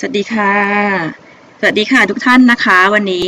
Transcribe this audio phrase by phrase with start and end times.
[0.00, 0.52] สวัสดีค่ะ
[1.60, 3.24] สวัสดีค่ะทุกท่านนะคะ วันนี้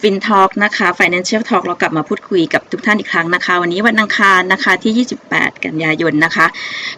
[0.00, 6.46] ฟินทอ l k นะคะ Financial Talk เรากลับมาพูดคุยกับทุกท่านอีกครั้งนะคะ วันนี้วันอังคารนะคะที่ 28 กันยายนนะคะ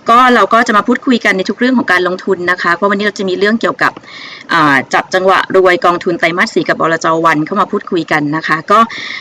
[0.08, 3.92] ก็เราก็จะมาพูดคุยกันในทุกเรื่องของการลงทุนนะคะ เพราะวันนี้เราจะมีเรื่องเกี่ยวกับ
[4.94, 8.78] จับจังหวะรวยกองทุนไตรมาสสีกับบลจวันเข้ามาพูดคุยกันนะคะ ก็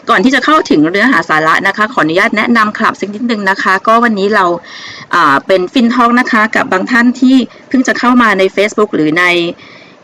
[0.09, 4.45] ก่อนที่จะเข้าถึงเนื้อหาสาระนะคะ ขออนุญาตแนะนำคลับสักนิดนึงนะคะ ก็วันนี้เรา
[5.47, 7.35] เป็นฟินทอ l k นะคะกับบางท่านที่
[7.69, 9.25] เพิ่งจะเข้ามาใน Facebook หรือใน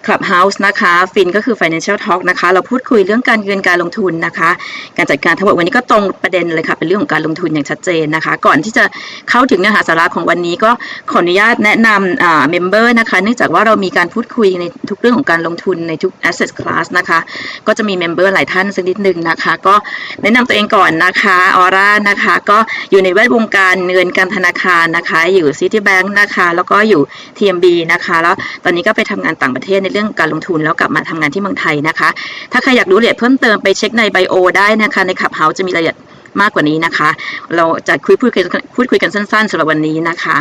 [0.07, 4.49] Clubhouse นะคะฟินก็คือ Financial Talk นะคะ เราพูดคุยเรื่องการเงินการลงทุนนะคะ
[4.97, 8.83] การจัดการทั้งหมดวันนี้ก็ตรงประเด็นเลยค่ะ เป็นเรื่องของการลงทุนอย่างชัดเจนนะคะ ก่อนที่จะ
[9.29, 10.71] เข้าถึงเนื้อหาสาระของวันนี้ก็
[11.11, 17.19] ขออนุญาตแนะนำ member นะคะ เนื่องจากว่าเรามีการพูดคุยในทุกเรื่องของการลงทุนในทุก asset class นะคะ
[17.67, 19.75] ก็จะมี member หลายท่านสักนิดนึงนะคะ ก็
[20.21, 22.57] แนะนำตัวเองก่อนนะคะออร่านะคะ ก็
[22.91, 27.01] อยู่ในแวดวงการเงินการธนาคารนะคะ อยู่ Citibank นะคะ แล้วก็อยู่
[27.37, 32.09] TMB นะคะ แล้วตอนนี้ก็ไปทำงานต่างประเทศในเรื่องการลงทุนแล้วกลับมาทำงานที่เมืองไทยนะคะ
[32.51, 35.97] ถ้าใครอยากรู้รายละเอียดเพิ่มเติมไปเช็คใน bio ได้นะคะใน Clubhouse จะมีรายละเอียด
[36.41, 37.09] มากกว่านี้นะคะ
[37.55, 38.43] เราจะคุยพูดคุย
[38.75, 40.37] พูดคุยกันสั้นๆสำหรับวันนี้นะคะ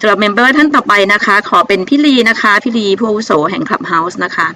[0.00, 4.46] สำหรับ member ท่านต่อไปนะคะ ขอเป็นพี่ลีนะคะพี่ลีผู้อาวุโสแห่ง Clubhouse นะคะ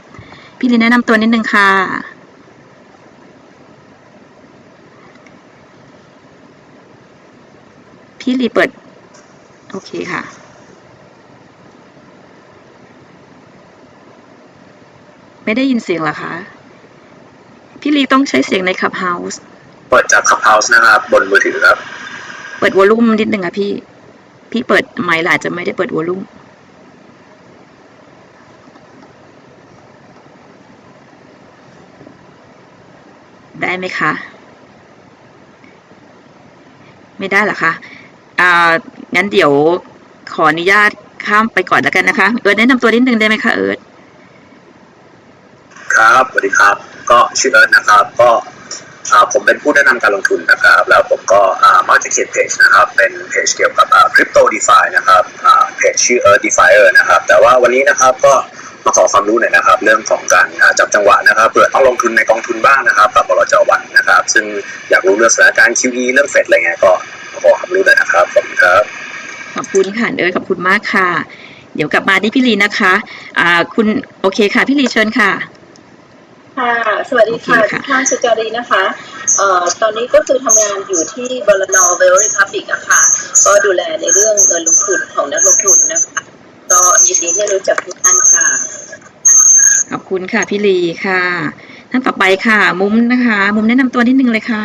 [0.59, 1.69] พี่ลีแนะนำตัวนิดนึงค่ะ
[8.21, 8.71] พี่ลีเปิด
[9.71, 10.42] โอเคค่ะ
[15.45, 16.35] ไม่ได้ยินเสียงเหรอคะ
[17.81, 19.41] พี่ลีต้องใช้เสียงใน Clubhouse
[19.89, 21.79] เปิดจาก Clubhouse นะครับ บนมือถือครับ
[22.59, 23.71] เปิด volume นิดนึงอะพี่
[24.51, 26.21] พี่เปิดไมค์แหละอาจจะไม่ได้เปิด volume
[33.63, 34.13] ได้ไหมคะ
[37.19, 37.73] ไม่ได้เหรอคะ
[38.41, 38.71] อ่า
[39.15, 39.53] งั้นเดี๋ยว
[40.33, 40.91] ขออนุญาต
[41.27, 43.79] ข้ามไปก่อนแล้วกันนะคะ เอิร์ธแนะนำตัวนิดนึงได้ไหมคะเอิร์ธ
[45.97, 46.77] ครับสวัสดีครับ
[47.11, 48.31] ก็ชื่อเอิร์ธนะครับ ก็
[49.33, 51.41] ผมเป็นผู้แนะนำการลงทุนนะครับ แล้วผมก็
[51.89, 55.23] มักจะเขียนเพจนะครับ เป็นเพจเกี่ยวกับคริปโตดีฟานะครับ
[55.77, 58.35] เพจชื่อ Earth Defier นะครับ แต่ว่าวันนี้นะครับก็
[58.85, 60.49] มาขอความรู้หน่อยนะครับ เรื่องของการ
[60.79, 64.45] จับจังหวะนะครับเผื่อต้องลงทุนในกองทุนบ้างนะครับกับบลจวันนะครับ ซึ่ง
[64.91, 66.93] อยากรู้เรื่องสถานการณ์ QE เรื่องเฟดอะไรเงี้ยก็
[67.33, 68.83] มาขอความรู้หน่อยนะครับขอบคุณครับ
[69.55, 71.09] ขอบคุณค่ะเอิร์ธขอบคุณมากค่ะ
[71.75, 72.93] เดี๋ยวกลับมาที่พี่ลีนะคะ
[73.39, 73.87] อ่าคุณ
[74.21, 75.31] โอเคค่ะพี่ลีเชิญค่ะ
[76.57, 76.73] ค่ะ
[77.09, 78.83] สวัสดีค่ะโอเคค่ะทุกท่านสุจารีนะคะ
[79.39, 83.01] เอ่อตอนนี้ก็คือทำงานอยู่ที่บรนเวลริพับบิกอะค่ะ
[83.45, 86.21] ก็ดูแลในเรื่องเงินลงทุนของนักลงทุนนะคะ
[86.71, 88.47] ก็ยินดีที่รู้จักทุกท่านค่ะ
[89.91, 91.23] ขอบคุณค่ะพี่ลีค่ะ
[91.91, 94.65] ท่านต่อไปค่ะ มุ้มนะคะ มุ้มแนะนำตัวนิดนึงเลยค่ะ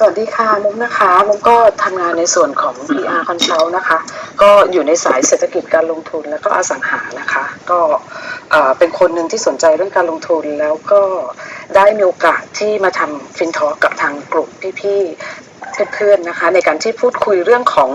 [0.00, 3.98] สวัสดีค่ะมุกนะคะมุกก็ทำงานในส่วนของ PR Consult นะคะ
[4.42, 7.80] ก็อยู่ในสายเศรษฐกิจการลงทุนแล้วก็อสังหานะคะ ก็
[8.50, 11.02] เอ่อเป็นคนหนึ่งที่สนใจเรื่องการลงทุนแล้วก็
[11.76, 14.48] ได้มีโอกาสที่มาทำฟินทอกับทางกลุ่ม
[14.80, 15.47] พี่ๆ
[15.94, 17.90] เพื่อนๆนะคะ ในการที่พูดคุยเรื่องของ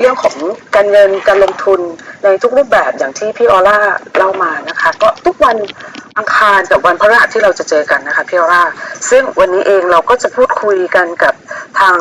[0.00, 0.36] เรื่องของ
[0.76, 1.80] การเงินการลงทุน
[2.24, 3.78] ในทุกรูปแบบอย่างที่พี่ออร่า
[4.16, 5.56] เล่ามานะคะ ก็ทุกวัน
[6.18, 8.62] อังคารกับวันพฤหัสที่เราจะเจอกันนะคะพี่ออร่า
[9.10, 11.34] ซึ่งวันนี้เองเราก็จะพูดคุยกันกับ
[11.80, 11.98] ทาง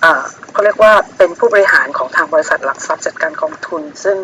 [0.00, 0.22] เอ่อ
[0.52, 4.16] เขาเรียกว่าเป็นผู้บริหารของทางบริษัทหลักทรัพย์จัดการกองทุน ซึ่ง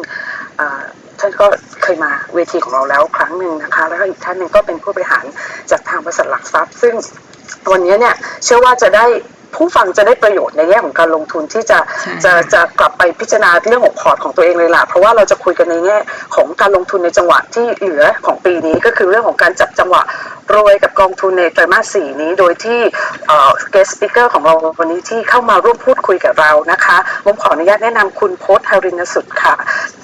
[0.60, 0.82] อ่อ
[1.20, 1.46] ท่านก็
[1.82, 5.24] เคยมาเวทีของเราแล้วครั้งหนึ่งนะคะ แล้วก็อีกท่านหนึ่งก็เป็นผู้บริหาร
[5.70, 6.94] จากทางบริษัทหลักทรัพย์ ซึ่ง
[7.72, 9.06] วันนี้เนี่ยเชื่อว่าจะได้
[9.54, 15.98] ผู้ฟังจะได้ประโยชน์ในแง่ของการลงทุนที่จะใช่จะจะกลับไปพิจารณาเรื่องของพอร์ตของตัวเองเลยล่ะเพราะว่าเราจะคุยกันในแง่
[16.34, 20.02] ของการลงทุนในจังหวะที่เหลือของปีนี้ก็คือเรื่องของการจับจังหวะ
[20.54, 22.80] รวยกับกองทุนในไตรมาสสี่นี้ โดยที่
[23.26, 29.54] เอ่อ guest speaker ของเราวันนี้ที่เข้ามาร่วมพูดคุยกับเรานะคะผมขออนุญาตแนะนำคุณพจน์ฮารินสุดค่ะ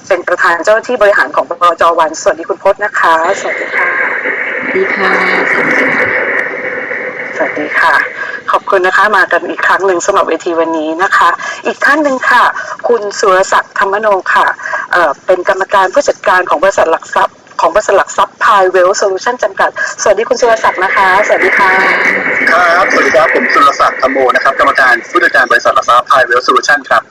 [0.08, 5.10] เป็นประธานเจ้าหน้าที่บริหารของบลจวันสวัสดีคุณพจน์นะคะ สวัสดีค่ะ สวัสดีค่ะ
[5.52, 6.08] สวัสดีค่ะ
[7.36, 8.13] สวัสดีค่ะ
[8.54, 11.30] ขอบคุณนะคะมากันอีกครั้งหนึ่งสำหรับเวทีวันนี้นะคะ
[11.66, 12.42] อีกท่านหนึ่งค่ะ
[12.88, 14.46] คุณสุรศักดิ์ธรรมโมค่ะ
[14.92, 19.70] เอ่อเป็นกรรมการผู้จัดการของบริษัทหลักทรัพย์ของบริษัทหลักทรัพย์ Pi Wealth Solution จำกัด
[20.02, 21.70] สวัสดีคุณสุรศักดิ์นะคะ สวัสดีค่ะ
[22.50, 27.02] ครับ สวัสดีครับ ผมสุรศักดิ์ธรรมโมนะครับ กรรมการผู้จัดการบริษัทหลักทรัพย์ Pi Wealth Solution ครับ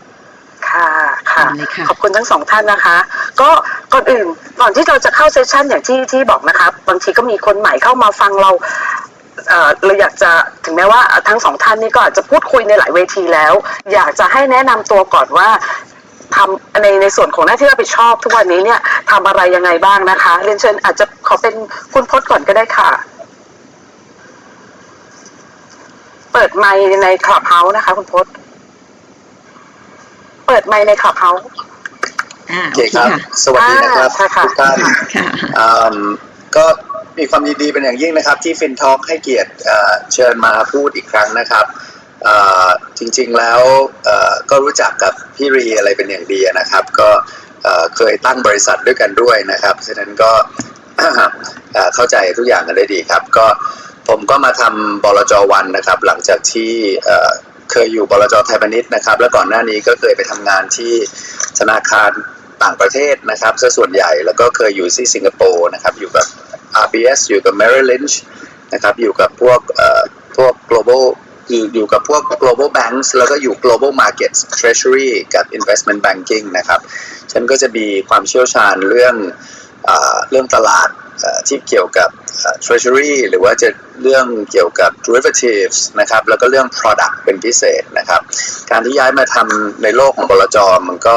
[0.70, 0.90] ค่ะ
[1.32, 2.98] ค่ะเอาเลยค่ะ ขอบคุณทั้งสองท่านนะคะ
[3.42, 3.50] ก็
[3.94, 4.26] ก่อนอื่น
[4.62, 8.52] ก่อนที่เราจะเข้าเซสชันอย่างที่ที่บอกนะคะ บางทีก็มีคนใหม่เข้ามาฟังเรา
[9.50, 10.32] เอ่อเราอยากจะ
[10.66, 13.54] ถึงแม้ว่าทั้งสองท่านนี้ก็อาจจะพูดคุยในหลายเวทีแล้ว
[13.94, 15.50] อยากจะให้แนะนำตัวก่อนว่า
[16.36, 18.80] ทำในในส่วนของหน้าที่รับผิดชอบ ทุกวันนี้เนี่ย
[19.12, 21.54] ทำอะไรยังไงบ้างนะคะเรียนเชิญอาจจะขอเป็น
[21.94, 22.90] คุณพจน์ก่อนก็ได้ค่ะ
[26.34, 28.34] เปิดไมค์ใน Clubhouse นะคะ คุณพจน์
[30.48, 31.46] เปิดไมค์ใน Clubhouse
[32.52, 34.78] อ่อ่าโอโอเคเคครับค่ะสวัสดีนะครับอ่าค่ะทุกท่าน
[35.16, 35.28] ค่ะ
[35.60, 35.98] อืม
[36.56, 36.66] ก็
[37.20, 39.52] มีความยินดีเป็นอย่างยิ่งนะครับ ที่ FinTalk ให้เกียรติ
[40.14, 41.66] เชิญมาพูดอีกครั้งนะครับ
[43.00, 43.62] จริงๆแล้ว
[44.50, 47.10] ก็รู้จักกับพี่ลีอะไรเป็นอย่างดีนะครับ ก็
[47.96, 50.32] เคยตั้งบริษัทด้วยกันด้วยนะครับฉะนั้นก็
[51.96, 53.48] เข้าใจทุกอย่างกันได้ดีครับ ก็
[54.10, 56.72] ผมก็มาทำบลจวันนะครับ หลังจากที่
[57.72, 60.94] เคยอยู่บลจไทยพาณิชย์นะครับ แล้วก่อนหน้านี้ก็เคยไปทำงานที่
[61.60, 62.12] ธนาคาร
[62.64, 66.26] ต่างประเทศนะครับซะส่วนใหญ่แล้วก็เคยอยู่ที่สิงคโปร์นะครับอยู่กับ
[66.86, 68.16] RBS อยู่กับ Merrill Lynch
[68.74, 70.02] นะครับอยู่กับพวกเอ่อ
[70.38, 71.04] พวก global
[71.50, 76.80] อยู่อยู่กับพวก global banks แล้วก็อยู่ global markets treasury กับ investment banking นะครับ
[77.32, 79.16] ฉันก็จะมีความเชี่ยวชาญเรื่อง
[80.30, 80.90] เรื่องตลาด
[81.48, 82.10] ที่เกี่ยวกับ
[82.66, 83.70] treasury หรือว่าจะ
[84.02, 88.22] เรื่องเกี่ยวกับ derivatives นะครับ แล้วก็เรื่อง product เป็นพิเศษนะครับ
[88.72, 90.58] การที่ย้ายมาทำในโลกของบลจ
[90.88, 91.16] มันก็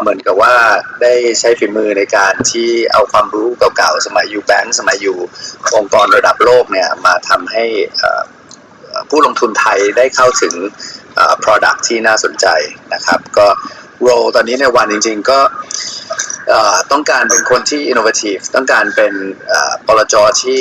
[0.00, 0.54] เหมือนกับว่า
[1.02, 5.18] ได้ใช้ฝีมือในการที่เอาความรู้เก่าๆ สมัยอยู่แบงก์สมัยอยู่
[5.76, 7.64] องค์กรระดับโลกเนี่ย มาทำให้
[9.10, 10.54] ผู้ลงทุนไทยได้เข้าถึง
[11.44, 12.46] product ที่น่าสนใจ
[12.94, 13.46] นะครับ ก็
[14.06, 15.40] role ตอนนี้ในวันจริง ๆ ก็
[16.52, 19.12] อ่อต้องการเป็นคนที่ innovative ต้องการเป็น
[19.48, 20.60] เอ่อบลจที่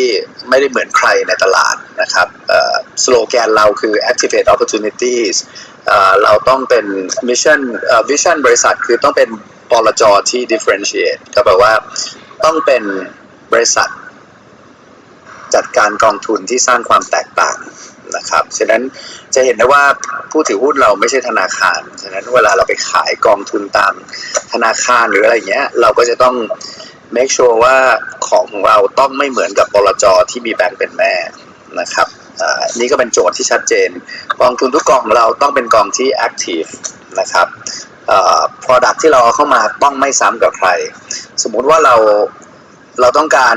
[0.49, 2.27] ไม่ได้เหมือนใครในตลาดนะครับ
[3.03, 5.35] สโลแกนเราคือ activate opportunities
[5.87, 6.85] เอ่อเราต้องเป็น
[7.27, 9.29] mission เอ่อ vision บริษัทคือต้องเป็น
[9.71, 11.73] บลจที่ differentiate ก็แปลว่า
[12.43, 12.83] ต้องเป็น
[13.53, 13.89] บริษัท
[15.55, 17.57] จัดการกองทุนที่สร้างความแตกต่าง
[18.15, 18.81] นะครับฉะนั้น
[19.35, 19.83] จะเห็นได้ว่า
[20.31, 23.93] ผู้ถือหุ้นเราไม่ใช่ธนาคาร ฉะนั้นเวลาเราไปขายกองทุนตาม
[24.53, 26.35] ธนาคารหรืออะไรเงี้ย เราก็จะต้อง
[27.15, 27.75] make sure ว่า
[28.27, 31.13] ของของเราต้องไม่เหมือนกับบลจที่มีแบงก์เป็นแม่
[31.79, 32.07] นะครับ
[32.41, 33.89] อ่านี่ก็เป็นโจทย์ที่ชัดเจน
[34.41, 36.69] กองทุนทุกกองของเราต้องเป็นกองที่ active
[37.19, 37.47] นะครับ
[38.63, 40.69] product ที่เราเอาเข้ามาต้องไม่ซ้ำกับใคร
[41.43, 41.95] สมมุติว่าเรา
[43.01, 43.55] เราต้องการ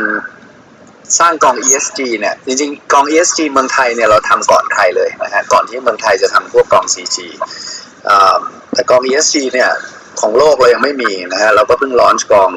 [1.18, 7.16] สร้างกอง ESG เนี่ยจริงๆ กอง ESG เมืองไทยเนี่ยเราทำก่อนใครเลยนะฮะก่อนที่เมืองไทยจะทำพวกกอง CG
[8.08, 8.38] อ่า
[8.72, 9.70] แต่กอง ESG เนี่ย
[10.20, 12.50] ของโลกเรายังไม่มีนะฮะเราก็เพิ่ง launch กอง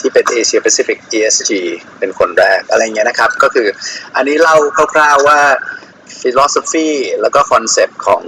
[0.00, 1.52] ที่เป็น Asia Pacific ESG
[1.98, 3.68] เป็นคนแรกอะไรเงี้ยนะครับ ก็คือ
[4.16, 4.56] อันนี้เล่า
[4.94, 5.40] คร่าวๆว่า
[6.20, 6.88] philosophy
[7.20, 8.22] แล้วก็ concept ของ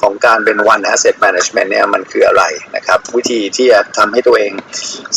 [0.00, 2.44] ของการเป็น One Asset Management เนี่ยมันคืออะไร
[2.76, 4.52] นะครับ วิธีที่จะทำให้ตัวเอง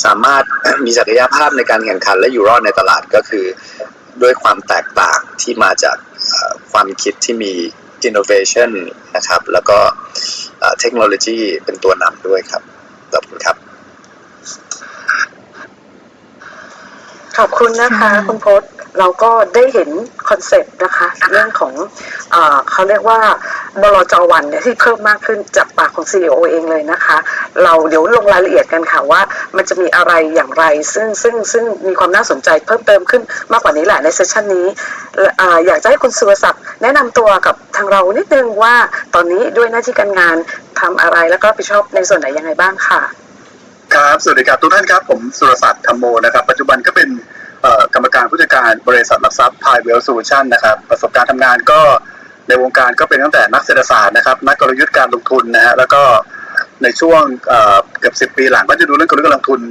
[0.03, 0.43] สามารถ
[0.85, 3.45] มีศักยภาพในการแข่งขันและอยู่รอดในตลาดก็คือ
[4.21, 5.97] ด้วยความแตกต่างที่มาจาก
[6.29, 7.53] เอ่อความคิดที่มี
[8.07, 8.71] innovation
[9.15, 9.77] นะครับ แล้วก็
[10.59, 12.61] เอ่อเทคโนโลยีเป็นตัวนำด้วยครับ
[13.13, 13.57] ขอบคุณครับ
[17.37, 18.61] ขอบคุณนะคะค่ะคุณพศ
[18.99, 19.89] เราก็ได้เห็น
[20.29, 21.73] คอนเซปต์นะคะ เรื่องของ
[22.31, 22.35] เอ
[22.71, 23.19] เขาเรียกว่า
[23.81, 27.17] บลจวันเนี่ยที่เพิ่มมากขึ้นจากปากของ CEO เองเลยนะคะ
[27.63, 29.21] เราเดี๋ยวลงรายละเอียดกันค่ะว่า
[29.55, 30.63] มันจะมีอะไรอย่างไร
[30.93, 34.65] ซึ่งซึ่งซึ่งมีความน่าสนใจเพิ่มเติมขึ้นมากกว่านี้แหละใน session นี้
[35.39, 38.75] ออยากจะให้คุณสุรศักดิ์แนะนำตัวกับทางเรานิดนึงว่า
[39.15, 40.37] ตอนนี้ด้วยหน้าที่การงาน
[40.79, 43.01] ทำอะไรแล้วก็รับผิดชอบในส่วนไหนยังไงบ้างค่ะ
[43.93, 47.09] ครับสวัสดีครับทุกท่านครับผมสุรศักดิ์ธรรมโมนะครับ ปัจจุบันก็เป็น
[47.93, 51.81] กรรมการผู้จัดการบริษัทหลักทรัพย์ Pi Wealth Solution นะครับ ประสบการณ์ทำงานก็
[52.47, 56.01] ในวงการก็เป็นตั้งแต่นักเศรษฐศาสตร์นะครับ นักกลยุทธ์การลงทุนนะฮะแล้วก็
[56.83, 57.21] ในช่วง
[57.99, 59.61] เกือบสิบปีหลังก็จะดูเรื่องกลยุทธ์การลงทุน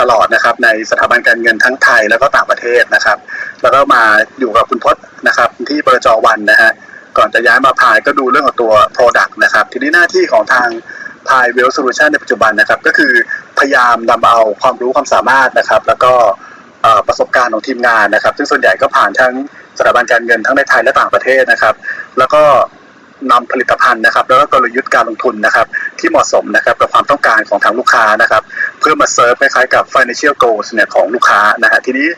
[0.00, 3.18] ตลอดนะครับ ในสถาบันการเงินทั้งไทยแล้วก็ต่างประเทศนะครับ
[3.62, 4.02] แล้วก็มา
[4.38, 6.08] อยู่กับคุณพจน์นะครับ ที่บลจ.
[6.26, 6.70] One นะฮะ
[7.18, 10.68] ก่อนจะย้ายมาพายก็ดูเรื่องของตัว Product นะครับ ทีนี้หน้าที่ของทาง
[11.28, 13.12] Pi Wealth Solution ในปัจจุบันนะครับ ก็คือ
[13.58, 16.12] พยายามนำเอาความรู้ความสามารถนะครับ แล้วก็
[17.06, 19.34] ประสบการณ์ของทีมงานนะครับ ซึ่งส่วนใหญ่ก็ผ่านทั้ง
[19.78, 21.74] สถาบันการเงินทั้งในไทยและต่างประเทศนะครับ
[22.18, 22.42] แล้วก็
[23.32, 25.66] นำผลิตภัณฑ์นะครับ แล้วก็กลยุทธ์การลงทุนนะครับ
[25.98, 28.42] ที่เหมาะสมนะครับกับความต้องการของทางลูกค้านะครับ
[28.80, 32.08] เพื่อมาเซิร์ฟคล้ายๆกับ financial goals เนี่ยของลูกค้านะฮะทีนี้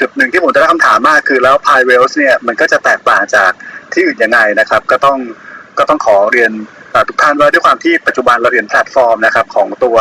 [0.00, 3.50] จุดหนึ่งที่ผมจะได้คำถามมากคือแล้ว p i w e l s เนี่ยมันก็จะแตกต่างจาก
[3.92, 5.18] ที่อื่นยังไงนะครับ ก็ต้อง
[5.78, 6.50] ก็ต้องขอเรียน
[7.08, 9.96] ทุกท่านว่าด้วยความที่ปัจจุบันเราเรียนแพลตฟอร์มนะครับของตัว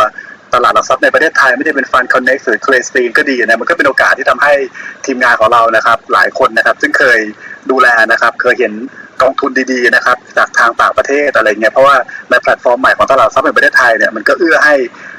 [0.54, 4.54] ตลาดหลักทรัพย์ในประเทศไทยไม่ได้เป็น Fund Connect หรือ Clay Stream ก็ดีนะมันก็เป็นโอกาสที่ทำให้
[5.06, 7.20] ทีมงานของเรานะครับ หลายคนนะครับ ซึ่งเคย
[7.72, 8.74] ดูแลนะครับ เคยเห็น
[9.22, 11.96] กองทุนดีๆนะครับ จากทางต่างประเทศอะไรเงี้ยเพราะว่า
[12.30, 14.76] ในแพลตฟอร์มใหม่ของตลาดหลักทรัพย์ในประเทศไทยเนี่ยมันก็เอื้อให้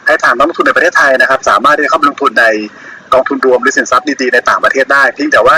[0.07, 2.47] ให้ทางนักลงทุนในประเทศไทยนะครับ สามารถที่จะเข้าลงทุนใน
[3.15, 5.57] กองทุนรวมหรือสินทรัพย์ดีๆในต่างประเทศได้เพียงแต่ว่า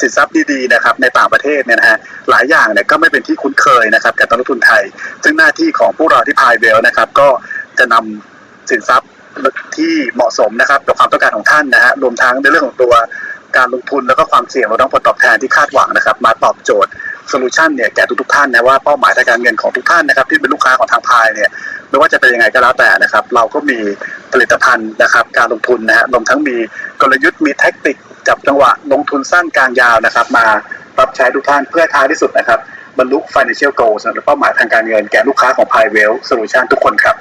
[0.00, 1.98] สินทรัพย์ดีๆนะครับในต่างประเทศเนี่ยนะฮะ
[2.30, 4.82] หลายอย่างเนี่ยก็ไม่เป็นที่คุ้นเคยนะครับกับนักลงทุนไทย
[5.24, 7.28] ซึ่งหน้าที่ของพวกเราที่พายเบลนะครับ ก็
[7.78, 8.31] จะนำ
[8.70, 9.10] สินทรัพย์
[9.76, 12.92] ที่เหมาะสมนะครับกับความต้องการของท่านนะฮะรวมทั้งในเรื่องของตัว
[13.56, 16.90] การลงทุนแล้วก็ความเสี่ยงรวมทั้งผลตอบแทนที่คาดหวังนะครับ มาตอบโจทย์
[17.28, 21.50] solution เนี่ยแก่ทุกๆท่านนะว่าเป้าหมายทางการเงินของทุกท่านนะครับที่เป็นลูกค้าของทางพายเนี่ย
[21.88, 23.78] ไม่ว่าจะเป็นยังไงก็แล้วแต่นะครับ เราก็มี
[24.32, 26.56] ผลิตภัณฑ์นะครับ การลงทุนนะฮะรวมทั้งมี
[27.00, 27.96] กลยุทธ์มี tactic
[28.28, 30.46] จับจังหวะลงทุนสั้นกลางยาวนะครับ มา
[30.98, 32.58] รับใช้ทุกท่านเพื่อท้ายที่สุดนะครับ
[32.98, 37.16] บรรลุ financial goals หรือเป้าหมายทางการเงินแก่ลูกค้าของ p i w e l l Solution ทุกคนครับ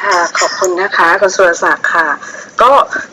[0.00, 2.06] ค่ะ ขอบคุณนะคะคุณสุรศักดิ์ค่ะ
[2.62, 2.70] ก็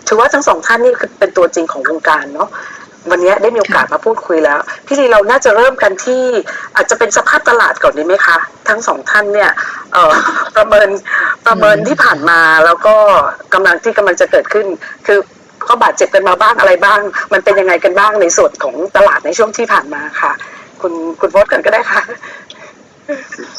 [0.08, 2.50] ถือว่าทั้งสองท่านนี่คือเป็นตัวจริงของวงการเนาะ
[3.12, 6.24] วันนี้ได้มีโอกาสมาพูดคุยแล้ว พี่ลีเราน่าจะเริ่มกันที่
[6.76, 9.52] อาจจะเป็นสภาพตลาดก่อนดีไหมคะ ทั้งสองท่านเนี่ย
[9.94, 10.14] เอ่อ
[10.56, 10.90] ประเมิน
[11.48, 12.96] ประเมินที่ผ่านมาแล้วก็
[13.54, 14.68] กำลังที่กำลังจะเกิดขึ้น
[15.08, 15.20] คือ
[15.68, 17.00] ก็บาดเจ็บกันมาบ้างอะไรบ้าง
[17.34, 20.32] มันเป็นยังไงกันบ้างในส่วนของตลาดในช่วงที่ผ่านมาค่ะ
[20.82, 22.02] คุณคุณโพสกันก็ได้ค่ะ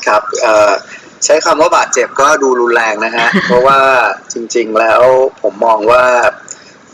[0.07, 0.73] ครับเอ่อ
[1.25, 3.79] ใช้คำว่าบาดเจ็บก็ดูรุนแรงนะฮะ เพราะว่า
[4.33, 5.03] จริง ๆ แล้ว
[5.43, 6.05] ผมมองว่า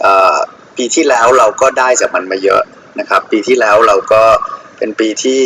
[0.01, 0.37] เอ่อ
[0.77, 2.63] ปีที่แล้วเราก็ได้จากมันมาเยอะ
[3.01, 4.23] นะครับ ปีที่แล้วเราก็
[4.79, 5.41] เป็นปีที่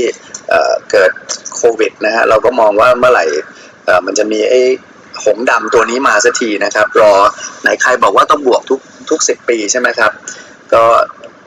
[0.48, 1.10] เอ่อเกิด
[1.56, 3.26] โควิดนะฮะเราก็มองว่าเมื่อไหร่
[3.84, 4.60] เอ่อมันจะมีไอ้
[5.24, 7.12] หงส์ดำตัวนี้มาสักทีนะครับ รอ
[7.62, 10.12] ไหนใครบอกว่าต้องบวกทุกทุกสิบปีใช่ไหมครับ
[10.72, 10.82] ก็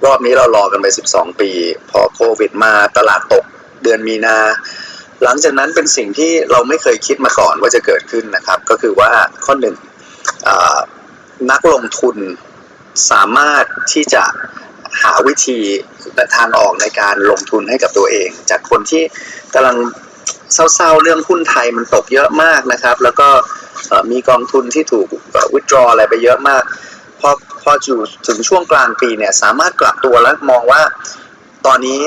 [0.06, 1.50] รอบนี้เรารอกันไป 12 ปี
[1.90, 3.44] พอโควิดมาตลาดตก
[3.84, 4.38] เดือนมีนา
[5.24, 9.10] หลังจากนั้นเป็นสิ่งที่เราไม่เคยคิดมาก่อนว่าจะเกิดขึ้นนะครับ ก็คือว่า
[9.46, 9.76] ข้อหนึ่ง
[11.52, 12.18] นักลงทุน
[13.12, 14.24] สามารถที่จะ
[15.02, 15.60] หาวิธี
[16.16, 19.04] และทางออกในการลงทุนให้กับตัวเอง จากคนที่
[19.54, 19.78] กำลัง
[20.54, 23.30] เศร้าๆเรื่องหุ้นไทยมันตกเยอะมากนะครับ แล้วก็
[24.12, 25.08] มีกองทุนที่ถูก
[25.54, 26.64] วิดรออะไรไปเยอะมาก
[27.20, 27.30] พอ
[27.62, 30.82] พออยู่ถึงช่วงกลางปีเนี่ยสามารถกลับตัวแล้วมองว่า
[31.66, 32.00] ตอนนี้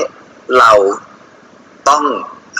[0.59, 0.71] เรา
[1.89, 2.03] ต้อง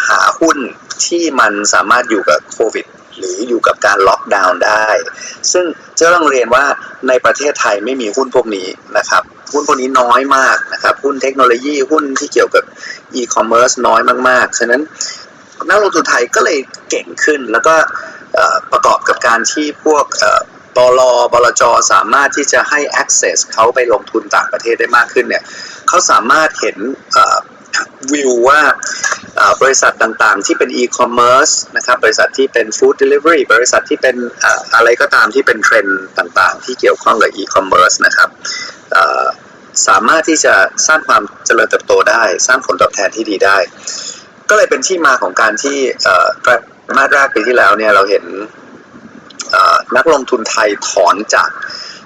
[0.07, 0.57] หาหุ้น
[1.05, 2.85] ที่มันสามารถอยู่กับโควิด
[3.17, 4.87] หรืออยู่กับการล็อกดาวน์ได้
[5.51, 5.65] ซึ่ง
[5.99, 6.65] จะต้องเรียนว่า
[7.07, 9.23] ในประเทศไทยไม่มีหุ้นพวกนี้นะครับ
[9.53, 12.63] หุ้นพวกนี้น้อยมากนะครับ หุ้นเทคโนโลยีหุ้นที่เกี่ยวกับ
[13.13, 14.81] อีคอมเมิร์ซน้อยมากๆ ฉะนั้น
[15.69, 17.75] นักลงทุนไทยก็เลยเก่งขึ้น แล้วก็
[18.71, 20.41] ประกอบกับการที่พวกเอ่อ
[20.77, 21.01] ตล
[21.33, 25.43] บลจสามารถที่จะให้ access เขาไปลงทุนต่างประเทศได้มากขึ้นเนี่ย
[25.87, 26.77] เขาสามารถเห็น
[28.13, 28.61] วิวว่า
[29.61, 34.15] บริษัทต่างๆ ที่เป็น e-commerce นะครับบริษัทที่เป็น food delivery บริษัทที่เป็น
[34.75, 38.29] อะไรก็ตามที่เป็นเทรนด์ต่างๆ ที่เกี่ยวข้องกับ e-commerce นะครับ
[39.87, 40.53] สามารถที่จะ
[40.87, 43.57] สร้างความเจริญเติบโตได้ สร้างผลตอบแทนที่ดีได้
[44.49, 48.23] ก็เลยเป็นที่มาของการที่เอ่อไตราสแรกปีที่แล้วเนี่ยเราเห็น
[49.95, 51.49] นักลงทุนไทยถอนจาก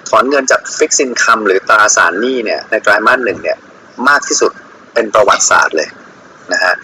[0.08, 3.58] ถอนเงินจากฟิกซินคัมหรือตราสารหนี้เนี่ยในไตรมาสหนึ่งเนี่ย
[4.08, 4.52] มากที่สุด
[4.94, 5.88] เป็นประวัติศาสตร์เลย
[6.52, 6.74] นะฮะ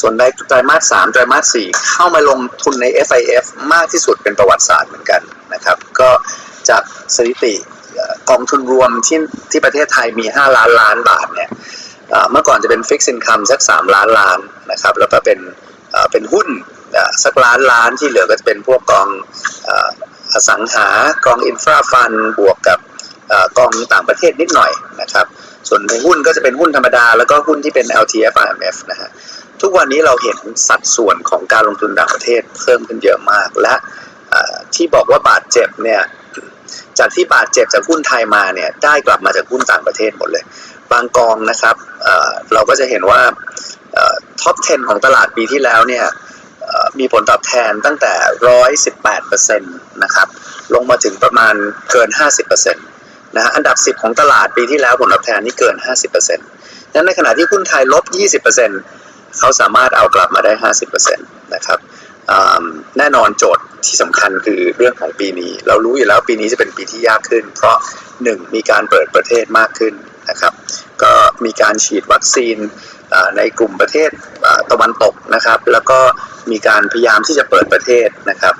[0.00, 5.22] ส่วนในไตรมาสสามไตรมาสสี่เข้ามาลงทุนใน FIF มากที่สุดเป็นประวัติศาสตร์เหมือนกัน
[5.54, 6.10] นะครับ ก็
[6.68, 6.82] จาก
[7.16, 7.54] สถิติ
[8.30, 9.18] กองทุนรวมที่
[9.50, 11.50] ที่ประเทศไทยมี 5 ล้านล้านบาทเนี่ย
[12.30, 14.38] เมื่อก่อนจะเป็นฟิกซินคัมสัก 3 ล้านล้าน
[14.72, 15.38] นะครับ แล้วก็เป็น
[16.12, 16.48] เป็นหุ้น
[17.24, 19.08] สักล้านล้านที่เหลือก็จะเป็นพวกกอง
[20.32, 20.88] อสังหา
[21.26, 22.78] กองอินฟราฟันบวกกับ
[23.32, 25.26] อกองต่างประเทศนิดหน่อยนะครับ
[25.68, 29.10] ส่วนในหุ้นก็จะเป็นหุ้นธรรมดา แล้วก็หุ้นที่เป็น LTF IMF นะฮะ
[29.62, 30.36] ทุกวันนี้เราเห็น
[30.68, 33.74] สัดส่วนของการลงทุนต่างประเทศเพิ่มขึ้นเยอะมาก และ
[34.74, 36.02] ที่บอกว่าบาดเจ็บเนี่ย
[36.98, 40.44] จากที่บาดเจ็บจากหุ้นไทยมาเนี่ยได้กลับมาจากหุ้นต่างประเทศหมดเลย
[40.92, 43.20] บางกองนะครับเเราก็จะเห็นว่า
[44.42, 46.04] ท็อป 10 ของตลาดปีที่แล้วเนี่ย
[46.98, 48.12] มีผลตอบแทนตั้งแต่
[49.04, 50.28] 118%นะครับ
[50.74, 51.54] ลงมาถึงประมาณ
[51.90, 52.08] เกิน
[52.74, 52.95] 50%
[53.36, 55.76] นะฮะอันดับ 10 ของตลาดปีที่แล้วผลตอบแทนนี่เกิน
[56.16, 58.04] 50%นั้นในขณะที่หุ้นไทยลบ
[58.72, 60.52] 20%เขาสามารถเอากลับมาได้
[61.02, 61.16] 50%
[61.54, 61.78] นะครับ
[62.98, 67.76] แน่นอนโจทย์ที่สำคัญคือเรื่องของปีนี้ เรารู้อยู่แล้วปีนี้จะเป็นปีที่ยากขึ้น เพราะ
[68.16, 69.94] 1 มีการเปิดประเทศมากขึ้น
[70.30, 70.52] นะครับ
[71.02, 71.12] ก็
[71.44, 72.56] มีการฉีดวัคซีน
[73.36, 74.10] ในกลุ่มประเทศ
[74.70, 75.98] ตะวันตกนะครับ แล้วก็
[76.50, 78.54] มีการพยายามที่จะเปิดประเทศนะครับ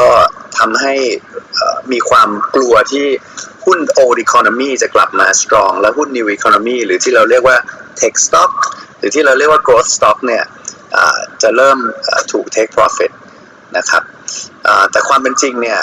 [0.00, 0.10] ก็
[0.58, 0.94] ทำให้
[1.92, 3.06] มีความกลัวที่
[3.64, 7.56] หุ้น old economy จะกลับมา strong และหุ้น new economy หรือที่เราเรียกว่า
[8.00, 8.50] tech stock
[8.98, 10.44] หรือที่เราเรียกว่า growth stock เนี่ย
[11.42, 11.78] จะเริ่ม
[12.32, 13.12] ถูก take profit
[13.76, 14.02] นะครับ
[14.90, 15.78] แต่ความเป็นจริงเนี่ย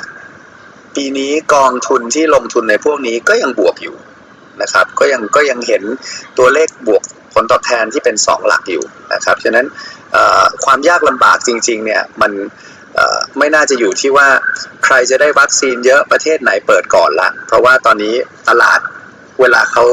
[0.96, 3.96] ปีนี้กองทุนที่ลงทุนในพวกนี้ก็ยังบวกอยู่
[4.62, 5.84] นะครับก็ยังก็ยังเห็น
[6.38, 8.84] ตัวเลขบวกผลตอบแทนที่เป็น 2 หลักอยู่
[9.14, 9.66] นะครับฉะนั้น
[10.66, 12.32] ความยากลำบากจริงๆเนี่ยมัน
[13.38, 14.28] ไม่น่าจะอยู่ที่ว่า
[14.86, 18.14] ใครจะได้วัคซีนเยอะประเทศไหนเปิดก่อนละ เพราะว่าตอนนี้
[18.50, 18.80] ตลาด
[19.42, 19.86] เวลาเขา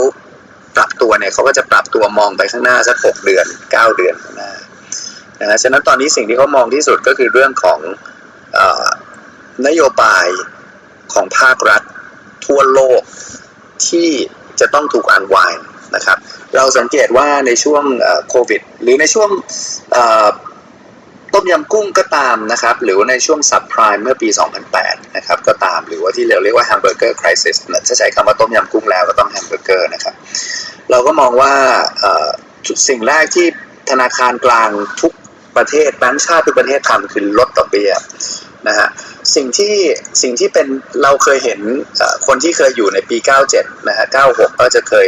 [0.76, 4.52] ปรับตัวเนี่ยเขาก็จะปรับตัวมองไปข้างหน้าสักหกเดือน9เดือนข้างหน้า
[5.40, 7.78] นะฮะฉะนั้นตอนนี้สิ่งที่เขามองที่สุดก็คือเรื่องของ
[8.58, 8.60] อ
[9.66, 10.26] นโยบาย
[11.12, 11.82] ของภาครัฐ
[12.46, 13.00] ทั่วโลก
[13.88, 14.08] ที่
[14.60, 15.54] จะต้องถูก unwind
[15.96, 16.18] นะครับ
[16.56, 17.84] เราสังเกตว่าในช่วง
[18.28, 19.30] โควิด หรือในช่วง
[21.34, 24.28] ต้มยำกุ้งก็ตามนะครับ หรือว่าในช่วง subprime เมื่อปี
[24.72, 30.14] 2008 นะครับก็ตามหรือว่าที่เราเรียกว่า hamburger crisis ถ้าใช้คำว่าต้มยำกุ้งแล้วก็ต้องแฮมเบอร์เกอร์นะครับ
[30.90, 31.52] เราก็มองว่า
[32.88, 33.46] สิ่งแรกที่
[33.90, 35.12] ธนาคารกลางทุก
[35.56, 37.92] ประเทศแบงก์ชาติทุกประเทศทำคือลดดอกเบี้ย
[38.68, 38.88] นะฮะ
[39.34, 39.74] สิ่งที่
[40.22, 40.66] สิ่งที่เป็น
[41.02, 41.60] เราเคยเห็น
[42.26, 43.16] คนที่เคยอยู่ในปี
[43.52, 45.06] 97 นะฮะ 96 ก็จะเคย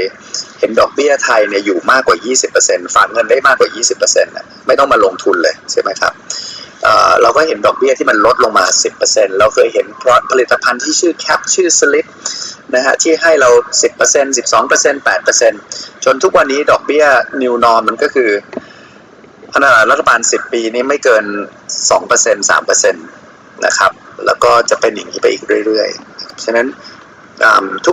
[0.61, 2.16] เห็นดอกเบี้ยไทยเนี่ยอยู่มากกว่า
[2.56, 6.12] 20%ฝากเงินได้มากกว่า 20%นะไม่ต้องมาลงทุนเลยใช่ไหมครับ
[6.82, 8.64] เเราก็เห็นดอกเบี้ยที่มันลดลงมา
[9.02, 9.87] 10%เราเคยเห็น
[10.30, 12.06] ผลิตภัณฑ์ที่ชื่อแคปชื่อสลิป
[12.75, 13.50] นะฮะที่ให้เรา
[13.82, 15.06] 10% 12%
[15.56, 17.04] 8%จนทุกวันนี้ดอกเบี้ย
[17.42, 18.30] new norm มันก็คือ
[19.54, 21.25] ขนาดรัฐบาล 10 ปีนี้ไม่เกิน
[21.90, 23.92] 2% 3%นะครับ
[24.26, 26.68] แล้วก็จะเป็นอย่างนี้ไปอีกเรื่อยๆ ฉะนั้น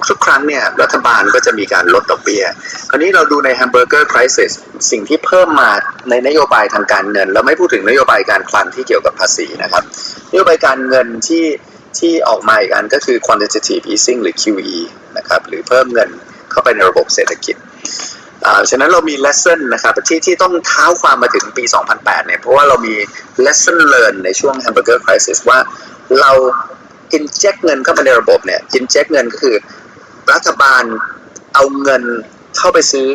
[0.10, 2.44] ทุกๆ ครั้งเนี่ยรัฐบาลก็จะมีการลดดอกเบี้ย
[2.90, 4.52] คราวนี้เราดูใน Hamburger Crisis
[4.92, 5.72] สิ่งที่เพิ่มมา
[6.10, 9.84] ในนโยบายทางการเงินแล้วไม่พูดถึงนโยบายการคลังที่เกี่ยวกับภาษีนะครับ
[10.32, 11.46] นโยบายการเงินที่
[12.00, 14.80] ที่ออกมาอีกอันก็คือ quantitative easing หรือ QE
[15.18, 16.10] นะครับหรือเพิ่มเงิน
[16.52, 17.56] เข้าไปในระบบเศรษฐกิจ
[18.70, 21.64] ฉะนั้นเรามี lesson นะครับที่ที่ต้องเท้าความมาถึงปี
[21.96, 22.96] 2008 เนี่ย เพราะว่าเรามี
[23.46, 25.60] lesson learn ในช่วง hamburger crisis ว่า
[26.22, 26.32] เรา
[27.18, 29.56] inject เงินเข้าไปในระบบเนี่ย inject เงินก็คือ
[30.34, 30.84] รัฐบาล
[31.54, 32.04] เอาเงิน
[32.58, 33.10] เข้าไปซื้อ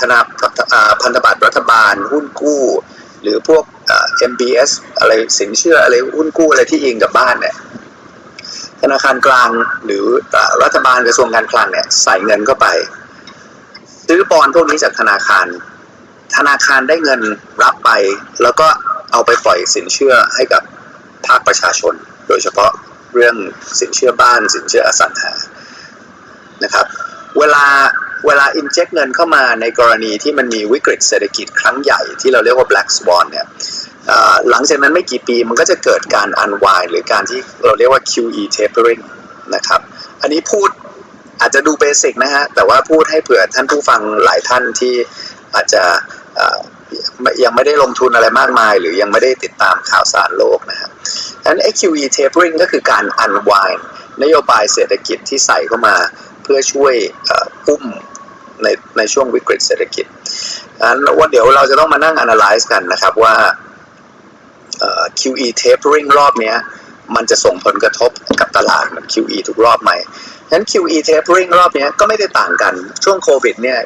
[0.00, 0.18] ธนา
[1.02, 2.62] พันธบัตรรัฐบาลหุ้นกู้
[3.22, 7.54] หรือพวกเอ่า MBS อสอะไรสินเชื่ออะไรหุ้นกู้อะไรที่อิงกับบ้านเนี่ย
[8.82, 9.50] ธนาคารกลาง
[9.84, 10.04] หรือ
[10.62, 12.66] รัฐบาลกระทรวงการคลังเนี่ยใส่เงินเข้าไป
[14.06, 15.46] ซื้อบอลพวกนี้จากธนาคาร
[16.36, 17.20] ธนาคารได้เงิน
[17.62, 17.90] รับไป
[18.42, 18.66] แล้วก็
[19.12, 20.62] เอาไปปล่อยสินเชื่อให้กับ
[21.26, 21.94] ภาคประชาชน
[22.28, 22.70] โดยเฉพาะ
[23.14, 23.36] เรื่อง
[23.80, 25.32] สินเชื่อบ้าน สินเชื่ออสังหา
[26.64, 26.86] นะครับ
[27.38, 27.64] เวลา
[28.26, 33.46] เวลาอินเจ t เงินเข้ามาในกรณีที่มันมีวิกฤตเศรษฐกิจครั้งใหญ่ที่เราเรียกว่า black swan เนี่ย
[34.50, 39.02] หลังจากนั้นไม่กี่ปีมันก็จะเกิดการ unwind หรือการที่เราเรียกว่า QE tapering
[39.54, 39.80] นะครับ
[40.22, 40.68] อันนี้พูด
[41.40, 44.94] อาจจะดูเบสิกนะฮะ แต่ว่าพูดให้เผื่อท่านผู้ฟังหลายท่านที่
[45.54, 45.82] อาจจะ
[47.44, 50.90] ยังไม่ได้ลงทุนอะไรมากมาย หรือยังไม่ได้ติดตามข่าวสารโลกนะฮะ
[51.42, 53.80] ดังนั้น QE tapering ก็คือการ unwind
[54.22, 55.96] นโยบายเศรษฐกิจที่ใส่เข้ามา
[56.42, 56.94] เพื่อช่วย
[57.26, 57.84] เอ่ออุ้ม
[58.62, 60.06] ในในช่วงวิกฤตเศรษฐกิจ
[60.78, 63.34] ดังนั้นว่าเดี๋ยวเราจะต้องมานั่ง analyze กันนะครับว่า
[65.20, 66.54] QE tapering รอบนี้
[67.16, 68.10] มันจะส่งผลกระทบ
[68.40, 69.90] กับตลาดเหมือน QE ทุกรอบไหม
[70.48, 73.78] ฉะนั้น QE tapering รอบนี้ก็ไม่ได้ต่างกัน ช่วงโควิดเนี่ย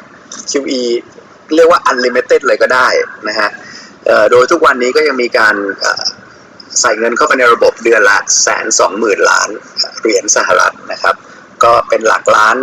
[0.51, 0.81] QE
[1.55, 2.87] เรียกว่า unlimited เลยก็ได้
[3.27, 3.49] นะฮะ
[4.31, 5.55] โดยทุกวันนี้ก็ยังมีการ
[6.81, 9.49] ใส่เงินเข้าไปในระบบเดือนละแสนสองหมื่นล้าน
[9.99, 11.15] เหรียญสหรัฐนะครับ
[11.63, 12.57] ก็เป็นหลักล้าน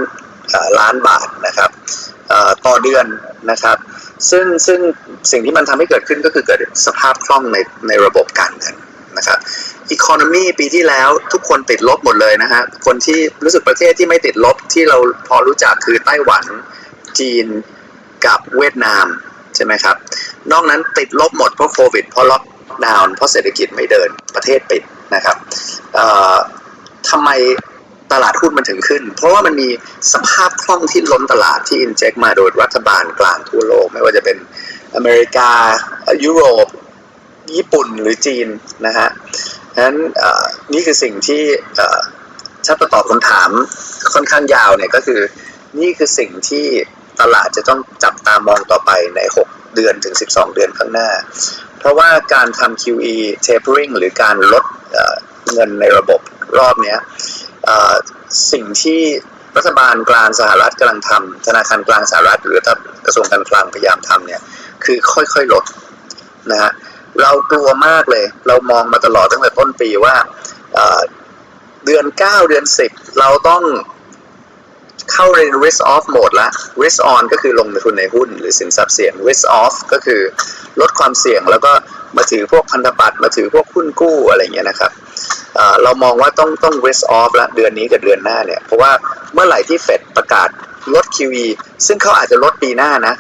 [0.78, 1.70] ล้านบาทนะครับ
[2.66, 3.04] ต่อเดือน
[3.50, 3.76] นะครับ
[4.30, 4.80] ซึ่งซึ่ง
[5.30, 7.56] สิ่งที่มันทำให้เกิดขึ้นก็คือเกิดสภาพคล่องใน
[7.88, 8.74] ในระบบการเงิน
[9.18, 9.38] นะครับ
[9.90, 14.98] อีโคโนมีปีที่แล้วทุกคนติดลบหมดเลยนะฮะคนที่รู้สึกประเทศที่ไม่ติดลบที่เรา
[15.28, 16.44] พอรู้จักคือไต้หวัน
[17.18, 17.46] จีน
[18.26, 19.06] กับเวียดนาม
[19.54, 19.96] ใช่ไหมครับ
[20.52, 22.42] นอกนั้นติดลบหมดเพราะโควิดเพราะล็อก
[22.86, 24.82] ดาวน์เพราะเศรษฐกิจไม่เดินประเทศปิด
[25.14, 25.36] นะครับ
[27.10, 27.30] ทำไม
[28.12, 29.68] ตลาดหุ้นมันถึงขึ้น เพราะว่ามันมี
[30.12, 34.36] สภาพคล่องที่ล้นตลาดที่อินเจกมาโดยรัฐบาลกลางทั่วโลก ไม่ว่าจะเป็น
[34.94, 35.50] อเมริกา
[36.24, 36.66] ยุโรป
[37.56, 38.46] ญี่ปุ่นหรือจีน
[38.86, 39.08] นะฮะ
[39.74, 39.98] ฉะนั้น
[40.72, 41.42] นี่คือสิ่งที่
[41.76, 42.00] เอ่อ
[42.66, 43.50] ถ้าตอบคำถาม
[44.14, 45.20] ค่อนข้างยาวเนี่ยก็คือ
[45.78, 46.66] นี่คือสิ่งที่
[47.20, 51.08] ตลาดจะต้องจับตามองต่อไปใน 6 เดือนถึง 12 เดือนข้างหน้า
[51.84, 53.14] เพราะว่าการทำ QE
[53.46, 54.64] tapering หรือการลด
[55.52, 56.20] เงินในระบบ
[56.58, 56.96] รอบนี้
[58.52, 59.02] สิ่งที่
[59.56, 64.40] รัฐบาลกลางสหรัฐกำลังทำธนาคารกลางสหรัฐ หรือถ้ากระทรวงการคลังพยายามทำเนี่ย
[64.84, 65.64] คือค่อยๆลด
[66.50, 66.72] นะฮะ
[67.22, 70.14] เรากลัวมากเลย เรามองมาตลอดตั้งแต่ต้นปีว่า
[70.72, 71.00] เอ่อ
[71.84, 73.62] เดือน 9 เดือน 10 เราต้อง
[75.12, 76.48] เข้าใน risk off mode ละ
[76.82, 80.20] risk on ก็คือลงทุนในหุ้น หรือสินทรัพย์เสี่ยง risk off ก็คือ
[80.80, 81.72] ลดความเสี่ยงแล้วก็
[82.16, 84.92] มาถือพวกพันธบัตรมาถือพวกหุ้นกู้อะไรเงี้ยนะครับ
[85.82, 88.92] เรามองว่าต้องต้อง risk off ละเดือนนี้กับเดือนหน้าเนี่ย เพราะว่า
[89.34, 90.48] เมื่อไหร่ที่เฟดประกาศ
[90.94, 91.46] ลด QE
[91.86, 93.14] ซึ่งเขาอาจจะลดปีหน้านะ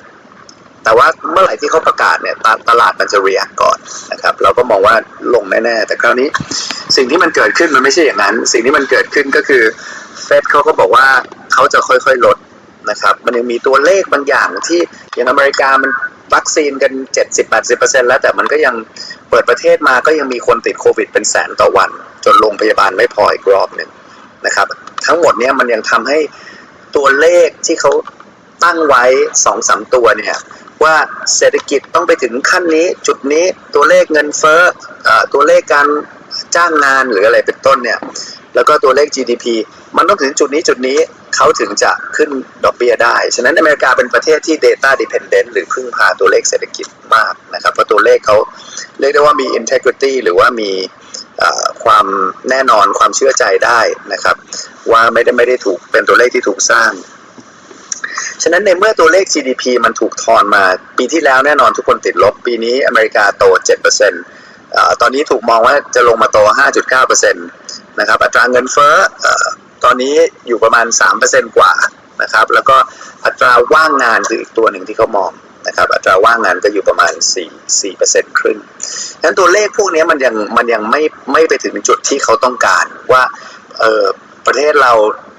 [0.84, 3.78] แต่ว่าเมื่อไหร่ที่เขาประกาศเนี่ยตตลาดมันจะเรียกก่อน
[4.12, 4.94] นะครับ เราก็มองว่า
[5.34, 6.28] ลงแน่ๆ แต่คราวนี้
[6.96, 9.62] สิ่งที่มันเกิดขึ้นมันไม่ใช่อย่างนั้น สิ่งที่มันเกิดขึ้นก็คือ
[10.22, 11.06] เฟดเขาก็บอกว่า
[11.52, 12.36] เขาจะค่อยๆลด
[12.90, 14.80] นะครับ มันยังมีตัวเลขบางอย่างที่
[15.14, 15.90] อย่างอเมริกามัน
[16.34, 16.92] วัคซีนกัน
[17.50, 18.74] 70-80%แล้วแต่มันก็ยัง
[19.30, 21.90] เปิดประเทศมาก็ยังมีคนติดโควิดเป็นแสนต่อวัน
[22.24, 23.90] จนโรงพยาบาลไม่พออีกรอบหนึ่ง
[24.46, 24.66] นะครับ
[25.06, 26.18] ทั้งหมดเนี้ยมันยังทำให้
[26.96, 27.92] ตัวเลขที่เขา
[28.64, 29.04] ตั้งไว้
[29.44, 30.36] สองสามตัวเนี่ย
[30.84, 30.94] ว่า
[31.36, 34.60] เศรษฐกิจต้องไปถึงขั้นนี้จุดนี้ตัวเลขเงินเฟ้อ
[35.04, 35.88] เอ่อตัวเลขการ
[36.56, 37.98] จ้างงานหรืออะไรเป็นต้นเนี่ย
[38.54, 39.46] แล้วก็ตัวเลข GDP
[39.96, 40.98] มันต้องถึงจุดนี้จุดนี้
[41.36, 42.30] เขาถึงจะขึ้น
[42.64, 48.36] ดอกเบี้ยได้ ฉะนั้นอเมริกาเป็นประเทศที่ data dependent หรือพึ่งพาตัวเลขเศรษฐกิจมากนะครับ เพราะตัวเลขเขา
[49.00, 50.70] เรียกได้ว่ามี integrity หรือว่ามี
[51.84, 52.06] ความ
[52.50, 53.80] แน่นอนความเชื่อใจได้
[54.12, 54.36] นะครับ
[54.92, 56.92] ว่าไม่ได้ไม่ได้ถูกเป็นตัวเลขที่ถูกสร้าง
[58.42, 60.64] ฉะนั้นในเมื่อตัวเลข GDP มันถูกทอนมา
[60.98, 64.12] ปีที่แล้วแน่นอนทุกคนติดลบ ปีนี้อเมริกาโต 7%เอ่อ
[65.00, 66.38] ตอนนี้ถูกมองว่าจะลงมาโต
[67.00, 69.26] 5.9%นะครับ อัตราเงินเฟ้ออ
[69.84, 70.14] ตอนนี้
[70.48, 70.86] อยู่ประมาณ
[71.20, 71.72] 3%กว่า
[72.22, 72.76] นะครับ แล้วก็
[73.24, 75.30] อัตราว่างงานคืออีกตัวหนึ่งที่เขามอง
[75.66, 77.12] นะครับ อัตราว่างงานก็อยู่ประมาณ
[77.50, 78.58] 4 4%ครึ่ง
[79.18, 83.22] ฉะนั้นตัวเลขพวกนี้มันยังมันยังไม่ไม่ไปถึงจุดที่เขาต้องการว่า
[84.46, 84.92] ประเทศเรา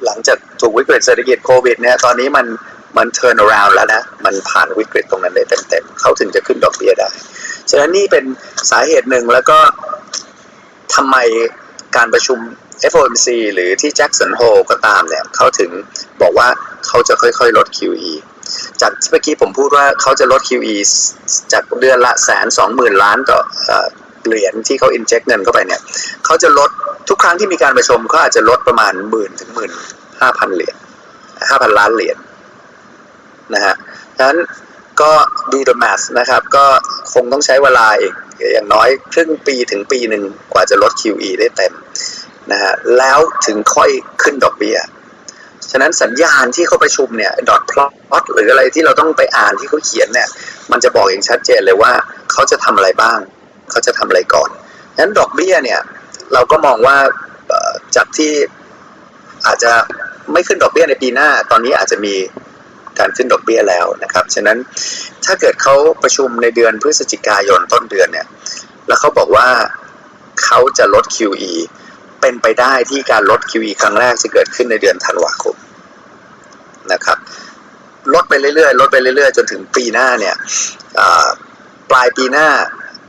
[0.05, 2.45] หลังจากถูกวิกฤตเศรษฐกิจโควิดเนี่ยตอนนี้มัน
[2.97, 7.09] มัน turn around แล้วนะ มันผ่านวิกฤตตรงนั้นได้เต็มๆเขาถึงจะขึ้นดอกเบี้ยได้
[7.69, 8.25] ฉะนั้นนี่เป็น
[8.71, 9.59] สาเหตุหนึ่งแล้วก็
[10.95, 11.15] ทำไม
[11.95, 12.39] การประชุม
[12.91, 15.69] FOMC หรือที่ Jackson Hole ก็ตามเนี่ยเขาถึง
[16.21, 16.47] บอกว่า
[16.87, 18.11] เขาจะค่อยๆ ลด QE
[18.81, 20.75] จากที่เมื่อกี้ผมพูดว่าเขาจะลด QE
[21.53, 23.87] จากเดือนละแสนสองหมื่นล้านต่อเอ่อ
[24.27, 25.81] เหรียญที่เขา inject เงินเข้าไปเนี่ย
[26.25, 26.69] เขาจะลด
[27.09, 29.71] ทุกครั้งที่มีการประชุมเขาอาจจะลดประมาณหมื่นถึงหมื่น
[30.21, 30.75] ห้าพันเหรียญ
[31.49, 32.17] ห้าพันล้านเหรียญ
[33.53, 33.75] นะฮะ
[34.17, 34.39] ฉะนั้น
[35.01, 35.11] ก็
[35.51, 36.65] ดู the math นะครับ ก็
[37.13, 38.13] คงต้องใช้เวลาอีก
[38.53, 41.73] อย่างน้อยครึ่งปีถึงปีหนึ่งกว่าจะลด QE ได้เต็ม
[42.51, 43.89] นะฮะแล้วถึงค่อย
[44.21, 44.77] ขึ้นดอกเบี้ย
[45.71, 47.87] ฉะนั้นสัญญาณที่เขาประชุมเนี่ยดอทพลอ
[48.21, 50.29] ตหรืออะไรที่เราต้องไปอ่านที่เขาเขียนเนี่ย
[50.71, 51.91] มันจะบอกอย่างชัดเจนเลยว่า
[52.31, 53.19] เขาจะทำอะไรบ้าง
[53.71, 54.49] เขาจะทำอะไรก่อน
[54.95, 55.79] ฉะนั้นดอกเบี้ยเนี่ย
[56.33, 56.97] เราก็มองว่า
[57.95, 58.31] จากที่
[59.45, 59.71] อาจจะ
[60.31, 62.15] ไม่ขึ้นดอกเบี้ยในปีหน้า ตอนนี้อาจจะมี
[62.99, 64.57] การขึ้นดอกเบี้ยแล้วนะครับ ฉะนั้น
[65.25, 68.27] ถ้าเกิดเขาประชุมในเดือนพฤศจิกายนต้นเดือนเนี่ย
[68.87, 69.47] แล้วเขาบอกว่า
[70.43, 71.53] เขาจะลด QE
[72.21, 75.55] เป็นไปได้ที่การลด QE ครั้งแรกจะเกิดขึ้นในเดือนธันวาคม
[76.93, 77.17] นะครับ
[78.13, 80.35] ลดไปเรื่อยๆ ลดไปเรื่อยๆ จนถึงปีหน้าเนี่ย
[81.89, 82.47] ปลายปีหน้า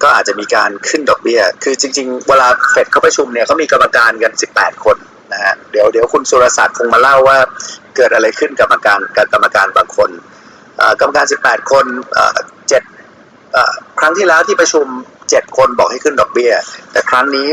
[0.02, 4.96] ก็อาจจะมีการขึ้นดอกเบี้ย คือจริง ๆ เวลาเฟดเขาประชุมเนี่ยเขามีกรรมการกัน 18 คน
[5.32, 7.38] นะฮะ เดี๋ยวเดี๋ยวคุณสุรศักดิ์คงมาเล่าว่า
[7.96, 10.10] เกิดอะไรขึ้นกับกรรมการกับกรรมการบางคน
[11.00, 11.86] กรรมการ 18 คน
[12.68, 12.82] เจ็ด
[13.98, 14.86] ครั้งที่แล้วที่ประชุม
[15.22, 16.52] 7 คนบอกให้ขึ้นดอกเบี้ย
[16.92, 17.46] แต่ครั้งนี้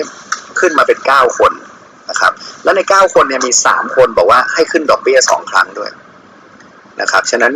[0.59, 1.51] ขึ้นมาเป็น 9 คน
[2.09, 5.91] นะครับแล้วใน 9 คนเนี่ยมี 3 คนบอกว่าให้ขึ้นดอกเบี้ย 2 ครั้งด้วย
[7.01, 7.53] นะครับฉะนั้น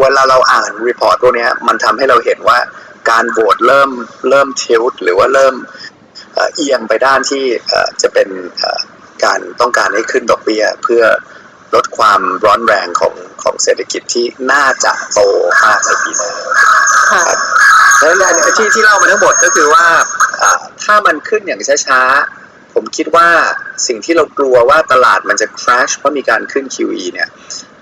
[0.00, 2.58] เวลาเราอ่าน report ตัวนี้มันทำให้เราเห็นว่า
[3.10, 3.90] การโหวตเริ่ม
[4.28, 5.54] เริ่ม tilt หรือว่าเริ่ม
[6.54, 7.44] เอียงไปด้านที่
[8.02, 8.28] จะเป็น
[9.24, 11.02] การต้องการให้ขึ้นดอกเบี้ยเพื่อ
[11.74, 15.20] ลดความร้อนแรงของของเศรษฐกิจที่น่าจะโต
[15.64, 16.32] มากในปีหน้า
[17.12, 17.24] ค่ะ
[18.00, 19.86] ดังนั้นที่ที่เล่ามาทั้งหมดก็คือว่า
[20.42, 23.28] อ่าถ้ามันขึ้นอย่างช้าๆ ผมคิดว่า
[23.86, 27.28] สิ่งที่เรากลัวว่าตลาดมันจะ crash เพราะมีการขึ้น QE เนี่ย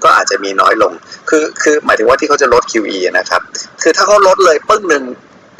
[0.03, 0.93] ก็อาจจะมีน้อยลง
[1.29, 3.43] คือคือหมายถึงว่าที่เขาจะลด QE นะครับ
[3.83, 5.05] คือถ้าเขาลดเลยปึ้งหนึ่ง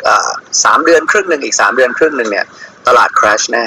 [0.07, 0.31] อ่า
[0.65, 2.47] สามเดือนครึ่งหนึ่งอีกสามเดือนครึ่งหนึ่งเนี่ย
[2.87, 3.67] ตลาด crash แน่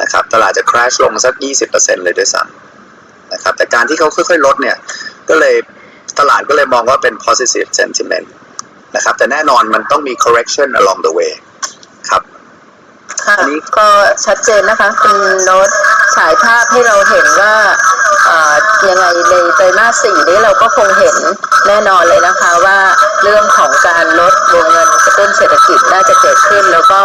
[0.00, 1.34] นะครับ ตลาดจะ crash ลงสัก
[1.70, 2.63] 20%เลยด้วยซ้ำ
[3.32, 4.76] นะครับแต่การที่เขาค่อยๆลดเนี่ย
[5.28, 5.54] ก็เลย
[6.18, 8.26] ตลาดก็เลยมองว่าเป็น positive sentiment
[8.96, 11.32] นะครับแต่แน่นอนมันต้องมี correction along the way
[12.10, 12.22] ครับ
[13.24, 13.86] ค่ะอันนี้ก็
[14.24, 15.68] ชัดเจนนะคะคุณโน้ต
[16.16, 17.54] ฉายภาพให้เราเห็นว่า
[18.24, 18.54] เอ่อ
[18.88, 21.16] ยังไงในไตรมาสสี่นี้เราก็คงเห็น
[21.66, 22.78] แน่นอนเลยนะคะว่า
[23.22, 27.00] เรื่องของการลดวงเงินกระตุ้นเศรษฐกิจน่าจะเกิดขึ้น แล้วก็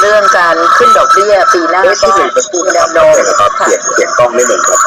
[0.00, 4.80] เรื่องการขึ้นดอกเบี้ยปีหน้าเอ๊ะก็ที่หนึ่งจะพูดมีนะคแนรับวโน้มนะครับค่ะเสียงเสียงกล้องนิดหนึ่งครับ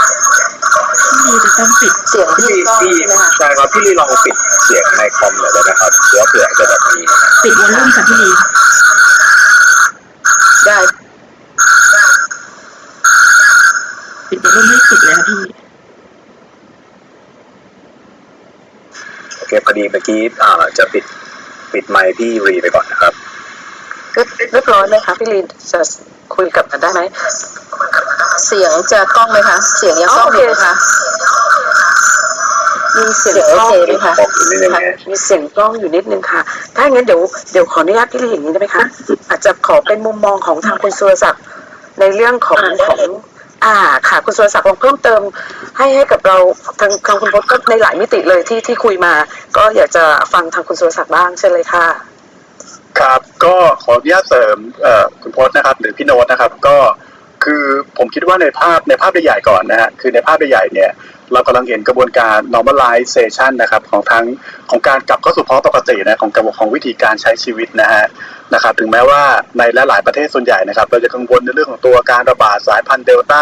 [1.25, 6.99] พี่จะต้องปิดเสียงที่พี่กล้องพี่ใช่ไหมคะใช่ครับพี่ลีลองปิดเสียงในคอมหน่อยได้ไหมครับเดี๋ยวเผื่อจะแบบมี
[7.43, 8.29] ปิดวอลลุ่มค่ะพี่ลี
[10.65, 10.77] ได้
[14.29, 15.41] ปิดวอลลุ่มให้สุดเลยค่ะพี่
[19.37, 21.03] โอเคพอดีเมื่อกี้อ่าจะปิด
[21.73, 23.13] ปิดไมค์พี่รีไปก่อนนะครับ
[24.13, 25.79] เรียบเรียบร้อยไหมคะพี่ลีนจะ
[26.35, 27.01] คุยกับกันได้ไหม
[28.45, 30.73] เสียงจะกล้องไหมคะ เสียงยังกล้องอยู่ไหมคะ
[32.97, 36.41] มีเสียงเสียงกโอล้องเคไหมคะบอกอยู่นิดนึงนะมีเสียงกล้องอยู่นิดนึงค่ะ
[36.75, 37.21] ถ้างั้นเดี๋ยว
[37.51, 38.83] เดี๋ยวขออนุญาตพี่ลีอย่างนี้ได้ไหมคะ
[39.29, 41.43] อาจจะขอเป็นมุมมองของทางคุณสุรศักดิ์
[41.99, 43.11] ในเรื่องของอ่าได้ของ
[43.65, 43.75] อ่า
[44.09, 45.21] ค่ะคุณสุรศักดิ์ลองเพิ่มเติม
[45.77, 46.37] ให้ให้กับเรา
[46.79, 49.13] ทางทางคุณพจน์ก็ในหลายมิติเลยที่ที่คุยมา
[49.57, 52.12] ก็อยากจะฟังทางคุณสุรศักดิ์บ้างเช่นเลยค่ะ
[52.99, 54.57] ครับ ก็ขออนุญาตเสริม
[55.21, 56.77] คุณพจน์นะครับ หรือพี่โน้ตนะครับ ก็
[57.43, 57.63] คือ
[57.97, 60.91] ผมคิดว่าในภาพในภาพใหญ่ๆก่อนนะฮะคือในภาพใหญ่ๆเนี่ย
[61.33, 64.25] เรากำลังเห็นกระบวนการ normalization นะครับของทั้ง
[64.69, 68.05] ของการกลับเข้าสู่ภาวะปกตินะของกระบวนของวิธีการใช้ชีวิตนะฮะ
[68.53, 69.21] นะครับถึงแม้ว่า
[69.57, 73.41] ในหลายๆประเทศส่วนใหญ่นะครับ เราจะกังวลในเรื่องของตัวการระบาดสายพันธุ์เดลต้า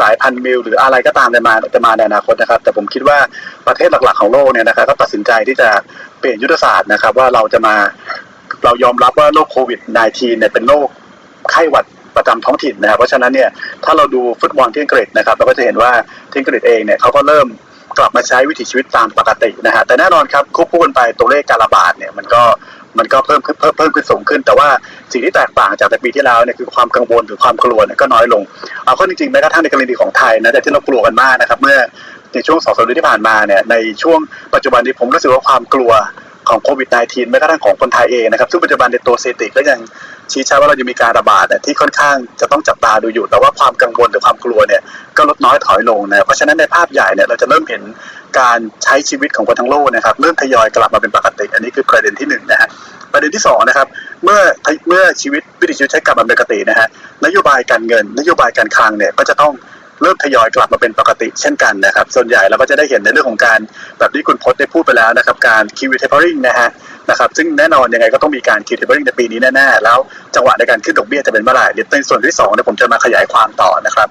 [0.00, 3.18] สายพันธุ์มิลหรืออะไรก็ตามในมาจะมาในอนาคตนะครับ แต่ผมคิดว่า
[3.66, 5.68] ประเทศหลักๆของโลกเนี่ยนะครับก็ตัดสินใจที่จะ
[6.18, 7.76] เปลี่ยนยุทธศาสตร์นะครับ ว่าเราจะมา
[8.64, 10.88] เรายอมรับว่าโรคโควิด -19 เนี่ยเป็นโรค
[11.50, 11.84] ไข้หวัด
[12.16, 13.48] ประจำท้องถิ่นนะครับเพราะฉะนั้นเนี่ย
[13.84, 15.90] ถ้าเราดูฟุตบอลที่อังกฤษนะครับเราก็จะเห็นว่า
[16.30, 17.46] ที่อังกฤษเองเนี่ยเขาก็เริ่ม
[17.98, 22.42] กลับมาใช้วิถีชีวิตตามปกตินะฮะแต่แน่นอนครับควบคู่กันไปตัวเลขการระบาดเนี่ยมันก็
[22.98, 24.68] มันก็เพิ่มขึ้นเพิ่มเพิ่มขึ้นสูงขึ้น แต่ว่า
[25.12, 28.42] สิ่งที่แตกต่างจากแต่ปีที่แล้วเนี่ยคือความกังวลหรือความกลัวเนี่ยก็น้อยลง
[28.84, 31.78] เอาเข้อจริงๆแม้กระทั่งในกรณีของไทยนะแต่ที่เรากลัวกันมากนะครับเมื่อ
[32.34, 34.18] ในช่วงสองสามเดือนที่ผ่านมาเนี่ยในช่วง
[34.54, 35.92] ปัจจุบันนี้ผมรู้สึกว่าความกลัว
[36.48, 39.78] ของโควิด -19 แม้กระทั่งของคนไทยเองนะครับซึ่งปัจจุบันในตัวสถิติก็ยัง
[40.32, 44.82] ชี้ชัดว่าเราจะมีการระบาดที่ค่อนข้างจะต้องจับตาดูอยู่ แต่ว่าความกังวลหรือความกลัวเนี่ย
[45.16, 47.82] ก็ลดน้อยถอยลงนะเพราะฉะนั้นในภาพใหญ่เนี่ยเราจะเริ่มเห็น
[48.40, 52.68] การใช้ชีวิตของคนทั้งโลกนะครับเริ่มทยอยกลับมาเป็นปกติ อันนี้คือประเด็นที่หนึ่งนะฮะ
[53.12, 53.86] ประเด็นที่สองนะครับ
[54.24, 54.40] เมื่อ
[54.88, 56.86] เมื่อชีวิตวิถีชีวิตใช้กลับมาเป็นปกตินะฮะ
[57.24, 59.52] นโยบายการเงิน นโยบายการคลังเนี่ยก็จะต้อง
[60.02, 63.60] เริ่มทยอยกลับมาเป็นปกติเช่นกันนะครับ ส่วนใหญ่เราก็จะได้เห็นในเรื่องของการ
[63.98, 66.68] แบบที่คุณพจน์ได้พูดไปแล้วนะครับ การ QE tapering นะฮะ
[67.10, 69.98] นะครับซึ่งแน่นอนยังไงก็ต้องมีการ QE taper ในปีนี้แน่ๆแล้ว
[70.34, 74.08] จังหวะในการขึ้นดอกเบี้ยจะเป็นเมื่อไหร่เดี๋ยวในส่วนที่2เนี่ยผมจะมาขยายความต่อนะครับ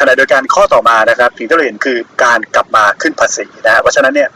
[0.00, 4.30] ขณะเดียวกันข้อต่อมานะครับสิ่งที่เราเห็นคือการกลับมาขึ้นภาษีนะฮะเพราะฉะนั้นเนี่ย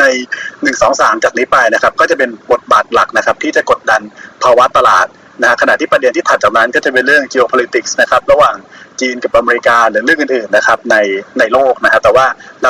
[0.00, 0.04] ใน
[0.44, 4.00] 1 2 3 จากนี้ไปนะครับ ก็จะเป็นบทบาทหลักนะครับ ที่จะกดดัน
[4.42, 5.06] ภาวะตลาด
[5.42, 8.56] นะฮะขณะที่ประเด็นที่ถัดจากนั้นก็จะเป็นเรื่อง geopolitics นะครับระหว่าง
[9.00, 10.96] จีนกับอเมริกาหรือเรื่องอื่นๆนะครับใน
[11.38, 12.26] ในโลกนะครับแต่ว่า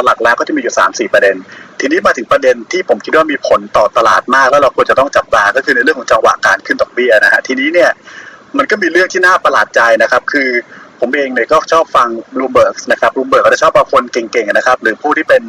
[0.07, 1.37] หลักๆแล้วก็จะมีอยู่ 3-4 ประเด็น
[1.81, 7.91] ทีนี้มาถึงประเด็นที่ผมคิดว่ามีผลต่อตลาดมาก แล้วเราควรจะต้องจับตาก็คือในเรื่องของจังหวะการขึ้นดอกเบี้ยนะฮะทีนี้เนี่ย
[8.59, 10.51] มันก็มีเรื่องที่น่าประหลาดใจนะครับคือ
[11.01, 15.43] ผมเองเนี่ยก็ชอบฟังรูเบิร์กนะครับรูเบิร์กก็จะชอบเอาคนเก่งๆนะครับ หรือผู้ที่เป็น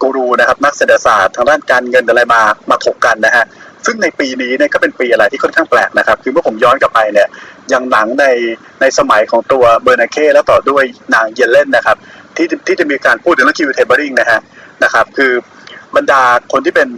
[0.00, 3.44] กูรูนะครับนักเศรษฐศาสตร์ทางด้านการเงินอะไรมามาถกกันนะฮะ
[3.86, 7.28] ซึ่งในปีนี้เนี่ยก็เป็นปีอะไรที่ค่อนข้างแปลกนะครับ คือเมื่อผมย้อนกลับไปเนี่ย
[7.70, 8.26] อย่างหนังใน
[8.80, 11.96] ในสมัยของตัว Bernanke แล้วต่อด้วยนาง Yellen นะครับ
[12.36, 14.40] ที่ที่จะมีการพูดถึงเรื่อง QE tapering นะฮะ
[14.84, 15.32] นะครับ คือ
[15.96, 16.88] บรรดาคนที่เป็น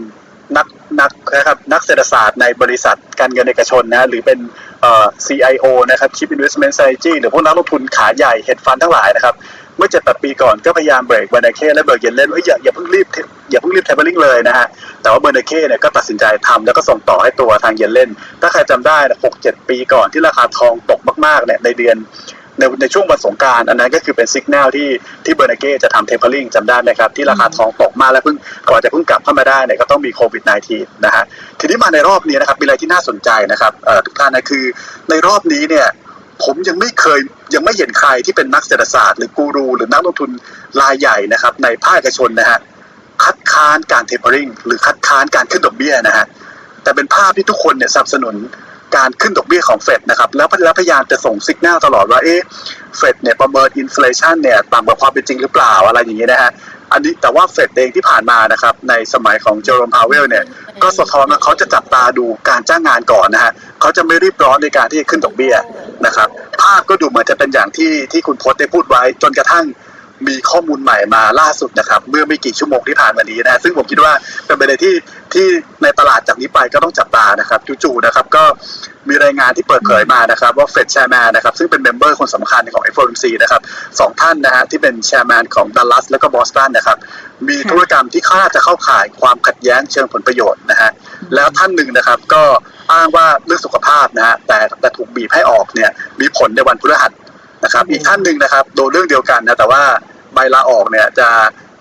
[0.56, 0.66] นัก
[1.00, 4.38] นักนะครับนักเศรษฐศาสตร์ในบริษัทการเงินเอกชนนะหรือเป็น
[4.80, 9.34] เอ่อ CIO นะครับ Chief Investment Strategy หรือพวกนักลงทุนขาใหญ่ hedge fund ทั้งหลายนะครับ
[9.76, 13.06] เมื่อเจ็ดแปดปีก่อนก็พยายามเบรก Bernanke และเบรก Yellen ว่าอย่าอย่าเพิ่งรีบ
[13.50, 14.66] อย่าเพิ่งรีบเทเบอริงเลยนะฮะ
[15.02, 21.96] แต่ว่าเบอร์นาเก้เนี่ยก็ตัดสินใจทำแล้วก็ส่งต่อให้ตัวทางเยนเล่น ถ้าใครจำได้หกเจ็ดปีก่อนที่ราคาทองตกมากๆเนี่ยในเดือน
[22.58, 24.88] ในในช่วงวันสงการอันนั้นก็คือเป็นสัญญาณที่
[25.24, 28.36] ที่เบอร์นาเก้จะทำเทเปอร์ลิงจำได้ไหมครับ ที่ราคาทองตกมากแล้วเพิ่ง
[28.68, 31.24] ก่อนจะเพิ่งกลับเข้ามาได้เนี่ยก็ต้องมีโควิด -19 นะฮะ
[31.60, 33.72] ทีนี้มาในรอบนี้นะครับมีอะไรที่น่าสนใจนะครับ
[34.06, 34.64] ทุกท่านนะคือ
[35.10, 35.86] ในรอบนี้เนี่ย
[36.44, 37.20] ผมยังไม่เคย
[37.54, 40.30] ยังไม่เห็นใครที่เป็นนักเศรษฐศาสตร์หรือกูรู หรือนักลงทุน
[40.80, 42.58] รายใหญ่นะครับ ในภาคเอกชนนะฮะ
[43.24, 46.26] คัดค้านการ tapering หรือคัดค้านการขึ้นดอกเบี้ยนะฮะ
[46.82, 48.34] แต่เป็นภาพที่ทุกคนเนี่ยสนับสนุน
[48.96, 52.40] การขึ้นดอกเบี้ยของเฟดนะครับแล้วแล้วพยายามจะส่งสัญญาณตลอดว่าเอ๊ะ
[52.96, 56.50] เฟดเนี่ยประเมิน inflation เนี่ยต่ำกว่าความเป็นจริงหรือเปล่าอะไรอย่างเนี้ยนะฮะ
[56.92, 60.44] อันนี้แต่ว่าเฟดเองที่ผ่านมานะครับในสมัยของเจอโรมพาวเวลเนี่ย
[60.82, 65.54] ก็สะท้อนว่าเขาจะจับตาดูการจ้างงานก่อนนะฮะเขาจะไม่รีบร้อนในการที่จะขึ้นดอกเบี้ย
[66.06, 66.28] นะครับ
[66.62, 69.64] ภาพก็ดูเหมือนจะเป็นอย่างที่ที่คุณพจน์ได้พูดไว้จนกระทั่ง
[70.28, 74.12] มีข้อมูลใหม่มาล่าสุดนะครับ เมื่อไม่กี่ชั่วโมงที่ผ่านมานี้นะ ซึ่งผมคิดว่า
[74.46, 74.94] เป็นประเด็นที่
[75.34, 75.46] ที่
[75.82, 78.44] ในตลาดจากนี้ไปก็ต้องจับตานะครับจู่ๆนะครับก็
[79.08, 83.60] มีรายงานที่เปิดเผยมานะครับว่าเฟด chairman นะครับซึ่งเป็น member คนสำคัญของ FOMC นะครับ
[84.00, 86.98] สองท่านนะฮะที่เป็น chairman ของดัลลัสแล้วก็บอสตันนะครับ
[87.48, 90.90] มีธุรกรรมที่คาดว่าจะเข้าข่ายความขัดแย้งเชิงผลประโยชน์นะฮะ
[91.34, 92.42] แล้วท่านหนึ่งนะครับก็
[92.92, 97.12] อ้างว่าเรื่องสุขภาพนะฮะแต่แต่ถูกบีบให้ออกเนี่ยมีผลในวันพฤหัส
[97.64, 99.82] นะครับอีกท่านหนึ่งนะครับโดนเรื่องเดียวกันนะแต่ว่า
[100.34, 101.28] ใบลาออกเนี่ยจะ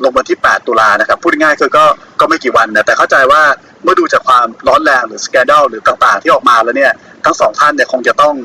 [0.04, 1.86] ลงวันที่ 8 ตุลานะครับ พูดง่ายๆคือก็
[2.20, 3.42] ก็ไม่กี่วันนะแต่เข้าใจว่า
[3.84, 6.94] เมื่อดูจากความร้อนแรงหรือสแกนด l หรือต่างๆที่ออกมาแล้วเนี่ย
[7.26, 8.36] ทั้งสองท่านเนี่ยคงจะต้อง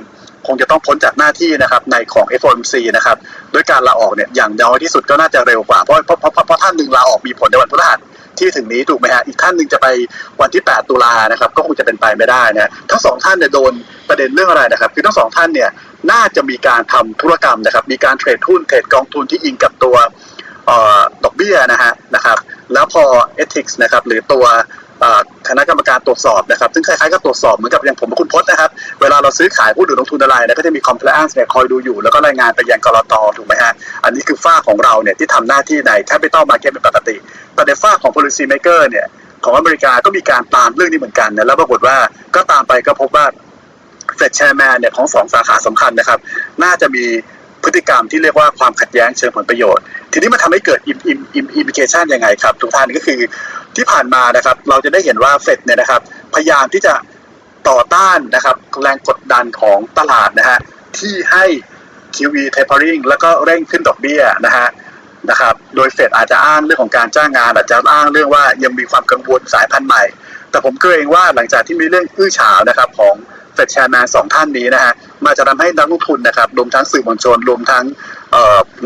[0.46, 3.16] คงจะต้องพ้นจากหน้าที่นะครับในของ FOMC นะครับ
[3.54, 7.98] ด้วยการลาออกเนี่ยอย่างน้อยที่สุดก็น่าจะเร็วกว่าเพราะเพราะเพราะเพราะเพราะท่านหนึ่งลาออกมีผลในวันพฤหัส
[8.38, 9.86] ที่ถึงนี้ถูกไหมฮะอีกท่านหนึ่งจะไป
[10.40, 13.72] วันที่ 8 ตุลานะครับก็คงจะเป็นไปไม่ได้นะทั้งสองท่านเนี่ยโดน
[14.08, 15.70] ประเด็นเรื่องอะไรนะครับคือทั้งสองท่านเนี่ย
[16.12, 19.96] น่าจะมีการทำธุรกรรมนะครับ มีการเทรดหุ้นเทรดกองทุนที่อิงกับตัว
[20.68, 22.38] ออดอกเบี้ยนะฮะนะครับ
[22.72, 23.04] แล้วพอ
[23.42, 24.44] ethics นะครับหรือตัว
[25.48, 33.72] คณะกรรมการตรวจสอบนะครับ ซึ่งคล้ายๆกับตรวจสอบเหมือนกับอย่างผมกับคุณพจน์นะครับ เวลาเราซื้อขายหุ้นหรือลงทุนอะไรนะก็จะมี compliance เนี่ยคอยดูอยู่ แล้วก็รายงานไปยังกรตถูกไหมฮะ
[34.04, 37.16] อันนี้คือฝั่งของเราเนี่ยที่ทำหน้าที่ใน capital market เป็นปกติ
[37.54, 39.06] แต่ในฝั่งของ policy maker เนี่ย
[39.44, 41.96] ของอเมริกาก็มีการตามเรื่องนี้เหมือนกันนะแล้วปรากฏว่า
[42.36, 43.24] ก็ตามไปก็พบว่า
[44.16, 46.18] เฟด chairman เนี่ยของสองสาขาสำคัญนะครับ
[46.62, 47.04] น่าจะมี
[47.64, 53.20] พฤติกรรมที่เรียกว่าความขัดแย้งเชิงผลประโยชน์ ทีนี้มันทำให้เกิด im im im implication ยังไงครับ ทุกท่านก็คือ
[53.76, 56.00] ที่ผ่านมานะครับ เราจะได้เห็นว่าเฟดเนี่ยนะครับ
[56.34, 56.94] พยายามที่จะ
[57.68, 60.58] ต่อต้านนะครับแรงกดดันของตลาดนะฮะ
[60.98, 61.44] ที่ให้
[62.16, 64.68] QE tapering แล้วก็เร่งขึ้นดอกเบี้ยนะฮะ
[65.30, 70.02] นะครับ โดยเฟดอาจจะอ้างเรื่องของการจ้างงาน อาจจะอ้างเรื่องว่ายังมีความกังวลสายพันธุ์ใหม่
[70.50, 73.14] แต่ผมเกรงว่าหลังจากที่มีเรื่องอื้อฉาวนะครับของ
[73.56, 74.92] เฟดแชร์แมนสองท่านนี้นะฮะ
[75.24, 77.84] มาจะทำให้นักลงทุนนะครับรวมทั้งสื่อมวลชนรวมทั้ง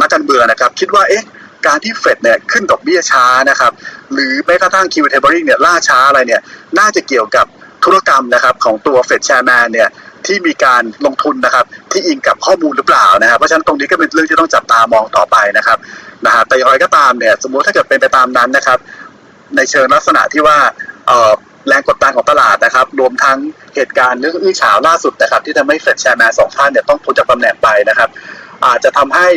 [0.00, 1.24] นักการเมืองนะครับ คิดว่าเอ๊ะ
[1.66, 3.72] การที่เฟดเนี่ยขึ้นดอกเบี้ยช้านะครับ
[4.12, 6.40] หรือแม้กระทั่ง QE tapering เนี่ยล่าช้าอะไรเนี่ย
[6.78, 7.46] น่าจะเกี่ยวกับ
[7.84, 9.88] ธุรกรรมนะครับของตัวเฟดแชร์แมนเนี่ย
[10.26, 15.78] ที่มีการลงทุนนะครับที่อิงกับข้อมูลหรือเปล่านะครับเพราะฉะนั้นตรงนี้ก็เป็นเรื่องที่ต้องจับตามองต่อไปนะครับ
[16.26, 18.78] นะฮะแต่อย่างไรก็ตามเนี่ยสมมติถ้าเกิดเป็นไปตามนั้นนะครับ
[19.56, 20.58] ในเชิงลักษณะที่ว่า
[21.06, 21.32] เอ่อ
[21.68, 23.38] แรงกดดันของตลาดนะครับ รวมทั้ง
[23.74, 28.08] เหตุการณ์เรื่องอื้อฉาวล่าสุดนะครับ ที่ทำให้เฟดแชร์แมนสองท่านเนี่ยต้องพ้นจากตำแหน่งไปนะครับ
[28.66, 29.28] อาจจะทำให้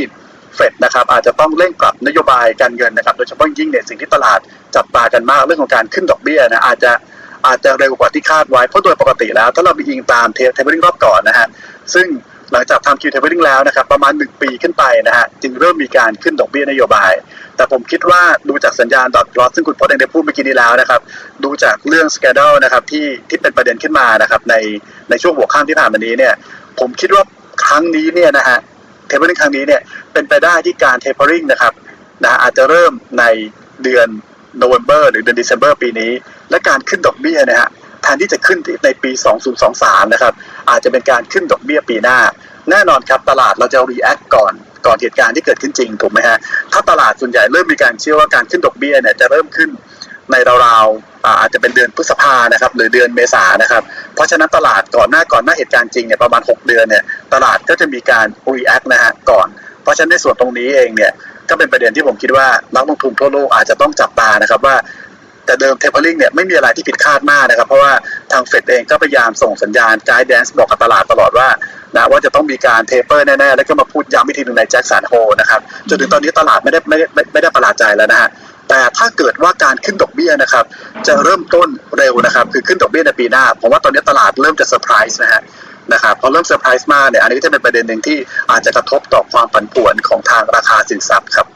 [0.55, 4.39] เฟดนะครับอาจจะต้องเร่งปรับนโยบายการเงินนะครับ โดยเฉพาะยิ่งเนี่ยสิ่งที่ตลาด
[4.75, 6.91] จับตากันมากเรื่องของการขึ้นดอกเบี้ยนะอาจจะ
[7.47, 11.47] อาจจะเร็วกว่าที่คาดไว้เพราะโดยปกติแล้ว ถ้าเราไปอิงตามเท taper รอบก่อนนะฮะ
[11.93, 12.07] ซึ่ง
[12.51, 17.12] หลังจากทำ QE taper แล้วนะครับประมาณ 1 ปีขึ้นไปนะฮะจึงเริ่มมีการขึ้นดอกเบี้ยนโยบาย
[17.55, 21.01] แต่ผมคิดว่าดูจากสัญญาณ dot plot ซึ่งคุณพจน์เองได้พูดเมื่อกี้นี้แล้วนะครับ
[21.43, 24.55] ดูจากเรื่องสแกด l นะครับที่ที่เป็นประเด็นขึ้นมานะครับใน
[25.09, 26.33] ในช่วงหัวค่ำที่ผ่านมานี้เนี่ย
[26.79, 27.23] ผมคิดว่า
[27.65, 28.57] ครั้งนี้เนี่ยนะฮะ
[29.08, 29.81] tapering ครั้งนี้เนี่ย
[30.13, 31.73] เป็นไปได้ที่การเทปเปอร์ริงนะครับ
[32.23, 33.23] นะอาจจะเริ่มใน
[33.83, 34.07] เดือน
[34.57, 36.11] โนเวม ber หรือเดือน December ปีนี้
[36.49, 37.69] และการขึ้นดอกเบี้ยนะฮะ
[38.01, 39.11] แทนที่จะขึ้นในปี
[39.61, 40.33] 2023 นะครับ
[40.69, 42.19] อาจจะเป็นการขึ้นดอกเบี้ยปีหน้า
[42.69, 44.53] แน่นอนครับตลาดเราจะ react ก่อน
[44.88, 46.38] ก่อนเหตุการณ์ที่เกิดขึ้นจริงถูกไหมฮะ
[46.74, 49.69] ถ้าตลาดส่วนใหญ่เริ่มมีการเชื่อว่าการขึ้นดอกเบี้ยเนี่ยจะเริ่มขึ้น
[50.32, 53.84] ในราวๆอาอาจจะเป็นเดือนพฤษภานะครับหรือเดือนเมษานะครับ
[54.15, 59.48] เพราะฉะนั้นตลาดก่อนหน้าก่อนหน้าเหตุการณ์จริงเนี่ยประมาณ 6 เดือนเนี่ยตลาดก็จะมีการ react นะฮะก่อน
[59.84, 61.12] เพราะฉะนั้นในส่วนตรงนี้เองเนี่ย
[61.50, 64.76] ก็เป็นประเด็นที่ผมคิดว่านักลงทุนทั่วโลกอาจจะต้องจับตานะครับว่า
[65.45, 67.91] แต่เดิม tapering เนี่ยไม่มีอะไรที่ผิดคาดมากนะครับ เพราะว่า
[68.32, 71.47] ทางเฟดเองก็พยายามส่งสัญญาณ g กด์แดนซ์บอกกับตลาดตลอดว่า
[71.95, 78.29] นะว่าจะต้องมีการ taper แน่ๆ แล้วก็มาพูดย้ำอีกทีหนึ่งในแจ็คสันโฮลนะครับจนถึงตอนนี้ตลาดไม่ได้ไม่ได้ไม่ไม่ได้ประหลาดใจแล้วนะฮะ
[78.69, 80.65] แต่ถ้าเกิดว่าการขึ้นดอกเบี้ยนะครับ
[81.08, 85.41] จะเริ่มต้นเร็วนะครับคือขึ้นดอกเบี้ยในปีหน้าผมว่าตอนนี้ตลาดเริ่มจะเซอร์ไพรส์นะฮะ
[85.93, 88.17] นะครับพอเริ่มเซอร์ไพรส์มากเนี่ยอันนี้ก็จะเป็นประเด็นหนึ่งที่
[88.51, 91.47] อาจจะกระทบต่อความผันผวนของทางราคาสินทรัพย์ครับ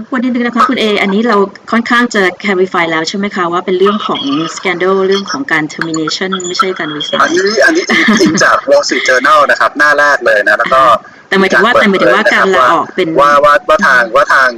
[0.00, 1.36] รบกวนนิดนึงนะคะคุณเออันนี้เรา
[1.72, 4.22] ค่อนข้างจะ clarify แล้วใช่ไหมคะ ว่าเป็นเรื่องของ
[4.56, 7.84] scandal เรื่องของการ termination ไม่ใช่การอัน resign นี้อันนี้
[8.20, 10.80] อิงจาก Wall Street Journal นะครับ หน้าแรกเลยนะ แล้วก็
[11.28, 14.50] แต่หมายถึงว่าแต่หมายถึงว่าการลาออกเป็นว่าว่าว่าทางว่าทาง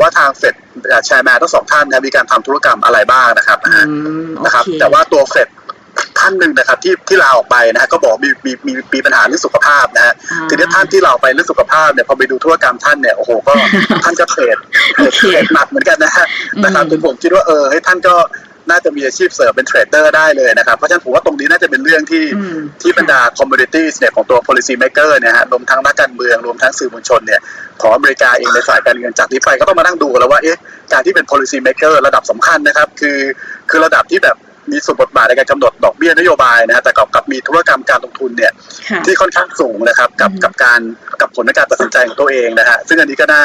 [0.00, 0.54] ว่าทางเฟด
[1.06, 3.72] chairman ทั้งสองท่านนะมีการทำธุรกรรมอะไรบ้างนะครับอื
[4.26, 5.48] มโอนะครับเคแต่ว่าตัวเฟด
[6.22, 13.54] ท่านหนึ่งนะครับที่ที่ลาออกไปนะฮะก็บอกมีมีมีมีปัญหาเรื่องสุขภาพนะฮะอ่าทีนี้ท่านที่ลาออกไปเรื่องสุขภาพเนี่ยพอไปดูธุรกรรมท่านเนี่ยโอ้โหก็
[14.04, 14.56] ท่านก็เทรด
[14.94, 16.26] เทรดโอเคเทรดหนักเหมือนกันนะฮะ
[16.64, 18.16] นะครับอืมจนผมคิดว่าเออให้ยท่านก็
[18.70, 27.40] น่าจะมีอาชีพเสริมเป็นเทรดเดอร์ได้เลยนะครับ เพราะฉะนั้นผมว่าตรงนี้น่าจะเป็นเรื่องที่อืมที่บรรดา commodities เนี่ยของตัว policy maker เนี่ยฮะรวมทั้งนักการเมืองรวมทั้งสื่อมวลชนเนี่ย
[27.82, 30.58] ของอเมริกาเองในฝ่ายการเงินจากนี้ไปก็ต้องมานั่งดูกันแล้วว่าเอ๊ะ
[30.92, 33.18] การที่เป็น policy maker ระดับสำคัญนะครับ คือ
[33.70, 34.36] คือระดับที่แบบ
[34.70, 38.52] มีส่วนบทบาทในการกำหนดดอกเบี้ยนโยบายนะฮะแต่กับกับมีธุรกรรมการลงทุนเนี่ย
[38.90, 40.80] ค่ะที่ค่อนข้างสูงนะครับกับอืมกับการ
[41.20, 43.42] กับผลในการตัดสินใจของตัวเองนะฮะซึ่งอันนี้ก็น่า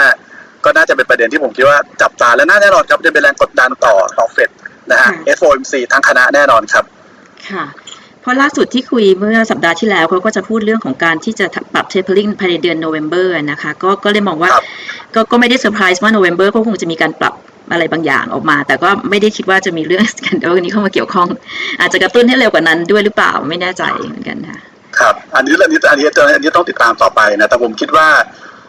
[0.66, 4.50] ก็น่าจะเป็นประเด็นที่ผมคิดว่าจับตาและน่าแน่นอนครับจะเป็นแรงกดดันต่อต่อเฟด
[4.92, 6.86] นะฮะ FOMC ทั้งคณะแน่นอนครับ
[7.50, 7.87] ค่ะเพ
[8.28, 14.66] ราะล่าสุดที่คุยเมื่อสัปดาห์ที่แล้วเขาก็จะพูดเรื่องของการที่จะปรับ tapering ภายในเดือน November นะคะก็ก็เลยมองว่าครับ
[15.16, 17.34] ก็ก็ไม่ได้เซอร์ไพรส์ว่า November ก็คงจะมีการปรับ
[17.72, 21.28] อะไรบางอย่างออกมา แต่ก็ไม่ได้คิดว่าจะมีเรื่อง scandal นี้เข้ามาเกี่ยวข้อง
[21.80, 24.60] อาจจะกระตุ้นให้เร็วกว่านั้นด้วยหรือเปล่าไม่แน่ใจเหมือนกันค่ะ
[25.00, 28.08] ครับอันนี้อันนี้อันนี้อันนี้ต้องติดตามต่อไปนะแต่ผมคิดว่า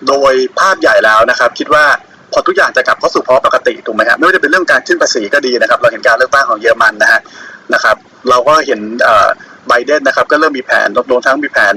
[0.09, 1.85] โดยภาพใหญ่แล้วนะครับ คิดว่า
[2.33, 7.21] พอทุกอย่างจะกลับเข้าสู่ภาวะปกติถูกไหมครับไม่ว่าจะเป็นเรื่องการขึ้นภาษีก็ดีนะครับ เราเห็นการเลือกตั้งของเยอรมันนะฮะ
[7.75, 7.97] นะครับ
[8.29, 8.81] เราก็เห็น
[9.69, 11.75] ไบเดนนะครับก็เริ่มมีแผนรวมทั้งมีแผน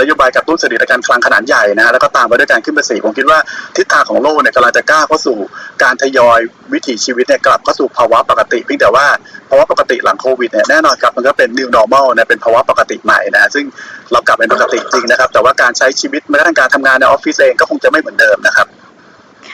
[0.00, 3.38] นโยบายกระตุ้นเศรษฐกิจการคลังขนาดใหญ่นะฮะแล้วก็ตามมาด้วยการขึ้นภาษีผมคิดว่า
[3.76, 5.38] ทิศทางของโลกเนี่ยกำลังจะก้าวเข้าสู่
[5.82, 6.38] การทยอย
[6.72, 9.06] วิถีชีวิตเนี่ยกลับเข้าสู่ภาวะปกติเพียงแต่ว่า
[9.48, 13.64] ภาวะปกติหลังโควิดเนี่ยแน่นอนครับมันก็เป็น new normal นะเป็นภาวะปกติใหม่นะซึ่ง
[14.12, 18.66] เรากลับเป็นปกติจริงนะครับ แต่ว่าการใช้ชีวิตแม้กระทั่งการทำงานในออฟฟิศเองก็คงจะไม่เหมือนเดิมนะครับ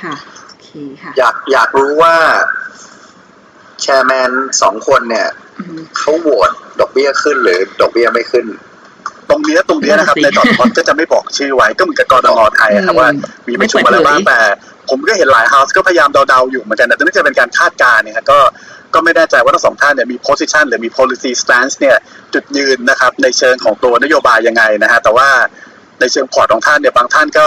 [0.00, 0.14] ค่ะ
[0.46, 0.68] โอเค
[1.02, 2.14] ค่ะ อยากอยากรู้ว่า
[3.82, 4.30] แชร์แมน
[4.62, 5.28] สองคนเนี่ย
[5.58, 8.46] อืมเขาโหวตดอกเบี้ยขึ้นหรือดอกเบี้ยไม่ขึ้น
[9.30, 13.08] ตรงเนี้ยตรงเนี้ยนะครับนั่นน่ะสิ dot plot ก็จะไม่บอกชื่อไว้ก็เหมือนกับกนง.ไทยอะครับอืมว่า
[13.48, 18.38] มีประชุมอะไรบ้างไม่เปิดเผยแต่ ผมก็เห็นหลาย house ก็พยายามเดาๆอยู่เหมือนกันแต่นี่จะเป็นการคาดการณ์เนี่ยครับก็
[18.94, 21.96] ก็ไม่แน่ใจว่าทั้งสองท่านเนี่ยมี position หรือมี policy stance เนี่ย
[22.34, 25.28] จุดยืนนะครับ ในเชิงของตัวนโยบายยังไงนะฮะแต่ว่า
[26.00, 27.46] ในเชิงพอร์ตของท่านเนี่ยบางท่านก็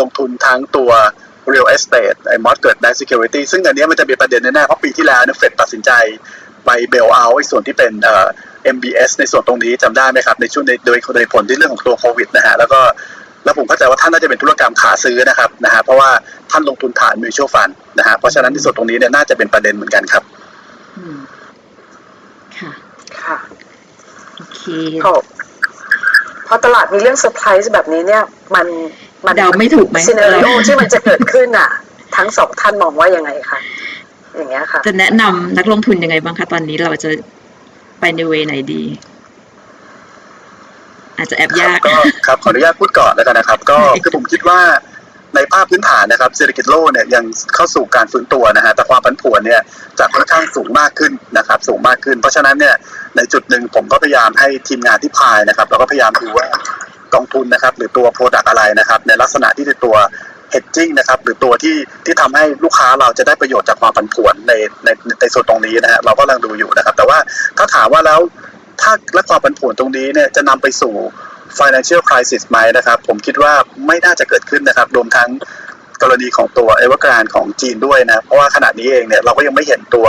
[0.00, 0.90] ลงทุนทั้งตัว
[1.52, 5.90] real estate ไอ้ mortgage backed security ซึ่งอันเนี้ยมันจะมีประเด็นแน่ๆเพราะปีที่แล้วเนี่ยเฟดตัดสินใจ
[6.64, 8.26] ไป bail out ไอ้ส่วนที่เป็นเอ่อ
[8.76, 12.80] MBS ในส่วนตรงนี้จำได้ไหมครับ ในช่วงในโดยโดยผลที่เรื่องของตัวโควิดนะฮะแล้วก็
[13.44, 16.10] แล้วผมเข้าใจว่าท่านน่าจะเป็นธุรกรรมขาซื้อนะครับนะฮะเพราะว่า
[16.50, 20.22] ท่านลงทุนผ่าน mutual fund นะฮะเพราะฉะนั้นในส่วนตรงนี้เนี่ยน่าจะเป็นประเด็นเหมือนกันครับ
[20.98, 21.18] อืม
[22.58, 22.72] ค่ะ
[23.20, 23.36] ค่ะ
[24.36, 24.62] โอเค
[25.04, 25.12] พอ
[26.46, 28.22] พอตลาดมีเรื่องเซอร์ไพรส์แบบนี้เนี่ย
[28.54, 28.66] มัน
[29.24, 31.70] มันเดาไม่ถูกไหม scenario ที่มันจะเกิดขึ้นอะ
[32.16, 33.58] ทั้งสองท่านมองว่ายังไงคะ
[34.36, 37.10] อย่างเงี้ยค่ะ จะแนะนำนักลงทุนยังไงบ้างคะตอนนี้เราจะ
[38.00, 38.82] ไปในเวไหนดี
[41.16, 41.94] อาจจะแอบยากก็
[42.26, 44.60] ครับขออนุญาตพูดก่อนแล้วกันนะครับ ก็คือผมคิดว่า
[45.34, 49.60] ในภาพพื้นฐานนะครับเศรษฐกิจโลกเนี่ยยังเข้าสู่การฟื้นตัวนะฮะแต่ความผันผวนเนี่ย
[49.98, 52.74] จะค่อนข้างสูงมากขึ้นนะครับ สูงมากขึ้น เพราะฉะนั้นเนี่ย
[53.16, 56.46] ในจุดหนึ่งผมก็พยายามให้ทีมงานที่พายนะครับเราก็พยายามดูว่า
[57.14, 59.96] กองทุนนะครับ หรือตัวโปรดักอะไรนะครับ ในลักษณะที่เป็นตัว
[60.54, 64.52] hedging นะครับ หรือตัวที่ที่ทำให้ลูกค้าเราจะได้ประโยชน์จากความผันผวนใน
[64.84, 64.88] ใน
[65.20, 67.18] ในส่วนตรงนี้นะฮะเราก็กำลังดูอยู่นะครับ แต่ว่า
[67.58, 68.20] ถ้าถามว่าแล้ว
[68.80, 70.94] ถ้าและความผันผวนตรงนี้เนี่ยจะนำไปสู่
[71.58, 73.52] financial crisis ไหมนะครับ ผมคิดว่า
[73.86, 75.30] ไม่น่าจะเกิดขึ้นนะครับรวมทั้ง
[76.02, 80.06] กรณีของตัวเอเวอร์กรานของจีนด้วยนะ เพราะว่าขณะนี้เองเนี่ยเราก็ยังไม่เห็นตัว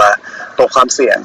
[0.57, 1.17] ตัวความเสี่ยง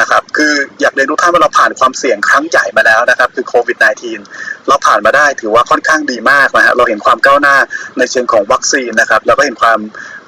[0.00, 3.78] นะครับคืออยากเรียนรู้ท่านว่าเราผ่านความเสี่ยงครั้งใหญ่มาแล้วนะครับคือโควิด
[4.22, 7.56] -19 เราผ่านมาได้ถือว่าค่อนข้างดีมากนะฮะเราเห็นความก้าวหน้า
[7.98, 9.78] ในเชิงของวัคซีนนะครับเราก็เห็นความ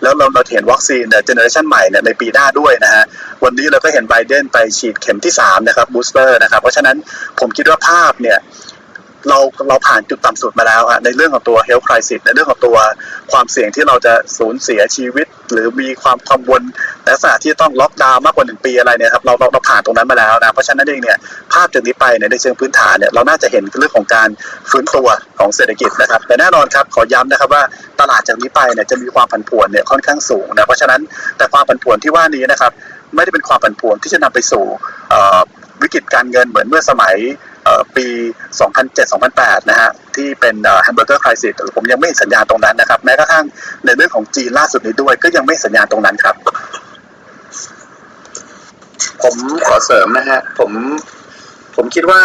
[0.02, 3.04] แล้วเราเราเห็นวัคซีนเนี่ย generation ใหม่เนี่ยในปีหน้าด้วยนะฮะ
[3.44, 6.96] วันนี้เราก็เห็นไบเดนไปฉีดเข็มที่3นะครับ booster นะครับเพราะฉะนั้น
[7.40, 8.38] ผมคิดว่าภาพเนี่ย
[9.28, 12.76] เราเราผ่านจุดต่ำสุดมาแล้วฮะในเรื่องของตัว health crisis ในเรื่องของตัว
[13.32, 16.62] ความเสี่ยงที่เราจะสูญเสียชีวิต หรือมีความกังวล
[17.02, 21.16] ในลักษณะที่ต้องล็อกดาวน์มากกว่าหนึ่งปีอะไรเนี่ยครับเราเราเราผ่านตรงนั้นมาแล้วนะเพราะฉะนั้นเองเนี่ย
[21.52, 24.28] ภาพจากนี้ไปเนี่ยในเชิงพื้นฐานเนี่ยเราน่าจะเห็นเรื่องของการ
[24.70, 25.08] ฟื้นตัว
[25.38, 27.62] ของเศรษฐกิจนะครับแต่แน่นอนครับขอย้ำนะครับว่า
[28.00, 31.00] ตลาดจากนี้ไปเนี่ยจะมีความผันผวนเนี่ยค่อนข้างสูงนะเพราะฉะนั้น
[31.36, 32.72] แต่ความผันผวนที่ว่านี้นะครับ
[33.14, 34.64] ไม่ได้เป็นความผันผวนที่จะนำไปสู่
[35.82, 37.16] วิกฤตการเงินเหมือนเมื่อสมัย
[37.96, 38.06] ปี
[38.88, 43.44] 2007-2008 นะฮะที่เป็นแฮมเบอร์เกอร์คริสิสผมยังไม่เห็นสัญญาณตรงนั้นนะครับ แม้กระทั่ง
[43.84, 46.36] ในเรื่องของจีนล่าสุดนี้ด้วย ก็ยังไม่สัญญาณตรงนั้นครับ
[49.22, 49.36] ผม
[49.66, 50.70] ขอเสริมนะฮะผม
[51.76, 52.20] ผมคิดว่า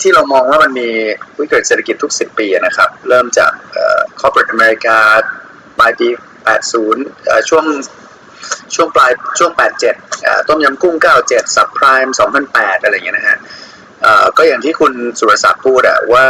[0.00, 0.88] ที่เรามองว่ามันมี
[1.40, 4.98] วิกฤตเศรษฐกิจทุก 10 ปีนะครับ เริ่มจากเอ่อ corporate อเมริกา
[5.78, 6.08] ปลายปี
[6.78, 7.64] 80 ช่วง
[8.74, 9.78] ช่วงปลายช่วง 87
[10.22, 10.94] เอ่อต้มยำกุ้ง
[11.26, 12.10] 97 subprime
[12.46, 13.38] 2008 อะไรอย่างเงี้ยนะฮะ
[14.36, 16.26] ก็อย่างที่คุณสุรศักดิ์พูดอะว่า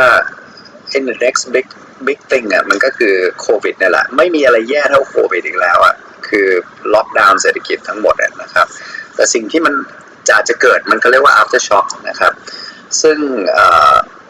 [0.96, 1.66] in the next big
[2.06, 5.94] big thing อะมันก็คือโควิดนี่แหละ ไม่มีอะไรแย่เท่าโควิดอีกแล้วอะ
[6.28, 6.46] คือ
[6.94, 8.66] ล็อกดาวน์เศรษฐกิจทั้งหมดอะนะครับ
[9.14, 9.74] แต่สิ่งที่มัน
[10.26, 12.32] จะอาจจะเกิดมันก็เรียกว่า after shock นะครับ
[13.02, 13.18] ซึ่ง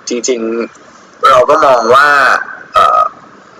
[0.08, 2.08] จริงๆเราก็มองว่า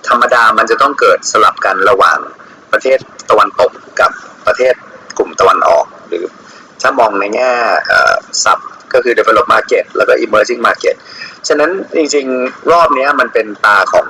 [0.07, 2.19] ธรรมดามันจะต้องเกิดสลับกันระหว่าง
[2.71, 4.11] ประเทศตะวันตกกับ
[4.47, 4.73] ประเทศ
[5.17, 6.23] กลุ่มตะวันออก หรือ
[6.81, 7.51] ถ้ามองในแง่
[8.43, 8.59] ซับ
[8.95, 10.95] ก็คือ develop market แล้วก็ emerging market
[11.47, 14.07] ฉะนั้นจริงๆ รอบนี้มันเป็นตาของ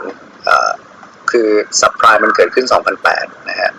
[0.47, 0.49] อ
[1.31, 1.47] คือ
[1.81, 2.65] subprime มันเกิดขึ้น
[3.07, 3.71] 2008 นะฮะ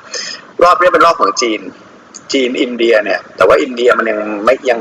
[0.65, 1.61] รอบนี้เป็นรอบของจีน
[2.33, 4.81] จีนอินเดียเนี่ย แต่ว่าอินเดียมันยังไม่ยัง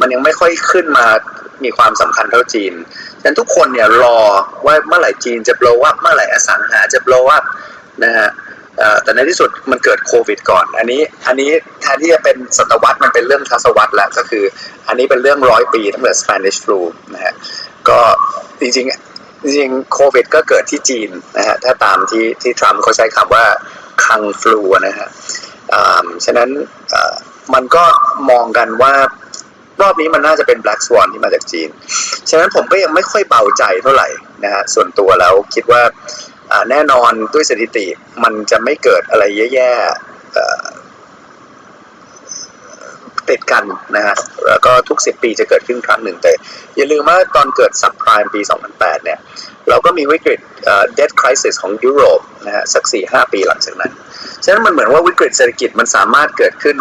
[0.00, 1.06] มันยังไม่ค่อยขึ้นมา
[1.64, 2.72] มีความสำคัญเท่าจีน
[3.20, 4.18] ฉะนั้นทุกคนเนี่ยรอ
[4.66, 7.44] ว่าเมื่อไหร่จีนจะ blow up เมื่อไหร่อสังหาจะ blow up
[8.04, 8.28] นะฮะ
[9.02, 11.50] แต่ในที่สุดมันเกิดโควิดก่อน อันนี้อันนี้
[11.80, 14.44] แทนที่จะเป็นศตวรรษมันเป็นเรื่องทศวรรษแล้วก็คือ
[14.88, 16.80] อันนี้เป็นเรื่องร้อยปีตั้งแต่ Spanish flu
[17.14, 17.34] นะฮะ
[17.88, 17.98] ก็
[18.60, 23.44] จริงๆจริงโควิดก็เกิดที่จีนนะฮะถ้าตามที่ที่ทรัมป์เขาใช้คำว่า
[24.04, 25.08] คังฟลูนะฮะ
[25.72, 26.48] อ่าฉะนั้น
[26.92, 27.14] อ่อ
[27.54, 27.84] มันก็
[28.30, 28.92] มองกันว่า
[29.82, 31.68] รอบนี้มันน่าจะเป็น black swan ที่มาจากจีน
[32.30, 34.08] ฉะนั้นผมก็ยังไม่ค่อยเบาใจเท่าไหร่
[34.44, 35.82] นะฮะ ส่วนตัวแล้วคิดว่า
[36.70, 37.86] แน่นอนด้วยสถิติ
[38.22, 39.24] มันจะไม่เกิดอะไร
[39.54, 39.88] แย่ๆ
[43.28, 43.64] ติดกัน
[43.96, 46.32] นะฮะแล้วก็ทุก 10 ปีจะเกิดขึ้นครั้งหนึ่งแต่
[46.76, 48.40] อย่าลืมว่าตอนเกิด subprime ปี
[48.72, 49.18] 2008 เนี่ย
[49.68, 53.92] เราก็มีวิกฤตเอ่อ debt crisis ของยุโรปนะฮะสัก 4-5 ปีหลังจากนั้น
[54.44, 56.76] ฉะนั้นมันเหมือนว่าวิกฤตเศรษฐกิจมันสามารถเกิดขึ้น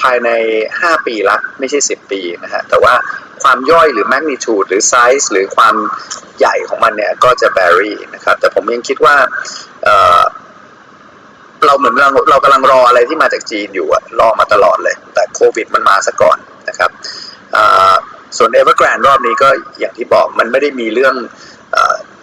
[0.00, 0.30] ภายใน
[0.68, 2.94] 5 ปีละไม่ใช่ 10 ปีนะฮะแต่ว่า
[3.42, 5.74] ความย่อยหรือ magnitude หรือ size หรือความ
[6.38, 9.16] ใหญ่ของมันเนี่ยก็จะ vary นะครับ แต่ผมยังคิดว่า
[9.84, 16.90] เเราเหมือนเราเรากำลังรออะไรที่มาจากจีนอยู่อะรอมาตลอดเลย แต่โควิดมันมาซะก่อนนะครับ
[17.56, 17.94] อ่า
[18.36, 21.14] ส่วน Evergrande รอบนี้ก็อย่างที่บอกมันไม่ได้มีเรื่อง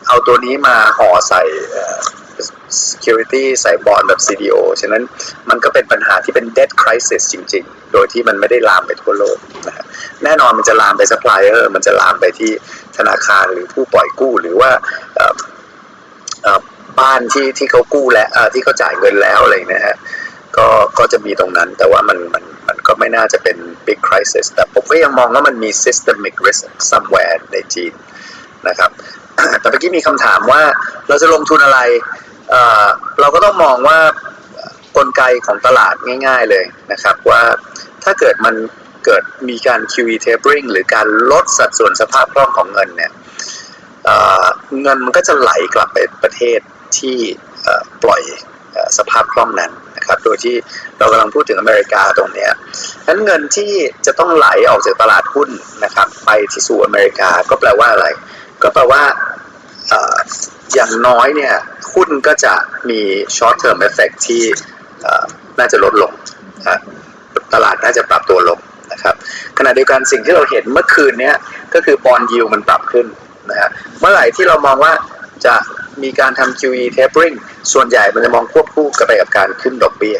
[0.07, 1.41] เอาตัวนี้มาห่อใส่
[2.91, 5.03] security ใส่บอลแบบ CDO ฉะนั้น
[5.49, 9.37] มันก็เป็นปัญหาที่เป็น debt crisis จริง ๆ โดยที่มันไม่ได้ลามไปทั่วโลก
[9.67, 9.85] นะ
[10.23, 12.51] แน่นอนมันจะลามไป supplier มันจะลามไปที่
[12.97, 14.71] ธนาคารหรือผู้ปล่อยกู้หรือว่า
[16.99, 19.97] บ้านที่ที่เขากู้แล้วที่เขาจ่ายเงินแล้วอะไรนะฮะ
[20.57, 27.93] ก็ก็จะมีตรงนั้น แต่ว่ามันมันมันก็ไม่น่าจะเป็น big crisis แต่ผมก็ยังมองว่ามันมี systemic risk somewhere ในจีน
[28.67, 28.91] นะครับ
[29.59, 30.61] แต่เมื่อกี้มีคำถามว่า
[31.07, 31.79] เราจะลงทุนอะไร
[32.49, 33.99] เเราก็ต้องมองว่า
[34.97, 37.41] กลไกของตลาดง่าย ๆเลยนะครับ ว่า
[38.03, 38.55] ถ้าเกิดมัน
[39.05, 43.11] เกิดมีการ QE tapering หรือการลดสัดส่วนสภาพคล่องของเงินเนี่ย
[44.05, 46.59] เเงินมันก็จะไหลกลับไปประเทศ
[46.97, 47.17] ที่
[48.03, 48.21] ปล่อย
[48.97, 50.55] สภาพคล่องนั้นนะครับ โดยที่
[50.97, 52.51] เรากำลังพูดถึงอเมริกาตรงนี้ย
[53.07, 53.71] นั้นเงินที่
[54.05, 55.49] จะต้องไหลออกจากตลาดหุ้น
[55.83, 58.07] นะครับ ไปที่สู่อเมริกาก็แปลว่าอะไร
[58.65, 59.03] ก็แปลว่า
[60.73, 61.53] อย่างน้อยเนี่ย
[61.93, 62.53] หุ้นก็จะ
[62.89, 62.99] มี
[63.35, 64.43] short term effect ที่
[65.01, 65.13] เอ่
[65.59, 66.11] น่าจะลดลง
[67.53, 68.59] ตลาดน่าจะปรับตัวลง
[68.91, 69.15] นะครับ
[69.57, 71.35] ขณะเดียวกันสิ่งที่เราเห็นเมื่อคืนเนี้ย
[71.73, 73.05] ก็คือบอลยิวมันปรับขึ้น
[73.49, 74.93] นะฮะเมื่อไหร่ที่เรามองว่า
[75.45, 75.55] จะ
[76.03, 77.35] มีการทำ QE tapering
[77.73, 80.17] ส่วนใหญ่มันจะมองควบคู่กันไปกับการขึ้นดอกเบี้ย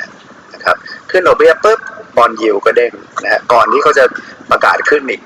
[0.53, 0.75] นะครับ
[1.11, 1.79] ขึ้นดอกเบี้ยปุ๊บ
[2.17, 2.91] บอลยิวก็เด้ง
[3.23, 4.03] นะฮะก่อนที่เขาจะ
[4.51, 5.21] ประกาศขึ้นอีก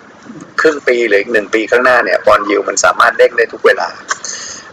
[0.61, 3.87] ครึ่งปีหรืออีกหนึ่งปีข้างหน้าเนี่ยบอลยิวมันสามารถเด้งได้ทุกเวลา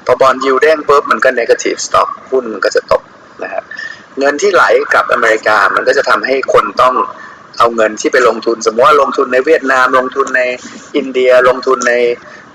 [0.06, 3.02] พอบอลยิวเด้งปุ๊บมันก็ negative stock หุ้นมันก็จะตก
[3.42, 3.64] นะครับ
[4.18, 6.94] เงินที่ไหลกลับอเมริกามันก็จะทำให้คนต้อง
[7.58, 10.42] เอาเงินที่ไปลงทุน สมมติว่าลงทุนในเวียดนาม ลงทุนใน
[10.96, 11.94] อินเดียลงทุนใน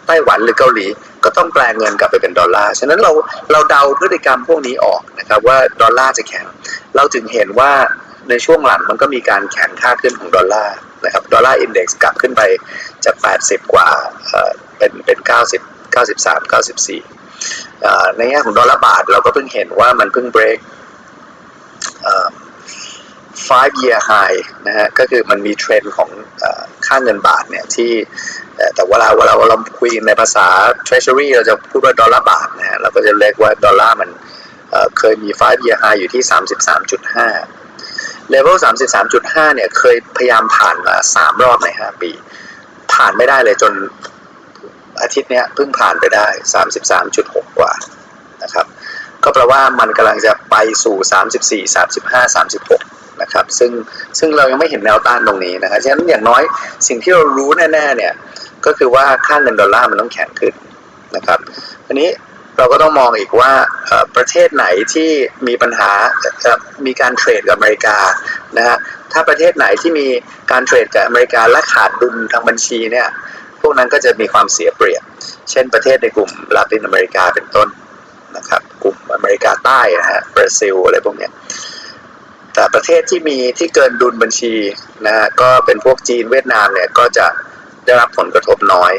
[0.07, 0.87] ไต้หวันหรือเกาหลี
[1.23, 3.11] ก็ต้องแปลงเงินกลับไปเป็นดอลลาร์ฉะนั้นเรา
[3.51, 6.45] เราเดาพฤติกรรมพวกนี้ออกนะครับว่าดอลลาร์จะแข็ง
[6.95, 7.71] เราถึงเห็นว่า
[8.29, 12.41] ในช่วงหลังมันก็มีการแข็งค่าขึ้นของดอลลาร์นะครับ dollar index กลับขึ้นไป
[13.05, 13.89] จาก 80 กว่า
[14.27, 20.59] เอ่อเป็นเป็น 90 93 94อ่าในแง่ของดอลลาร์บาทเราก็เพิ่งเห็นว่ามันเพิ่ง break
[22.03, 22.29] เอ่อ
[23.49, 26.09] five year high นะฮะก็คือมันมีเทรนด์ของ
[26.43, 26.45] อ
[26.87, 27.91] ค่าเงินบาทเนี่ยที่
[28.75, 30.47] แต่เวลาเวลาเราคุยในภาษา
[30.87, 34.09] treasury เราจะพูดว่าดอลลาร์บาทนะฮะเราก็จะเรียกว่าดอลลาร์มัน
[34.69, 36.23] เอ่อเคยมี five year high อยู่ที่
[36.91, 37.60] 33.5
[38.33, 38.55] level
[39.05, 42.11] 33.5เนี่ย เคยพยายามผ่านมา3รอบใน5ปี
[42.93, 43.73] ผ่านไม่ได้เลยจน
[45.01, 46.27] อาทิตย์เนี้ยเพิ่งผ่านไปได้
[46.83, 47.71] 33.6กกว่า
[48.43, 48.65] นะครับ
[49.23, 50.95] ก็แปลว่ามันกำลังจะไปสู่
[51.65, 52.35] 34 35
[52.75, 53.71] 36นะครับ ซึ่ง
[54.19, 56.41] ซึ่งเรายังไม่เห็นแนวต้านตรงนี้นะครับฉะนั้นอย่างน้อย
[56.87, 58.13] สิ่งที่เรารู้แน่ ๆ เนี่ย
[58.65, 60.53] ก็คือว่าค่าเงินดอลลาร์มันต้องแข็งขึ้น
[61.15, 61.39] นะครับ
[61.87, 62.09] อันนี้
[62.57, 63.51] เราก็ต้องมองอีกว่า
[64.15, 65.09] ประเทศไหนที่
[65.47, 65.91] มีปัญหา
[66.85, 67.97] มีการเทรดกับอเมริกา
[68.57, 68.77] นะฮะ
[69.11, 70.07] ถ้าประเทศไหนที่มี
[70.51, 73.07] การเทรดกับอเมริกาและขาดดุลทางบัญชีเนี่ย
[73.61, 75.03] พวกนั้นก็จะมีความเสียเปรียบ
[75.51, 77.67] เช่นประเทศในกลุ่มลาตินอเมริกาเป็นต้น
[78.37, 81.31] นะครับกลุ่มอเมริกาใต้นะฮะบราซิลอะไรพวกเนี้ย
[82.53, 84.53] แต่ประเทศที่มีที่เกินดุลบัญชี
[85.05, 87.27] นะฮะก็เป็นพวกจีนเวียดนามเนี่ยก็จะ
[87.85, 88.93] ได้รับผลกระทบน้อย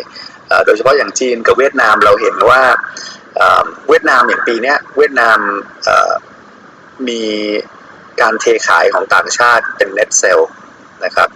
[0.50, 2.62] อโดยเฉพาะอย่างจีนกับเวียดนามเราเห็นว่า
[3.88, 5.38] เวียดนามอย่างปีเนี้ยเวียดนาม
[7.08, 7.22] มี
[8.20, 10.40] การเทขายของต่างชาติเป็น net sell
[11.04, 11.28] นะครับ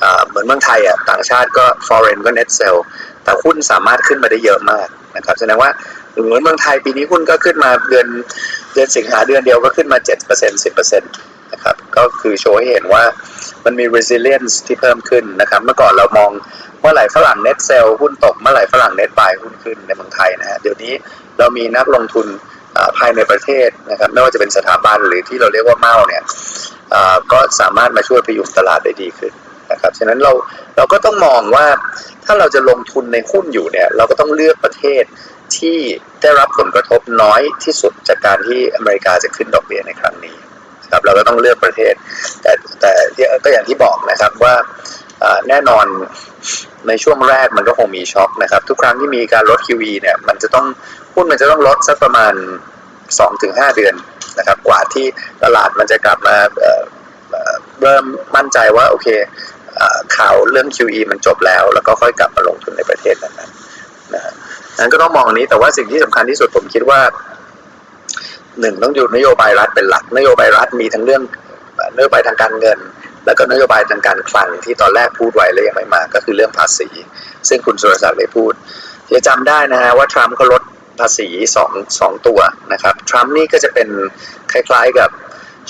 [0.00, 2.76] เอ่อเหมือนเมืองไทยอะต่างชาติก็ foreign ก็ net sell
[3.24, 5.70] แต่หุ้นสามารถขึ้นมาได้เยอะมากนะครับแสดงว่า
[6.26, 8.06] เหมือนเมืองไทยปีนี้หุ้นก็ขึ้นมาเดือน
[8.74, 13.02] เดือนสิงหาเดือนเดียวก็ขึ้นมา 7% 10%นะครับก็คือโชว์ให้เห็นว่า
[13.64, 16.30] มันมี resilience ที่เพิ่มขึ้นนะครับ เมื่อก่อนเรามอง
[16.80, 20.92] เมื่อไหร่ฝรั่ง net sell หุ้นตก เมื่อไหร่ฝรั่ง net buy หุ้นขึ้นในเมืองไทยนะฮะเดี๋ยวนี้
[21.42, 22.26] เรามีนักลงทุน
[22.98, 26.22] ภายในประเทศนะครับไม่ว่าจะเป็นสถาบันหรือที่เราเรียกว่าเมาเนี่ย
[27.32, 29.32] ก็สามารถมาช่วยพยุงตลาดได้ดีขึ้น
[29.72, 30.32] นะครับฉะนั้นเรา
[30.76, 31.66] เราก็ต้องมองว่า
[32.24, 35.04] ถ้าเราจะลงทุนในหุ้นอยู่เนี่ยเราก็ต้องเลือกประเทศ
[35.56, 35.78] ที่
[36.22, 40.36] ได้รับผลกระทบน้อยที่สุดจากการที่อเมริกาจะขึ้นดอกเบี้ยในครั้งนี้
[40.82, 41.94] นะครับเราก็ต้องเลือกประเทศ
[42.42, 42.90] แต่แต่
[43.44, 44.54] ก็อย่างที่บอกนะครับว่า
[45.48, 45.86] แน่นอน
[46.88, 50.66] ในช่วงแรกมันก็คงมีช็อคนะครับ ทุกครั้งที่มีการลด QE เนี่ยมันจะต้อง
[51.14, 52.32] หุ้นมันจะต้องลดสักประมาณ
[53.06, 53.94] 2-5 เดือน
[54.38, 55.06] นะครับ กว่าที่
[55.42, 56.36] ตลาดมันจะกลับมา
[57.82, 58.04] เริ่ม
[58.36, 59.08] มั่นใจว่าโอเค
[60.16, 64.32] ข่าวเรื่อง QE มันจบแล้ว แล้วก็ค่อยกลับมาลงทุนในประเทศนั้นๆนะฮะ
[64.78, 67.00] นั้นก็ต้องมองอันนี้แต่ว่าสิ่งที่สำคัญที่สุดผมคิดว่า
[68.60, 71.22] หนึ่งต้องอยู่นโยบายรัฐเป็นหลัก นโยบายรัฐมีทั้งเรื่อง
[71.96, 72.78] นโยบายทางการเงิน
[73.26, 76.88] แล้วก็นโยบายทางการคลังที่ตอนแรกพูดไว้แล้วยังไม่มา ก็คือเรื่องภาษี
[77.48, 78.52] ซึ่งคุณสุรศักดิ์ได้พูด
[79.14, 80.62] จะจำได้นะฮะว่าทรัมป์เขาลด
[81.00, 81.70] ภาษีสอง
[82.00, 82.40] สองตัว
[82.72, 83.88] นะครับทรัมป์นี่ก็จะเป็น
[84.52, 85.10] คล้ายๆกับ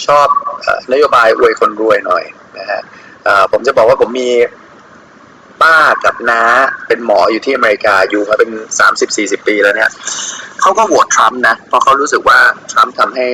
[0.06, 0.28] ชอบ
[0.66, 2.24] อนโยบายอวยคนรวยหน่อย
[2.58, 2.80] นะฮะ
[3.52, 4.30] ผมจะบอกว่าผมมี
[5.62, 6.40] ป้ากับน้า
[6.86, 9.90] เป็นหมออยู่ที่อเมริกาอยู่มาเป็นสามสิบสี่สิบปีแล้วเนี่ย
[10.60, 12.38] เขาก็โหวตทรัมป์นะเพราะเขารู้สึกว่า
[12.72, 13.26] ทรัมป์ทำให้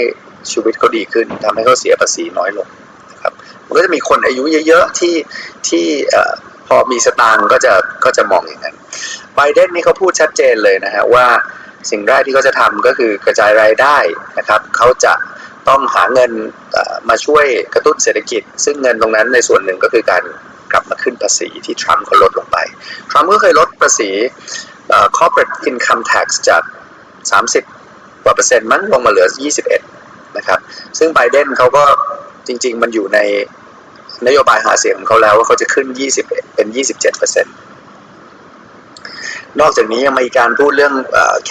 [0.50, 2.68] ชีวิตเขาดีขึ้นทำให้เขาเสียภาษีน้อยลง
[3.28, 5.14] ครับมันก็จะมีคนอายุเยอะๆที่
[5.68, 5.84] ที่
[6.66, 7.72] พอมีสตางค์ก็จะ
[8.04, 8.76] ก็จะมองอย่างนั้น
[9.36, 11.26] ไบเดนนี่เขาพูดชัดเจนเลยนะฮะว่า
[11.90, 13.96] สิ่งแรกที่เขาจะทำก็คือกระจายรายได้
[14.38, 15.12] นะครับเขาจะ
[15.68, 16.30] ต้องหาเงิน
[17.08, 20.22] มาช่วยกระตุ้นเศรษฐกิจ ซึ่งเงินตรงนั้นในส่วนหนึ่งก็คือการ
[20.72, 22.58] กลับมาขึ้นภาษีที่ทรัมป์เขาลดลงไป
[23.10, 24.10] ทรัมป์ก็เคยลดภาษี
[24.88, 26.62] เอ่อ corporate income tax จาก
[27.42, 29.28] 30กว่าเปอร์เซ็นต์มั้งลงมาเหลือ
[29.82, 30.58] 21 นะครับ
[30.98, 31.84] ซึ่งไบเดนเขาก็
[32.48, 33.18] จริง ๆ มันอยู่ใน
[34.26, 35.86] นโยบายหาเสียงของเขาแล้วว่าเขาจะขึ้น
[36.20, 37.54] 21เป็น 27เปอร์เซ็นต์
[39.60, 40.94] นอกจากนี้ยังมีการพูดเรื่อง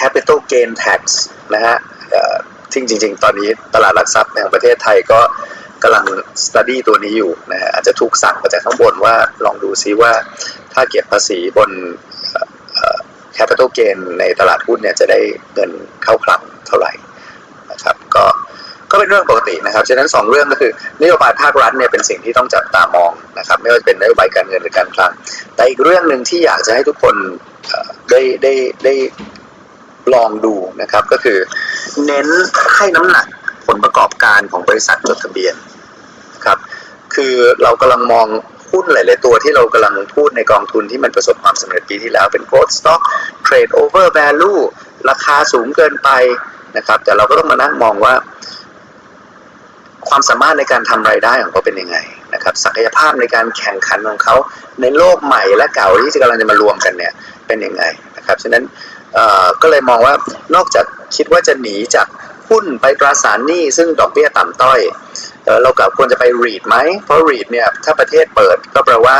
[0.00, 1.00] capital gain tax
[1.54, 1.76] นะฮะ
[2.10, 2.36] เอ่อ
[2.72, 5.20] ซึ่งจริง ๆ ตอนนี้ตลาดหลักทรัพย์แห่งประเทศไทยก็
[5.82, 6.06] กำลัง
[6.44, 10.12] study ตัวนี้อยู่นะฮะอาจจะถูกสั่งมาจากข้างบนว่าลองดูซิว่า
[10.72, 11.70] ถ้าเก็บภาษีบน
[13.36, 15.20] capital gain ในตลาดหุ้นเนี่ยจะได้
[15.54, 15.70] เงิน
[16.02, 16.92] เข้าคลังเท่าไหร่
[17.70, 18.24] นะครับ ก็
[18.90, 20.72] ก็เป็นเรื่องปกตินะครับ ฉะนั้นสองเรื่องก็คือ
[21.02, 25.12] นโยบายภาครัฐเนี่ยเป็นสิ่งที่ต้องจับตามองนะครับ ไม่ว่าจะเป็นนโยบายการเงินหรือการคลัง
[25.54, 27.14] แต่อีกเรื่องหนึ่งที่อยากจะให้ทุกคน
[28.10, 28.94] ได้ได้ได้
[30.14, 31.38] ลองดูนะครับ ก็คือ
[32.06, 32.28] เน้น
[32.76, 33.26] ให้น้ำหนัก
[33.66, 35.54] ผลประกอบการของบริษัทจดทะเบียน
[36.44, 36.58] ครับ
[37.14, 38.26] คือเรากำลังมอง
[38.72, 43.00] หุ้นหลาย ๆ ตัวที่เรากำลังพูดในกองทุนที่มันประสบความสำเร็จปีที่แล้วเป็น growth stock
[43.46, 44.60] trade over value
[45.10, 46.10] ราคาสูงเกินไป
[46.76, 48.14] นะครับ แต่เราก็ต้องมานั่งมองว่า
[50.08, 51.98] ความสามารถในการทำรายได้ของเขาเป็นยังไง
[52.34, 54.34] นะครับ ศักยภาพในการแข่งขันของเขา
[54.80, 57.12] ในโลกใหม่และเก่าที่จะกำลังจะมารวมกันเนี่ย
[57.46, 57.82] เป็นยังไง
[58.16, 58.64] นะครับฉะนั้น
[59.62, 60.14] ก็เลยมองว่า
[60.54, 60.86] นอกจาก
[61.16, 62.06] คิดว่าจะหนีจาก
[62.48, 64.80] หุ้นไปตราสารหนี้ซึ่งดอกเบี้ยต่ำต้อย
[65.44, 69.18] เอเรากลับควรจะไป REIT ไหมเพราะ REIT เนี่ยถ้าประเทศเปิดก็แปลว่า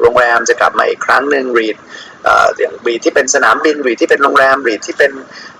[0.00, 1.76] โรงแรมจะกลับมาอีกครั้งหนึ่ง REIT
[2.24, 5.12] เอ่ออย่าง REIT ที่เป็นสนามบิน REIT ที่เป็นโรงแรม REIT ที่เป็น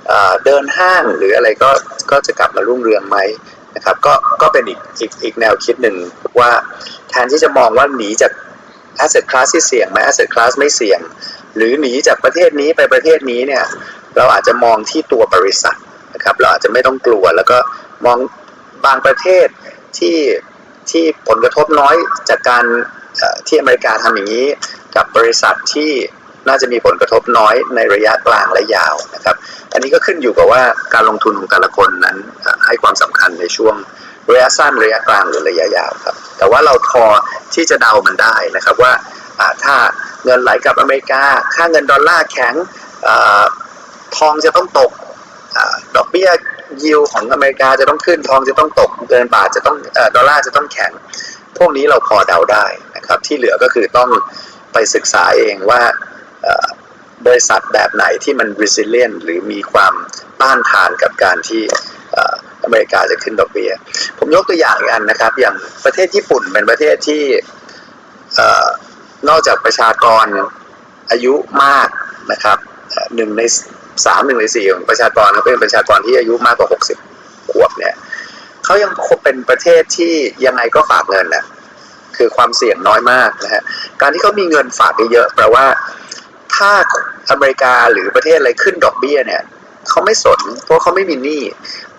[0.07, 1.71] เอ่อเดินห้างหรืออะไรก็
[2.11, 3.19] ก็จะกลับมารุ่งเรืองไหม
[3.77, 5.97] นะครับก็ก็เป็นอีกอีกอีกแนวคิดหนึ่ง
[6.41, 6.51] ว่า
[7.11, 8.33] แทนที่จะมองว่าหนีจาก
[9.05, 11.01] asset class ที่เสี่ยงไหม asset class ไม่เสี่ยง
[11.57, 13.65] หรือหนีจากประเทศนี้ไปประเทศนี้เนี่ย
[14.17, 15.77] เราอาจจะมองที่ตัวบริษัท
[16.15, 17.59] นะครับเราอาจจะไม่ต้องกลัว แล้วก็
[18.05, 18.19] มอง
[18.87, 19.47] บางประเทศ
[19.99, 20.19] ที่
[20.91, 21.95] ที่ผลกระทบน้อย
[22.29, 22.65] จากการ
[23.47, 24.47] ที่อเมริกาทำอย่างนี้
[24.97, 25.91] กับบริษัทที่
[26.49, 29.37] น่าจะมีผลกระทบน้อยในระยะกลางและยาวนะครับ
[29.73, 30.63] อันนี้ก็ขึ้นอยู่กับว่า
[30.95, 32.17] การลงทุนของแต่ละคนนั้น
[32.67, 33.77] ให้ความสำคัญในช่วง
[34.33, 37.05] ระยะสั้นระยะกลางหรือระยะยาวครับ แต่ว่าเราพอ
[37.55, 38.93] ที่จะเดามันได้นะครับว่า
[39.65, 39.77] ถ้า
[40.25, 41.23] เงินไหลกลับอเมริกา
[41.55, 42.55] ค่าเงินดอลลาร์แข็ง
[43.07, 43.09] อ
[44.17, 44.91] ทองจะต้องตก
[45.57, 45.59] อ
[45.97, 46.31] ดอกเบี้ย
[46.85, 50.93] ยิวของอเมริกาจะต้องขึ้นทองจะต้องตกเงินบาทจะต้องอดอลลาร์จะต้องแข็ง
[51.59, 52.67] พวกนี้เราพอเดาได้
[52.97, 54.11] นะครับที่เหลือก็คือต้อง
[54.73, 55.81] ไปศึกษาเองว่า
[57.27, 59.95] บริษัทแบบไหนที่มัน resilient หรือมีความ
[60.41, 61.63] ต้านทานกับการที่
[62.65, 63.73] อเมริกาจะขึ้นดอกเบี้ย
[64.19, 67.23] ผมยกตัวอย่างอีกอันนะครับ อย่างประเทศญี่ปุ่นเป็นประเทศที่
[69.29, 70.27] นอกจากประชากร
[71.11, 71.35] อายุ
[71.65, 71.89] มาก
[72.33, 72.59] นะครับ
[73.17, 73.43] หนึ่งใน
[74.07, 76.99] สามหนึ่งในสี่ของประชากรเขาเป็นประชากรที่อายุมากกว่าหกสิบ
[77.51, 77.95] ขวบเนี่ย
[78.65, 80.13] เขายังคงเป็นประเทศที่
[80.47, 81.45] ยังไงก็ฝากเงินนะ
[82.17, 83.63] คือความเสี่ยงน้อยมากนะฮะ
[84.01, 85.65] การที่เขามีเงินฝากเยอะแปลว่า
[86.57, 86.71] ถ้า
[87.31, 89.43] อเมริกาหรือประเทศอะไรขึ้นดอกเบี้ยเนี่ย
[89.89, 91.43] เขาไม่สน เพราะเขาไม่มีหนี้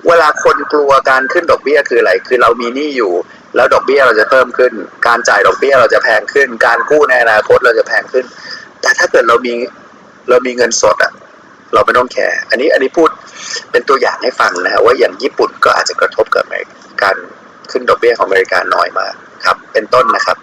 [0.07, 3.11] เวลาคนกลัวการขึ้นดอกเบี้ยคืออะไร คือเรามีหนี้อยู่
[3.55, 4.71] แล้วดอกเบี้ยเราจะเพิ่มขึ้น
[5.07, 8.25] การจ่ายดอกเบี้ยเราจะแพงขึ้น การกู้ในอนาคตเราจะแพงขึ้น
[8.81, 9.53] แต่ถ้าเกิดเรามี
[10.29, 11.13] เรามีเงินสดอะ
[11.73, 13.09] เราไม่ต้องแคร์อันนี้อันนี้พูด
[13.71, 17.15] เป็นตัวอย่างให้ฟังนะว่าอย่างญี่ปุ่นก็อาจจะกระทบกับอเมริกาการ
[17.71, 19.13] ขึ้นดอกเบี้ยของอเมริกาน้อยมาก
[19.45, 20.37] ครับ เป็นต้นนะครับ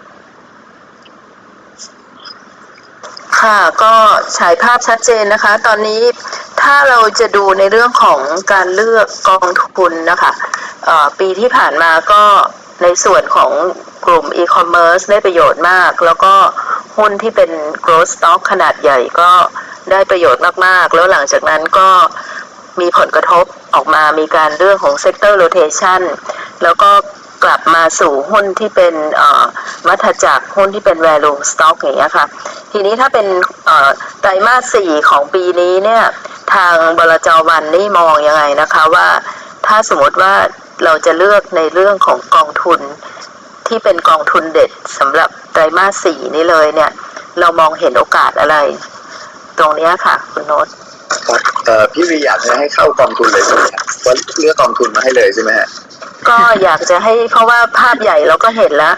[3.43, 3.95] ค่ะก็
[4.37, 6.01] ฉายภาพชัดเจนนะคะ ตอนนี้
[6.61, 8.19] ถ้าเราจะดูในเรื่องของ
[8.53, 10.31] การเลือกกองทุนนะคะ
[11.19, 12.23] ปีที่ผ่านมาก็
[12.83, 13.51] ในส่วนของ
[14.05, 16.33] กลุ่ม e-commerce ได้ประโยชน์มาก แล้วก็
[16.97, 17.51] หุ้นที่เป็น
[17.85, 19.31] growth stock ขนาดใหญ่ก็
[19.91, 21.89] ได้ประโยชน์มาก ๆ แล้วหลังจากนั้นก็
[22.79, 26.01] มีผลกระทบออกมามีการเรื่องของ sector rotation
[26.63, 26.91] แล้วก็
[27.43, 28.93] กลับมาสู่หุ้นที่เป็น
[29.87, 32.25] วัฏจักรหุ้นที่เป็น value stock อย่างเงี้ยค่ะ
[32.71, 33.27] ทีนี้ถ้าเป็น
[33.65, 33.89] เอ่อ
[34.21, 36.03] ไตรมาสสี่ของปีนี้เนี่ย
[36.53, 39.07] ทางบลจวันนี่มองยังไงนะคะว่า
[39.67, 40.33] ถ้าสมมติว่า
[40.83, 42.79] เราจะเลือกในเรื่องของกองทุน
[43.67, 44.69] ที่เป็นกองทุนเด็ด
[44.99, 46.91] สำหรับไตรมาสสี่นี้เลยเนี่ย
[47.39, 48.55] เรามองเห็นโอกาสอะไร
[49.59, 50.67] ตรงเนี้ยค่ะ คุณโน้ต
[51.27, 55.67] ครับเอ่อพี่วีอยากจะให้เข้ากองทุนเลยใช่ไหมครับว่าเลือกกองทุนมาให้เลยใช่ไหมฮะ
[56.29, 58.95] ก็อยากจะให้เพราะว่าภาพใหญ่เราก็เห็นแล้ว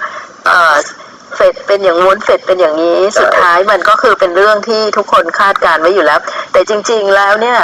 [1.37, 6.19] เอ่อเฟดเป็นอย่างงู้นเฟดเป็นอย่างนี้สุดท้ายมันก็คือเป็นเรื่องที่ทุกคนคาดการณ์ไว้อยู่แล้ว
[6.51, 7.59] แต่จริง ๆ แล้วเนี่ย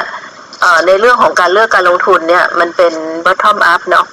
[0.61, 2.93] เอ่อในเรื่องของการเลือกการลงทุนเนี่ยมันเป็น
[3.25, 4.05] bottom up เนาะ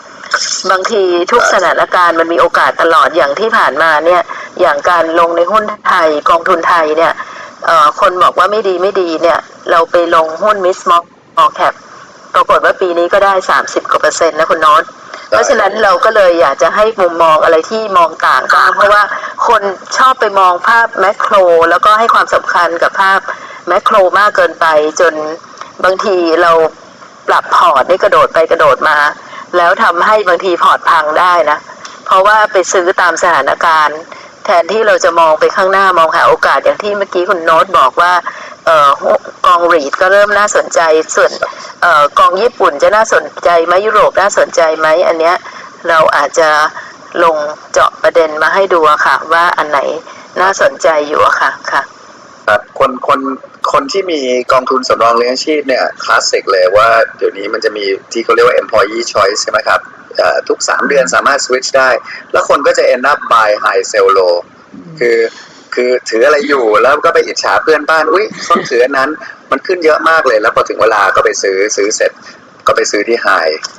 [0.71, 1.03] บางที
[1.33, 4.23] ทุกสถานการณ์มันมีโอกาสตลอดอย่างที่ผ่านมาเนี่ย
[4.61, 7.13] อย่างการลงในหุ้นไทยกองทุนไทยเนี่ย
[7.67, 9.39] เอ่อคนบอกว่าไม่ดีไม่ดีเนี่ย
[9.71, 11.03] เราไปลงหุ้นมิสมอล
[11.37, 11.75] มอลแคป
[12.35, 13.33] ปรากฏว่าปีนี้ก็ได้
[13.63, 14.83] 30กว่าเปอร์เซ็นต์นะคุณโน้ต
[15.29, 19.03] เพราะฉะนั้นเราก็เลยอยากจะให้มุมมองอะไรที่มองต่างบ้างเพราะว่า
[19.49, 19.63] คน
[19.99, 21.35] ชอบไปมองภาพ macro
[21.71, 23.21] แล้วก็ให้ความสำคัญกับภาพ
[23.69, 24.67] macro มากเกินไป
[25.01, 25.15] จน
[25.85, 26.53] บางทีเรา
[27.29, 28.99] ปรับพอร์ตนี่กระโดดไปกระโดดมา
[29.57, 31.59] แล้วทำให้บางทีพอร์ตพังได้นะ
[32.07, 33.99] เพราะว่าไปซื้อตามสถานการณ์
[34.47, 38.13] แทนที่เราจะมองไปข้างหน้ามองหาโอกาสอย่างที่เมื่อกี้คุณโน้ตบอกว่า
[38.67, 38.91] เออ
[39.47, 40.81] กอง REIT ก็เริ่มน่าสนใจ
[41.17, 41.31] ส่วน
[41.81, 45.37] เออกองญี่ปุ่นจะน่าสนใจไหมยุโรปน่าสนใจไหมอันเนี้ย
[45.89, 46.49] เราอาจจะ
[47.25, 47.37] ลง
[47.73, 49.81] เจาะประเด็นมาให้ดูค่ะ ว่าอันไหน
[50.41, 51.83] น่าสนใจอยู่อะค่ะค่ะ
[52.47, 53.21] ครับคนคน
[53.73, 54.21] คนที่มี
[54.53, 59.81] กองทุนสำรองเลี้ยงชีพเนี่ยคลาสสิกเลยว่าเดี๋ยวนี้มันจะมีที่เขาเรียกว่า employee choice ใช่ไหมครับ
[60.49, 61.91] ทุก 3 เดือนสามารถ switch ได้
[62.33, 64.35] แล้วคนก็จะ end up buy high sell low
[64.99, 65.19] คือ
[65.75, 69.11] คือถืออะไรอยู่แล้วก็ไปอิจฉาเพื่อนบ้าน อุ้ยต้นถืออันนั้น
[69.51, 72.13] มันขึ้นเยอะมากเลย แล้วพอถึงเวลาก็ไปซื้อซื้อเสร็จ
[72.67, 73.27] ก็ไปซื้อที่ high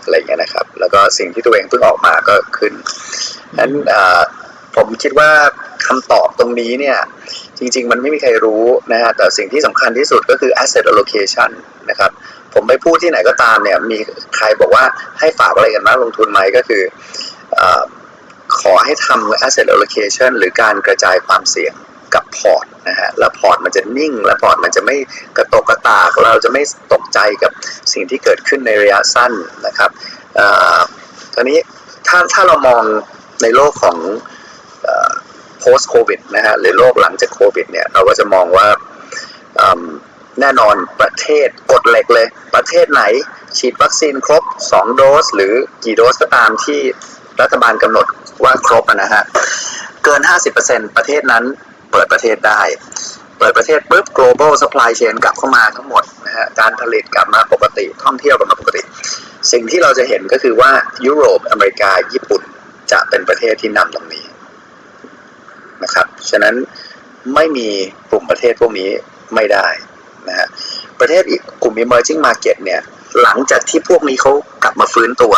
[0.03, 2.73] อะไรอย่างเงี้ยนะครับ แล้วก็สิ่งที่ตัวเองเพิ่งออกมาก็ขึ้น
[3.59, 4.21] นั้นอ่อ
[4.77, 5.31] ผมคิดว่า
[5.87, 6.97] คำตอบตรงนี้เนี่ย
[7.59, 11.49] จริง ๆ มันไม่มีใครรู้นะฮะแต่สิ่งที่สำคัญที่สุดก็คือ asset allocation
[11.89, 12.11] นะครับ
[12.53, 13.99] ผมไปพูดที่ไหนก็ตามเนี่ยมี
[14.35, 14.83] ใครบอกว่า
[15.19, 16.83] ให้ฝากอะไรกับนักลงทุนไหมก็คือ
[17.57, 17.61] อ
[18.59, 21.73] ขอให้ทำ asset allocation หรือการกระจายความเสี่ยง
[22.15, 24.95] กับพอร์ตนะฮะแล้วพอร์ตมันจะนิ่ง และพอร์ตมันจะไม่
[25.37, 26.61] กระตกกระตากเราจะไม่
[26.93, 27.51] ตกใจกับ
[27.93, 29.33] สิ่งที่เกิดขึ้นในระยะสั้น
[29.67, 29.89] นะครับ
[30.39, 30.47] อ่
[30.77, 30.79] อ
[31.35, 31.59] ตอนนี้
[32.07, 32.83] ถ้าถ้าเรามอง
[33.43, 33.97] ในโลกของ
[35.63, 38.67] post covid นะฮะหรือโลกหลังจากโควิดเนี่ยเราก็จะมองว่า
[40.41, 43.03] แน่นอนประเทศกฎเหล็กเลย ประเทศไหน
[43.57, 46.81] ฉีดวัคซีนครบ 2 โดส หรือกี่โดสก็ตามที่
[47.41, 48.05] รัฐบาลกำหนด
[48.43, 49.23] ว่าครบนะฮะ
[50.03, 50.21] เกิน
[50.59, 51.43] 50%ประเทศนั้น
[51.91, 52.61] เปิดประเทศได้
[53.39, 58.81] เปิดประเทศปุ๊บ global supply chain กลับเข้ามาทั้งหมดนะฮะการผลิตกลับมาปกติท่องเที่ยวกลับมาปกติ
[59.51, 60.71] สิ่งที่เราจะเห็นก็คือว่า
[61.05, 62.41] ยุโรปอเมริกาญี่ปุ่น
[62.91, 64.25] จะเป็นประเทศที่นำตรงนี้
[65.83, 66.55] นะครับ ฉะนั้น
[67.35, 67.67] ไม่มี
[68.11, 68.89] กลุ่มประเทศพวกนี้
[69.35, 69.67] ไม่ได้
[70.27, 70.47] นะฮะ
[70.99, 72.81] ประเทศอีกกลุ่ม emerging market เนี่ย
[73.21, 74.31] หลังจากที่พวกนี้เขา
[74.63, 75.33] กลับมาฟื้นตัว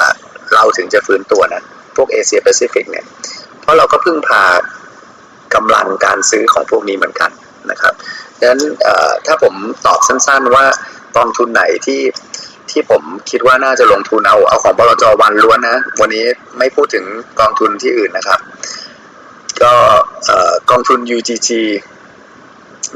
[0.53, 1.63] เราถึงจะฟื้นตัวนะ
[1.95, 3.05] พวกเอเชียแปซิฟิกเนี่ย
[3.61, 4.43] เพราะเราก็พึ่งพา
[5.55, 7.31] กำลังการซื้อของพวกนี้เหมือนกัน
[7.71, 7.93] นะครับ
[8.39, 8.61] ดังนั้น
[9.25, 9.53] ถ้าผม
[9.85, 10.65] ตอบสั้นๆว่า
[11.17, 12.01] กองทุนไหนที่
[12.71, 16.25] ที่ผมคิดว่าน่าจะลงทุนเอาเอาของบลจวันล้วนนะ วันนี้
[16.57, 17.05] ไม่พูดถึง
[17.39, 18.39] กองทุนที่อื่นนะครับ
[19.64, 19.74] ก็
[20.70, 21.49] กองทุน UGG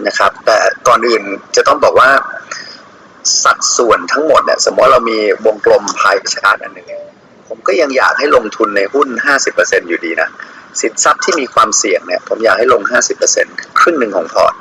[0.08, 0.58] นะครับ แต่
[0.88, 1.24] ก่อนอื่น
[1.56, 2.10] จะต้องบอกว่า
[3.44, 6.88] สัดส่วนทั้งหมดเนี่ยสมมติว่าเรามีวงกลมพายชาร์ตอันหนึ่ง
[7.48, 9.08] ผมก็ยังอยากให้ลงทุนในหุ้น
[9.50, 10.30] 50%อยู่ดีนะ
[10.82, 12.82] สินทรัพย์ที่มีความเสี่ยงเนี่ย ผมอยากให้ลง
[13.32, 14.54] 50%ครึ่งหนึ่งของพอร์ต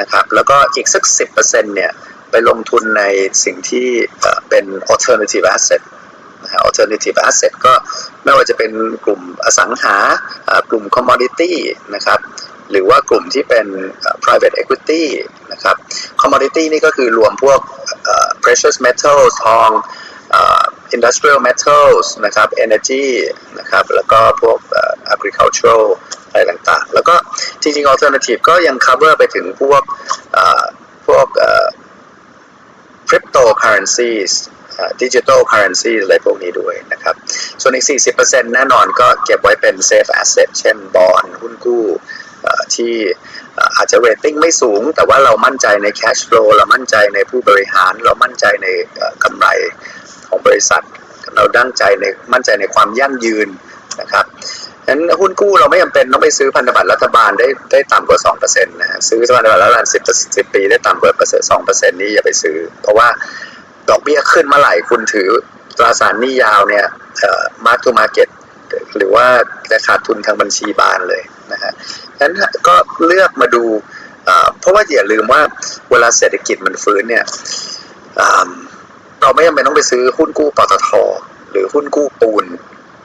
[0.00, 1.04] นะครับ แล้วก็อีกสัก
[1.40, 1.90] 10%เนี่ย
[2.30, 3.02] ไปลงทุนใน
[3.44, 3.88] สิ่งที่
[4.48, 5.82] เป็น alternative asset
[6.46, 7.74] นะฮะ alternative asset ก็
[8.24, 8.70] ไม่ว่าจะเป็น
[9.04, 9.96] กลุ่มอสังหา
[10.70, 11.52] กลุ่ม commodity
[11.94, 12.20] นะครับ
[12.70, 13.66] หรือว่ากลุ่มที่เป็น
[14.24, 15.04] private equity
[15.52, 15.76] นะครับ
[16.22, 17.60] commodity นี่ก็คือรวมพวก
[18.44, 19.70] precious metals ทอง
[20.96, 23.04] industrial metals นะครับ energy
[23.58, 24.58] นะครับ แล้วก็พวก
[25.14, 25.82] agricultural
[26.30, 27.14] อะไรต่างๆ แล้วก็
[27.62, 29.82] จริงๆ alternative ก็ยัง cover ไปถึงพวก
[31.06, 31.26] พวก
[33.08, 34.32] cryptocurrencies
[35.02, 37.14] ดิจิทัล currency อะไรพวกนี้ด้วยนะครับ
[37.60, 37.86] ส่วนอีก
[38.18, 41.84] 40%แน่นอนก็เก็บไว้เป็น safe asset เช่นบอลหุ้นกู้
[42.74, 42.94] ที่
[43.76, 48.66] อาจจะ rating ไม่สูง แต่ว่าเรามั่นใจใน cash flow เรามั่นใจในผู้บริหาร เรามั่นใจใน
[49.24, 49.46] กำไร
[50.28, 50.82] ของบริษัท
[51.34, 53.48] เราดั้งใจในมั่นใจในความยั่งยืน
[54.00, 54.26] นะครับ
[54.84, 63.08] ฉะนั้นหุ้นกู้เราไม่จำเป็นต้องไปซื้อพันธบัตรรัฐบาลได้ได้ต่ำกว่า2%นะฮะซื้อพันธบัตรรัฐบาล10 10ปีได้ต่ำกว่าเปอร์เซ็นต์2%นี้อย่าไปซื้อ เพราะว่า
[63.90, 65.28] ดอกเบี้ยขึ้นเมื่อไหร่คุณถือ
[65.78, 66.84] ตราสารหนี้ยาวเนี่ย
[67.20, 68.28] เอ่อ mark to market
[68.96, 69.26] หรือว่า
[69.70, 71.22] จะขาดทุนทางบัญชีบานเลย
[71.52, 71.72] นะฮะ
[72.18, 72.34] ฉะนั้น
[72.68, 72.74] ก็
[73.06, 73.64] เลือกมาดู
[74.60, 75.40] เพราะว่าอย่าลืมว่า
[75.90, 77.24] เวลาเศรษฐกิจมันฟื้นเนี่ย
[79.20, 80.90] เราไม่จำเป็นต้องไปซื้อหุ้นกู้ปตท
[81.50, 82.44] หรือหุ้นกู้ปูน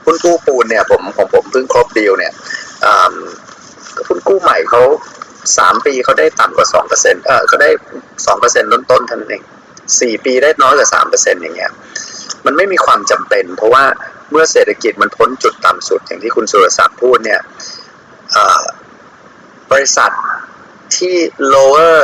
[0.04, 2.32] หุ้นกู้ปูนเนี่ยผมของผมเพิ่งครบดีลเนี่ย
[4.08, 4.82] หุ้นกู้ใหม่เขา
[5.58, 7.70] สามปีเขาได้ต่ำกว่าสองเปอร์เซ็นต์เออเขาได้
[8.26, 9.42] สองเปอร์เซ็นต์ต้นๆท่านเอง
[10.00, 11.72] สี่ปีได้น้อยกว่าสามเปอร์เซ็นต์อย่างเงี้ย
[12.44, 13.84] มันไม่มีความจำเป็น เพราะว่า
[14.30, 17.40] เมื่อเศรษฐกิจมันพ้นจุดต่ำสุดอย่างที่คุณสุรศักดิ์พูดเนี่ย
[19.72, 20.10] บริษัท
[20.96, 21.14] ที่
[21.54, 21.96] lower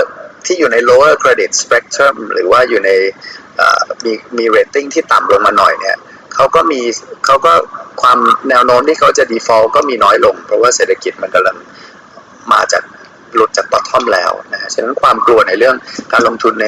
[0.47, 2.91] ที่อยู่ใน lower credit spectrum หรือว่าอยู่ใน
[4.05, 5.97] มีมี rating ที่ต่ำลงมาหน่อยเนี่ย
[6.35, 6.81] เขาก็มี
[7.27, 7.53] เขาก็
[8.03, 8.19] ความ
[8.49, 11.57] แนวโน้มที่เขาจะ default ก็มีน้อยลง เพราะว่าเศรษฐกิจมันกำลัง
[12.53, 12.83] มาจาก
[13.35, 15.77] หลุดจากบอททอมแล้วนะฉะนั้นความกลัวในเรื่อง
[16.13, 16.67] การลงทุนใน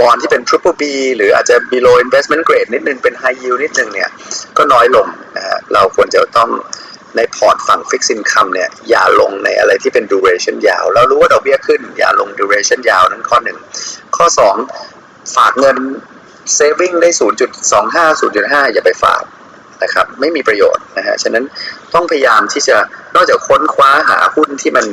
[0.00, 0.82] บอลที่เป็น Triple B
[1.16, 4.10] หรืออาจจะ below investment grade นิดนึงเป็น high yield นิดนึงเนี่ย
[4.56, 6.50] ก็น้อยลงนะฮะเราควรจะต้อง
[7.16, 13.58] ในพอร์ตฝั่ง fixed income เนี่ยอย่าลงในอะไรที่เป็น duration ยาว เรารู้ว่าดอกเบี้ยขึ้น อย่าลง duration ยาวนั้นข้อหนึ่ง
[14.16, 14.26] ข้อ
[14.78, 15.76] 2 ฝากเงิน
[16.56, 17.10] saving ได้
[17.70, 19.22] 0.25 0.5 อย่าไปฝาก
[19.82, 21.44] นะครับไม่มีประโยชน์นะฮะฉะนั้น
[21.94, 22.76] ต้องพยายามที่จะ
[23.14, 24.86] นอกจากค้นคว้าหาหุ้นที่มัน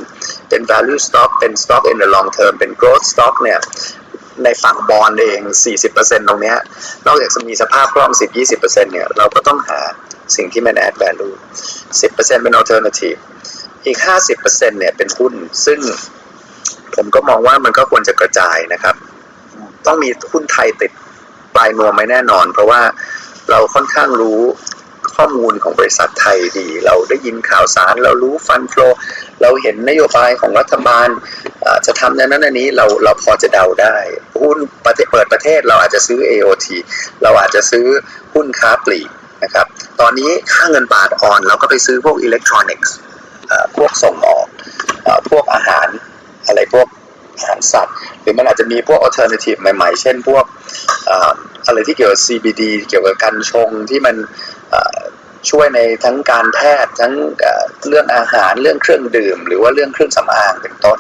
[0.50, 3.60] เป็น value stock เป็น stock in the long term เป็น growth stock เนี่ย
[4.44, 5.40] ในฝั่งบอลเอง
[5.86, 6.54] 40%ตรงเนี้
[7.06, 8.12] นอกจากจะมีสภาพคล่อง
[8.52, 9.80] 10-20%เนี่ยเราก็ต้องหา
[10.36, 11.36] สิ่งที่มัน add value
[12.00, 13.20] 10%เป็น alternative
[13.86, 13.98] อีก
[14.40, 15.34] 50%เนี่ยเป็นหุ้น
[15.66, 15.80] ซึ่ง
[16.96, 18.96] ผมก็มองว่ามันก็ควรจะกระจายนะครับ
[19.86, 20.92] ต้องมีหุ้นไทยติด
[21.56, 22.82] ปลายนวมไม่แน่นอน เพราะว่า
[23.50, 24.42] เราค่อนข้างรู้
[25.20, 28.82] ข้อมูลของบริษัทไทยดี เราได้ยินข่าวสาร เรารู้ฟันโฟล
[29.42, 31.08] เราเห็นนโยบายของรัฐบาล
[31.86, 33.96] จะทำนั้นนั้นอันนี้เราเราพอจะเดาได้
[34.42, 36.68] หุ้นประเทศเปิดประเทศเราอาจจะซื้อ AOT
[37.24, 37.86] เราอาจจะซื้อ
[38.34, 39.10] หุ้นค้าปลีก
[39.44, 39.68] นะครับ
[40.02, 42.96] ตอนนี้ค่าเงินบาทอ่อนเราก็ไปซื้อพวกอิเล็กทรอนิกส์
[43.76, 44.48] พวกส่งออก
[45.06, 45.88] อพวกอาหาร
[46.48, 46.88] อะไรพวก
[47.36, 50.46] อาหารสัตว์ หรือมันอาจจะมีพวก alternative ใหม่ๆ เช่นพวก
[51.66, 54.16] อะไรที่เกี่ยวกับ CBD เกี่ยวกับการชงที่มัน
[55.50, 57.14] ช่วยในทั้งการแพทย์ทั้ง
[57.88, 61.00] เรื่องอาหารเรื่องเครื่องดื่ม หรือว่าเรื่องเครื่องสำอางเป็นต้น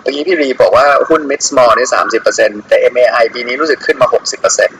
[0.00, 1.88] เมื่อกี้พี่รีบอกว่าหุ้น mid small นี่
[2.28, 4.78] 30%แต่ MAI ปีนี้รู้สึกขึ้นมา60%นต์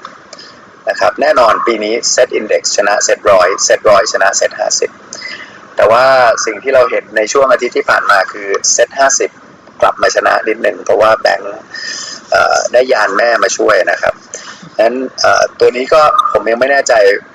[0.89, 4.53] นะครับแน่นอนปีนี้ set index ชนะ set ร้อย set ร้อยชนะ set
[5.11, 6.05] 50แต่ว่า
[6.47, 8.91] สิ่งที่เราเห็นในช่วงอาทิตย์ที่ผ่านมาคือ set
[9.35, 11.57] 50กลับมาชนะนิดหนึ่งเพราะว่าแบงค์
[12.73, 14.15] ได้ยานแม่มาช่วยนะครับ
[14.81, 14.95] นั้น
[15.61, 16.03] ตัวนี้ก็
[16.33, 16.93] ผมยังไม่แน่ใจ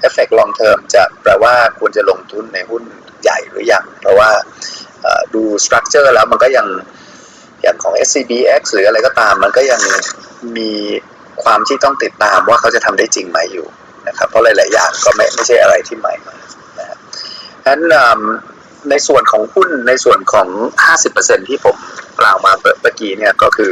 [0.07, 2.83] effect long term จะแปลว่าควรจะลงทุนในหุ้น
[3.21, 4.29] ใหญ่หรือยัง เพราะว่า
[5.33, 6.67] ดู structure แล้วมันก็ยัง
[7.61, 9.81] อย่างของ SCBX หรืออะไรก็ตาม มันก็ยัง
[10.57, 10.71] มี
[11.43, 13.67] ความที่ต้องติดตามว่าเขาจะทำได้จริงไหมอยู่
[14.07, 16.39] นะครับ เพราะหลาย ๆ อย่างก็ไม่ไม่ใช่อะไรที่ใหม่มาก
[16.79, 16.99] นะครับ
[17.63, 17.81] ฉะนั้น
[18.89, 20.47] ในส่วนของหุ้นในส่วนของ
[20.99, 21.77] 50%ที่ผม
[22.19, 23.71] กล่าวมาเมื่อกี้เนี่ยก็คือ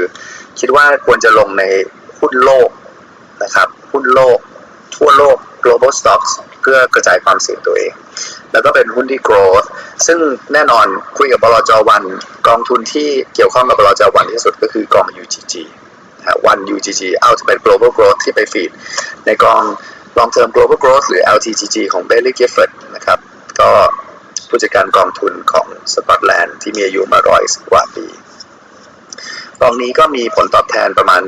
[0.59, 1.63] คิดว่าควรจะลงใน
[2.19, 2.69] หุ้นโลก
[3.43, 4.39] นะครับหุ้นโลก
[4.95, 6.31] ทั่วโลก global stocks
[6.61, 7.93] เพื่อกระจายความเสี่ยงตัวเอง
[8.51, 9.67] แล้วก็เป็นหุ้นที่ growth
[10.07, 10.19] ซึ่ง
[10.53, 10.85] แน่นอน
[11.17, 12.03] คุยกับบลจวัน
[12.47, 15.53] กองทุนที่เกี่ยวข้องกับบลจวันที่สุดก็คือกอง UGG
[16.47, 18.71] วัน UGG Ultimate Global Growth ที่ไปฟีด
[19.25, 19.61] ในกอง
[20.17, 23.19] Long Term Global Growth หรือ LTGG ของ Bailey Gifford นะครับ
[23.59, 23.69] ก็
[24.49, 28.05] ผู้จัดการกองทุนของสกอตแลนด์ที่มีอายุมาร้อยกว่าปี
[29.61, 31.21] กองนี้ก็มีผลตอบแทนประมาณ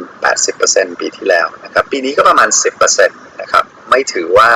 [0.47, 2.49] 80%ปีที่แล้วนะครับ ปีนี้ก็ประมาณ
[2.95, 3.07] 10%
[3.41, 4.49] นะครับ ไม่ถือว่า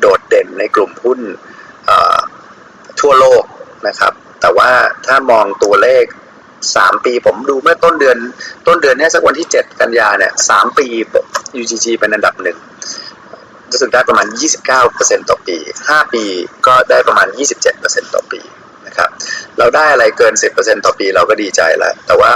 [0.00, 1.20] โดดเด่นในกลุ่มหุ้น
[3.00, 3.44] ทั่วโลก
[3.88, 4.70] นะครับ แต่ว่า
[5.06, 6.04] ถ้ามองตัวเลข
[6.54, 8.18] 3 ปีผมดูเมื่อต้นเดือน
[8.66, 10.86] ต้นเดือนเนี้ยสักวันที่ 7 กันยาเนี่ย3ปี
[11.60, 12.58] UGG เป็นอันดับหนึ่ง
[13.70, 14.26] รู้สึกได้ประมาณ
[14.78, 15.56] 29%ต่อปี
[15.86, 16.24] 5 ปี
[16.66, 17.26] ก็ได้ประมาณ
[17.70, 18.61] 27%ต่อปีนะครับ
[19.58, 22.30] เราได้อะไรเกิน 10%ต่อปีเราก็ดีใจแล้วแต่ว่า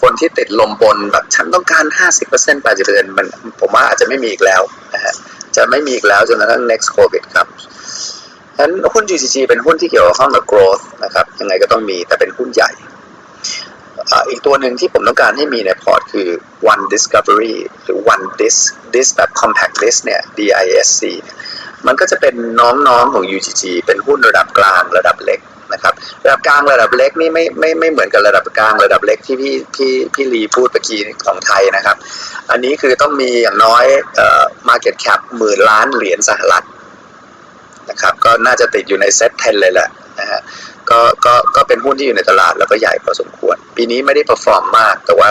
[0.00, 1.84] คนที่ติดลมบนแบบฉันต้องการ
[2.30, 3.26] 50% 80%มัน
[3.60, 4.62] ผมว่าอาจจะไม่มีอีกแล้ว
[4.94, 5.14] นะฮะ
[5.56, 7.46] จะไม่มีอีกแล้วจนกระทั่ง next covid ครับ
[8.56, 12.70] ฉะนั้นหุ้น GCG เป็นหุ้นที่เกี่ยวข้องกับ growth นะครับยังไงก็ต้องมีแต่เป็นหุ้นใหญ่
[14.28, 16.28] อีกตัวหนึ่งที่ผมต้องการให้มีในพอร์ตคือ
[16.72, 18.56] one discovery หรือ one dis
[18.94, 21.36] dis แบบ compact list เนี่ย DISC เนี่ย
[21.86, 25.40] มันก็จะเป็นน้องๆของ UGG เป็นหุ้นระดับกลางระดับเล็ก
[25.72, 31.96] นะครับระดับกลางระดับเล็กนี่ไม่ไม่ไม่เหมือนกับระดับกลางระดับเล็กที่พี่พี่พี่ลีพูดเมื่อกี้ของไทยนะครับ
[32.50, 33.84] อันนี้คือต้องมีอย่างน้อย
[34.16, 36.64] เอ่อ market cap หมื่นล้านเหรียญสหรัฐ
[37.90, 39.88] นะครับ ก็น่าจะติดอยู่ในเซ็ต10เลยแหละ
[40.20, 40.40] นะฮะ
[40.90, 45.30] ก็ก็ก็เป็นหุ้นที่อยู่ในตลาดแล้วก็ใหญ่พอสมควร ปีนี้ไม่ได้ perform มาก แต่ว่า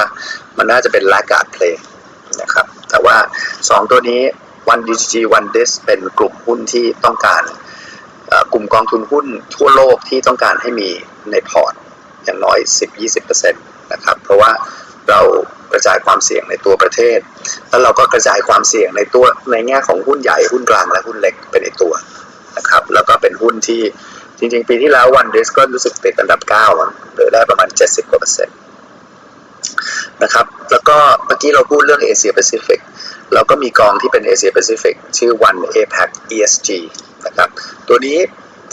[0.58, 1.76] มันน่าจะเป็น laggard play
[2.42, 3.16] นะครับ แต่ว่า
[3.58, 4.22] 2 ตัวนี้
[4.74, 7.44] One DG One Dis เป็นกลุ่มหุ้นที่ต้องการ
[8.54, 10.90] กลุ่มกองทุนหุ้นทั่วโลกที่ต้องการให้มี
[11.32, 11.74] ในพอร์ต
[12.24, 12.58] อย่างน้อย
[13.06, 14.52] 10-20%นะครับ เพราะว่า
[15.10, 15.22] เรา
[15.72, 17.20] กระจายความเสี่ยงในตัวประเทศ
[17.70, 21.94] แล้วเราก็กระจายความเสี่ยงในตัวในแง่ของหุ้นใหญ่หุ้นกลางและหุ้นเล็กไปในตัว
[22.58, 23.82] นะครับ แล้วก็เป็นหุ้นที่
[24.38, 28.58] จริง ๆ ปีที่แล้ววันเดสก็รู้สึกติดอันดับ9มั้งหรือได้ประมาณ 70กว่าเปอร์เซ็นต์
[30.24, 32.80] นะครับ แล้วก็เมื่อกี้เราพูดเรื่องเอเชียแปซิฟิก
[33.34, 36.70] เราก็มีกองที่เป็นเอเชียแปซิฟิกชื่อ One APAC ESG
[37.26, 37.50] นะครับ
[37.88, 38.18] ตัวนี้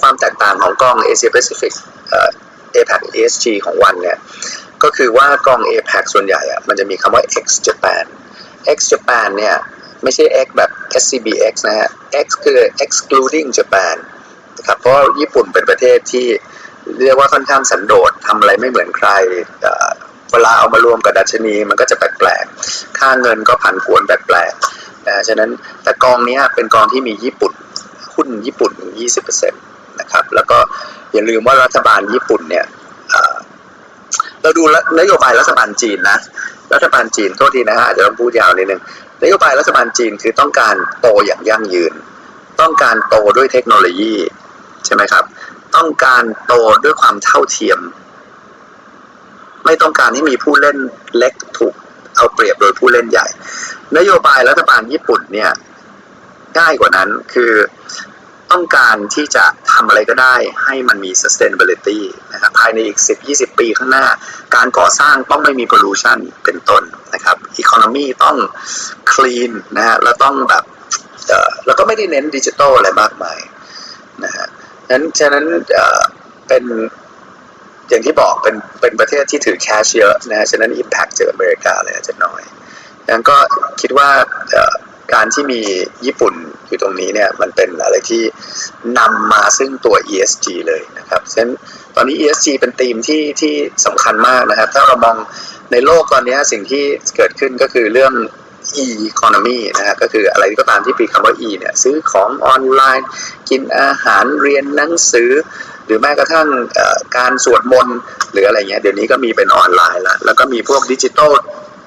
[0.00, 1.72] ความแตกต่างของกองเอเชียแปซิฟิก
[2.11, 2.30] เอ่อ
[2.76, 4.18] APAC ESG ของ ONE เนี่ย
[4.82, 8.04] ก็คือว่ากอง APAC ส่วนใหญ่อะมันจะมีคำว่า X Japan
[8.76, 9.54] X Japan เนี่ย
[10.02, 10.70] ไม่ใช่ X แบบ
[11.02, 11.90] SCBX นะฮะ
[12.24, 13.96] X คือ excluding Japan
[14.59, 16.26] นะครับเพราะญี่ปุ่นเป็นประเทศที่
[17.02, 19.09] เรียกว่าค่อนข้างสันโดษทำอะไรไม่เหมือนใคร
[20.37, 25.51] เวลาเอามารวมกับดัชนีมันก็จะแปลกๆ ค่าเงินก็ผันผวนแปลกๆนะฉะนั้น
[25.82, 27.53] แต่กองนี้เป็นกองที่มีญี่ปุ่น
[28.14, 28.72] หุ้นญี่ปุ่น
[29.32, 30.59] 20%นะครับ แล้วก็
[31.12, 32.64] อย่าลืมว่ารัฐบาลญี่ปุ่นเนี่ย
[34.43, 34.62] เราดู
[35.01, 36.18] นโยบายรัฐบาลจีนนะ
[36.72, 38.82] รัฐบาลจีนโทษทีนะฮะอาจจะต้องพูดยาวนิดนึง
[39.22, 41.93] นโยบายรัฐบาลจีนคือต้องการโตอย่างยั่งยืน
[42.61, 44.14] ต้องการโตด้วยเทคโนโลยี
[44.87, 45.24] ใช่ไหมครับ
[45.76, 47.78] ต้องการโตด้วยความเท่าเทียม
[49.66, 50.78] ไม่ต้องการให้มีผู้เล่น
[51.18, 51.74] เล็กถูก
[52.16, 53.26] เอาเปรียบโดยผู้เล่นใหญ่
[53.96, 55.50] นโยบายรัฐบาลญี่ปุ่นเนี่ย
[56.58, 57.52] ง่ายกว่านั้นคือ
[58.52, 62.00] ต้องการที่จะทำอะไรก็ได้ให้มันมี sustainability
[62.32, 62.98] นะครับภายในอีก
[63.28, 64.04] 10-20 ปีข้างหน้า
[64.54, 66.82] การก่อสร้างต้องไม่มี pollution เป็นต้น
[67.14, 68.36] นะครับ economy ต้อง
[69.12, 70.64] clean นะฮะแล้วต้องแบบ
[71.66, 73.38] แล้วก็ไม่ได้เน้นดิจิทัลอะไรมากมาย
[74.24, 74.46] นะฮะ
[74.90, 75.44] นั้นฉะนั้น
[76.48, 76.64] เป็น
[77.89, 82.43] อย่างที่บอกเป็นเป็นประเทศที่ถือแคชเยอะนะฉะนั้น Impact เจออเมริกาเลยอาจจะน้อย
[83.05, 83.37] ดังนั้นก็
[83.80, 84.11] คิดว่า
[85.14, 85.61] การที่มี
[86.07, 86.34] ญี่ปุ่น
[86.68, 88.22] อยู่ตรงนี้เนี่ยมันเป็นอะไรที่
[88.99, 91.51] นำมาซึ่งตัว ESG เลยนะครับฉะนั้น
[91.97, 93.55] ตอนนี้ ESG เป็นธีมที่ที่
[93.87, 95.16] สำคัญมากนะครับ ถ้าเรามอง
[95.72, 96.84] ในโลกตอนนี้สิ่งที่
[97.16, 98.12] เกิดขึ้นก็คือเรื่อง
[98.84, 103.09] e-economy นะฮะก็คืออะไรก็ตามที่มีคำว่า e เนี่ยซื้อของออนไลน์
[103.51, 105.30] กินอาหารเรียนหนังสือ
[105.87, 106.49] หรือแม้กระทั่ง
[107.16, 107.99] การสวดมนต์
[108.32, 111.32] หรืออะไรเงี้ยเดี๋ยวนี้ก็มีเป็นออนไลน์แล้วแล้วก็มีพวกดิจิ t a ล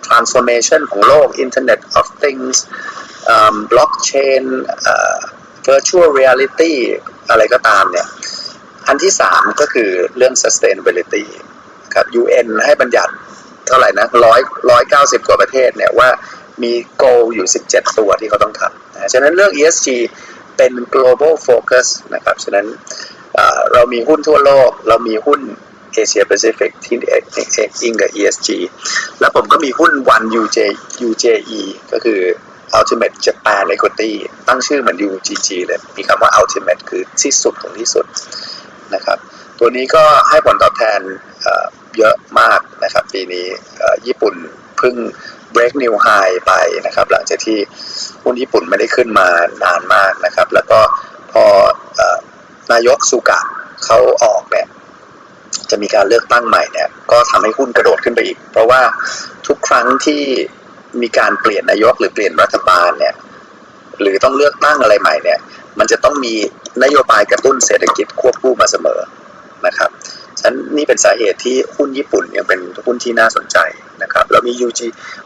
[0.05, 2.57] ทรานส์ฟอร์เมชันของโลก Internet of Things
[3.71, 4.43] blockchain
[5.67, 6.73] virtual reality
[7.29, 8.07] อะไรก็ตามเนี่ย
[8.87, 11.23] อันที่สามก็คือเรื่อง sustainability
[11.95, 13.13] ครับ UN ให้บัญญัติ
[13.67, 14.39] เท่าไหร่นะร้อย
[14.71, 16.09] ร้อยเก้าสิบกว่าประเทศเนี่ยว่า
[16.63, 19.87] มี goal อยู่ 17 ตัวที่เขาต้องทำนะฉะนั้นเรื่อง ESG
[20.57, 22.65] เป็น global focus นะครับ ฉะนั้น
[23.73, 25.39] เรามีหุ้นทั่วโลก เรามีหุ้น
[25.93, 28.49] เอเชียแปซิฟิกที่เอกเอกเอกอิงกับ ESG
[29.19, 30.57] แล้วผมก็มีหุ้น One UJ
[31.07, 31.61] UJE
[31.91, 32.19] ก็คือ
[32.79, 34.11] Ultimate Japan Equity
[34.47, 38.05] ตั้งชื่อเหมือน UGG เลย มีคำว่า Ultimate คือที่สุดของที่สุด
[38.95, 39.17] นะครับ
[39.59, 40.99] ตัวนี้ก็ให้ผลตอบแทน
[41.97, 43.45] เยอะมากนะครับ ปีนี้
[44.07, 44.35] ญี่ปุ่น
[44.77, 44.95] เพิ่ง
[45.55, 46.53] break new high ไป
[46.85, 47.59] นะครับ หลังจากที่
[48.23, 49.27] หุ้นญี่ปุ่นไม่ได้ขึ้นมา
[49.63, 50.79] นานมากนะครับ แล้วก็
[51.31, 51.45] พอ
[51.99, 52.01] อ
[52.71, 53.39] นายกสุกะ
[53.85, 54.67] เขาออกเนี่ย
[55.69, 58.81] จะมีการเลือกตั้งใหม่เนี่ย ก็ทำให้หุ้นกระโดดขึ้นไปอีก เพราะว่า
[59.47, 60.21] ทุกครั้งที่
[61.01, 63.15] มีการเปลี่ยนนายกหรือเปลี่ยนรัฐบาลเนี่ย
[64.01, 65.39] หรือต้องเลือกตั้งอะไรใหม่เนี่ย
[65.79, 66.33] มันจะต้องมี
[66.83, 68.99] นโยบายกระตุ้นเศรษฐกิจควบคู่มาเสมอ
[69.67, 69.89] นะครับ
[70.39, 73.57] ฉะนั้นนี่เป็นสาเหตุที่หุ้นญี่ปุ่นยังเป็นหุ้นที่น่าสนใจ
[74.03, 74.81] นะครับแล้วมี UG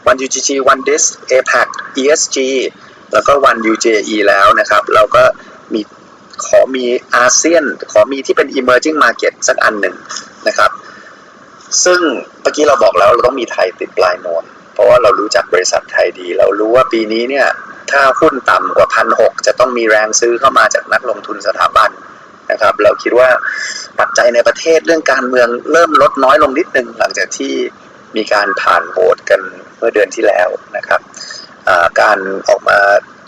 [0.07, 1.67] วัน UGG วัน DIS APAC
[2.01, 2.37] ESG
[3.13, 5.23] แล้วก็วัน UJE แล้วนะครับ เราก็
[5.73, 5.81] มี
[6.47, 6.85] ขอมี
[7.15, 9.95] อาเซียน ขอมีที่เป็น emerging market สักอันหนึ่ง
[10.47, 10.71] นะครับ
[11.85, 11.99] ซึ่ง
[12.41, 17.47] เมื่อกี้เราบอกแล้วเราต้องมีไทยติดปลายนวลเพราะว่าเรารู้จักบริษัทไทยดี เรารู้ว่าปีนี้เนี่ย
[17.91, 21.89] ถ้าหุ้นต่ำกว่าพันหกจะต้องมีแรงซื้อเข้ามาจากนักลงทุนสถาบัน
[22.51, 23.29] นะครับ เราคิดว่า
[23.99, 27.53] ปัจจัยในประเทศเรื่องการเมืองเริ่มลดน้อยลงนิดนึง หลังจากที่
[28.15, 29.41] มีการผ่านโหวตกัน
[29.77, 31.01] เมื่อเดือนที่แล้วนะครับ
[32.01, 32.17] การ
[32.49, 32.77] ออกมา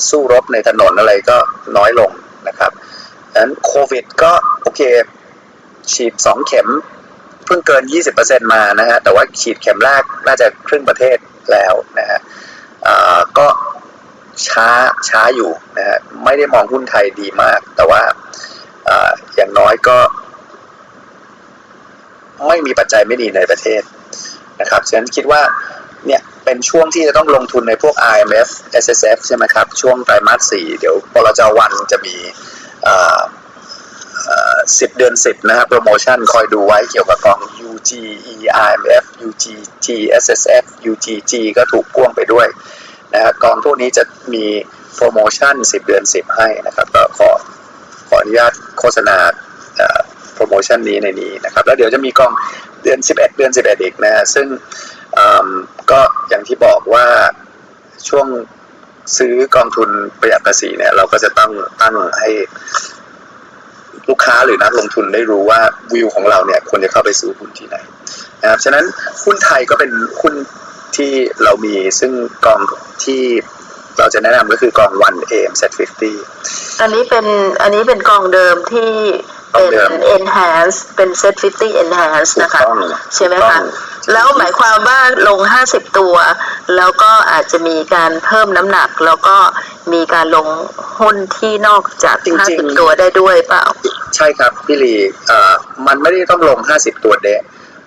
[0.09, 1.38] สู้รบในถนนอะไรก็
[1.78, 2.11] น้อยลง
[2.47, 2.72] นะครับ
[3.38, 4.31] นั้นโควิดก็
[4.61, 4.81] โอเค
[5.93, 6.67] ฉีดสองเข็ม
[7.45, 7.83] เพิ่งเกิน
[8.17, 11.17] 20%มานะฮะ แต่ว่าฉีดเข็มแรกน่าจะครึ่งประเทศ
[11.51, 12.19] แล้วนะฮะ
[13.38, 13.47] ก็
[14.47, 14.69] ช้า
[15.09, 18.01] ช้าอยู่นะฮะ ไม่ได้มองหุ้นไทยดีมาก แต่ว่า
[18.88, 18.89] อ
[19.36, 19.97] อย่างน้อยก็
[22.47, 23.81] ไม่มีปัจจัยไม่ดีในประเทศ
[24.61, 25.41] นะครับ ฉะนั้นคิดว่า
[26.05, 28.49] เนี่ยเป็นช่วงที่จะต้องลงทุนในพวก IMF
[28.83, 32.15] SSF ใช่ไหมครับ ช่วงไตรมาสสี่เดี๋ยวปลจวันจะมี
[34.79, 37.91] สิบเดือนสิบนะฮะโปรโมชั่นคอยดูไว้เกี่ยวกับกอง UG
[38.33, 39.88] EIMF UGG
[40.23, 42.47] SSF UGG ก็ถูกพ่วงไปด้วย
[43.13, 44.45] นะฮะกองพวกนี้จะมี
[44.95, 47.29] โปรโมชั่น10เดือน10ให้นะครับก็ขอ
[48.07, 49.17] ขออนุญาตโฆษณา
[50.33, 52.31] โปรโมชั่นนี้ในนี้นะครับ แล้วเดี๋ยวจะมีกอง
[52.83, 54.47] เดือน 11 เดือน 11 อีกนะฮะซึ่ง
[55.91, 57.05] ก็อย่างที่บอกว่า
[58.09, 58.27] ช่วง
[59.18, 59.89] ซื้อกองทุน
[60.20, 61.51] ประหยัดภาษีเนี่ย เราก็จะต้อง
[61.82, 62.30] ตั้งให้
[64.10, 65.60] ลูกค้าหรือนักลงทุนได้รู้ว่า
[65.93, 67.78] วิวของเราเนี่ยควรจะเข้าไปซื้อหุ้นที่ไหน
[68.41, 68.86] นะครับฉะนั้น
[69.24, 69.91] หุ้นไทยก็เป็น
[70.22, 70.34] หุ้น
[70.95, 71.12] ที่
[71.43, 72.12] เรามีซึ่ง
[72.45, 72.60] กอง
[73.03, 73.22] ที่
[73.97, 75.72] เราจะแนะนำก็คือกอง One AM Set
[76.22, 77.26] 50อันนี้เป็น
[77.62, 78.91] อันนี้เป็นกองเดิมที่
[79.56, 82.78] กองเป็นเดิม enhance เป็น set 50 enhance ถูกนะคะต้อง
[83.16, 83.64] ใช่ไหมต้อคะง
[84.12, 85.39] แล้วหมายความว่าลง
[85.70, 86.16] 50 ตัว
[86.76, 89.38] แล้วก็อาจจะมีการเพิ่มน้ำหนัก แล้วก็
[89.93, 90.47] มีการลง
[90.99, 93.66] หุ้นที่นอกจากจริงๆ 50ตัวได้ด้วยเปล่า
[94.16, 94.95] ใช่ครับพี่ลี
[95.28, 95.53] เอ่อ
[95.88, 97.41] มันไม่ได้ต้องลง 50 ตัวเดะ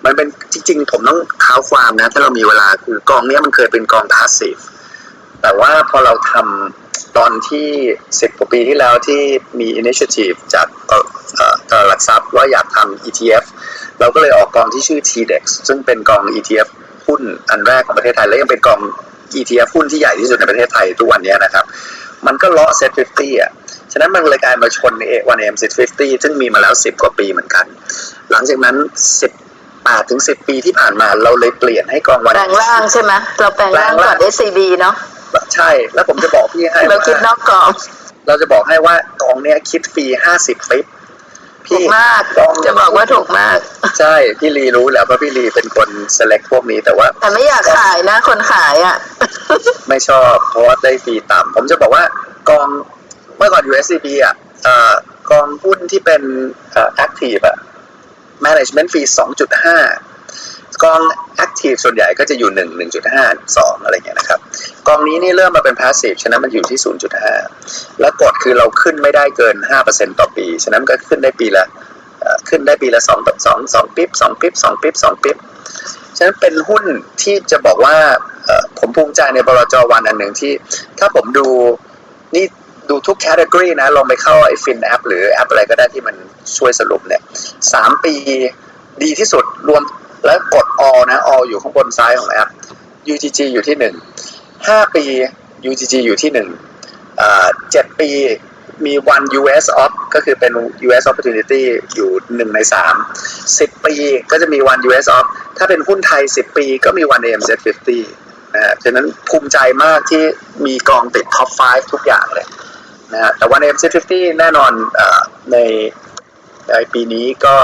[0.05, 4.57] มันเป็นจริงๆ ผมต้องเท้าความนะ ถ้าเรามีเวลาคือกองเนี้ยมันเคยเป็นกองพาสซีฟ
[5.41, 7.67] แต่ว่าพอเราทำตอนที่
[8.05, 9.21] 10กว่าปีที่แล้วที่
[9.59, 11.05] มี initiative จากเอ่อ
[11.35, 13.45] เอ่อตลาดหลักทรัพย์ว่าอยากทำ ETF
[13.99, 16.67] เราก็เลยออกกองที่ชื่อ TDEX ซึ่งเป็นกอง ETF
[17.07, 18.79] หุ้นอันแรกของประเทศไทย และยังเป็นกอง
[19.35, 21.65] ETF หุ้นที่ใหญ่ที่สุดในประเทศไทยทุกวันเนี้ยนะครับ
[22.25, 23.51] มันก็เลาะ Set 50อะ
[23.91, 27.65] ฉะนั้นมันเลยกลายมาชนใน A1M Set 50ซึ่งมีมาแล้ว 10 กว่าปีเหมือนกัน
[28.31, 28.75] หลังจากนั้น
[29.43, 34.95] 18ถึง10 ปีที่ผ่านมาเราเลยเปลี่ยนให้กองวันแปลงร่างใช่ไหมเราแปลงร่างก่อน SCB เนาะ
[35.55, 37.73] ใช่ แล้วผมจะบอกพี่ให้เราว่าคิดนอกกรอบ
[38.27, 40.05] เราจะบอกให้ว่ากองเนี้ยคิดฟรี
[40.37, 40.83] 50ปิ๊
[41.69, 43.57] บถูกมากกองจะบอกว่าถูกมาก
[43.99, 48.97] ใช่พี่ลีรู้แหล้วเพราะพี่ลีเป็นคน select พวกนี้แต่ว่า แต่ไม่อยากขายนะ คนขายอะ
[49.89, 52.03] ไม่ชอบเพราะว่าได้ฟรีต่ำผมจะบอกว่า
[52.49, 52.67] กอง
[53.37, 54.93] เมื่อก่อน USCB อะเอ่อ
[55.31, 56.21] กองหุ้นที่เป็น
[56.71, 57.57] เอ่อ active อะ
[58.45, 59.07] management fee
[59.69, 60.18] 2.5
[60.83, 61.01] กอง
[61.45, 64.39] active ส่วนใหญ่ก็จะอยู่1 1.5 2องอะไรเงี้ยนะครับ
[64.87, 66.79] กองนี้นี่เริ่มมาเป็น passive ฉะนั้นมันอยู่ที่
[67.39, 69.55] 0.5แล้วกฎคือเราขึ้นไม่ได้เกิน
[69.87, 71.65] 5%ต่อปี ฉะนั้นก็ขึ้นได้ปีละ
[72.49, 75.37] ขึ้นได้ปีละ2 2 2 bip 2 bip 2 bip 2 bip
[76.17, 76.83] ฉะนั้นเป็นหุ้น
[77.21, 77.95] ที่จะบอกว่า
[78.77, 80.51] ผมภูมิใจในบลจ.วรรณอันหนึ่งที่
[80.99, 81.47] ถ้าผมดู
[82.35, 82.45] นี่
[82.89, 86.15] ดูทุก category นะ ลองไปเข้าไอ้ Fin app หรือแอปอะไรก็ได้ที่มัน
[86.57, 87.21] ช่วยสรุปเนี่ย
[87.73, 88.13] สามปี
[89.03, 89.83] ดีที่สุดรวม
[90.25, 92.49] แล้วกด all นะ all อยู่ข้างบนซ้ายของแอป
[93.13, 93.95] UGG อยู่ที่หนึ่ง
[94.67, 95.03] ห้าปี
[95.69, 96.49] UGG อยู่ที่หนึ่ง
[97.71, 98.09] เจ็ดปี
[98.85, 100.51] มี one US op ก็คือเป็น
[100.87, 101.61] US opportunity
[101.95, 102.95] อยู่หนึ่งในสาม
[103.59, 103.95] สิบปี
[104.31, 105.25] ก็จะมี one US op
[105.57, 107.51] ถ้าเป็นหุ้นไทย10ปีก็มี one AMZ
[107.97, 110.23] 50นะฮะฉะนั้นภูมิใจมากที่
[110.65, 112.47] มีกองติด top 5 ทุกอย่างเลย
[113.13, 115.01] นะฮะแต่ one AMZ 50แน่นอนอ
[115.51, 115.57] ใน
[116.69, 117.55] ในปีนี้ก็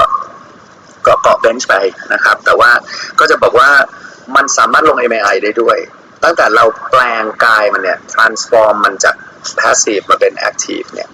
[1.06, 1.74] ก็เกาะเบนช์ไป
[2.12, 2.70] นะครับ แต่ว่า
[3.18, 3.70] ก็จะบอกว่า
[4.36, 5.78] มันสามารถลง MAI ได้ด้วย
[6.24, 9.16] ตั้งแต่เราแปลงกายมันเนี่ย transform มันจาก
[9.60, 11.08] passive มาเป็น active เนี่ย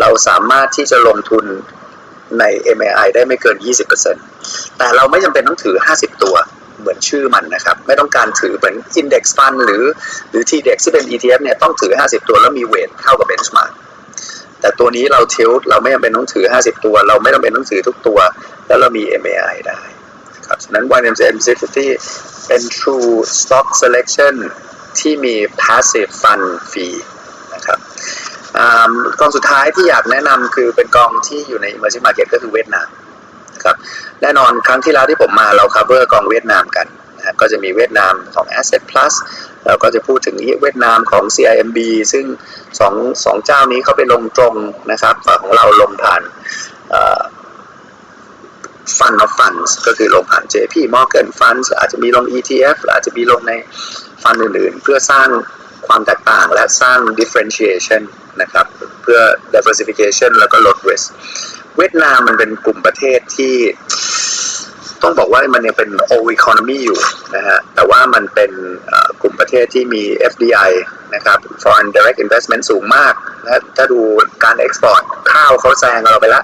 [0.00, 1.44] เราสามารถที่จะลงทุน
[2.38, 2.44] ใน
[2.78, 3.56] MAI ได้ไม่เกิน
[4.16, 6.36] 20%แต่เราไม่จำเป็นต้องถือ 50 ตัว
[6.80, 9.84] เหมือนชื่อมันนะครับ ไม่ต้องการถือเหมือน Index Fund หรือ
[10.30, 13.70] หรือ TDEX ที่เป็น ETF เนี่ยต้องถือ 50 ตัวแล้วมีเวทเท่ากับ benchmark
[14.60, 18.18] แต่ตัวนี้เราเทลเราไม่จำเป็นต้องถือ 50 ตัว เราไม่จำเป็นต้องถือทุกตัว
[18.66, 19.80] แล้วเรามี MAI ได้
[20.46, 21.36] ครับฉะนั้น YMCM
[21.78, 24.34] 50เป็น true stock selection
[24.98, 26.96] ที่มี passive fund fee
[27.54, 27.78] นะครับ
[28.58, 32.88] อ่ากองสุดท้ายที่อยากแนะนำคือเป็นกองที่อยู่ใน emerging market ก็คือเวียดนาม
[33.54, 33.76] นะครับ
[34.22, 36.86] แน่นอนครั้งที่แล้วที่ผมมาเรา cover กองเวียดนามกัน
[37.20, 39.14] นะครับก็จะมีเวียดนามของ asset plus
[39.66, 41.78] เราก็จะพูดถึงเวียดนามของ CIMB
[42.12, 42.24] ซึ่ง
[42.80, 42.94] สอง
[43.24, 44.54] สองเจ้านี้เขาไปลงตรง
[44.90, 46.22] นะครับฝั่งของเราลงผ่าน
[46.90, 47.22] เอ่อ
[48.98, 53.52] Fund of Funds ก็คือลงผ่าน JP Morgan Funds อาจจะมีลง ETF อาจจะมีลงใน
[54.22, 55.28] ฟันอื่นๆ เพื่อสร้าง
[55.86, 58.02] ความแตกต่างและสร้าง differentiation
[58.42, 58.66] นะครับ
[59.02, 59.20] เพื่อ
[59.54, 61.06] diversification แล้วก็ลด risk
[61.76, 63.54] เวียดนามมันเป็นกลุ่มประเทศที่
[65.02, 66.98] ต้องบอกว่ามันยังเป็น old economy อยู่
[67.36, 68.50] นะฮะแต่ว่ามันเป็น
[69.22, 70.70] กลุ่มประเทศที่มี FDI
[71.14, 74.00] นะครับ foreign direct investment สูงมากนะถ้าดู
[74.44, 76.42] การ export ข้าวเขาแซงเราไปละ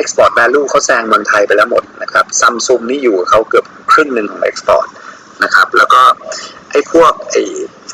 [0.00, 4.86] export value เขาแซงเมืองไทยไปแล้วหมดนะครับซัมซุงนี่อยู่เขาเกือบครึ่งหนึ่งของ export
[5.44, 6.02] นะครับแล้วก็
[6.70, 7.42] ไอ้พวกไอ้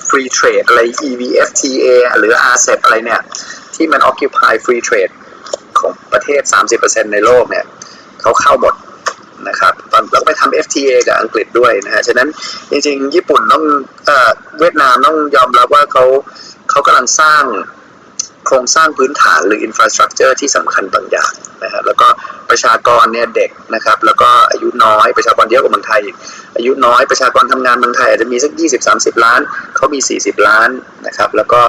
[0.09, 1.87] free trade อะไร EVFTA
[2.18, 3.22] หรือ RCEP อะไรเนี่ย
[3.74, 5.12] ที่มัน occupy free trade
[5.78, 6.43] ของประเทศ
[6.78, 7.64] 30%ในโลกเนี่ย
[8.20, 8.74] เขาเข้าหมด
[9.49, 12.29] นะครับตอนแล้วก็ไปทำ FTA กับอังกฤษด้วยนะฮะฉะนั้น
[12.71, 13.64] จริงๆ ญี่ปุ่นต้อง
[14.59, 16.05] เวียดนามต้องยอมรับว่าเขา
[16.71, 17.45] เขากำลังสร้าง
[18.47, 21.33] โครงสร้างพื้นฐานหรืออินฟราสตรักเจอร์ที่สำคัญบางอย่าง
[21.64, 22.09] นะฮะแล้วก็
[22.51, 26.17] ประชากรเนี่ยเด็กนะครับ แล้วก็อายุน้อยประชากรเยอะกว่าเมืองไทยอีก
[26.57, 28.53] อายุน้อยประชากรทำงานเมืองไทยอาจจะมีสัก
[28.89, 29.41] 20-30 ล้าน
[29.77, 30.69] เขามี 40 ล้าน
[31.07, 31.61] นะครับ แล้วก็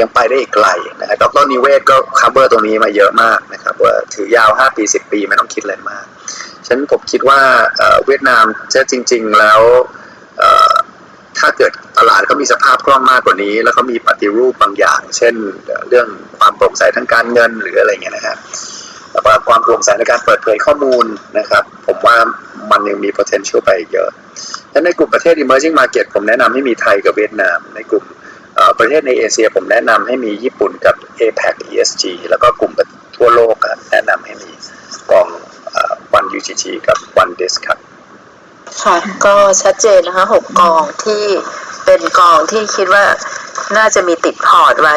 [0.00, 0.68] ยังไปได้อีกไกล
[1.00, 6.04] นะครับดรนิเวศก็ cover ตรงนี้มาเยอะมากนะครับว่าถือยาว 5 ปี 10 ปีไม่ต้องคิดอะไรมาก
[6.66, 7.40] ฉะนั้นผมคิดว่า
[8.06, 9.60] เวียดนามจะจริง ๆ แล้ว
[11.38, 15.34] ถ้าเกิดตลาดเขามีสภาพคล่องมากกว่านี้ แล้วเขามีปฏิรูปบางอย่าง เช่น
[15.88, 16.08] เรื่อง
[16.38, 18.38] ความโปร่งใสทางการเงินหรืออะไรเงี้ยนะครับ
[19.12, 21.06] แล้วก็ความโปร่งใสในการเปิดเผยข้อมูล
[21.38, 22.16] นะครับ ผมว่า
[22.70, 24.10] มันยังมี potential ไปอีกเยอะ
[24.70, 28.04] และในกลุ่มประเทศ emerging market ผมแนะนำให้มีไทยกับเวียดนาม ในกลุ่ม
[28.78, 32.72] ประเทศในเอเชีย ผมแนะนำให้มีญี่ปุ่นกับ APAC ESG แล้วก็กลุ่ม
[33.16, 33.56] ทั่วโลก
[33.90, 34.50] แนะนำให้มี
[35.10, 35.28] กอง
[35.74, 37.78] เอ่อ ONE UGG กับ ONE DISC ครับ
[38.82, 41.24] ค่ะก็ชัดเจนนะคะหกกองที่
[41.84, 43.04] เป็นกองที่คิดว่า
[43.76, 44.96] น่าจะมีติดพอร์ตไว้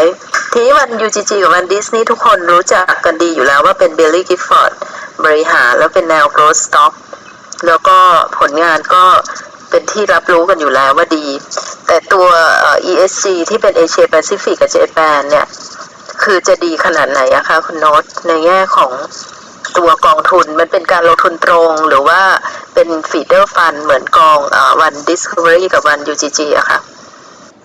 [0.52, 4.72] ทีนี้ ONE UGG กับ ONE DISC เนี่ยทุกคนรู้จักกันดีอยู่แล้วว่าเป็น Baillie Gifford
[5.26, 6.94] บริหารแล้วเป็นแนว growth stock
[7.68, 7.98] แล้วก็
[8.40, 9.04] ผลงานก็
[9.70, 11.26] เป็นที่รับรู้กันอยู่แล้วว่าดี
[11.88, 12.28] แต่ตัว
[12.92, 15.48] ESG ที่เป็น Asia Pacific กับ Japan เนี่ย
[16.24, 18.92] คือจะดีขนาดไหนอะคะคุณโน้ตในแง่ของ
[19.78, 22.22] ตัวกองทุนมันเป็นการลงทุนตรง หรือว่า
[22.74, 24.40] เป็น feeder fund เหมือนกอง
[24.82, 26.80] วัน Discovery กับวัน UGG อะค่ะ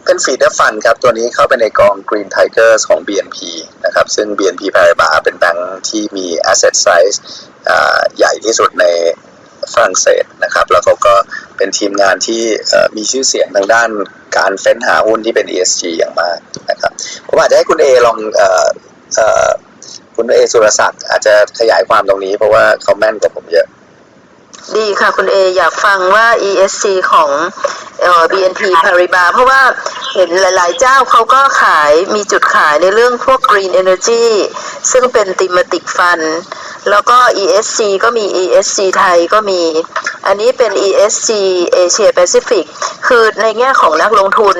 [0.05, 3.39] เป็น feeder fund ครับ ตัวนี้เข้าไปในกอง Green Tigers ของ BNP
[3.84, 7.16] นะครับ ซึ่ง BNP Paribas เป็นแบงค์ที่มี asset size
[8.16, 8.84] ใหญ่ที่สุดใน
[9.72, 11.14] ฝรั่งเศสนะครับ แล้วเขาก็
[11.56, 12.43] เป็นทีมงานที่
[12.97, 13.90] มีชื่อเสียงทางด้าน
[14.39, 16.39] การเฟ้นหาหุ้นที่เป็น ESG อย่างมาก
[16.70, 16.93] นะครับ
[17.26, 19.51] ผมอาจจะให้คุณเอลองออ
[20.22, 23.66] คุณเอสุรศักดิ์อาจจะขยายความตรงนี้เพราะว่าเขาแม่นกว่าผมเยอะ
[24.76, 27.30] ดีค่ะคุณเออยากฟังว่า ESG ของ
[28.02, 29.60] เอ่อ BNP Paribas เพราะว่า
[30.14, 34.24] เห็นหลาย ๆ เจ้าเขาก็ขายมีจุดขายในเรื่องพวก Green Energy
[34.90, 36.24] ซึ่งเป็น thematic fund
[36.90, 39.60] แล้วก็ ESG ก็มี ESG ไทยก็มี
[40.26, 41.30] อันนี้เป็น ESG
[41.82, 42.64] Asia Pacific
[43.06, 44.56] คือในแง่ของนักลงทุน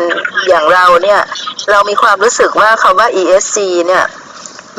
[0.49, 1.21] อย่างเราเนี่ย
[1.71, 4.05] เรามีความรู้สึกว่าคำว่า ESG เนี่ย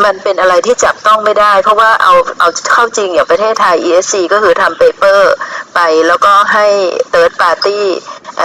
[0.03, 5.33] มันเป็นอะไรที่จับต้องไม่ได้ เพราะว่าเอาเอาเข้าจริงอย่างประเทศไทย ESG ก็คือทำเปเปอร์
[5.73, 6.67] ไปแล้วก็ให้
[7.13, 7.81] third party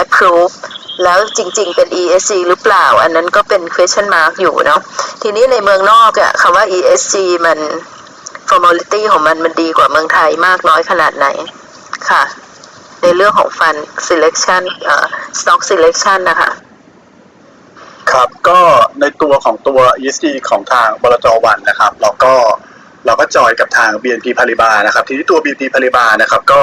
[0.01, 0.53] approve
[1.03, 4.81] แล้วจริง ๆ เป็น ESG หรือเปล่า อันนั้นก็เป็น question mark อยู่เนาะ
[5.21, 7.15] ทีนี้ในเมืองนอกอะคำว่า ESG
[7.45, 7.59] มัน
[8.49, 11.27] formality ของมันมันดีกว่าเมืองไทยมากน้อยขนาดไหน
[12.09, 12.23] ค่ะ
[13.01, 15.05] ในเรื่องของ fund selection เอ่อ
[15.39, 16.49] stock selection นะคะ
[18.13, 18.59] ครับ ก็
[19.01, 22.33] ในตัวของตัว ESG ของทางบลจวันนะครับเราก็
[23.05, 26.61] เราก็จอยกับทาง BNP Paribas นะครับ ทีนี้ตัว BNP Paribas นะครับก็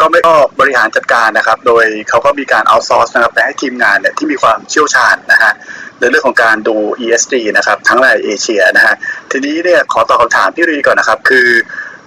[0.00, 5.52] ก็ไม่ก็บริหารจัดการนะครับ โดยเขาก็มีการเอาซอร์สนะครับไปให้ทีมงานเนี่ยที่มีความเชี่ยวชาญนะฮะ
[5.98, 8.94] ในเรื่องของการดู ESG นะครับ ทั้งในเอเชียนะฮะ
[9.30, 11.48] ทีนี้เนี่ยขอตอบคำถามพี่รีก่อนนะครับ คือ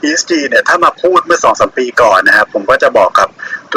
[0.04, 3.30] ESG เนี่ยถ้ามาพูดเมื่อสองสมปีก่อนนะครับผมก็จะบอกกับ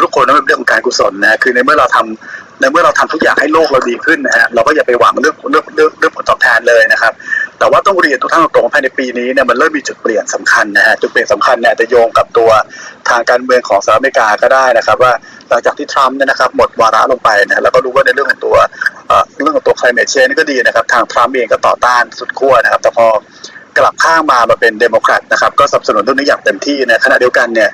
[0.05, 7.13] ทุกคนว่าเป็นเรื่องของการกุศลนะคือในเมื่อเราทำในเมื่อเราทำทุกอย่างให้โลกเราดีขึ้นนะฮะเราก็อย่าไปหวังเรื่องเรื่องเรื่องเรื่องผลตอบแทนเลยนะครับ
[7.59, 12.51] แต่ว่าต้องเรียนทุกท่านตรงๆภายในปีนี้เนี่ยมันเริ่มมีจุดเปลี่ยนสำคัญนะฮะจุดเปลี่ยนสำคัญเนี่ยจะโยงกับตัว
[13.09, 15.13] ทางการเมืองของสหรัฐอเมริกาก็ได้นะครับ ว่า
[15.49, 18.57] หลังจากที่ทรัมป์เนี่ยนะครับหมดวาระลงไปนะแล้วก็รู้ว่าในเรื่องของตัว
[19.09, 23.07] เอ่อเรื่องของตัว climate change นี่ก็ดีนะครับ ทางทรัมป์เองก็ต่อต้านสุดขั้วนะครับ แต่พอ
[23.79, 27.71] กลับข้างมามาเป็นเดโมแครตนะครับก็สนับสนุนเรื่องนี้อย่างเต็มที่นะขณะเดียวกันเนี่ย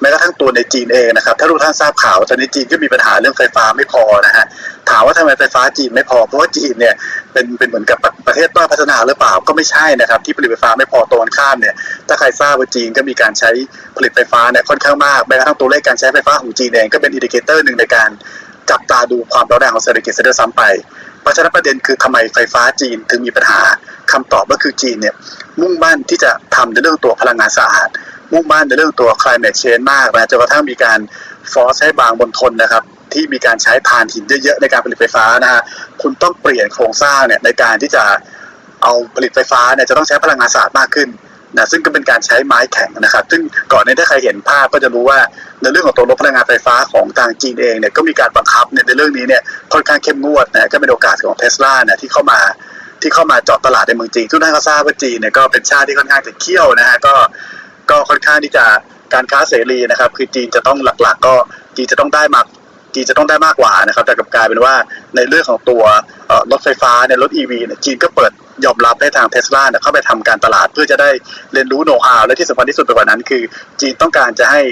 [0.00, 4.44] แม้กระทั่งตัวในจีนเองนะครับถ้าทุกท่านทราบข่าวตอนนี้จีนก็มีปัญหาเรื่องไฟฟ้าไม่พอนะฮะ
[4.90, 6.94] ถามว่าทำไมไฟฟ้าจีนไม่พอเพราะว่าจีนเนี่ย
[7.32, 11.74] เป็นเป็นเหมือนกับประเทศด้อยพัฒนาหรือเปล่าก็ไม่ใช่นะครับที่ผลิตไฟฟ้าไม่พอตรงกันข้ามเนี่ย
[12.08, 13.50] ถ้าใครทราบว่าจีนก็มีการใช้
[13.96, 18.10] ผลิตไฟฟ้าเนี่ยค่อนข้างมากแม้กระทั่งตัวเลขการใช้ไฟฟ้าของจีนเองก็เป็น indicator หนึ่งในการ
[18.70, 20.62] จับตาดูความร้อนแรงของเศรษฐกิจซะด้วยซ้ำไป
[21.22, 23.60] เพราะฉะนั้นประเด็นคือทำไมไฟฟ้าจีนถึงมีปัญหา
[24.12, 25.14] คำตอบก็คือจีนเนี่ย
[25.60, 27.88] มุ่งมั่นที่จะทำในเรื่องตัวพลังงานสะอาด
[28.32, 30.98] มุ่งมั่นในเรื่องตัว climate change มากนะจนกระทั่งมีการ
[31.52, 32.82] ฟอร์สให้บางบนทนนะครับ
[33.12, 35.62] ที่มีการใช้ถ่านหินเยอะๆในการผลิตไฟฟ้านะฮะ
[36.02, 38.04] คุณต้องเปลี่ยนโครงสร้างเนี่ยในการที่จะ
[38.82, 41.08] เอาผลิตไฟฟ้าเนี่ยจะต้องใช้พลังงานสะอาดมากขึ้น
[41.56, 45.18] นะซึ่งก็เป็นการใช้ไม้แข็งนะครับ ซึ่งก่อนในถ้าใครเห็นภาพก็จะรู้ว่า
[45.60, 52.40] ในเรื่องของตัวรถพลังงานไฟฟ้าของทางจีนเองเนี่ยก็มีการบังคับในเรื่องนี้เนี่ยค่อนข้างเข้มงวดนะก็เป็นโอกาสของเทสลาเนี่ยที่เข้ามา
[53.02, 57.14] ที่เข้ามาเจาะตลาดในเมืองจีนทุกท่านก็ทราบว่าจีนเนี่ยก็เป็นชาติที่ค่อนข้างจะเขี้ยวนะฮะก็
[57.90, 58.64] ก็ค่อนข้างที่จะ
[59.14, 61.34] การค้าเสรีนะครับ คือจีนจะต้องหลัก ๆ ก็
[61.76, 62.40] จีนจะต้องได้มา
[62.94, 64.74] จีนจะต้องได้มากกว่านะครับ แต่กับกลายเป็นว่า
[65.16, 65.82] ในเรื่องของตัว
[66.52, 68.32] รถไฟฟ้าเนี่ยรถ EV เนี่ยจีนก็เปิด
[68.64, 71.10] ยอมรับให้ทางเทสลาเนี่ยเข้าไปทำการตลาดเพื่อจะได้
[71.52, 73.42] เรียนรู้โน้ตฮาวและที่สำคัญที่สุดไปกว่านั้นคือ
[73.80, 74.62] จีนต้องการจะให้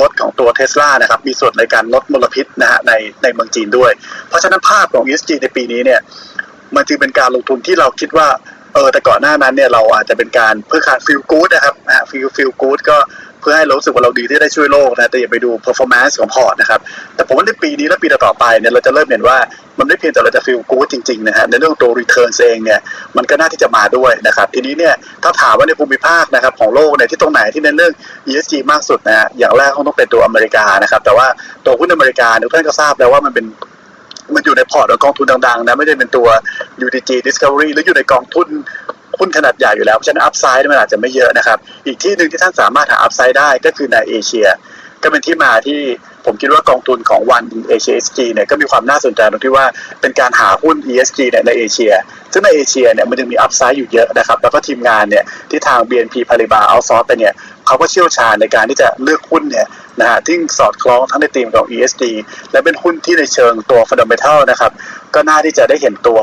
[0.00, 2.92] รถของตัวเทสลานะครับมีส่วนในการลดมลพิษนะฮะใน
[3.22, 3.92] ในเมืองจีนด้วย
[4.28, 6.00] เพราะฉะนั้นภาพของ ESG ในปีนี้เนี่ย
[6.76, 8.28] มันจึงเป็นการลงทุนที่เราคิดว่า
[8.74, 12.98] เออแต่ก่อนหน้านั้นเนี่ยเราอาจจะเป็นการเพื่อการ feel good นะครับนะ feel feel good ก็
[13.40, 16.80] เพื่อให้เรารู้สึกว่าเราดีที่ได้ช่วยโลกนะแต่อย่าไปดู performance ของพอร์ตนะครับ
[17.14, 19.36] แต่ผมว่าในปีนี้และปีต่อๆไปเนี่ยเราจะเริ่มเห็นว่า
[19.78, 22.80] มันไม่เพียงแต่เราจะ feel good จริงๆนะฮะในเรื่องตัว return เองเนี่ย
[23.16, 27.92] มันก็น่าที่จะมาด้วยนะครับ ทีนี้เนี่ยถ้าถามว่าในภูมิภาคนะครับของโลกเนี่ยที่ตรงไหนที่เน้นเรื่อง
[28.28, 31.26] ESG มากสุดนะฮะอย่างแรกคงต้องเป็นตัวอเมริกานะครับแต่ว่า
[31.64, 33.44] ตัวหุ้นอเมริกาทุกท่านก็ทราบแล้วว่ามันเป็น
[34.36, 36.28] มันอยู่ในพอร์ตของกองทุนดังๆนะไม่ได้เป็นตัว
[36.84, 38.48] UGG Discovery หรืออยู่ในกองทุน
[39.18, 44.46] หุ้นขนาดใหญ่อยู่แล้ว เพราะฉะนั้น upside มันอาจจะไม่เยอะนะครับ อีกที่หนึ่งที่ท่านสามารถหา upside ได้ก็คือในเอเชีย
[45.02, 45.80] ก็เป็นที่มาที่
[46.24, 49.66] ผมคิดว่ากองทุนของวันเอเชีย SG เนี่ยก็มีความน่าสนใจตรงที่ว่า
[50.00, 51.92] เป็นการหาหุ้น ESG เนี่ยในเอเชีย
[52.32, 57.34] ซึ่งในเอเชียเนี่ยมันยังมี upside อยู่เยอะนะครับ แล้วก็ทีมงานเนี่ยที่ทาง BNP Paribas outsource ไปเนี่ย
[57.66, 59.66] เขาก็เชี่ยวชาญในการที่จะเลือกหุ้นเนี่ย
[60.00, 62.02] นะฮะที่สอดคล้องทั้งในธีมของ ESG
[62.52, 64.72] และเป็นหุ้นที่ในเชิงตัว fundamental นะครับ
[65.14, 66.20] ก็น่าที่จะได้เห็นตัว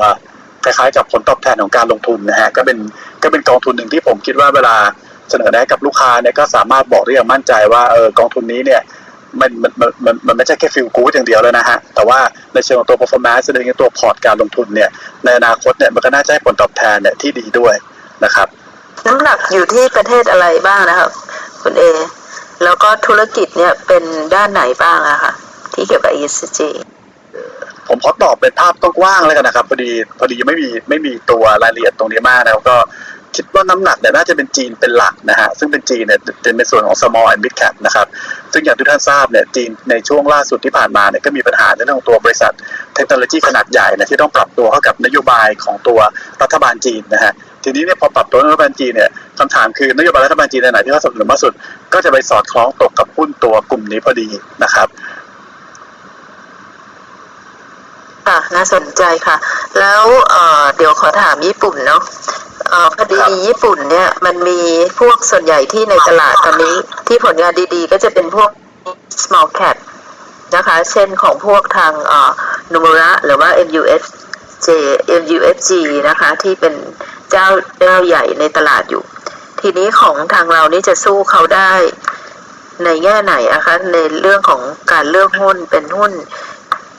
[0.64, 2.78] คล้ายๆ กับผลตอบแทนของการลงทุนนะฮะก็เป็น
[3.22, 4.76] ก็เป็นกองทุนหนึ่งที่ผมคิดว่าเวลา
[5.30, 8.82] เสนอแนะกับลูกค้าเนี่ยก็สามารถบอกได้อย่างมั่นใจว่าเออกองทุนนี้เนี่ย
[9.40, 12.18] มันมันมันมันมันไม่ใช่แค่ฟิลกู๊ดอย่างเดียวแล้วนะฮะ แต่ว่า
[12.54, 14.90] ในเชิงของตัว performance ในตัวพอร์ตการลงทุนเนี่ย
[15.24, 17.74] ในอนาคตเนี่ยมันก็น่าจะให้ผลตอบแทนเนี่ยที่ดีด้วย
[18.24, 18.48] นะครับ
[19.06, 21.10] น้ำหนักอยู่ที่ประเทศอะไรบ้างนะครับ
[21.62, 21.82] คุณเอ
[22.64, 24.02] แล้วก็ธุรกิจเนี่ยเป็น
[24.34, 25.32] ด้านไหนบ้างอะคะ
[25.74, 26.60] ที่เกี่ยวกับ ESG
[27.88, 32.76] ผมขอตอบเป็นภาพกว้างๆแล้วกันนะครับพอดีพอดีไม่มีไม่มีตัวรายละเอียดตรงนี้มากนะครับก็
[33.36, 38.06] คิดว่าน้ำหนักเนี่ยน่าจะเป็นจีนเป็นหลักนะฮะซึ่งเป็นจีนเนี่ยเป็นในส่วนของ small and mid cap นะครับ
[38.52, 42.52] ซึ่งอย่างที่ท่านทราบเนี่ยจีนในช่วงล่าสุดที่ผ่านมาเนี่ยก็มีปัญหาในเรื่องของตัวบริษัท
[42.94, 45.98] เทคโนโลยีขนาดใหญ่นะที่ต้องปรับตัวเข้ากับนโยบายของตัว
[46.42, 47.32] รัฐบาลจีนนะฮะ
[47.64, 49.10] ทีนี้เนี่ยพอปรับตัวนโยบายจีนเนี่ย
[49.40, 51.52] คำถามคือนโยบายรัฐบาลจีนในไหนที่เขาสนับสนุนมากสุด
[51.92, 54.28] ก็จะไปสอดคล้องตกกับหุ้นตัวกลุ่มนี้พอดี
[54.62, 54.88] นะครับ
[58.26, 59.36] ค่ะน่าสนใจค่ะ
[59.78, 62.02] แล้วเอ่อเดี๋ยวขอถามญี่ปุ่นเนาะ
[62.68, 64.60] เอ่อพอดีครับญี่ปุ่นเนี่ยมันมี
[65.00, 66.76] พวกส่วนใหญ่ที่ในตลาดตอนนี้
[67.08, 68.50] ที่ผลงานดีๆ ก็จะเป็นพวก
[69.24, 69.76] small cap
[70.56, 72.30] นะคะ เช่นของพวกทางเอ่อ
[72.72, 74.68] นูมระหรือว่า MUFJ
[75.22, 75.70] MUFG
[76.08, 76.74] นะคะ ที่เป็น
[77.30, 77.46] เจ้า
[77.78, 79.02] เจ้าใหญ่ในตลาดอยู่
[79.60, 81.72] ทีนี้ของทางเรานี่จะสู้เขาได้
[82.84, 84.60] ในแง่ไหนอะคะในเรื่องของ
[84.92, 86.12] การเลือกหุ้นเป็นหุ้น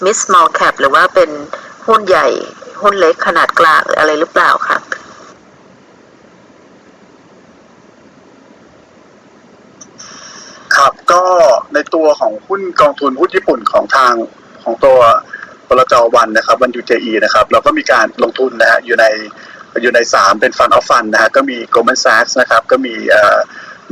[0.04, 1.30] mid small cap หรือว่าเป็น
[1.88, 2.28] หุ้นใหญ่
[2.82, 4.78] หุ้นเล็กขนาดกลางหรืออะไรหรือเปล่าคะ
[10.76, 11.24] ครับก็
[11.74, 14.14] ในตัวของหุ้นกองทุนหุ้นญี่ปุ่นของทาง
[14.64, 14.98] ของตัว
[15.68, 16.92] บลจ.วรรณนะครับ ONE-UJE
[17.24, 19.06] นะครับเราก็มีการลงทุนนะฮะอยู่ใน
[19.82, 22.94] อยู่ในสามเป็น fund of fund นะฮะก็มี Goldman Sachs นะครับก็มี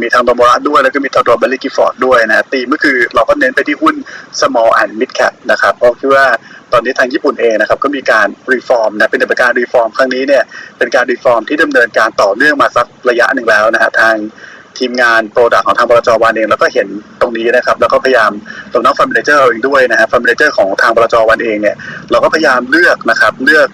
[0.01, 3.95] มีทางโนมูระด้วย แล้วก็มีทางตัว Baillie Gifford ด้วยนะตีมก็คือเราก็เน้นไปที่หุ้น
[4.39, 6.25] small and mid cap นะครับเพราะคิดว่า
[6.73, 10.43] ตอนนี้ทางญี่ปุ่นเองนะครับก็มีการ reform นะเป็นการ reform ครั้งนี้เนี่ย
[10.77, 14.15] เป็นการ reform ที่ดำเนินการต่อเนื่องมาสักระยะหนึ่งแล้วนะฮะทาง
[14.77, 16.87] ทีมงาน product ของทางบลจ.วรรณเองแล้วก็เห็น
[17.21, 18.31] ตรงนี้นะครับ แล้วก็พยายาม
[18.71, 21.75] ตรงน้อง fund manager เองด้วยนะฮะ fund manager ของทางบลจ.วรรณเองเนี่ย
[22.11, 23.67] เราก็พยายามเลือกนะครับเลือก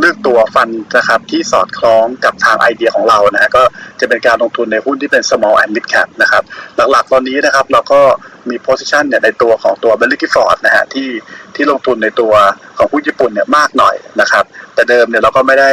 [0.00, 3.62] เลือกตัว fund นะครับที่สอดคล้องกับทางไอเดียของเรานะฮะก็
[4.00, 6.42] จะเป็นการลงทุนในหุ้นที่เป็น small and mid cap นะครับ
[6.76, 8.00] หลักๆตอนนี้นะครับเราก็
[8.48, 11.08] มี position เนี่ยในตัวของตัว b e l l y g i f o r d นะฮะที่
[11.54, 12.32] ที่ลงทุนในตัว
[12.78, 14.44] ของหุ้นญี่ปุ่นเนี่ยมากหน่อยนะครับ
[14.74, 15.70] แต่เดิมเนี่ยเราก็ไม่ได้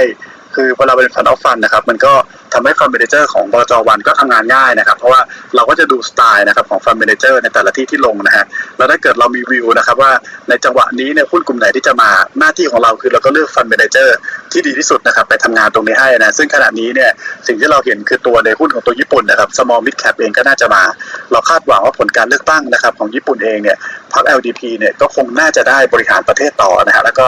[0.57, 2.13] คือเวลาเป็น fund of fund นะครับ มันก็
[2.53, 5.21] ทำให้ fund manager ของบลจ.วรรณก็ทำงานง่ายนะครับ เพราะว่า
[5.55, 8.45] เราก็จะดูสไตล์นะครับของ fund manager ในแต่ละที่ที่ลงนะฮะ
[8.77, 10.11] แล้วถ้าเกิดเรามีวิวนะครับว่า
[10.49, 12.09] ในจังหวะนี้เนี่ยหุ้นกลุ่มไหนที่จะมา
[12.39, 14.17] หน้าที่ของเราคือเราก็เลือก fund manager
[14.51, 17.11] ที่ดีที่สุดนะครับไปทำงานตรงนี้ให้นะซึ่งขณะนี้เนี่ย
[17.47, 20.83] สิ่งที่เราเห็นคือตัวในหุ้นของตัวญี่ปุ่นนะครับ small mid cap เองก็น่าจะมา
[21.31, 23.77] เราคาดหวังว่าผลการเลือกตั้งนะครับของญี่ปุ่นเองเนี่ย
[24.13, 27.27] พรรค LDP เนี่ยก็คงน่าจะได้บริหารประเทศต่อนะฮะแล้วก็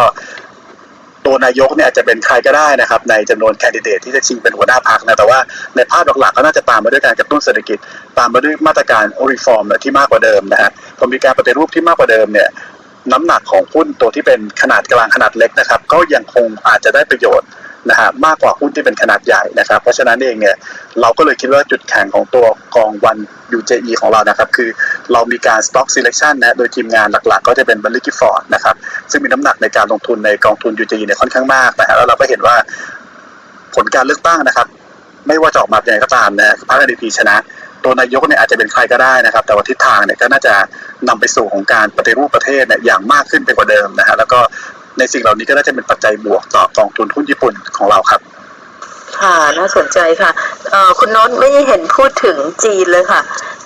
[1.26, 5.40] ตัวนายกเนี่ยอาจจะเป็นใครก็ได้นะครับ ในจำนวนแคนดิเดตที่จะชิงเป็นหัวหน้าพรรคนะแต่ว่า
[5.76, 7.78] ในภาพหลักๆก็น่าจะตามมาด้วยการกระตุ้นเศรษฐกิจ
[8.18, 12.50] ตามมาด้วยมาตรการ reform ที่มากกว่าเดิมนะฮะพอมีการปฏิรูปที่มากกว่าเดิมเนี่ย
[13.12, 17.48] น้ำหนักของหุ้นตัวที่เป็นขนาดกลางขนาดเล็กนะครับ ก็ยังคงอาจจะได้ประโยชน์
[17.90, 20.56] นะฮะมากกว่าหุ้นที่เป็นขนาดใหญ่นะครับ เพราะฉะนั้นเองเนี่ย
[21.02, 22.46] เราก็เลยคิดว่าจุดแข็งของตัว
[22.76, 23.18] กองวัน
[23.58, 24.70] UJE ของเรานะครับ คือ
[25.14, 28.76] เรามีการ stock selection นะโดยทีมงานหลักๆ ก็จะเป็นบ l l y Gifford นะครับ
[29.12, 32.56] ซึ่งมีน้ำหนักในการลงทุนในกองทุน UJE เนี่ยค่อนข้างมากนะฮะแล้วเราก็เห็นว่า
[33.76, 34.68] ผลการเลือกตั้งนะครับ
[35.28, 37.36] ไม่ว่าจะออกมาเป็นยังไงก็ตามนะพรรค NDP ชนะ
[37.84, 40.54] ตัวนายกเนี่ยอาจจะเป็นใครก็ได้นะครับ แต่ว่าทิศทางเนี่ยก็น่าจะ
[41.08, 44.40] นำไปสู่ของการปฏิรูปประเทศเนี่ยอย่างมากขึ้นไปกว่าเดิมนะฮะแล้วก็
[45.00, 48.22] ในสิ่งเหล่านี้ก็น่าจะเป็นปัจจัยบวกต่อกองทุนหุ้นญี่ปุ่นของเราครับ
[49.20, 50.32] ค่ะน่าสนใจค่ะ
[50.72, 53.22] เอ่อคุณโน้ตไม่เห็นพูดถึงจีนเลยค่ะ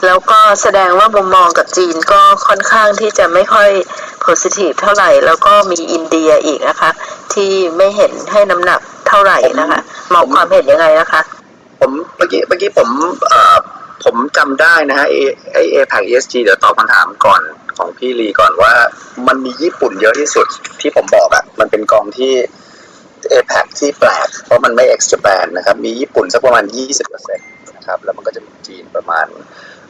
[0.06, 3.70] แล้วก็แสดงว่ามุมมองกับจีนก็ค่อนข้างที่จะไม่ค่อย
[4.26, 6.90] positive เท่าไหร่ แล้วก็มีอินเดียอีกนะคะ
[7.34, 9.80] ที่ไม่เห็นให้น้ำหนักเท่าไหร่นะคะ
[10.14, 11.22] มองความเห็นยังไงนะคะ
[11.80, 12.88] ผมเมื่อกี้เมื่อกี้ผม
[13.28, 13.58] เอ่อ
[14.04, 15.16] ผมจำได้นะฮะไอ
[15.54, 17.42] ไอเอแพกเอสจีเดี๋ยวตอบคำถามก่อน
[17.78, 18.74] ของพี่ลีก่อนว่า
[19.28, 20.48] มันมีญี่ปุ่นเยอะที่สุด
[20.82, 22.34] ที่ผมบอกอะมันเป็นกองที่
[23.30, 26.66] เอแพที่แปลก เพราะมันไม่เอ็กซ์ a นนะครับ มีญี่ปุ่นสักประมาณ
[27.06, 29.28] 20%นะครับ แล้วมันก็จะมีจีนประมาณ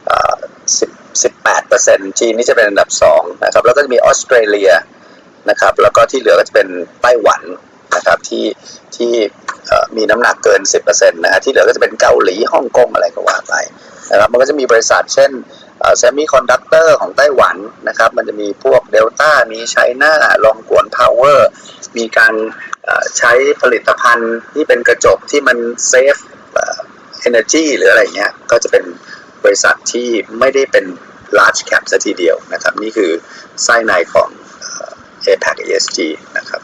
[0.06, 0.34] เอ่อ
[0.80, 4.70] 10 18%จีนนี่จะเป็นอันดับสองนะครับ แล้วก็จะมีออสเตรเลีย
[5.50, 6.68] นะครับ แล้วก็ที่เหลือก็จะเป็น
[7.02, 7.42] ไต้หวัน
[7.94, 8.44] นะครับที่
[8.96, 9.12] ที่
[9.96, 13.54] มีน้ำหนักเกิน 10%นะฮะที่เหลือก็จะเป็นเกาหลีฮ่องกงอะไรก็ว่าไป
[14.10, 15.30] นะครับมันก็จะมีบริษัทเช่น
[15.98, 17.56] semiconductor ของไต้หวัน
[17.88, 21.48] นะครับ มันจะมีพวกเดลต้ามี China Longyuan Power
[21.96, 22.34] มีการ
[23.18, 23.32] ใช้
[23.62, 25.58] ผลิตภัณฑ์ที่เป็นกระจกที่มัน
[25.88, 26.16] save
[27.20, 28.84] energy หรืออะไรเงี้ย ก็จะเป็น
[29.44, 30.84] บริษัทที่ไม่ได้เป็น
[31.38, 33.10] large cap ซะทีเดียวนะครับ นี่คือ
[33.64, 34.28] ไส้ในของ
[34.58, 34.88] เอ่อ
[35.26, 35.98] APAC ESG
[36.38, 36.62] นะครับ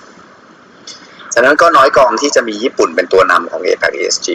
[1.35, 4.29] ฉะนั้นก็น้อยกองที่จะมีญี่ปุ่นเป็นตัวนำของ APAC ESG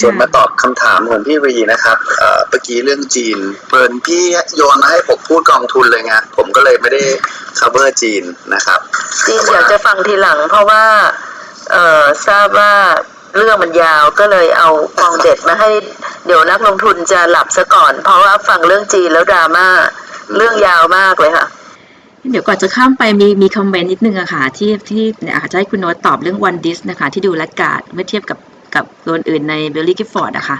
[0.00, 3.38] ส่วนมาตอบคำถามของพี่รีนะครับเอ่อเมื่อกี้เรื่องจีน
[3.68, 4.24] เพลินพี่
[4.56, 7.02] โยนมาให้ผมพูดกองทุนเลยไงผมก็เลยไม่ได้
[7.58, 8.22] cover จีน
[8.54, 8.80] นะครับ
[9.26, 10.84] จีนอยากจะฟังทีหลัง เพราะว่า
[11.70, 12.72] เอ่อทราบว่า
[13.36, 14.68] เรื่องมันยาวก็เลยเอา
[15.00, 15.70] กองเด็ดมาให้
[16.26, 19.68] เดี๋ยวนักลงทุนจะหลับซะก่อน เพราะว่าฟังเรื่องจีนแล้วดราม่า
[20.36, 21.46] เรื่องยาวมากเลยค่ะ
[22.30, 28.38] เดี๋ยวก่อนจะข้ามไปมีมี comment นิดนึงอะค่ะที่ที่เนี่ยอาจจะให้คุณโน้ตตอบเรื่อง ONE-DISC นะคะที่ดู laggard เมื่อเทียบกับ
[28.74, 30.56] กับตัวอื่นใน Baillie Gifford อะค่ะ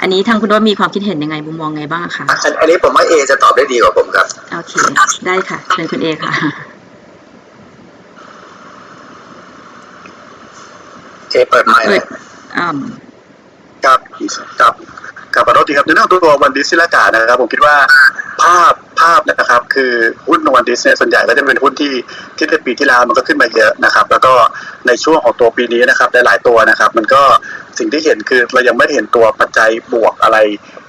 [0.00, 4.72] อันนี้ทางคุณโน้ตมีความคิดเห็นยังไงมุมมองไงบ้างอะคะอันอันนี้ผมว่าเอจะตอบได้ดีกว่าผมครับ โอเค
[5.26, 6.32] ได้ค่ะเชิญคุณเอค่ะ
[11.30, 12.02] เอเปิดไมค์เลย
[12.58, 12.76] อืม
[14.60, 14.74] กับ
[15.38, 17.76] กับกับขอโทษทีครับในเรื่องตัววันดิสที่ละกานะครับ ผมคิดว่า
[18.42, 19.92] ภาพภาพนะครับ คือ
[20.28, 21.92] หุ้นวันดิสเนี่ยส่วนใหญ่ก็จะเป็นหุ้นที่
[22.36, 24.32] ที่ในปีที่แล้วมันก็ขึ้นมาเยอะนะครับ แล้วก็
[24.86, 27.22] ในช่วงของตัวปีนี้นะครับหลายๆตัวนะครับ มันก็
[27.78, 30.38] สิ่งที่เห็นคือเรายังไม่เห็นตัวปัจจัยบวกอะไร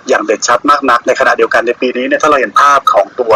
[0.09, 3.33] อย่างเด่นชัดมากนัก ในขณะเดียวกันในปีนี้เนี่ยถ้าเราเห็นภาพของตัว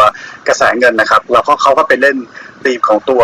[0.48, 2.16] กระแสเงินนะครับเราก็เขาก็ไปเล่น
[2.64, 3.22] ธีมของตัว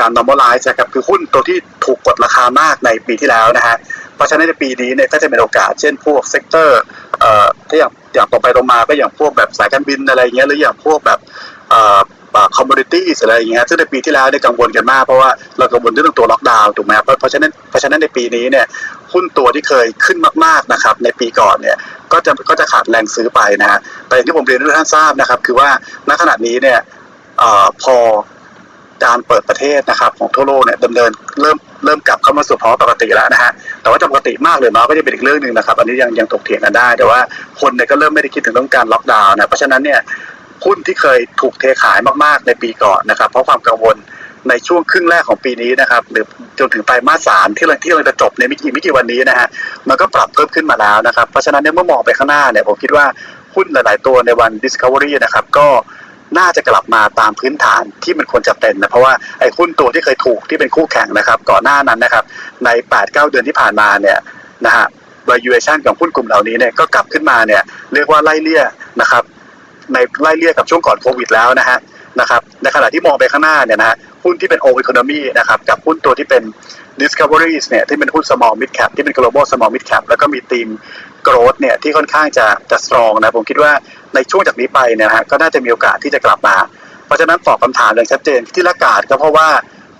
[0.00, 3.76] การ normalize นะครับคือหุ้นตัวที่ถูกกดราคามากในปีที่แล้วนะฮะ
[4.18, 6.80] เพราะฉะนั้นในปีนี้เนี่ยก็จะเป็นโอกาสเช่นพวก sector
[7.20, 11.18] เอ่อถ้าอย่างอย่างตรงไปตรงมาก็อย่างพวกแบบสายการบินอะไรเงี้ยหรืออย่างพวกแบบ
[11.70, 12.00] เอ่อ
[12.56, 18.66] commodity อะไรอย่างเงี้ยซึ่งในปีที่แล้วเนี่ยกังวลกันมากเพราะว่าเรากังวลเรื่องตัวล็อกดาวน์ถูกไหมครับเพราะเพราะฉะนั้นเพราะฉะนั้นในปีนี้เนี่ย
[19.12, 21.76] หุ้นตัวที่เคยขึ้นมากๆนะครับในปีก่อนเนี่ย
[22.12, 25.68] ก็จะก็จะขาดแรงซื้อไปนะฮะแต่อย่างที่ผมเรียนให้ท่านทราบนะครับคือว่า
[26.08, 26.78] ณขณะนี้เนี่ย
[27.38, 27.96] เอ่อพอ
[29.04, 33.52] การเปิดประเทศนะครับของทั่วโลกเนี่ยดำเนินเริ่ม เริ่มกลับเข้ามาสู่ภาวะปกติแล้วนะฮะ
[33.82, 37.20] แต่ว่าจะปกติมากหรือน้อยก็จะเป็นอีกเรื่องหนึ่งนะครับ อันนี้ยังยังถกเถียงกันได้ แต่ว่า
[37.60, 40.00] คนเนี่ยก็เริ่มไม่ได้คิดถึงเรื่องการล็อกดาวน์นะเพราะฉะนั้นเนี่ย
[40.64, 43.96] หุ้นที่เคยถูกเทขายมากๆในปีก่อนนะครับ เพราะความกังวล
[44.48, 46.24] ในช่วงครึ่งแรกของปีนี้นะครับหรือ
[46.58, 49.48] จนถึงไตรมาสสามที่เราที่เราจะจบในไม่กี่ไม่กี่วันนี้นะฮะ
[49.88, 53.04] มันก็ปรับเพิ่มขึ้นมาแล้วนะครับ เพราะฉะนั้นเนี่ยเมื่อมองไปข้างหน้าเนี่ยผมคิดว่า
[53.54, 55.66] หุ้นหลาย ๆ ตัวในวัน Discovery นะครับก็
[56.38, 62.24] น่าจะกลับมาตามพื้นฐานที่มันควรจะเป็นนะเพราะว่าไอ้หุ้นตัวที่เคยถูกที่เป็นคู่แข่งนะครับ ก่อนหน้านั้นนะครับ
[62.64, 62.68] ใน
[62.98, 64.18] 8-9เดือนที่ผ่านมาเนี่ย
[64.66, 64.86] นะฮะ
[65.30, 67.62] valuation ของหุ้นกลุ่มเหล่านี้เนี่ยก็กลับขึ้นมาเนี่ย
[67.94, 68.62] เรียกว่าไล่เลี่ย
[69.00, 69.22] นะครับ
[69.92, 71.78] ในไล่เลี่ยกับช่วงก่อนโควิดแล้วนะฮะ
[72.20, 76.42] นะครับในขณะที่มองไปข้างหน้าเนี่ยนะฮะหุ้นที่เป็น old economy นะครับกับหุ้นตัวที่เป็น
[77.02, 80.68] discoveries เนี่ยที่เป็นหุ้น small mid cap ที่เป็น global small mid cap แล้วก็มีธีม
[81.26, 83.72] growth เนี่ยที่ค่อนข้างจะจะ strong นะผมคิดว่า
[84.14, 86.56] ในช่วงจากนี้ไปเนี่ยนะฮะก็น่าจะมีโอกาสที่จะกลับมา
[87.06, 89.48] เพราะฉะนั้นตอบคำถามอย่างชัดเจนที่ละกาดก็เพราะว่า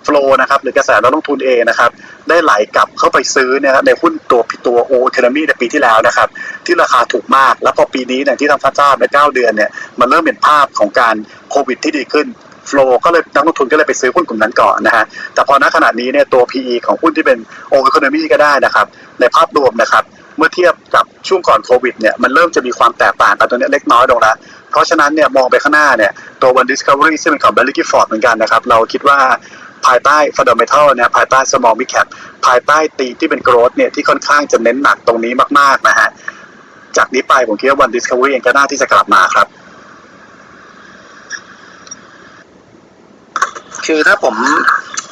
[0.05, 1.91] flow นะครับหรือกระแสนักลงทุนเองนะครับ
[2.29, 6.27] ได้ไหลกลับเข้าไปซื้อเนี่ยครับในหุ้นตัวตัว o economy ในปีที่แล้วนะครับ
[6.65, 9.69] ที่ราคาถูกมาก แล้วพอปีนี้เนี่ยที่ทางฟ้าทราบใน 9 เดือนเนี่ย
[9.99, 11.15] มันเริ่มเห็นภาพของการ
[11.51, 12.27] โควิดที่ดีขึ้น
[12.69, 17.37] flow ก็เลยนักลงทุนก็เลยไปซื้อหุ้นกลุ่มนั้นก่อนนะฮะแต่พอณขณะนี้เนี่ยตัว PE ของหุ้นที่เป็น
[17.71, 18.85] o economy ก็ได้นะครับ
[19.19, 20.03] ในภาพรวมนะครับ
[20.39, 24.35] เมื่อเทียบกับช่วงก่อนโควิดเนี่ยมันเริ่มจะมีความแตกต่างกันตัวนี้เล็กน้อยลงแล้ว
[24.71, 26.11] เพราะฉะนั้นเนี่ยมองไปข้างหน้าเนี่ย
[26.41, 29.19] ตัว One Discovery ซึ่งเป็นของ b e l l y Gifford เหมือนกันนะครับ เราคิดว่า
[29.85, 32.07] ภายใต้ fundamental เนี่ยภายใต้ small mid cap
[32.45, 36.09] ภายใต้ตีที่เป็น growth เนี่ยที่ค่อนข้างจะเน้นหนักตรงนี้มากๆนะฮะ
[36.97, 39.47] จากนี้ไปผมคิดว่า One Discovery เองก็น่าที่จะกลับมาครับ
[43.91, 44.35] คือถ้าผม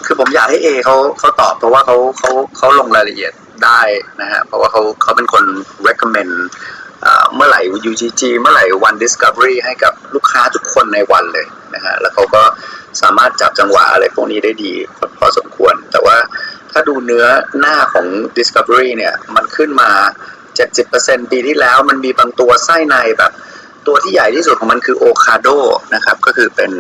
[0.05, 3.33] คือผมอยากให้เอเขาเขาตอบเพราะว่าเขาเขาเขาลงรายละเอียด
[3.65, 3.81] ได้
[4.21, 5.43] นะฮะเพราะว่าเขาเขาเป็นคน
[5.87, 6.33] recommend
[7.01, 12.43] เอ่อเมื่อไหร่ UGG เมื่อไหร่ One Discovery ให้กับลูกค้าทุกคนในวันเลยนะฮะแล้วเขาก็
[13.01, 16.17] สามารถจับจังหวะอะไรพวกนี้ได้ดีพอพอสมควร แต่ว่า
[16.71, 17.25] ถ้าดูเนื้อ
[17.59, 19.89] หน้าของ Discovery เนี่ย มันขึ้นมา
[20.61, 23.31] 70%ปีที่แล้วมันมีบางตัวไส้ในแบบ
[23.87, 25.47] ตัวที่ใหญ่ที่สุดของมันคือ Ocado
[25.95, 26.71] นะครับ ก็คือเป็น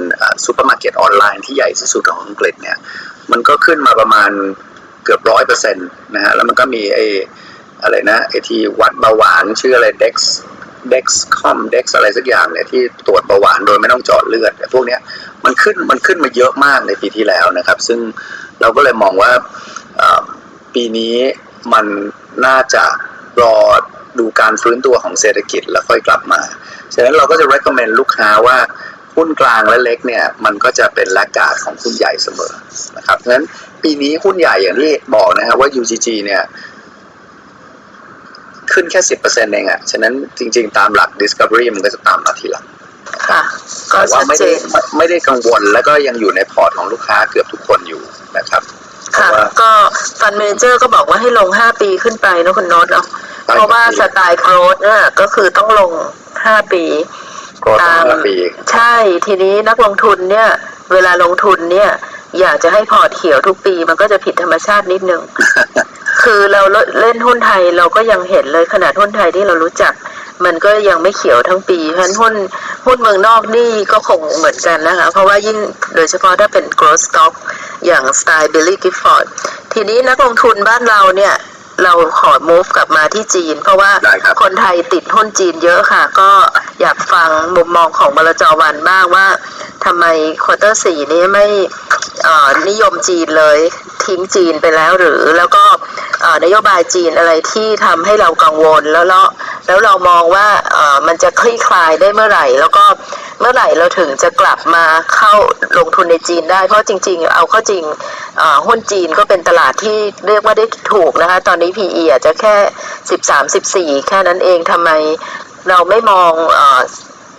[0.45, 2.77] ซูเปอร์มาร์เก็ตออนไลน์ที่ใหญ่ที่สุดของอังกฤษเนี่ย
[3.31, 4.31] มันก็ขึ้นมาประมาณ
[5.03, 7.05] เกือบร้อยเปอร์เซ็นต์นะฮะ แล้วมันก็มีไอ้
[7.83, 10.15] อะไรนะไอ้ที่วัดเบาหวานชื่ออะไร Dex
[10.93, 15.01] Dexcom Dex อะไรสักอย่างเนี่ยที่ตรวจเบาหวานโดยไม่ต้องเจาะเลือดพวกเนี้ย
[15.45, 17.99] มันขึ้นมันขึ้นมาเยอะมากในปีที่แล้วนะครับ ซึ่ง
[18.61, 19.31] เราก็เลยมองว่า
[20.73, 21.15] ปีนี้
[21.73, 21.85] มัน
[22.45, 22.83] น่าจะ
[23.41, 23.57] รอ
[24.19, 26.41] ดูการฟื้นตัวของเศรษฐกิจแล้วค่อยกลับมา
[26.93, 28.57] ฉะนั้นเราก็จะ recommend ลูกค้าว่า
[29.15, 32.53] หุ้นกลางและเล็กเนี่ยมันก็จะเป็นแลกการ์ดของหุ้นใหญ่เสมอ
[32.97, 33.43] นะครับฉะนั้น
[33.83, 36.41] ปีนี้หุ้นใหญ่อย่างที่บอกนะครับว่า UGG เนี่ย
[38.73, 42.65] ขึ้นแค่สิบเปอร์เซ็นต์เองอะฉะนั้นจริง ๆ ตามหลัก Discovery มันก็จะตามมาทีหลัง
[43.29, 43.41] ค่ะ
[43.91, 48.01] ก็แต่ว่าชัดไม่เจได้นไม่ไม่ได้กังวลแล้วก็ยังอยู่ในพอร์ตของลูกค้าเกือบทุกคนอยู่
[48.37, 48.63] นะครับ
[49.13, 49.69] เพค่ะราะว่าก็
[50.19, 53.05] ฟันเมเจอร์ก็บอกว่าให้ลง5ปีขึ้นไปนะคุณโน้ตเนาะ
[53.47, 55.91] เพราะว่าสไตล์โกรดเนี่ยก็คือต้องลง
[56.31, 56.83] 5ปี
[57.61, 58.35] โกรธตั้งห้าปี
[58.71, 58.95] ใช่
[59.25, 60.47] ทีนี้นักลงทุนเนี่ย
[60.91, 61.89] เวลาลงทุนเนี่ย
[62.39, 65.21] อยากจะให้พอร์ตเขียวทุกปีมันก็จะผิดธรรมชาตินิดนึง
[66.23, 66.61] คือเรา
[66.99, 69.93] เล่นหุ้นไทยเราก็ยังเห็นเลยขนาดหุ้นไทยที่เรารู้จัก
[70.45, 72.33] มันก็ยังไม่เขียวทั้งปี เพราะฉะนั้นหุ้น
[72.85, 75.57] หุ้นเมืองนอกนี่ก็คงเหมือนกันนะคะ เพราะว่ายิ่ง
[75.95, 77.33] โดยเฉพาะถ้าเป็น growth stock
[77.85, 79.25] อย่างสไตล์ Billy Gifford
[79.73, 81.33] ทีนี้นักลงทุนบ้านเราเนี่ย
[81.83, 86.29] เราขอ move กลับมาที่จีน เพราะว่าได้ครับ คนไทยติดหุ้นจีนเยอะค่ะ ก็
[86.81, 89.27] อยากฟังมุมมองของบลจวันบ้างว่า
[89.85, 90.05] ทำไม
[90.43, 91.45] ควอเตอร์สี่นี้ไม่
[92.23, 93.59] เอ่อนิยมจีนเลย
[94.05, 95.63] ทิ้งจีนไปแล้วหรือแล้วก็
[96.21, 99.25] เอ่อนโยบายจีนอะไรที่ทำให้เรากังวลแล้วแล้ว
[99.67, 102.85] แล้วเรามองว่าเอ่อมันจะคลี่คลายได้เมื่อไหร่ แล้วก็
[103.39, 104.85] เมื่อไหร่เราถึงจะกลับมา
[105.15, 105.33] เข้า
[105.77, 107.83] ลงทุนในจีนได้ เพราะจริง ๆ เอาเข้าจริง
[108.67, 109.97] หุ้นจีนก็เป็นตลาดที่
[110.27, 112.55] เรียกว่าได้ถูกนะคะ ตอนนี้ PE อาจจะแค่
[113.93, 114.89] 13 14 แค่นั้นเองทำไม
[115.69, 116.61] เราไม่มองอ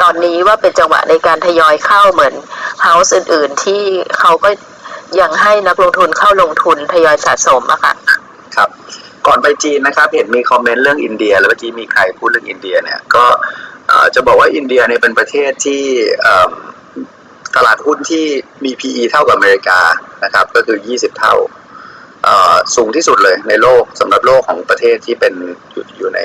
[0.02, 2.34] ตอนนี้ว่าเป็นจังหวะในการทยอยเข้าเหมือน
[2.82, 3.82] เฮาส์อื่น ๆ ที่
[4.18, 4.50] เขาก็
[5.20, 7.94] ยังให้นักลงทุนเข้าลงทุนทยอยสะสมอะค่ะ
[8.56, 8.68] ครับ
[9.26, 13.24] ก่อนไปจีนนะครับ เห็นมีคอมเมนต์เรื่องอินเดีย แล้วเมื่อกี้มีใครพูดเรื่องอินเดียเนี่ยก็
[14.14, 15.82] จะบอกว่าอินเดียเนี่ยเป็นประเทศที่
[17.56, 18.24] ตลาดหุ้นที่
[18.64, 19.80] มี PE เท่ากับอเมริกา
[20.24, 21.34] นะครับ ก็คือ 20 เท่า
[22.22, 25.34] เอ่อสูงที่สุดเลยในโลกสำหรับโลกของประเทศที่เป็น
[25.72, 26.20] อยู่อยู่ใน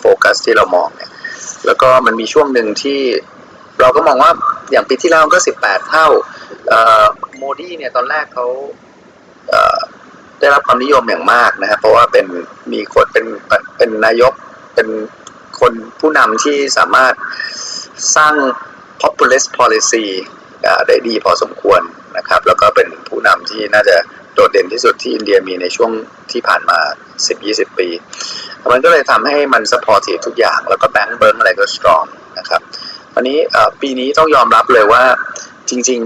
[0.00, 1.10] โฟกัสที่เรามองเนี่ย
[1.66, 3.00] แล้วก็มันมีช่วงหนึ่งที่
[3.80, 4.30] เราก็มองว่า
[4.70, 6.06] อย่างปีที่แล้วก็ 18 เท่า
[6.68, 7.04] เอ่อ
[7.36, 8.46] โมดีเนี่ยตอนแรกเขา
[10.40, 12.26] ได้รับความนิยมอย่างมากนะครับเพราะว่าเป็น
[12.72, 13.24] มีคนเป็น
[13.76, 14.32] เป็นนายก
[14.74, 14.88] เป็น
[15.64, 17.14] คนผู้นำที่สามารถ
[18.16, 18.34] สร้าง
[19.02, 20.04] populist policy
[20.86, 21.80] ได้ดีพอสมควร
[22.16, 23.96] นะครับ แล้วก็เป็นผู้นำที่น่าจะ
[24.34, 25.90] โดดเด่นที่สุดที่อินเดียมีในช่วง
[26.32, 26.78] ที่ผ่านมา
[27.28, 27.88] 10-20 ปี
[28.72, 32.06] มันก็เลยทำให้มัน support ทุกอย่าง แล้วก็แบงก์เบิร์อะไรก็ strong
[32.38, 32.60] นะครับ
[33.14, 33.38] วันนี้
[33.80, 35.02] ปีนี้ต้องยอมรับเลยว่า
[35.68, 36.00] จริง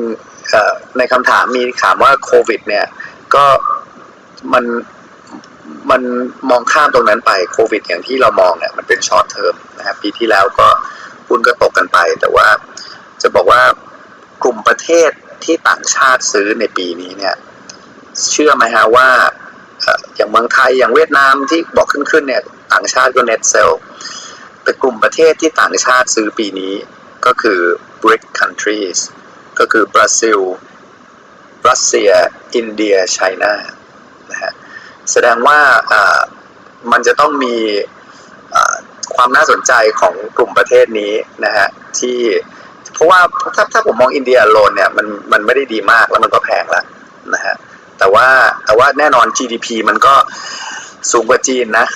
[0.44, 2.86] ๆในคำถามมีถามว่าโควิดเนี่ย
[3.34, 3.44] ก็
[4.52, 4.64] มัน
[5.90, 6.02] มัน
[6.50, 10.68] มองข้ามตรงนั้นไปโควิด อย่างที่เรามองเนี่ยมันเป็น short term นะครับปีที่แล้วก็
[11.28, 12.48] หุ้นก็ตกกันไป แต่ว่า
[13.22, 13.62] จะบอกว่า
[14.42, 15.10] กลุ่มประเทศ
[15.44, 17.34] ที่ต่างชาติซื้อในปีนี้เนี่ย
[18.30, 19.08] เชื่อไหมฮะว่า
[20.16, 22.42] อย่างเมืองไทยอย่างเวียดนามที่บอกขึ้นขึ้นๆเนี่ย
[22.72, 23.70] ต่างชาติก็เน็ตเซล
[24.62, 26.74] แต่กลุ่มประเทศที่ต่างชาติซื้อปีนี้
[27.26, 27.60] ก็คือ
[28.02, 28.98] BRIC countries
[29.58, 30.38] ก็คือบราซิล
[31.68, 32.10] รัสเซีย
[32.54, 33.54] อินเดียไชน่า
[35.12, 35.58] แสดงว่า
[36.92, 37.56] มันจะต้องมี
[39.14, 41.12] ความน่าสนใจของกลุ่มประเทศนี้
[41.44, 41.68] นะฮะ
[41.98, 42.18] ที่
[42.94, 43.20] เพราะว่า
[43.54, 46.84] ถ้าถ้าผมมองอินเดียโลนเนี่ยมันมันไม่ได้ดีมากแล้วมันก็แพงแล้ว
[47.34, 47.54] นะฮะ
[47.98, 48.26] แต่ว่า
[48.66, 50.14] แต่ว่าแน่นอน GDP มันก็
[51.12, 51.86] สูงกว่าจีนนะ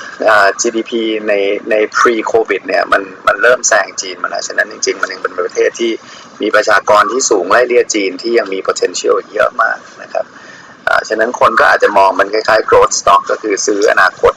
[0.60, 0.93] GDP
[1.28, 1.32] ใน
[1.70, 5.93] ใน pre covid เนี่ยมันมันเริ่มแซงจีนมาแล้วฉะนั้นจริง ๆ มันยังเป็นประเทศที่
[6.43, 10.24] มีประชากรที่สูงไล่เลี่ยจีนที่ยังมี potential เยอะมากนะครับ
[11.09, 14.32] ฉะนั้นคนก็อาจจะมองมันคล้ายๆ growth stock ก็คือซื้ออนาคต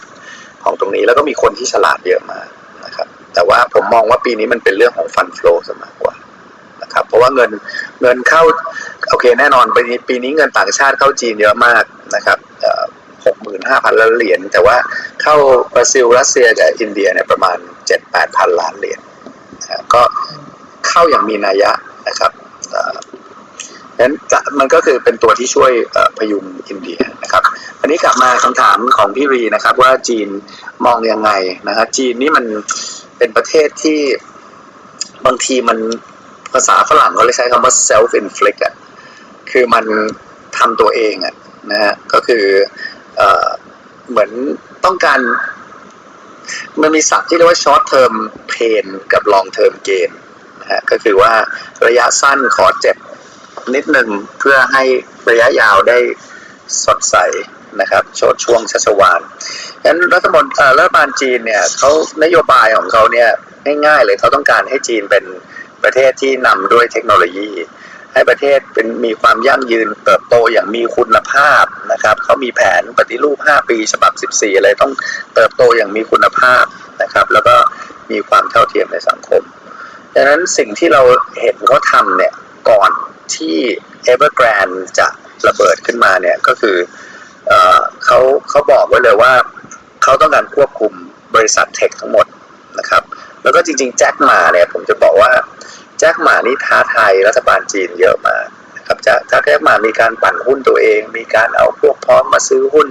[0.64, 2.48] ของตรงนี้แล้วก็มีคนที่ฉลาดเยอะมาก
[2.86, 6.16] นะครับแต่ว่าผมมองว่าปีนี้มันเป็นเรื่องของ fund flow ซะมากกว่า
[6.84, 7.52] นะครับเพราะว่าเงิน
[8.02, 8.44] เงินเข้า
[9.10, 11.84] โอเคแน่นอนปีนี้ปีนี้เงินต่างชาติเข้าจีนเยอะมาก
[12.16, 12.38] นะครับ
[13.26, 14.76] หกหมื่นห้าพันล้านเหรียญแต่ว่า
[15.22, 15.36] เข้า
[15.74, 17.58] บราซิลรัสเซียกับอินเดียเนี่ยประมาณ
[17.88, 19.00] เจ็ดแปดพันล้านเหรียญ
[19.94, 20.02] ก็
[20.88, 21.72] เข้าอย่างมีนัยยะ
[22.08, 22.32] นะครับ
[24.02, 25.72] นั้นจะมันก็คือเป็นตัวที่ช่วย
[26.18, 27.44] พยุงอินเดียนะครับ
[27.82, 30.28] อันนี้กลับมาคำถามของพี่รีนะครับ ว่าจีน
[30.86, 31.32] มองยังไง
[31.68, 32.46] นะฮะจีนนี่มัน
[33.18, 34.00] เป็นประเทศที่
[35.26, 35.78] บางทีมัน
[36.54, 38.74] ภาษาฝรั่งเขาเลยใช้คำว่า self inflict อะ
[39.52, 39.86] คือมัน
[40.58, 41.36] ทำตัวเองอะ
[41.72, 42.44] นะฮะก็คือ
[43.18, 43.22] เอ
[44.10, 44.32] เหมือน
[44.86, 45.20] ต้องการ
[46.82, 48.14] มันมีศัพท์ที่เรียกว่า short term
[48.54, 50.10] pain กับ long term gain
[50.62, 51.34] นะฮะก็คือว่า
[51.88, 52.98] ระยะสั้นขอเจ็บ
[53.74, 54.10] นิดหนึ่ง
[54.40, 54.84] เพื่อให้
[55.30, 55.98] ระยะยาวได้
[56.86, 57.16] สดใส
[57.82, 59.22] นะครับโชดช่วงชัชวาน
[59.82, 61.92] ฉะนั้นรัฐมนตรีเออรัฐบาลจีนเนี่ยเขา
[62.24, 63.30] นโยบายของเขาเนี่ย
[63.86, 65.26] ง่ายๆเลยเขาต้องการให้จีนเป็น
[65.84, 67.52] ประเทศที่นำด้วยเทคโนโลยี
[68.14, 74.92] ให้ประเทศเป็นมีความยั่งยืนเติบโตอย่างมีคุณภาพนะครับเขามีแผนปฏิรูป 5 ปีฉบับ 14 อะไรต้อง
[75.36, 76.64] เติบโตอย่างมีคุณภาพ
[77.02, 77.56] นะครับแล้วก็
[78.12, 79.44] มีความเท่าเทียมในสังคม
[80.14, 81.02] ดังนั้นสิ่งที่เรา
[81.42, 82.34] เห็นเขาทำเนี่ย
[82.70, 82.92] ก่อน
[83.36, 83.58] ที่
[84.12, 85.08] Evergrande จะ
[85.48, 86.78] ระเบิดขึ้นมาเนี่ยก็คือ
[87.48, 87.54] เอ
[88.06, 88.20] เขา
[88.50, 89.34] เขาบอกไว้เลยว่า
[90.04, 90.94] เขาต้องการควบคุม
[91.36, 92.26] บริษัทเทคทั้งหมด
[92.80, 93.04] นะครับ
[93.44, 95.32] แล้วก็จริงๆ แจ็คหมาเนี่ยผมจะบอกว่า
[96.00, 98.46] แจ็คหมานี่ท้าทายรัฐบาลจีนเยอะมาก
[98.78, 102.88] นะครับจะถ้าแจ็คหมามีการปั่นหุ้นตัวเอง มีการเอาพวกพร้องมาซื้อหุ้น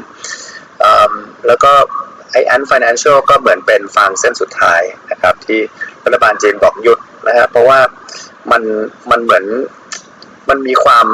[1.46, 1.72] แล้วก็
[2.30, 5.60] ไอแอนฟินแลนเชียลก็เหมือนเป็นฟางเส้นสุดท้ายนะครับ ที่
[6.04, 6.98] รัฐบาลจีนบอกหยุด
[7.28, 7.80] นะครับเพราะว่า
[8.50, 8.62] มัน
[9.10, 9.44] มันเหมือน
[10.48, 11.06] มันมีความ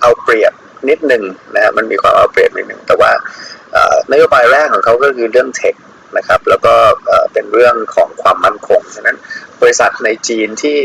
[0.00, 0.52] เอาเปรียบ
[0.88, 1.22] นิดหนึ่ง
[1.54, 3.10] นะฮะมันมีความเอาเปรียบนิดหนึ่งแต่ว่า
[4.12, 5.74] นโยบายแรกของเขาก็คือเรื่อง tech
[6.16, 6.74] นะครับ แล้วก็
[7.32, 9.16] เป็นเรื่องของความมั่นคงฉะนั้น
[9.60, 10.78] บริษัทในจีนที่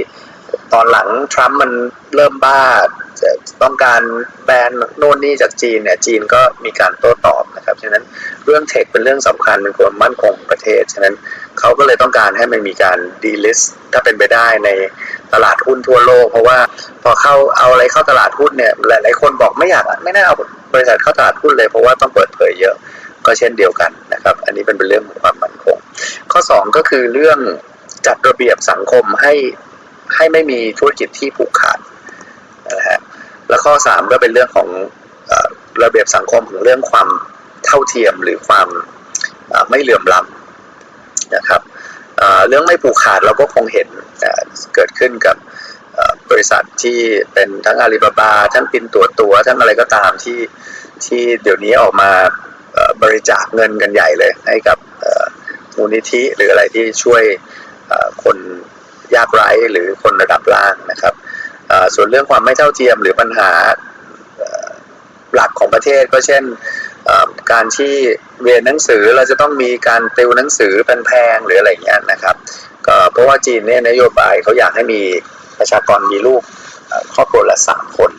[0.73, 1.71] ตอนหลังทรัมป์มัน
[2.15, 2.61] เริ่มบ้า
[3.21, 3.29] จะ
[3.61, 4.01] ต้องการ
[4.45, 8.03] แบนโน่นนี่จากจีนเนี่ยจีนก็มีการโต้ตอบนะครับ ฉะนั้น
[8.45, 11.15] เรื่องเทคเป็นเรื่องสำคัญเป็นความมั่นคงของประเทศ ฉะนั้น
[11.59, 13.59] เขาก็เลยต้องการให้มันมีการดีลิส
[13.93, 14.69] ถ้าเป็นไปได้ใน
[15.33, 16.57] ตลาดหุ้นทั่วโลก เพราะว่า
[17.03, 20.35] พอเข้าเอาอะไรเข้าตลาดหุ้นเนี่ยหลายๆคนบอกไม่อยากไม่น่าเอา
[20.73, 22.75] บริษัทเข้าตลาดหุ้นเลยเพราะว่าต้องเปิดเผยเยอะ
[23.25, 25.77] ก็เช่นเดียวกันนะครับ อันนี้เป็นเป็นเรื่องของความมั่นคง
[26.31, 27.39] ข้อสองก็คือเรื่อง
[28.07, 29.33] จัดระเบียบสังคมให้
[30.15, 31.79] ให้ไม่มีธุรกิจที่ผูกขาด
[32.75, 32.99] นะฮะ
[33.49, 34.69] แล้วข้อสามก็เป็นเรื่องของ
[35.31, 35.33] อ
[35.83, 37.07] ระเบียบสังคมของเรื่องความ
[37.65, 38.67] เท่าเทียมหรือความ
[39.69, 40.38] ไม่เหลื่อมล้ำ
[41.35, 41.61] นะครับ
[42.47, 43.87] เรื่องไม่ผูกขาดเราก็คงเห็น
[44.75, 45.37] เกิดขึ้นกับ
[46.29, 46.99] บริษัทที่
[47.33, 50.39] เป็นทั้งอาลีบาบาทั้งปินตัวตัวทั้งอะไรก็ตามที่
[51.05, 52.11] ที่เดี๋ยวนี้ออกมา
[53.03, 54.77] บริจาคเงินกันใหญ่เลย ให้กับ
[55.75, 57.23] มูลนิธิหรืออะไรที่ช่วย
[58.23, 58.37] คน
[59.15, 61.13] ยากไร้หรือคนระดับล่างนะครับ
[61.95, 63.51] ส่วนเรื่องความไม่เท่าเทียมหรือปัญหา
[65.35, 66.43] หลักของประเทศก็เช่น
[67.51, 67.93] การที่
[68.43, 72.35] เรียนหนังสือเราจะต้องมีการติวหนังสือแพงๆหรืออะไรเงี้ยนะครับ
[72.87, 75.01] ก็เพราะว่าจีนเนี่ยนโยบายเขาอยากให้มี
[75.59, 76.41] ประชากรมีลูก
[77.15, 78.11] ครอบครัวละสามคน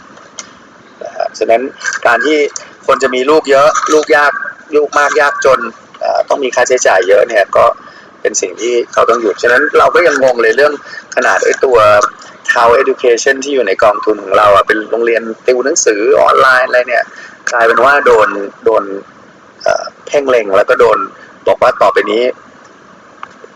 [1.04, 1.62] นะฮะฉะนั้น
[2.06, 2.38] การที่
[2.86, 4.32] คนจะมีลูกเยอะลูกยาก
[4.76, 5.60] ลูกมากยากจน
[6.28, 7.64] ต้องมีค่าใช้จ่ายเยอะเนี่ยก็
[8.20, 10.74] เป็นสิ่งที่เขาต้องหยุด ฉะนั้นเราก็ยังงงเลยเรื่อง
[11.16, 11.78] ขนาดไอ้ตัว
[12.52, 17.04] Town Education ที่อยู่ในกองทุนของเราอะเป็นโรงเรียนติวหนังสือออนไลน์อะไรเนี่ย
[17.52, 18.28] กลายเป็นว่าโดน
[18.64, 18.82] โดน
[20.06, 20.98] เพ่งเล็งแล้วก็โดน
[21.46, 22.22] บอกว่าต่อไปนี้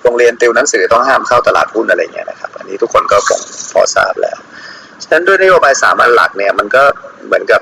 [0.03, 3.41] โรงเรียนติวหนังสือต้องห้ามเข้าตลาดหุ้นอะไรเงี้ยนะครับ อันนี้ทุกคนก็คง
[3.73, 4.39] พอทราบแล้ว
[5.03, 6.83] ฉะนั้นด้วยนโยบายสามอันหลักเนี่ย มันก็
[7.27, 7.61] เหมือนกับ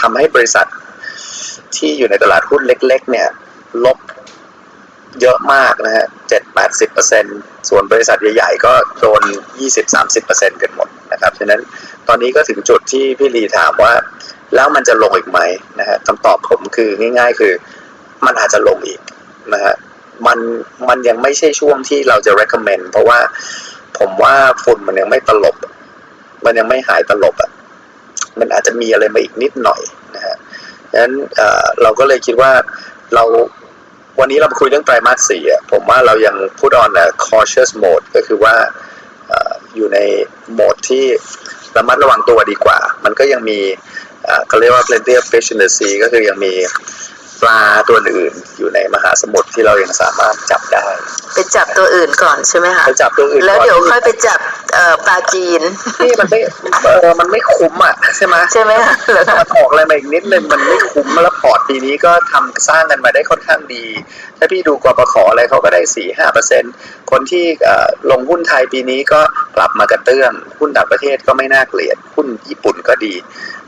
[0.00, 0.66] ทำให้บริษัท
[1.76, 3.28] ที่อยู่ในตลาดหุ้นเล็ก ๆ เนี่ย
[3.84, 3.98] ลบ
[5.20, 7.24] เยอะมากนะฮะเจ็ดแปดสิบเปอร์เซ็น
[7.68, 9.22] ส่วนบริษัทใหญ่ๆ ก็โดน
[9.60, 11.60] ยี่สิบสามสิบเปอร์เซ็นกันหมดนะครับ ฉะนั้น
[12.08, 13.92] ตอนนี้ก็ถึงจุดที่พี่ลีถามว่า
[14.54, 15.40] แล้วมันจะลงอีกไหม
[15.80, 17.52] นะฮะคำตอบผมคือง่าย ๆ คือ
[18.26, 19.00] มันอาจจะลงอีก
[19.52, 19.74] นะฮะ
[20.26, 20.38] มัน
[20.88, 23.18] มันยังไม่ใช่ช่วงที่เราจะ recommend เพราะว่า
[23.98, 25.56] ผมว่าฝุ่นมันยังไม่ตลบ
[26.44, 27.50] มันยังไม่หายตลบอะ
[28.38, 29.80] มันอาจจะมีอะไรมาอีกนิดหน่อย
[30.14, 30.36] นะฮะ
[30.90, 31.14] ดังนั้น
[31.82, 32.52] เราก็เลยคิดว่า
[33.14, 33.24] เรา
[34.20, 38.54] วันนี้เราคุยเรื่องไตรมาสสี่อะผมว่าเรายัง put on a cautious mode ก็คือว่า
[39.30, 39.32] อ
[39.76, 39.98] อยู่ใน
[40.52, 41.04] โหมดที่
[41.76, 43.58] ระมัดระวังตัวดีกว่า มันก็ยังมี
[44.24, 46.52] เอ่อเขาเรียกว่า plenty of fish in the sea ก็คือยังมี
[47.42, 50.86] ปลาตัวอื่นอยู่ในมหาสมุทรที่เรายังสามารถจับได้
[51.34, 54.40] ไปจับตัวอื่นก่อนใช่ไหมคะไปจับตัวอื่นแล้วเดี๋ยวก่นค่อยไปจับ
[54.74, 55.62] เอ่อปลาจีน
[56.04, 56.40] นี่มันไม่
[56.84, 63.84] เออมันไม่คุ้มอะใช่ไหมใช่ไหมคะเหรอถ้าคะมันออกอะไรมาอีกนิดนึงมันไม่คุ้มแล้วพอร์ตปีนี้ก็ทำสร้างกันมาได้ค่อนข้างดี
[64.38, 66.62] ถ้าพี่ดูกปขอะไรเขาก็ได้สี่ห้าเปอร์เซ็น
[67.10, 69.20] คนที่เอ่อลงหุ้นไทยปีนี้ก็
[69.56, 73.14] กลับมากระเตื้องหุ้นต่างประเทศก็ไม่น่าเกลียดหุ้นญี่ปุ่นก็ดี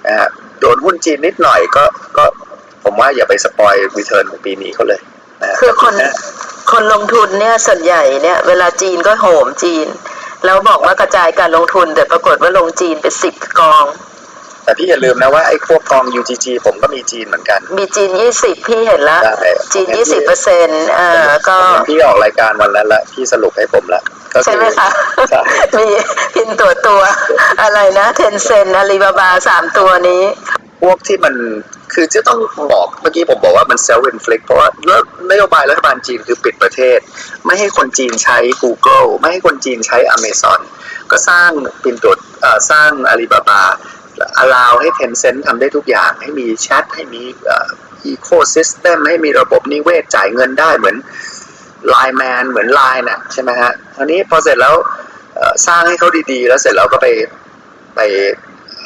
[0.07, 0.28] นะฮะ
[0.61, 1.85] โดนหุ้นจีนนิดหน่อยก็
[2.19, 2.24] ก็
[2.85, 5.01] ผมว่าอย่าไป spoil return ของปีนี้เขาเลย
[5.43, 5.95] นะฮะคือคน
[6.73, 9.87] คนลงทุนเนี่ยส่วนใหญ่เนี่ย เวลาจีนก็โหมจีน
[10.45, 13.87] แล้วบอกว่ากระจายการลงทุนแต่ปรากฏว่าลงจีนไปสิบกอง
[14.65, 21.09] แต่พี่อย่าลืมนะว่าไอ้พวกกอง UGG ผมก็มีจีนเหมือนกัน มีจีนยี่สิบพี่เห็นแล้วได้จีนยี่สิบเปอร์เซ็นต์อ่า
[21.49, 24.03] ก็ผมเห็นพี่ออกรายการวันนั้นละพี่สรุปให้ผมละ
[24.33, 24.89] ก็อใช่ไหมคะ
[25.31, 25.41] ใช่
[25.79, 25.87] มี
[26.35, 27.01] Pinduoduo
[27.63, 30.23] อะไรนะ Tencent Alibaba สามตัวนี้
[30.83, 31.35] พวกที่มัน
[31.94, 32.39] คือจะต้อง
[32.73, 34.69] บอกเมื่อกี้ผมบอกว่ามัน self inflict เพราะว่า
[35.31, 36.98] นโยบายรัฐบาลจีนคือปิดประเทศ
[37.47, 40.60] ไม่ให้คนจีนใช้ Google ไม่ให้คนจีนใช้ Amazon
[41.10, 41.51] ก็สร้าง
[41.82, 42.14] ปินตัว
[42.70, 43.62] สร้างอาลีบาบา
[44.43, 47.69] allow ให้ Tencent ทำได้ทุกอย่าง ให้มีแชทให้มีอ่อ
[48.12, 50.97] ecosystem ให้มีระบบนิเวศจ่ายเงินได้เหมือน
[51.93, 54.74] Line Man เหมือน Line น่ะใช่ไหมฮะอันนี้พอเสร็จแล้ว
[55.66, 57.06] สร้างให้เขาดีๆ แล้วเสร็จแล้วก็ไป
[57.97, 58.01] ไป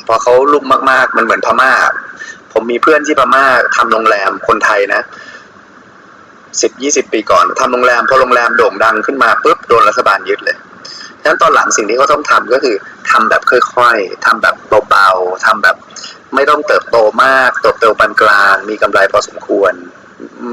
[0.07, 1.73] พอเขาลุ่มมากๆ มันเหมือนพม่า
[2.59, 3.45] ผมมีเพื่อนที่พม่า
[3.77, 5.03] ทำโรงแรมคนไทยนะ
[6.63, 10.57] สิบยี่สิบปีก่อนทำโรงแรมพอโรงแรมโด่งดังขึ้นมาปุ๊บโดนรัฐบาลยึดเลย
[11.21, 12.77] ฉะนั้นตอนหลังสิ่งที่เขาต้องทำก็คือ
[13.11, 14.55] ทำแบบค่อยๆทำแบบ
[14.89, 15.77] เบาๆทำแบบ
[16.35, 19.73] ไม่ต้องเติบโตมากเติบโตปานกลาง มีกำไรพอสมควร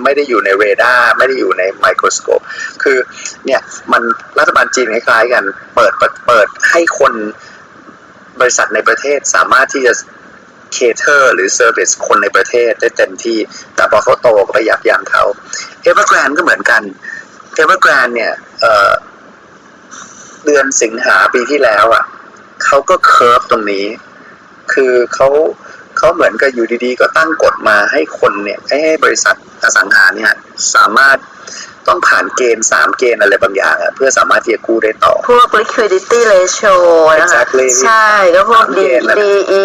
[0.04, 2.42] ไม่ได้อยู่ในเรดาร์ไม่ได้อยู่ในไมโครสโคป
[2.84, 2.98] คือ
[3.46, 3.62] เนี่ย
[3.92, 4.02] มัน
[4.40, 5.44] รัฐบาลจีนคล้ายๆกัน
[5.76, 7.14] เปิดเปิดเปิดให้คน
[8.40, 9.94] บริษัทในประเทศสามารถที่จะ
[10.76, 13.38] cater หรือ service คนในประเทศได้เต็มที่
[13.76, 15.24] แต่พอเขาโตก็ไปยับยั้งเขา
[15.82, 16.82] เอเวอร์แกรนก็เหมือนกัน
[17.56, 22.04] เอเวอร์แกรนเนี่ยเเดือนสิงหาปีที่แล้วอะ
[22.66, 23.86] เขาก็ curb ตรงนี้
[24.74, 25.28] คือเขา
[25.98, 30.32] เขาเหมือนกับอยู่ดีๆ ก็ตั้งกฎมาให้คนเนี่ยให้ให้บริษัทอสังหาเนี่ย
[30.76, 31.18] สามารถ
[31.88, 36.76] ต้องผ่านเกณฑ์สามเกณฑ์อะไรบางอย่างอะเพื่อสามารถที่จะกู้ได้ต่อ พวก liquidity ratio
[37.22, 39.64] นะคะ Exactly ใช่ ก็พวก D สามเกณฑ์นะ DE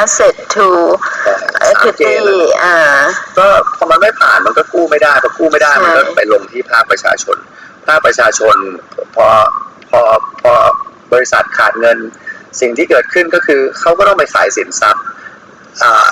[0.00, 0.68] asset to
[1.26, 2.76] สามเก equity ณฑ์อะอ่า
[3.38, 7.36] ก็พอมันไม่ผ่านมันก็กู้ไม่ได้พอกู้ไม่ได้ใช่มันก็ไปลงที่ภาคประชาชน
[7.86, 8.56] ภาคประชาชน
[9.14, 9.26] พอ
[9.90, 10.00] พอ
[10.42, 10.52] พอ
[11.12, 11.98] บริษัทขาดเงิน
[12.60, 15.04] สิ่งที่เกิดขึ้นก็คือเขาก็ต้องไปขายสินทรัพย์
[15.82, 16.08] อ่า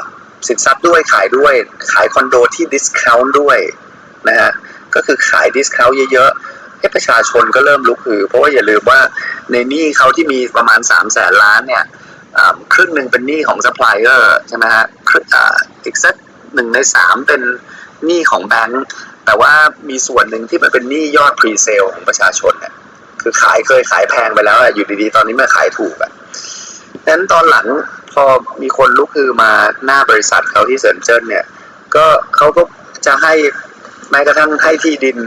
[0.48, 1.54] สินทรัพย์ด้วยขายด้วย
[1.92, 3.58] ขายคอนโดที่ discount ด้วย
[4.28, 4.52] นะฮะ
[4.94, 9.00] ก็คือขาย discount เยอะๆให้ประชาชนก็เริ่มลุกฮือ เพราะว่าอย่าลืมว่า
[9.52, 11.84] ในหนี้เขาที่มีประมาณ 3 0 0แสนล้านเนี่ย
[12.72, 15.24] ครึ่งหนึ่งเป็นหนี้ของซัพพลายเออร์ใช่ไหมฮะครึ่ง
[15.84, 16.14] อีกสัก
[16.54, 17.42] หนึ่งในสามเป็น
[18.06, 18.84] หนี้ของแบงก์
[19.26, 19.52] แต่ว่า
[19.88, 22.74] มีส่วนหนึ่งที่มันเป็นหนี้ยอด presale ของประชาชนเนี่ย
[23.22, 26.12] คือขายเคยขายแพงไปแล้วอยู่ดีๆ ตอนนี้มาขายถูกอะ
[27.08, 27.66] นั้นตอนหลัง
[28.12, 28.24] พอ
[28.62, 29.50] มีคนลุกคือมา
[29.84, 31.44] หน้าบริษัทเขาที่เซินเจิ้นเนี่ย
[31.94, 32.06] ก็
[32.36, 32.62] เขาก็
[33.06, 33.34] จะให้
[34.10, 35.18] แม้กระทั่งให้ที่ดิน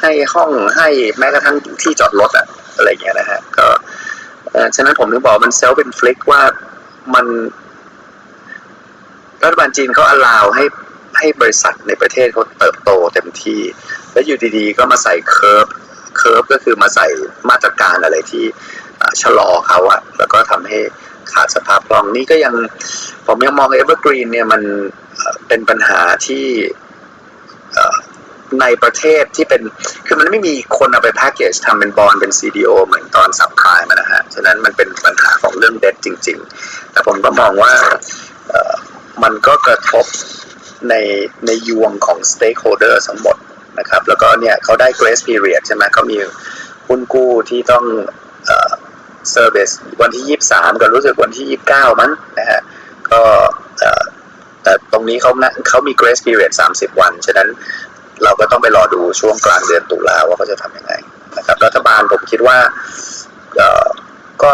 [0.00, 0.88] ให้ห้องให้
[1.18, 2.46] แม้กระทั่งที่จอดรถอะ
[2.76, 3.66] อะไรอย่างเงี้ยนะฮะก็
[4.74, 6.42] ฉะนั้นผมถึงบอกมัน self-inflict ว่า
[7.14, 7.26] มัน
[9.42, 10.64] รัฐบาลจีนเขา allow ให้
[11.18, 13.60] ให้บริษัทในประเทศเขาเติบโตเต็มที่
[14.12, 15.66] แล้วอยู่ดีๆ ก็มาใส่ curb
[16.16, 17.06] curb ก็คือมาใส่
[17.50, 18.44] มาตรการอะไรที่
[19.20, 20.78] ชะลอเขาอะแล้วก็ทำให้
[21.32, 22.54] ขาดสภาพคล่องนี่ก็ยัง
[23.26, 24.62] ผมยังมองเอเวอร์กรีนเนี่ยมัน
[25.48, 26.44] เป็นปัญหาที่
[28.60, 29.62] ในประเทศที่เป็น
[30.06, 37.72] คือมันไม่มีคนเอาไปแพ็กเกจทำเป็นบอลเป็น CDO เหมือนตอนซับไพรม์นะฮะ ฉะนั้นมันเป็นปัญหาของเรื่องเด็ดจริง ๆ แต่ผมก็มองว่า
[39.22, 40.06] มันก็กระทบ
[40.88, 40.94] ใน
[41.46, 43.36] ในวงของ stakeholder ทั้งหมด
[43.78, 46.18] นะครับ แล้วก็เนี่ยเขาได้ grace period ใช่ไหมเขามี
[46.88, 47.84] หุ้นกู้ที่ต้อง
[48.46, 48.72] เอ่อ
[49.34, 52.60] service วันที่ 23กับรู้สึกวันที่ 29 มั้งนะฮะ
[53.10, 53.20] ก็
[54.62, 57.48] แต่ตรงนี้เขานะเขามี grace period 30 วัน ฉะนั้น
[58.24, 60.92] เราก็ต้องไปรอดูช่วงกลางเดือนตุลาว่าเขาจะทำยังไง
[61.38, 62.58] นะครับรัฐบาลผมคิดว่า
[63.56, 63.86] เออ
[64.42, 64.52] ก็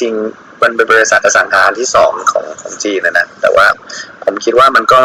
[0.00, 0.14] จริง
[0.62, 3.66] มันเป็นบริษัทอสังหาที่สองของของจีนนะนะ แต่ว่า
[4.24, 5.00] ผมคิดว่ามันก็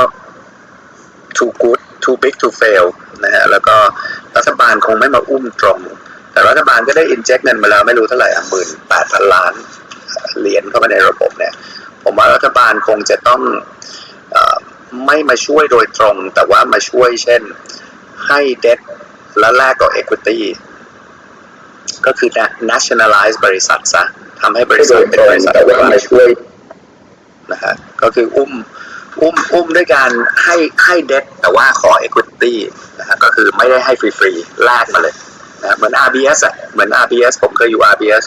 [1.37, 2.85] too good too big to fail
[3.25, 3.75] นะฮะแล้วก็
[4.37, 5.79] รัฐบาลคงไม่มาอุ้มตรง
[6.31, 9.53] แต่รัฐบาลก็ได้ inject เงินมาแล้วไม่รู้เท่าไหร่หมื่นแปดพันล้าน
[10.39, 11.53] เหรียญเข้ามาในระบบเนี่ย
[12.03, 13.41] ผมว่ารัฐบาลคงจะต้อง
[14.35, 14.37] อ
[15.05, 17.41] ไม่มาช่วยโดยตรง แต่ว่ามาช่วยเช่น
[18.27, 18.79] ให้เด t
[19.39, 20.39] และแลกกับ equity
[22.05, 22.29] ก็คือ
[22.71, 24.03] nationalize บริษัทซะ
[24.41, 26.27] ทำให้บริษัทเป็นบริษัทแต่ว่ามาช่วย
[27.51, 28.51] นะฮะก็คืออุ้ม
[29.21, 30.11] อุ้มอุ้มด้วยการ
[30.43, 30.55] ให้
[30.85, 32.53] ให้เด t แต่ว่าขอ equity
[32.99, 35.15] นะฮะก็คือไม่ได้ให้ฟรีๆแลกมาเลย
[35.61, 38.23] นะเหมือน RBS อะเหมือน RBS ผมเคยอยู่ RBS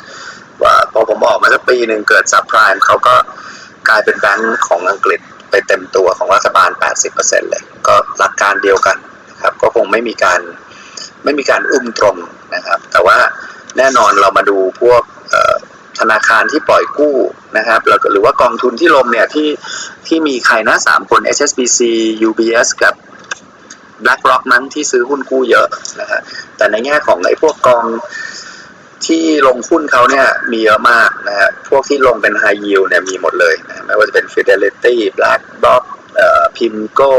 [0.62, 3.15] ว่าพอผมออกมาสักปีหนึ่งเกิดซับไพรม์เขาก็
[3.89, 5.20] กลายเป็นแบงก์ของอังกฤษ
[5.55, 6.70] ไปเต็มตัวของรัฐบาล
[7.10, 8.97] 80%เลย ก็หลักการเดียวกัน
[9.31, 10.40] นะครับ ก็คงไม่มีการ
[11.24, 12.16] ไม่มีการอุ้มตรง
[12.55, 13.16] นะครับ แต่ว่า
[13.78, 15.02] แน่นอนเรามาดูพวก
[15.98, 17.16] ธนาคารที่ปล่อยกู้
[17.59, 19.48] นะครับแล้วหรือว่ากองทุนที่ลงเนี่ยที่
[20.06, 21.81] ที่มีใครนะสามคน HSBC
[22.28, 22.94] UBS กับ
[24.05, 25.66] BlackRock มั้งที่ซื้อหุ้นกู้เยอะ
[26.01, 26.20] นะฮะ
[26.56, 27.85] แต่ในแง่ของไอ้พวกกอง
[29.06, 35.85] ที่ลงหุ้นเขาเนี่ยมีเยอะมากนะฮะ พวกที่ลงเป็น high yield เนี่ยมีหมดเลยนะไม่ว่าจะเป็น Fidelity BlackRock
[36.16, 37.12] เอ่อ Pimco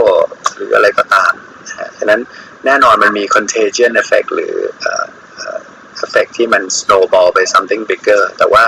[0.56, 1.34] หรืออะไรก็ตาม
[1.68, 2.22] นะฮะฉะนั้น
[2.66, 5.06] แน่นอนมันมี contagion effect หรือเอ่อ
[5.36, 5.58] เอ่อ
[6.06, 8.64] effect ที่มัน snowball ไป something bigger แต่ว่า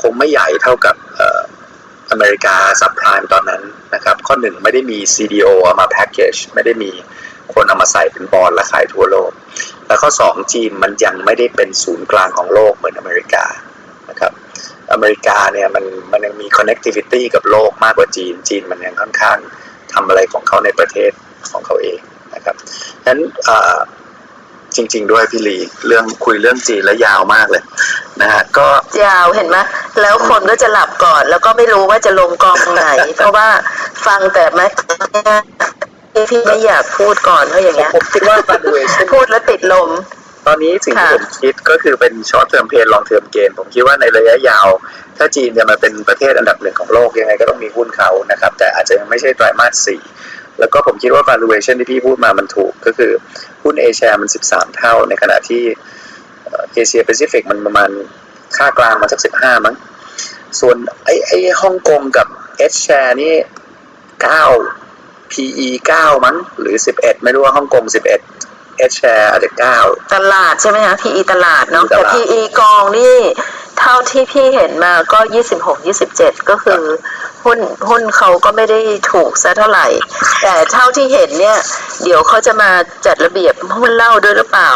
[0.00, 1.40] คงไม่ใหญ่เท่ากับเอ่อ
[2.10, 3.62] อเมริกา subprime ตอนนั้น
[3.94, 6.92] นะครับ ข้อหนึ่งไม่ได้มี CDO เอามา package ไม่ได้มี
[7.54, 9.30] คนเอามาใส่เป็นบอลและขายทั่วโลก
[9.86, 13.44] และข้อสองจีนมันยังไม่ได้เป็นศูนย์กลางของโลกเหมือนอเมริกา
[14.10, 14.32] นะครับ
[14.92, 19.38] อเมริกาเนี่ยมันมันยังมี connectivity กับโลกมากกว่าจีน จีนมันยังค่อนข้าง
[19.92, 21.10] ทำอะไรของเขาในประเทศ
[21.50, 21.98] ของเขาเอง
[22.34, 22.56] นะครับ
[23.04, 23.20] ฉะนั้น
[24.76, 27.62] จริง ๆ ด้วยพี่ลีเรื่องคุยเรื่องจีนแล้วยาวมากเลย
[28.22, 28.66] นะฮะก็
[29.04, 29.56] ยาวเห็นไหม
[30.00, 32.84] แล้วคนก็จะหลับก่อน แล้วก็ไม่รู้ว่าจะลงกองไหน
[33.16, 33.48] เพราะว่า
[34.06, 34.72] ฟังแต่ macro
[36.12, 39.88] ที่พี่ไม่อยากพูดก่อนเพราะอย่างเงี้ยผมคิดว่า valuation พูดแล้วติดลม
[40.46, 44.68] ตอนนี้สิ่งที่ค่ะผมคิดก็คือเป็น short term pain long term gain ผมคิดว่าในระยะยาว
[45.18, 50.02] ถ้าจีนจะมาเป็นประเทศอันดับหนึ่งของโลกยังไงก็ต้องมีหุ้นเขานะครับ แต่อาจจะยังไม่ใช่ไตรมาสสี่
[50.60, 53.12] แล้วก็ผมคิดว่า valuation ที่พี่พูดมามันถูกก็คือ
[53.62, 55.62] หุ้นเอเชียมัน 13 เท่า ในขณะที่
[56.74, 57.90] เอเชียแปซิฟิกมันประมาณ
[58.56, 59.76] ค่ากลางมาสัก 15 มั้ง
[60.60, 62.26] ส่วนไอ้ไอ้ฮ่องกงกับ
[62.58, 63.34] เอชแชร์นี่
[64.32, 64.81] 9
[65.32, 65.68] PE
[65.98, 69.50] 9 มั้ง หรือ 11 ไม่รู้ว่าฮ่องกง 11 H share อาจจะ
[69.80, 73.16] 9 ตลาดใช่ไหมคะ PE ตลาดเนาะตแต่ลาด PE กองนี่
[73.78, 76.82] เท่าที่พี่เห็นมาก็ยี่สิบหกยี่สิบเจ็ดก็คือ
[77.44, 78.80] หุ้นหุ้นเขาก็ไม่ได้
[79.12, 79.86] ถูกซะเท่าไหร่
[80.42, 81.58] แต่เท่าที่เห็นเนี่ย
[82.02, 82.70] เดี๋ยวเขาจะมา
[83.06, 84.70] จัดระเบียบหุ้นเหล่าด้วยหรือเปล่า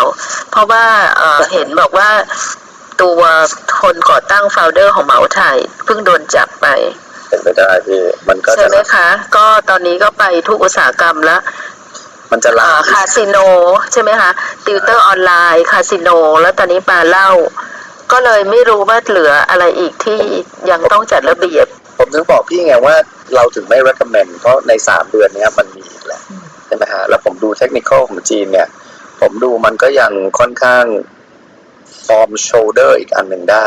[0.51, 0.85] เพราะว่า
[1.17, 2.11] เอ่อเห็นบอกว่า
[3.03, 3.21] ตัว
[3.81, 6.67] คนก่อตั้งโฟลเดอร์ของเหมาไทยเพิ่งโดนจับไป
[7.29, 11.41] เป็นไปได้พี่มันก็ใช่จะไหมคะ ก็ตอนนี้ก็ไปทุกอุตสาหกรรมแล้ว
[12.33, 13.37] มันจะลาอ่ามคาสิโน
[13.93, 14.31] ใช่ไหมคะ
[14.65, 16.09] ติวเตอร์ออนไลน์คาสิโน
[16.41, 17.31] แล้วตอนนี้มาเหล่า
[18.13, 20.21] ก็เลยไม่รู้ว่าเหลืออะไรอีกที่
[20.71, 21.67] ยังต้องจัดระเบียบ
[21.99, 22.95] ผมถึงบอกพี่ไงว่า
[23.35, 26.21] เราถึงไม่ recommend เพราะใน3เดือนเนี้ยมันมีอีกแหละ
[26.67, 28.69] ใช่ไหมฮะแล้วผมดูเทคนิคของจีนเนี่ย
[29.21, 30.85] ผมดูมันก็ยังค่อนข้าง
[32.07, 33.67] form shoulder อีกอันหนึ่งได้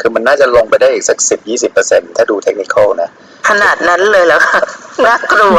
[0.00, 3.10] คือมันน่าจะลงไปได้อีกสักสิบยี่สิบเปอร์เซ็นถ้าดูเทคนิคนะ
[3.48, 4.60] ขนาดนั้นเลยเหรอคะ
[5.06, 5.58] น่ากลัว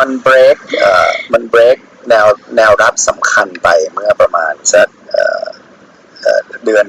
[0.00, 1.76] มัน break เอ่อมัน break
[2.10, 5.44] แนวแนวรับสำคัญไปเมื่อประมาณสักเอ่อ
[6.22, 6.86] เอ่อเดือน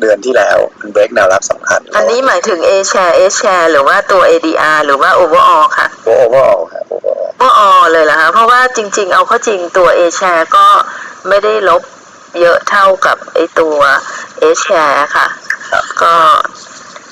[0.00, 7.84] เดือนที่แล้วมัน break แนวรับสำคัญ อันนี้หมายถึง A share A share หรือว่าตัว ADR หรือว่า overall ค่ะโอเวอร์ครับ overall overall
[7.92, 10.66] เลยเหรอคะเพราะว่าจริง ๆ เอาเข้าจริงตัว A share ก็
[11.28, 11.82] ไม่ได้ลบ
[12.40, 13.78] เยอะเท่ากับไอตัว
[14.42, 15.45] A share ค่ะครับ
[16.02, 16.14] ก็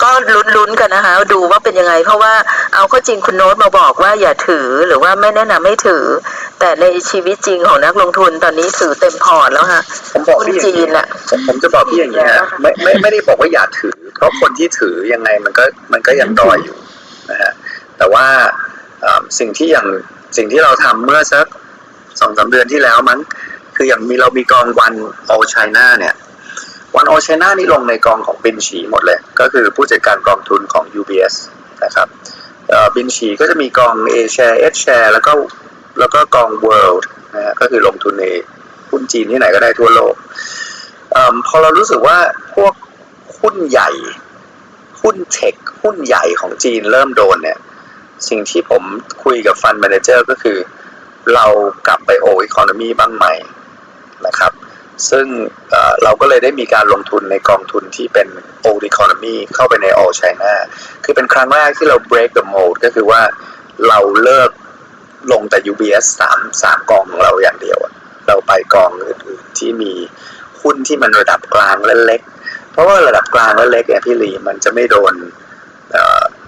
[0.02, 0.10] ก็
[0.56, 2.32] ลุ้นๆกันนะคะ ดูว่าเป็นยังไง เพราะว่า
[2.74, 6.05] เอาเข้าจริงคุณโน้ตมาบอกว่าอย่าถือหรือว่าไม่แนะนำให้ถือ
[6.59, 9.82] แต่ในชีวิตจริงของนักลงทุนตอนนี้ถือเต็มพอร์ตแล้วค่ะ
[10.12, 16.76] ผมบอกหุ้นพี่อย่างจีนนี้อะผมผมจะบอกพี่อย่างนี้ฮะไม่ไม่ไม่ได้บอกว่าอย่าถือ เพราะคนที่ถือยังไงมันก็มันก็ยังดอยอยู่
[17.31, 17.52] นะฮะ
[17.98, 18.26] แต่ว่า
[19.01, 19.86] เอ่อสิ่งที่อย่าง
[20.36, 21.47] สิ่งที่เราทำเมื่อสัก
[22.20, 23.20] สองสามเดือนที่แล้วมั้ง
[23.76, 24.93] คืออย่างมีเรามีกองวัน
[25.32, 26.14] all China เนี่ย
[26.97, 31.35] วัน all China นี่ลงในกองของบินฉีหมดเลย ก็คือผู้จัดการกองทุนของ UBS
[31.85, 32.09] นะครับ
[32.69, 35.33] เบินฉีก็จะมีกอง A share H share แล้วก็
[35.99, 37.05] แล้วก็กอง World
[37.35, 38.27] นะฮะก็คือลงทุนใน
[38.91, 40.15] หุ้นจีนที่ไหนก็ได้ทั่วโลก
[41.15, 41.16] อ
[41.47, 42.19] พอเรารู้สึกว่า
[42.55, 42.75] พวก
[43.41, 43.91] หุ้นใหญ่
[45.03, 47.59] หุ้นเทค หุ้นใหญ่ของจีนเริ่มโดนเนี่ย
[48.29, 48.83] สิ่งที่ผม
[49.25, 50.59] คุยกับฟัน d ม a นเจอร์ก็คือ
[51.35, 51.47] เรา
[51.87, 53.27] กลับไปโอ e ค o n o m y บ้างไหม
[54.27, 54.53] นะครับ
[55.11, 55.27] ซึ่ง
[56.03, 58.29] เราก็เลยได้มีการลงทุนในกองทุนที่เป็น
[58.69, 60.53] old economy เข้าไปใน all China
[61.05, 63.23] คือเป็นครั้งแรกที่เรา break the mold ก็คือว่า
[63.89, 64.51] เราเลิก
[65.33, 67.79] ลงแต่ UBS สามสามกองของเราอย่างเดียว
[68.27, 69.93] เราไปกองอื่นๆที่มี
[70.62, 72.23] หุ้นที่มันระดับกลางและเล็ก
[72.73, 75.15] เพราะว่าระดับกลางและเล็กเนี่ยพี่ลีมันจะไม่โดน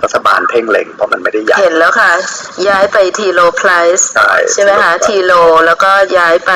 [0.05, 2.13] รัฐบาลเพ่งเล็งเพราะมันไม่ได้ใหญ่เห็นแล้วค่ะ
[2.69, 5.33] ย้ายไปทีโลไพรส์ใช่ใช่ไหมคะทีโล
[5.67, 6.53] แล้วก็ย้ายไป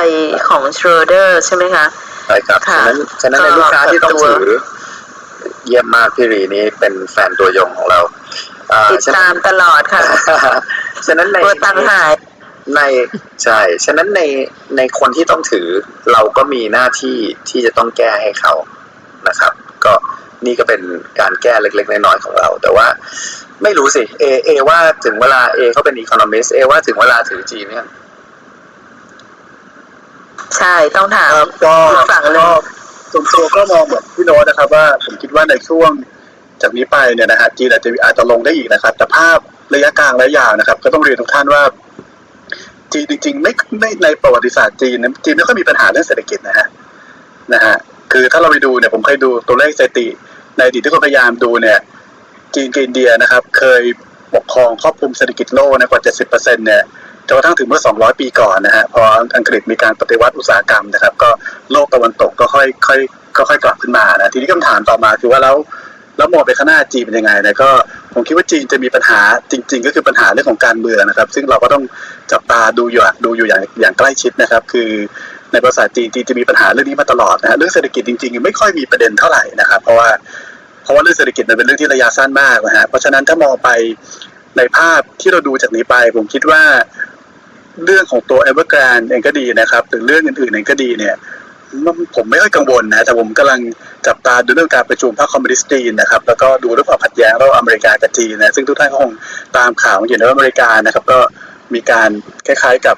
[0.48, 1.86] ของช r รเดอร์ใช่ไหมคะ
[2.26, 4.50] ใช่ครับค่ะฉะนั้นฉะนั้นก็ในลูกค้าที่ต้องปรับตัวถือ
[5.66, 8.00] เยี่ยมมากพี่ลีนี่เป็นแฟนตัวยงของเรา
[8.72, 10.02] อ่าติดฉะตานั้นมตลอดค่ะ
[11.06, 12.12] ฉะนั้นในตัวตังหาย
[12.76, 12.80] ใน
[13.42, 14.22] ใช่ฉะนั้นใน
[14.76, 15.66] ในคนที่ต้องถือ
[16.12, 17.18] เราก็มีหน้าที่
[17.48, 18.54] ที่จะต้องแก้ให้เขา
[19.28, 19.52] นะครับ
[19.84, 19.92] ก็
[20.46, 20.80] นี่ก็เป็น
[21.20, 22.86] การแก้เล็ก ๆ น้อยๆของเรา แต่ว่า
[23.62, 27.86] ไม่รู้สิเอเอว่าถึงเวลาเอเขาเป็นอีคอนอมิสเอว่าถึงเวลาถือจีนเนี่ย
[30.58, 32.52] ใช่ต้องถามครับก็อีกฝั่งหนึ่ก็ง
[33.12, 35.90] ส่วนตัวก็มองแบบพี่โน้ตนะครับ ว่าผมคิดว่าในช่วง
[36.62, 39.38] จากนี้ไปเนี่ยนะฮะจีนอาจจะอาจจะลงได้อีกนะครับ แต่ภาพ
[39.74, 41.62] ระยะกลางระยะยาวนะครับ ก็ต้องเรียนทุกท่านว่า
[42.92, 46.68] จีนจริงๆไม่ไม่ในประวัติศาสตร์จีนนะจีนไม่ค่อยมีปัญหาเรื่องเศรษฐกิจนะฮะ
[47.52, 47.76] นะฮะ
[48.12, 50.06] คือถ้าเราไปดูเนี่ยผมเคยดูตัวเลขสถิติ
[50.60, 51.78] ในอดีตที่คนพยายามดูเนี่ย
[52.54, 53.82] จีนกับอินเดียนะครับ เคย
[54.34, 56.82] ปกครองครอบคลุมเศรษฐกิจโลกนะกว่า 70%เนี่ย
[57.26, 59.02] จนกระทั่งถึงเมื่อ 200 ปีก่อนนะฮะพอ
[59.36, 61.30] อังกฤษมีการปฏิวัติอุตสาหกรรมนะครับ ก็
[61.72, 63.00] โลกตะวันตกก็ค่อยค่อย
[63.36, 65.56] ก็ค่อยกลับขึ้นมานะทีนี้คำถามต่อมาคือว่าแล้ว
[66.16, 67.70] แล้วมองไปข้างหน้าจีนเป็นยังไงนะก็
[68.14, 69.20] ผมคิดว่าจีนจะมีปัญหา
[69.50, 71.84] จริง ๆ ก็คือปัญหาเรื่องของการเมืองนะครับ ซึ่งเราก็ต้อง
[72.32, 74.90] จับตาดูอยู่ดูอยู่อย่างอย่างใกล้ชิดนะครับ คือ
[75.52, 80.08] ในภาษาจีนจีนจะมีปัญหาเรื่องนี้มาตลอดนะฮะเรื่องเศรษฐกิจจริงๆ ไม่ค่อยมีประเด็นเท่าไหร่นะครับ เพราะว่า
[80.82, 83.68] เพราะว่าเรื่องเศรษฐกิจมันเป็นเรื่องที่ระยะสั้นมากนะฮะเพราะฉะนั้นถ้ามองไป
[84.56, 86.62] ในภาพที่เราดูจากนี้ไป ผมคิดว่า
[87.84, 91.16] เรื่องของตัว Evergrande เองก็ดีนะครับหรือเรื่องอื่นๆเองก็ดีเนี่ย
[92.16, 93.60] ผมไม่ค่อยกังวลนะ แต่ผมกำลัง
[94.06, 99.12] จับตาดูเรื่องการประชุมพรรคคอมมิวนิสต์จีนนะครับ แล้วก็ดูเรื่องความขัดแย้งระหว่างอเมริกากับจีนนะซึ่งทุกท่านก็คง
[99.56, 101.18] ตามข่าวอยู่ในว่าอเมริกานะครับ ก็
[101.74, 102.10] มีการ
[102.46, 102.96] คล้ายๆกับ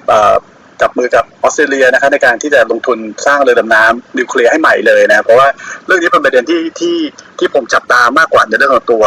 [0.83, 5.49] จับมือกับออสเตรเลียนะครับในการที่จะลงทุนสร้างเรือดำน้ำนิวเคลียร์ให้ใหม่เลยนะเพราะว่า
[5.87, 6.97] เรื่องนี้เป็นประเด็นที่ที่
[7.39, 9.05] ที่ผมจับตามากกว่าในเรื่องของตัว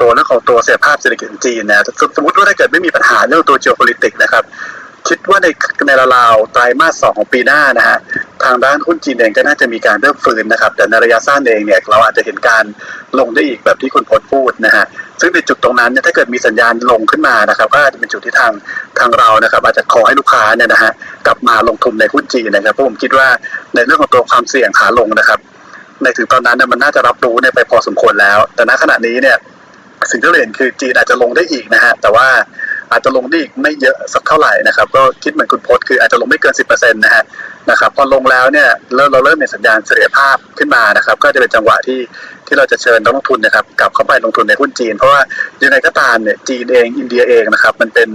[0.00, 1.84] ตัวเรื่องของตัวเสถียรภาพเศรษฐกิจจีนนะ
[2.16, 4.44] สมมติว่าถ้าเกิดไม่มีปัญหาเรื่องตัว geopolitics นะครับ
[5.08, 5.48] คิดว่าใน
[5.86, 7.98] ในราวๆไตรมาสสองของปีหน้านะฮะ
[8.44, 12.64] ทางด้านหุ้นจีนเองก็น่าจะมีการเริ่มฟื้นนะครับ แต่ในระยะสั้นเองเนี่ยเราอาจจะเห็นการ
[13.18, 14.84] ลงได้อีกแบบที่คุณพจน์พูดนะฮะ
[15.20, 18.52] ซึ่งในจุดตรงนั้นเนี่ยถ้าเกิดมีสัญญาณลงขึ้นมานะครับก็อาจจะเป็นจุดที่ทาง
[18.98, 20.92] ทางเรานะครับ อาจจะขอให้ลูกค้าเนี่ยนะฮะ
[21.26, 23.28] กลับมาลงทุนในหุ้นจีนนะครับเพราะผมคิดว่า
[23.74, 25.38] ในเรื่องของตัวความเสี่ยงขาลงนะครับ
[26.02, 29.36] ในถึงตอนนั้นเนี่ยมันน่าจะรับรู้เนี่ยไปพอสมควรแล้ว แต่ณขณะนี้เนี่ย
[30.10, 32.26] สิ่งที่เราเห็นคือจีนอาจจะลงได้อีกนะฮะแต่ว่า
[32.92, 37.24] อาจจะลงได้อีกไม่เยอะสักเท่าไหร่นะครับ ก็คิดเหมือนคุณพจน์คืออาจจะลงไม่เกิน 10%นะฮะ
[37.70, 42.00] นะครับพอลงแล้วเนี่ยเริ่มเราเริ่มเห็นสัญญาณเสถียรภาพขึ้นมานะครับ ก็จะเป็นจังหวะที่
[42.46, 45.20] ที่เราจะเชิญนักลงทุนนะครับกลับเข้าไปลงทุนในหุ้นจีน เพราะว่า
[45.62, 48.08] ยังไงก็ตามเนี่ยจีนเองอินเดียเองนะครับมันเป็น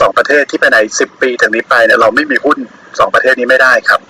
[0.00, 2.58] สองประเทศที่ไปใน 10 ปีถึงนี้ไปเนี่ยเราไม่มีหุ้น
[2.98, 4.00] สองประเทศนี้ไม่ได้ครับ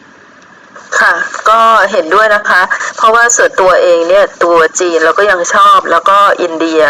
[1.00, 1.14] ค่ะ
[1.48, 1.60] ก็
[1.92, 2.62] เห็นด้วยนะคะ
[2.96, 6.82] เพราะว่าส่วนตัวเองเนี่ยตัวจีนเราก็ยังชอบแล้วก็อินเดีย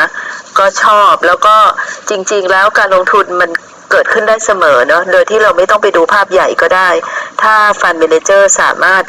[0.59, 1.57] ก็ชอบแล้วก็
[2.11, 3.51] จริง ๆ แล้วการลงทุนมัน
[3.91, 6.91] เกิดขึ้นได้เสมอเนาะโดยที่เราไม่ต้องไปดูภาพใหญ่ก็ได้
[7.43, 9.05] ถ้าฟันเมนเจอร์สามารถ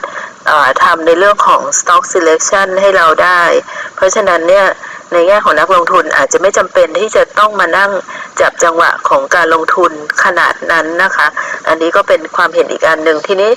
[0.83, 3.43] ทำในเรื่องของ stock selection ให้เราได้
[3.95, 4.65] เพราะฉะนั้นเนี่ย
[5.13, 7.91] ในแง่ของนักลงทุนอาจจะไม่จำเป็นที่จะต้องมานั่ง
[8.41, 9.91] จับจังหวะของการลงทุน
[10.23, 11.27] ขนาดนั้นนะคะ
[11.67, 13.51] อันนี้ก็เป็นความเห็นอีกอันหนึ่งทีนี้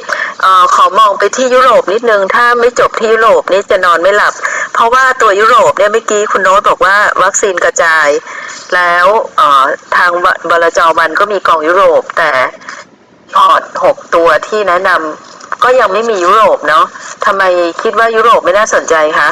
[0.44, 4.34] ออขอมองไปที่ยุโรปนิดนึง ถ้าไม่จบที่ยุโรปนี่จะนอนไม่หลับ
[4.74, 8.08] เพราะว่าตัวยุโรปเนี่ยเมื่อกี้คุณโน้ตบอกว่าวัคซีนกระจาย
[8.74, 9.06] แล้ว
[9.96, 10.10] ทาง
[10.50, 12.30] บลจวันก็มีกองยุโรป แต่
[13.34, 16.84] พอร์ตหกตัวที่แนะนำก็ยังไม่มียุโรปเนาะ
[17.24, 17.42] ทำไม
[17.82, 19.28] คิดว่ายุโรปไม่น่าสนใจคะ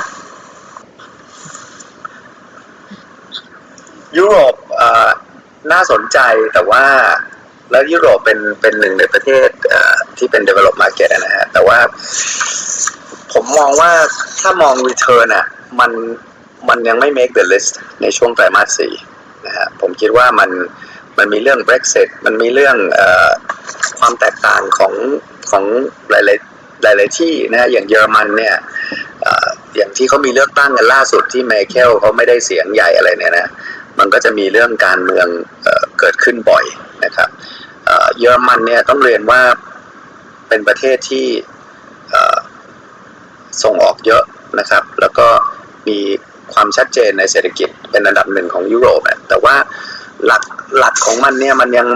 [4.18, 4.54] ยุโรป
[5.72, 6.18] น่าสนใจ
[6.52, 6.84] แต่ว่า
[7.70, 9.48] แล้วยุโรปเป็นเป็นหนึ่งในประเทศ
[10.18, 11.78] ที่เป็น develop market นะฮะแต่ว่า
[13.32, 13.92] ผมมองว่า
[14.40, 15.46] ถ้ามอง return อะ
[15.80, 15.92] มัน
[16.68, 17.72] มันยังไม่ make the list
[18.02, 18.94] ในช่วงไตรมาสสี่
[19.46, 20.50] นะฮะผมคิดว่ามัน
[21.18, 23.02] มันมีเรื่อง Brexit มันมีเรื่องอ
[23.98, 24.94] ความแตกต่างของ
[25.50, 25.64] ของ
[26.10, 28.56] หลายๆหลายๆที่นะฮะอย่างเยอรมันเนี่ย
[29.24, 33.50] อออย่างที่เขามีเลือกตั้งกันล่าสุดที่เมเคลเขาไม่ได้เสียงใหญ่อะไรเนี่ยนะ
[33.98, 35.26] มันก็จะมีเรื่องการเมือง
[35.62, 36.64] เออเกิดขึ้นบ่อย
[37.04, 37.28] นะครับ
[37.84, 39.40] เเยอรมันเนี่ยต้องเรียนว่า
[40.48, 41.26] เป็นประเทศที่
[43.62, 44.22] ส่งออกเยอะ
[44.58, 45.28] นะครับ แล้วก็
[45.88, 45.98] มี
[46.52, 49.56] ความชัดเจนในเศรษฐกิจเป็นอันดับหนึ่งของยุโรปแต่ว่า
[50.26, 50.42] หลัก
[50.78, 51.88] หลักของมันเนี่ยมันยัง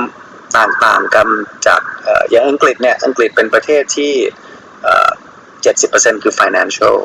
[0.56, 1.28] ต่างๆกัน
[1.66, 4.12] จากออย่างอังกฤษเนี่ยอังกฤษเป็นประเทศที่
[4.82, 5.10] เอ่อ
[5.82, 6.96] 70%คือ financial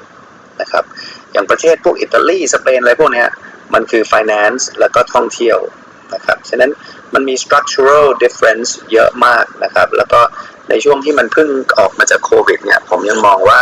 [0.62, 0.84] นะครับ
[1.32, 3.28] อย่างประเทศพวกอิตาลีสเปนอะไรพวกเนี้ย
[3.74, 5.60] มันคือ finance แล้วก็ท่องเที่ยว
[6.14, 6.72] นะครับ ฉะนั้น
[7.14, 10.22] มันมี structural difference เยอะมากนะครับ แล้วก็
[10.70, 13.62] ในช่วงที่มันเพิ่งออกมาจากโควิดเนี่ย ผมยังมองว่า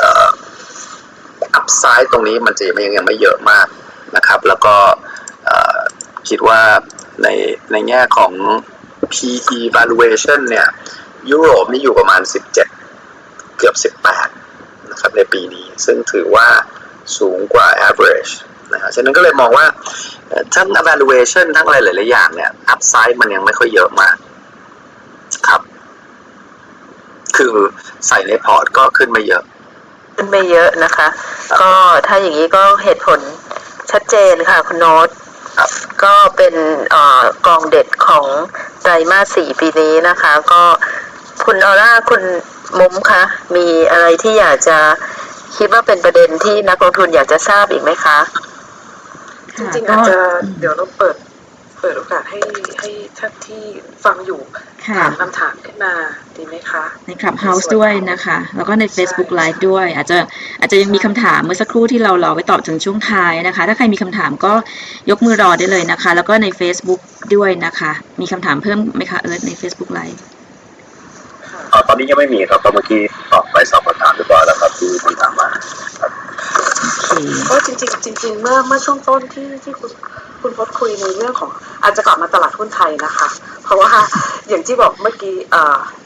[0.00, 0.30] อ่อ
[1.58, 3.66] upside ตรงนี้มันจะยังยังไม่เยอะมาก
[4.16, 4.74] นะครับ แล้วก็
[6.28, 6.60] คิดว่า
[7.22, 7.28] ใน
[7.72, 8.32] ในแง่ของ
[9.12, 10.66] PE valuation เนี่ย
[11.30, 12.52] ยุโรปนี่อยู่ประมาณ 17
[13.58, 13.74] เกือบ
[14.40, 16.48] 18 นะครับในปีนี้ ซึ่งถือว่า
[17.18, 18.32] สูงกว่า average
[18.72, 19.66] นะฮะฉะนั้นก็เลยมองว่า
[20.28, 24.16] เอ่อทั้ง evaluation ทั้งอะไรหลายๆอย่างเนี่ย upside มันยังไม่ค่อยเยอะมาก
[25.48, 25.60] ครับ
[27.36, 27.54] คือ
[28.08, 29.42] ใส่ในพอร์ตก็ขึ้นไม่เยอะ
[30.16, 31.08] ขึ้นไม่เยอะนะคะ
[31.60, 31.72] ก็
[32.06, 33.20] ถ้าอย่างนี้ก็เหตุผล
[33.90, 35.08] ชัดเจนค่ะคุณโน้ต
[35.58, 35.70] ครับ
[36.04, 36.54] ก็เป็น
[36.90, 38.26] เออกองเด็ดของ
[38.82, 40.62] ไตรมาสสี่ปีนี้นะคะ ก็
[41.44, 42.22] คุณออร่าคุณ
[42.78, 43.22] มุ้มคะ
[43.56, 44.78] มีอะไรที่อยากจะ
[45.56, 48.18] คิดว่าเป็นประเด็นที่นักลงทุนอยากจะทราบอีกไหมคะ
[49.58, 50.18] จริงๆอาจจะ
[50.58, 51.16] เดี๋ยวเราเปิด
[51.80, 52.40] เปิดโอกาสให้
[52.80, 53.62] ให้ท่านที่
[54.04, 54.40] ฟังอยู่
[54.86, 55.92] ค่ะถามคำถามขึ้นมา
[56.36, 60.18] ดีไหมคะ ใน Clubhouse ด้วยนะคะ แล้วก็ใน Facebook Live ด้วย อาจจะ
[60.60, 64.52] อาจจะยังมีคำถามเมื่อสักครู่ที่เรารอไว้ตอบถึงช่วงท้ายนะคะ ถ้าใครมีคำถามก็
[65.10, 67.00] ยกมือรอได้เลยนะคะ แล้วก็ใน Facebook
[67.34, 70.45] ด้วยนะคะ มีคำถามเพิ่มไหมคะเอิร์ธใน Facebook Live เอ่อ
[71.88, 75.48] ตอนนี้ยังไม่มีครับเพราะเมื่อกี้ตอบไปสอบคำถามเรียบร้อยแล้วครับที่คนถามมา
[76.00, 76.10] ครับ
[77.48, 79.90] ก็จริงๆจริง ๆ เมื่อเมื่อช่วงต้นที่ที่คุณ
[80.42, 81.50] คุณพจน์คุยในเรื่องของ
[81.82, 83.28] อาจจะกลับมาตลาดหุ้นไทยนะคะ
[83.64, 83.90] เพราะว่า
[84.48, 85.36] อย่างที่บอกเมื่อกี้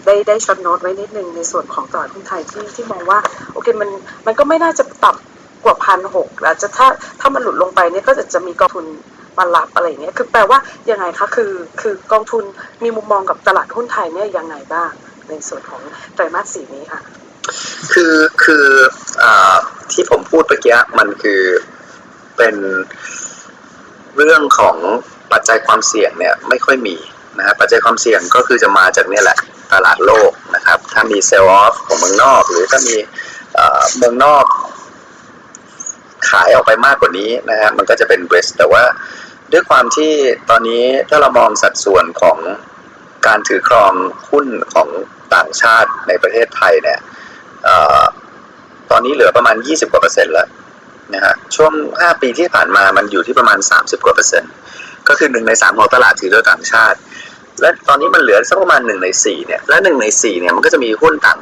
[0.07, 3.19] ได้ได้ช็อตโน้ตไว้นิดนึงในส่วนของตลาดหุ้นไทยที่ที่มองว่า
[3.53, 3.91] โอเคมัน
[4.27, 6.87] มันก็ไม่น่าจะต่ำกว่าพันหกอาจจะถ้า
[7.21, 8.85] ถ้ามันหลุดลงไปเนี่ยก็จะจะมีกองทุน
[9.39, 10.59] มารับอะไรเงี้ยคือแปลว่า
[10.91, 12.45] ยังไงคะคือคือกองทุน
[12.83, 14.91] มีมุมมองกับตลาดหุ้นไทยเนี่ยยังไงบ้าง
[15.31, 15.83] ในส่วนของ
[16.15, 17.01] ไตรมาสสี่นี้ค่ะ
[17.93, 18.67] คือคือ
[19.23, 19.57] อา
[19.93, 21.41] ที่ผมพูดเมื่อกี้มันคือ
[22.37, 22.55] เป็น
[24.17, 24.77] เรื่องของ
[25.33, 26.97] ปัจจัยความเสี่ยงเนี่ยไม่ค่อยมี
[27.39, 29.39] นะฮะปัจจัยความเสี่ยงก็คือจะมาจากเนี่ยแหละ
[29.73, 32.97] ตลาดโลกนะครับ ถ้ามีเซลล์ออฟของเมืองนอก หรือถ้ามี
[33.97, 34.45] เมืองนอก
[36.31, 38.83] ขายออกไปมากกว่านี้นะฮะมันก็จะเป็น risk แต่ว่า
[39.53, 40.13] ด้วยความที่
[40.51, 42.39] ตอนนี้ถ้าเรามองสัดส่วนของ
[43.27, 43.93] การถือครอง
[44.31, 44.89] หุ้นของ
[45.35, 46.99] ต่างชาติในประเทศไทยเนี่ย
[47.69, 47.71] อ
[48.91, 50.49] ตอนนี้เหลือประมาณ 20 กว่าเปอร์เซ็นต์แล้ว
[51.15, 54.53] นะฮะช่วง 5 ปีที่ผ่านมามันอยู่ที่ประมาณ 30 กว่าเปอร์เซ็นต์
[55.09, 56.99] ก็คือหนึ่งในสามของตลาดถือโดยต่างชาติ
[57.61, 61.39] และตอนนี้มันเหลือสักประมาณหนึ่งในสี่เนี่ยและหนึ่งในสี่เนี่ยมันก็จะมีหุ้นต่าง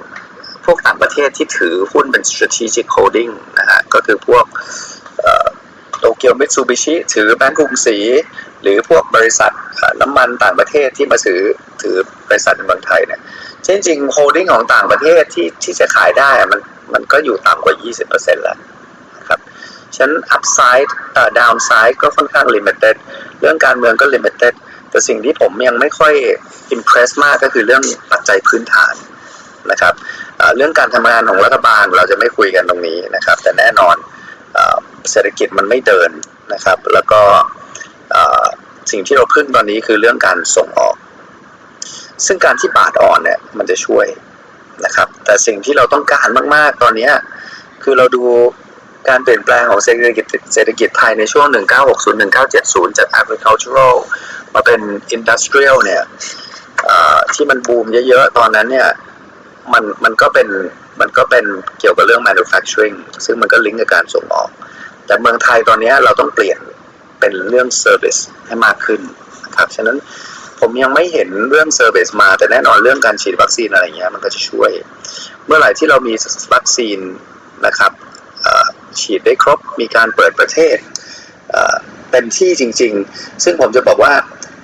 [0.64, 4.44] พวกต่างประเทศที่ถือหุ้นเป็น strategic holding นะฮะก็คือพวก
[5.98, 7.96] โตเกียวมิตซูบิชิถือแบงก์กรุงศรี
[8.62, 9.52] หรือพวกบริษัท
[10.00, 11.40] น้ำมันต่างประเทศที่มาถือ
[11.82, 11.96] ถือ
[12.28, 13.20] บริษัทในเมืองไทยเนี่ย
[13.68, 16.60] จริงๆ holding ของต่างประเทศที่ที่จะขายได้มัน
[16.94, 17.74] มันก็อยู่ต่ำกว่า
[18.08, 18.58] 20%แล้ว
[19.18, 19.40] นะครับ
[19.94, 22.96] ฉะนั้น upside เอ่อ downside ก็ค่อนข้าง limited
[23.40, 24.54] เรื่องการเมืองก็ limited
[24.90, 26.14] แต่สิ่งที่ผมยังไม่ค่อย
[26.76, 27.82] impress มากก็คือเรื่อง
[28.12, 28.94] ปัจจัยพื้นฐาน
[29.70, 29.94] นะครับ
[30.56, 33.96] เรื่องการทำงานของรัฐบาลเราจะไม่คุยกันตรงนี้นะครับ แต่แน่นอน
[35.10, 36.10] เศรษฐกิจมันไม่เดิน
[36.52, 37.20] นะครับ แล้วก็
[38.90, 40.96] สิ่งที่เราพึ่งตอนนี้คือเรื่องการส่งออก
[42.26, 44.06] ซึ่งการที่บาทอ่อนเนี่ยมันจะช่วย
[44.84, 47.10] นะครับ แต่สิ่งที่เราต้องการมาก ๆ ตอนนี้
[47.82, 48.24] คือเราดู
[49.08, 50.24] การเปลี่ยนแปลงของเศรษฐกิจ
[50.54, 51.46] เศรษฐกิจไทยในช่วง
[52.22, 53.94] 1960-1970 จาก agricultural
[54.54, 54.80] มาเป็น
[55.16, 56.02] industrial เนี่ย
[57.34, 58.88] ที่มันบูมเยอะ ๆ ตอนนั้นเนี่ย
[59.72, 60.48] มันมันก็เป็น
[61.00, 61.44] มันก็เป็น
[61.80, 64.50] เกี่ยวกับเรื่อง manufacturing ซึ่งมันก็ลิงก์กับการส่งออก
[65.06, 66.58] แต่เมืองไทยตอนนี้เราต้องเปลี่ยน
[67.20, 69.00] เป็นเรื่อง service ให้มากขึ้น
[69.44, 69.96] นะครับ ฉะนั้น
[70.60, 74.70] ผมยังไม่เห็นเรื่อง service มา แต่แน่นอนเรื่องการฉีดวัคซีนอะไรเงี้ยมันก็จะช่วย
[75.46, 76.14] เมื่อไหร่ที่เรามี
[76.54, 76.98] วัคซีน
[77.66, 77.92] นะครับ
[79.00, 80.76] ฉีดได้ครบมีการเปิดประเทศ
[81.50, 81.76] เอ่อ
[82.10, 84.14] เต็มที่จริง ๆ ซึ่งผมจะบอกว่า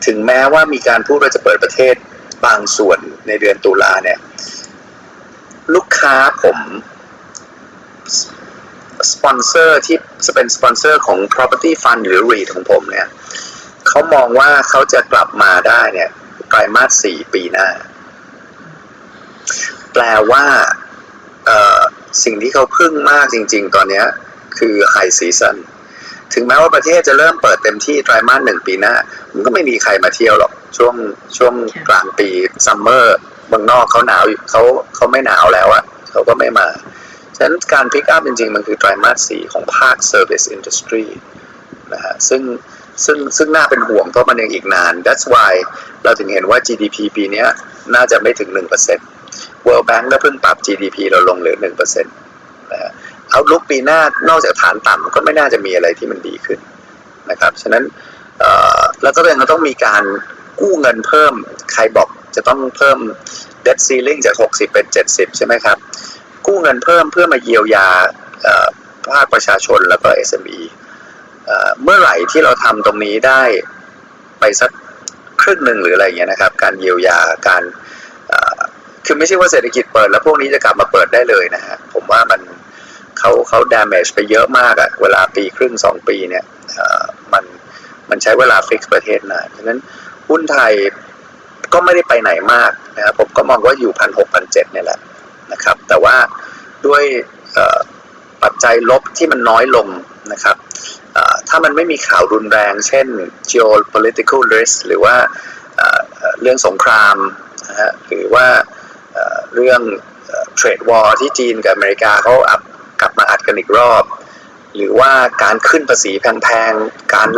[0.06, 1.94] ถึงแม้ว่ามีการพูดว่าจะเปิดประเทศ
[2.46, 4.18] บางส่วนในเดือนตุลาเนี่ย
[5.74, 6.56] ลูกค้าผม
[9.12, 9.96] สปอนเซอร์ที่
[10.26, 13.08] จะเป็นสปอนเซอร์ของ property fund หรือ REIT ของผมเนี่ย
[13.88, 16.10] เขามองว่าเขาจะกลับมาได้เนี่ย
[16.48, 17.68] ไตรมาสสี่ปีหน้า
[19.92, 20.44] แปลว่า
[22.24, 24.02] สิ่งที่เขาพึ่งมากจริง ๆ ตอนนี้
[24.58, 25.56] คือ high season
[26.34, 28.94] ถึงแม้ว่าประเทศจะเริ่มเปิดเต็มที่ไตรมาสหนึ่งปีหน้า
[29.32, 30.94] มันก็ไม่มีใครมาเที่ยวหรอก ช่วง
[31.36, 31.54] ช่วง
[31.88, 32.28] กลางปี
[32.66, 33.16] ซัมเมอร์
[33.48, 34.62] เมืองนอกเขาหนาวอยู่เขา
[34.94, 36.68] เขาไม่หนาวแล้วอะเขาก็ไม่มา
[37.36, 41.06] ฉะนั้นการพิกอัพจริง ๆ มันคือไตรมาสสี่ของภาค Service Industry
[41.92, 42.42] นะฮะซึ่ง
[43.04, 45.52] ซึ่งซึ่งน่าเป็นห่วงเพราะมันยังอีกนาน That's why
[46.04, 47.44] เราถึงเห็นว่า GDP ปีนี้
[47.94, 48.48] น่าจะไม่ถึง
[49.08, 52.90] 1% World Bank ก็เพิ่งปรับ GDP เราลงเหลือ1%นะฮะ
[53.30, 56.58] เอาลุกปีหน้านอกจากฐานต่ำก็ไม่น่าจะมีอะไรที่มันดีขึ้น
[57.30, 57.84] นะครับ ฉะนั้น
[59.02, 60.02] แล้วก็ยังต้องมีการ
[60.60, 61.32] กู้เงินเพิ่ม
[61.72, 62.98] ใครบอกจะต้องเพิ่ม
[63.66, 65.76] debt ceiling จาก 60 เป็น 70 ใช่ไหมครับ
[66.46, 67.88] กู้เงินเพิ่มเพื่อมาเยียวยา
[69.12, 70.60] ภาคประชาชนแล้วก็ SME
[71.82, 73.42] เมื่อไหร่ที่เราทำตรงนี้ได้
[74.40, 74.70] ไปสัก
[75.42, 77.62] ครึ่งหนึ่งหรืออะไรเงี้ยนะครับ การเยียวยาการ
[79.06, 82.40] คือไม่ใช่ว่าเศรษฐกิจเปิดแล้วพวกนี้จะกลับมาเปิดได้เลยนะฮะผมว่ามัน
[83.18, 86.44] เขาเขา damage ไปเยอะมากอะเวลาปีครึ่งสองปีเนี่ย
[87.32, 87.44] มัน
[88.10, 89.78] มันใช้เวลา fix ประเทศนานฉะนั้น
[90.28, 90.72] หุ้นไทย
[91.72, 94.98] ก็ไม่ได้ไปไหนมากนะครับผมก็มองว่าอยู่พันหกพันเจ็ดเนี่ยแหละ
[95.52, 96.16] นะครับ แต่ว่า
[96.86, 97.02] ด้วย
[98.44, 99.88] ปัจจัยลบที่มันน้อยลง
[100.32, 100.56] นะครับ
[101.48, 103.06] ถ้ามันไม่มีข่าวรุนแรง เช่น
[103.50, 105.16] geopolitical risk หรือว่า
[106.40, 107.16] เรื่องสงคราม
[107.68, 108.46] นะฮะหรือว่า
[109.54, 109.80] เรื่อง
[110.56, 112.60] เทรดวอร์ที่จีนกับอเมริกาเขาอับ
[113.00, 114.04] กลับมาอัดกันอีกรอบ
[114.76, 115.12] หรือว่า
[115.42, 117.28] การขึ้นภาษีแพงๆ การ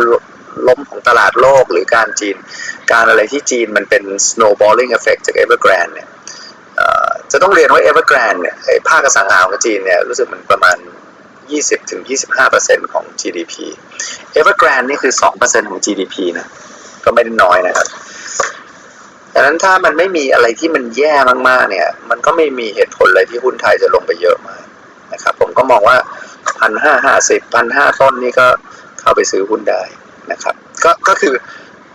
[0.67, 2.35] ล้มของตลาดโลกหรือการจีน
[2.91, 6.09] การอะไรที่จีนมันเป็น snowballing effect จาก Evergrande เนี่ย
[7.31, 10.77] จะต้องเรียนว่า Evergrande เนี่ยไอ้ภาคสังหาของจีนเนี่ยรู้สึกมันประมาณ
[11.55, 12.01] 20ถึง
[12.47, 13.53] 25%ของ GDP
[14.37, 16.47] Evergrande นี่คือ 2%ของ GDP นะ
[17.03, 17.87] ก็ไม่ได้น้อยนะครับ
[19.33, 21.13] ดังนั้นถ้ามันไม่มีอะไรที่มันแย่
[21.49, 24.63] มากๆ เนี่ย มันก็ไม่มีเหตุผลอะไรที่หุ้นไทยจะลงไปเยอะมาก
[25.13, 25.97] นะครับ ผมก็มองว่า
[26.59, 28.47] พันห้าห้าสิบพันห้าต้นนี่ก็
[28.99, 29.81] เข้าไปซื้อหุ้นได้
[30.31, 31.33] นะครับ ก็ก็คือ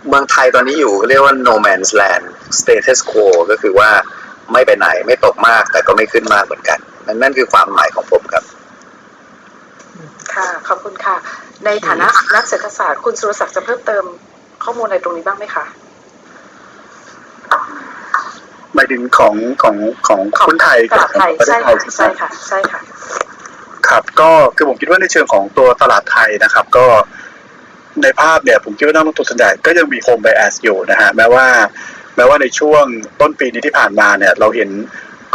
[0.09, 2.25] เมืองไทยตอนนี้อยู่เรียกว่า no man's land
[2.61, 3.91] status quo ก็คือว่า
[4.53, 8.45] ไม่ไปไหนไม่ตกมากแต่ก็ไม่ขึ้นมากเหมือนกันนั่นนั่นคือความหมายของผมครับ
[10.35, 11.17] ค่ะ ขอบคุณค่ะ
[11.65, 14.05] ในฐานะนักเศรษฐศาสตร์คุณสุรศักดิ์จะเพิ่มเติม
[14.65, 15.65] ข้อมูลอะไรตรงนี้บ้างไหมคะ
[18.75, 19.77] หมายถึงของของ
[20.07, 22.81] ของของหุ้นไทยตลาดไทยประเทศไทยใช่ค่ะใช่ค่ะใช่ค่ะ
[23.89, 26.87] ครับก็คือผมคิดว่าในเชิงของตัวตลาดไทยนะครับ ก็
[28.03, 31.47] ในภาพเนี่ยผมคิดว่านักลงทุนส่วนใหญ่ก็ยังมี home bias อยู่นะฮะแม้ว่า
[32.17, 32.85] แม้ว่าในช่วง
[33.21, 34.71] ต้นปีนี้ที่ผ่านมาเนี่ย เราเห็น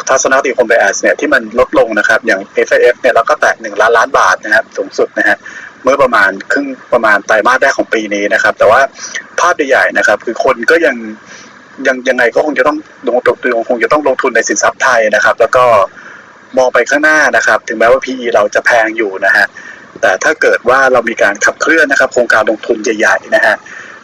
[0.09, 5.37] ทัศนคติ home bias เนี่ยที่มันลดลงนะครับ อย่าง FIF เนี่ยเราก็แตะหนึ่งล้านล้านบาทนะครับสูงสุดนะฮะ
[5.83, 8.81] เมื่อประมาณครึ่งประมาณไตรมาสแรกของปีนี้นะครับ แต่ว่า
[9.39, 10.95] ภาพใหญ่ๆนะครับ คือคนก็ยัง
[11.87, 12.77] ยังยังไงก็คงจะต้อง
[13.09, 13.37] ลงทุน
[13.69, 15.65] คงจะต้องลงทุนในสินทรัพย์ไทยนะครับ แล้วก็
[16.57, 19.45] มองไปข้างหน้านะครับ ถึงแม้ว่า PE เราจะแพงอยู่นะฮะ
[20.01, 23.55] แต่ถ้าเกิดว่าเรามีการขับเคลื่อนนะครับ โครงการลงทุนใหญ่ๆนะฮะ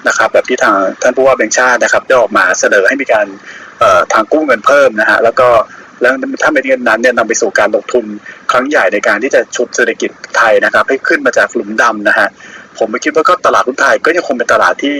[0.07, 3.27] นะครับ แบบที่ทางท่านผู้ว่าแบงค์ชาตินะครับได้ออกมาเสนอให้มีการ
[4.13, 5.47] ทางกู้เงินเพิ่มนะฮะแล้วก็
[6.03, 6.13] แล้ว
[6.43, 8.05] ถ้าไม่เงินนั้นเนี่ยนำไปสู่การลงทุน
[8.51, 12.29] ครั้งใหญ่ในการที่จะชุบเศรษฐกิจไทยนะครับ ให้ขึ้นมาจากหลุมดำนะฮะ
[12.77, 14.97] ผมไม่คิดว่าก็ตลาดหุ้นไทยก็ยังคงเป็นตลาดที่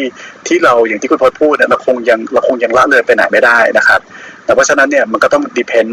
[0.47, 3.99] ที่เราอย่างที่คุณพจน์พูดเนี่ยเราคงยังเราคงยังละเลยไปไหนไม่ได้นะครับ
[4.45, 5.87] แต่เพราะฉะนั้นเนี่ยมันก็ต้องดิพน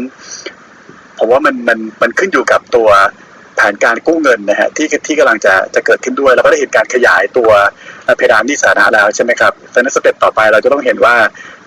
[1.19, 2.89] ผมว่ามันมันมันขึ้นอยู่กับตัว
[3.55, 7.49] แผนการกู้เงินนะฮะที่ที่กำลังจะจะเกิดขึ้นด้วยแล้วก็ได้เห็นการขยายตัว
[8.17, 11.15] เพดานหนี้สาธารณะแล้วใช่ไหมครับดังนั้นสเต็ปต่อไปเราจะต้องเห็นว่า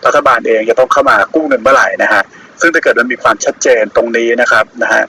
[0.06, 2.22] รัฐบาลเองจะต้องเข้ามากู้เงินเมื่อไหร่นะฮะ
[2.60, 5.04] ซึ่งถ้าเกิดมันมีความชัดเจนตรงนี้นะครับนะฮะ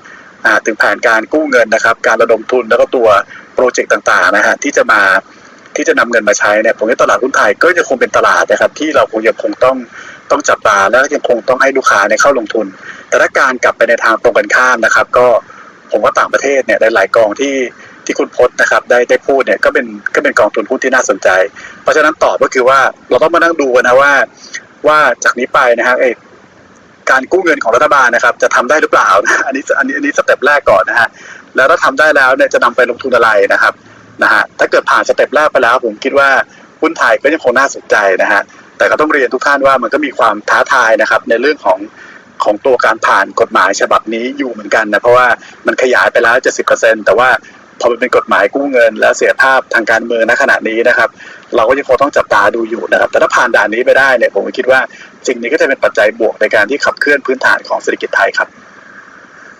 [0.66, 3.08] ถึงแผนการกู้เงินนะครับ การระดมทุนแล้วก็ตัว
[3.56, 5.02] โปรเจกต์ต่างๆนะฮะที่จะมา
[5.76, 9.78] ที่จะนำเงินมาใช้เนี่ยผมว่าตลาดหุ้นไทยก็ยังคงเป็นตลาดนะครับ ที่เราคงยังคงต้อง
[10.32, 12.66] ต้องจับตาและยังคงต้องให้ลูกค้าเนี่ยเข้าลงทุน
[13.10, 15.28] แต่ถ้าการกลับไปในทางตรงกันข้ามนะครับ ก็
[15.92, 17.56] ผมว่าต่างประเทศเนี่ยหลายๆกองที่
[18.06, 19.86] ที่คุณพจน์นะครับได้ได้พูดเนี่ยก็เป็น
[20.16, 21.30] ก็เป็นกองทุนหุ้นที่น่าสนใจ
[21.82, 24.12] เพราะฉะนั้นตอบก็คือว่าเราต้องมานั่งดูนะว่า
[24.88, 26.10] ว่าจากนี้ไปนะฮะเอ้
[27.12, 31.08] การกู้เงินของรัฐบาลนะครับ จะทำได้หรือเปล่านะอันนี้อันนี้อันนี้สเต็ปแรกก่อนนะฮะ
[31.56, 33.74] แล้วถ้าทำได้แล้วเนี่ยจะนำไปลงทุนอะไรนะครับ
[34.24, 36.30] นะฮะถ้าเกิดผ่านสเต็ปแรกไปแล้ว ผมคิดว่า
[36.82, 38.42] หุ้นไทยก็ยังคงน่าสนใจนะฮะ
[38.78, 41.80] แต่ก็ต้องเรียนทุกท่านว่ามันก็มีความท้าทายนะครับ ในเรื่องของ
[42.44, 45.28] ของตัวการผ่านกฎหมายฉบับนี้อยู่เหมือนกันนะเพราะว่า
[45.68, 46.36] มันขยายไปแล้ว
[46.72, 47.30] 70%แต่ว่า
[47.80, 51.10] พอมันเป็นกฎหมายกู้เงิน และเสียภาพทางการเมืองณขณะนี้นะครับ
[51.56, 54.80] เราก็ยังคงต้องจับตาดูอยู่นะครับ แต่ถ้าผ่านด่านนี้ไปได้เนี่ยผมก็คิดว่า
[55.28, 58.50] สิ่งนี้ก็จะเป็นปัจจัยบวกในการที่ขับเคลื่อนพื้นฐานของเศรษฐกิจไทยครับ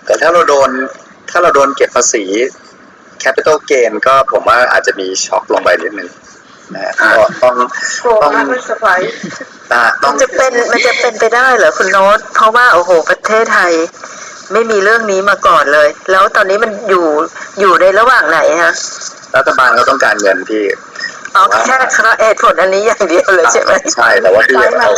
[0.06, 0.70] แต่ถ้าเราโดน
[1.30, 2.24] ถ้าเราโดนเก็บภาษี
[3.22, 6.10] capital gain ก็ผมว่าอาจจะมีช็อคลงไปนิดนึง
[6.74, 7.10] นะฮะก็
[7.42, 7.54] ต้อง
[8.02, 8.98] โอ้ต้องไม่สบาย
[9.72, 13.72] อ่าต้มัองนจะเป็นมันจะเป็นไปได้เหรอคุณโน้ตเพราะว่าโอ้โหประเทศไทย
[14.52, 17.06] ไม่มีเรื่องนี้มาก่อนเลย แล้วตอนนี้มันอยู่
[17.60, 18.74] อยู่ในระหว่างไหนฮะ
[19.36, 20.64] รัฐบาลก็ต้องการเงินพี่
[21.34, 24.92] เอาแค่คราเหตุผลอันนี้อย่างเดียวเลยใช่ไหมใช่แต่ว่าพี่อย่าเอา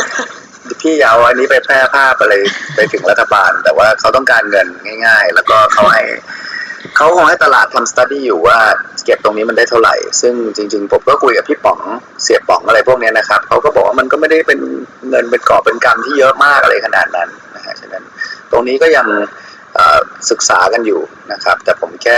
[0.81, 2.33] พี่อย่าเอาอันนี้ไปแพร่ภาพอะไร
[2.75, 4.67] ไปถึงรัฐบาล แต่ว่าเขาต้องการเงิน
[5.05, 6.03] ง่าย ๆ แล้วก็เขาให้
[6.95, 8.57] เขาคงให้ตลาดทำสตูดี้อยู่ว่า
[9.05, 11.79] เก็บตรงนี้มันได้เท่าไหร่ ซึ่งจริง ๆ ผมก็คุยกับพี่ป๋อง
[12.23, 14.59] เสียป๋องอะไรพวกเนี้ยนะครับเขาก็บอกว่ามันก็ไม่ได้เป็น
[15.09, 18.03] เงินเป็นกอบเป็นกำที่เยอะมากอะไรขนาดนั้นนะฮะฉะนั้น
[18.51, 19.07] ตรงนี้ก็ยัง
[19.75, 19.99] เอ่อ
[20.29, 21.01] ศึกษากันอยู่
[21.31, 22.17] นะครับ แต่ผมแค่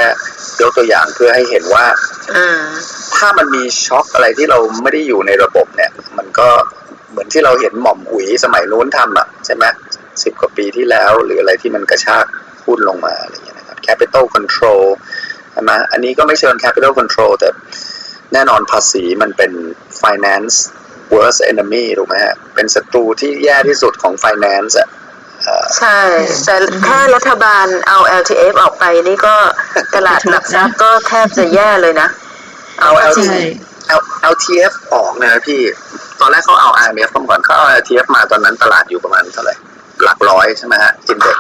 [0.61, 1.85] ยกตัวอย่างเพื่อให้เห็นว่า
[2.35, 2.61] อืม
[3.15, 6.49] ถ้ามันมีช็อคอะไรที่เราไม่ได้อยู่ในระบบเนี่ย มันก็
[7.11, 9.65] เหมือนที่เราเห็นหม่อมอุ๋ยสมัยนู้นทำอะใช่ไหม
[10.23, 12.25] สิบกว่าปีที่แล้ว หรืออะไรที่มันกระชาก
[12.65, 14.83] หุ้นลงมาอะไรอย่างเงี้ยนะครับ capital control
[15.51, 17.49] ใช่ไหมอันนี้ก็ไม่เชิง capital control แต่
[18.33, 19.51] แน่นอนภาษีมันเป็น
[20.01, 20.55] finance
[21.13, 25.00] worst enemy ถูกไหมฮะเป็นศัตรูที่แย่ที่สุดของ finance อะเอ่อ
[25.77, 25.99] ใช่
[26.45, 26.55] แต่
[26.87, 29.35] ถ้ารัฐบาลเอา LTF ออกไปนี่ก็
[29.95, 32.07] ตลาดหลักทรัพย์ก็แทบจะแย่เลยนะ
[32.81, 33.41] เอาเอาจริงใช่
[33.99, 34.01] L
[34.33, 35.61] LTF ออกนะพี่
[36.19, 39.55] ตอนแรกเขาเอา IMF เข้ามาก่อนเขาเอา LTF มาตอนนั้นตลาดอยู่ประมาณเท่าไหร่
[40.03, 41.39] หลักร้อยใช่ไหมฮะ index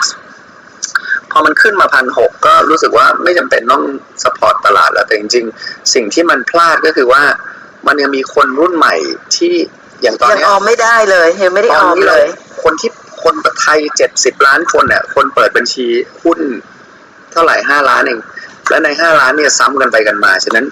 [1.31, 3.83] พอมันขึ้นมาพันหกก็รู้สึกว่าไม่จำเป็นต้อง
[4.23, 7.23] สปอร์ตตลาดแล้วแต่จริงๆ สิ่งที่มันพลาดก็คือว่า
[7.87, 8.95] มันยังมีคนรุ่นใหม่
[9.35, 9.53] ที่
[10.01, 12.27] อย่างตอนยังเนี้อยอมไม่ได้เลยยังไม่ได้ตออนอมนี้เลเลยย
[12.63, 12.89] คนที่
[13.23, 15.87] คนไทยเจ็ดสิบล้านคนเนี่ยคนเปิดบัญชี
[16.23, 16.39] หุ้น
[17.31, 18.19] เท่าไหร่ห้าล้านเอง
[18.69, 20.65] และในห้าล้านเนี่ยซ้ำกันไปกันมา ฉะนั้น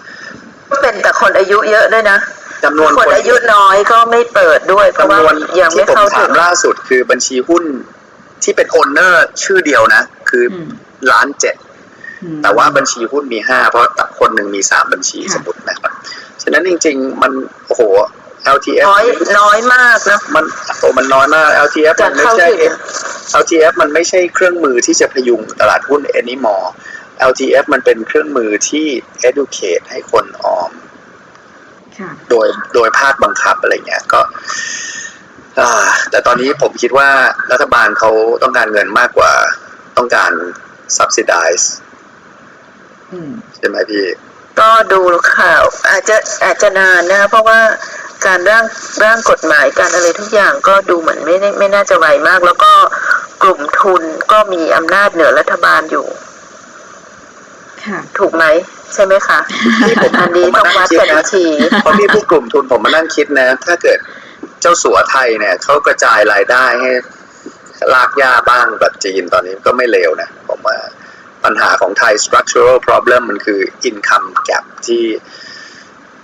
[0.81, 2.17] เป็นแต่คนอายุเยอะด้วยนะ
[2.63, 7.63] จำนวนคนอายุน้อยก็ไม่เปิดด้วย เพราะว่าจำนวนยังไม่ที่ผมเข้าถาถึมงล่าสุดคือบัญชีหุ้น
[8.43, 10.69] ที่เป็นโอนเนอร์ชื่อเดียวนะ คือออืม
[11.11, 11.55] ล้านเจ็ด
[12.23, 13.83] อืมแต่ว่าบัญชีหุ้นมีห้าเพราะ
[14.19, 15.91] คนหนึ่งมีสามบัญชีค่ะสมมตินะครับ
[16.43, 17.31] ฉะนั้นจริง ๆ มัน
[17.65, 17.81] โอ้โห
[18.55, 19.05] LTF น้อย
[19.39, 20.45] น้อยมากนะมัน
[20.79, 22.73] โอ้มันน้อยมาก LTF จะมันไม่เข้าใช่ถึง
[23.41, 26.67] LTF มันไม่ใช่เครื่องมือที่จะพยุงตลาดหุ้น anymore
[27.29, 28.87] LTF มันเป็นเครื่องมือที่
[29.29, 30.71] educate ให้คนออม
[31.97, 34.21] ค่ะโดยโดยภาคบังคับอะไรเงี้ยก็
[35.59, 37.09] อ่าแต่ตอนนี้ผมคิดว่า
[37.51, 38.11] รัฐบาลเขา
[38.43, 39.33] ต้องการเงินมากกว่า
[39.97, 40.31] ต้องการ
[40.97, 41.65] subsidize
[43.11, 44.05] อืมใช่ไหมพี่
[44.59, 45.01] ก็ดู
[45.37, 47.59] ข่าวอาจจะอาจจะนานนะเพราะว่า
[48.25, 48.65] การร่าง
[49.03, 52.71] ร่างกฎหมายการอะไรทุกอย่างก็ดูเหมือนไม่ได้ไม่น่าจะไวมาก แล้วก็
[53.43, 56.07] กลุ่มทุนก็มีอำนาจเหนือรัฐบาลอยู่
[57.85, 58.45] ค่ะถูกไหม
[58.93, 59.39] ใช่ไหมคะ
[59.87, 61.45] ที่ผมอันนี้ต้องวัดกันอีกที
[61.81, 63.99] เพราะพี่ผู้กลุ่มทุนผมมานั่งคิดนะ ถ้าเกิด
[64.61, 66.91] เจ้าสัวไทยเนี่ยเขากระจายรายได้ให้
[67.93, 70.77] ลากย่าบ้างแบบจีนตอนนี้ก็ไม่เลวนะผมว่า
[71.43, 73.59] ปัญหาของไทย structural problem มันคือ
[73.89, 75.05] income gap ที่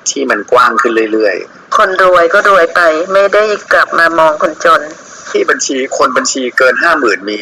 [0.10, 1.36] ที่มันกว้างขึ้นเรื่อย
[1.78, 2.82] คนรวยก็รวยไป
[3.14, 3.44] ไม่ได้
[3.74, 4.82] กลับมามองคนจน
[5.30, 7.38] ที่บัญชีคนบัญชีเกินห้าหมื่นมี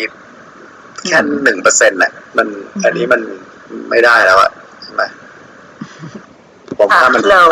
[1.07, 2.47] แค่หนึ่งเปอร์เซ็นต์น่ะ มัน
[2.83, 3.21] อันนี้มัน
[3.89, 4.51] ไม่ได้แล้วอะ
[4.81, 5.03] ใช่ไหม
[6.79, 7.43] ผมค่ะว่ามันเรา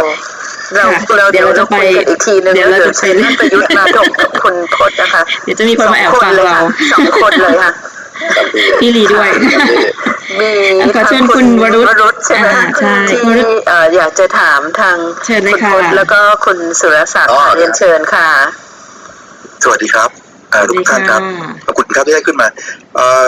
[0.76, 7.72] เราค่ะเราเดี๋เดี๋ยยววเราจะจะไปคุยกันอีกทีนึงเดี๋ยวเราเดี๋ยวจะไปเชิญท่านประยุทธ์มาถกกับคุณพจน์นะคะ เดี๋ยวจะมีคนมาแอบฟังเลยเราค่ะสองคนเลยค่ะ
[8.35, 9.41] ครับพี่พี่ลีด้วยครับ
[10.39, 18.27] พี่มีขอเชิญคุณวรุษวรุษใช่ไหมอ่าใช่ที่วรุษเอ่ออยากจะถามทางเชิญเลยคุณค่ะพจน์แล้วก็คุณสุรศักดิ์อ๋อค่ะเรียนเชิญค่ะ
[19.64, 20.10] สวัสดีครับ
[20.52, 21.22] เอ่อทุกท่านครับ
[21.65, 22.48] ขอบคุณครับที่ได้ขึ้นมา
[22.95, 23.26] เอ่อ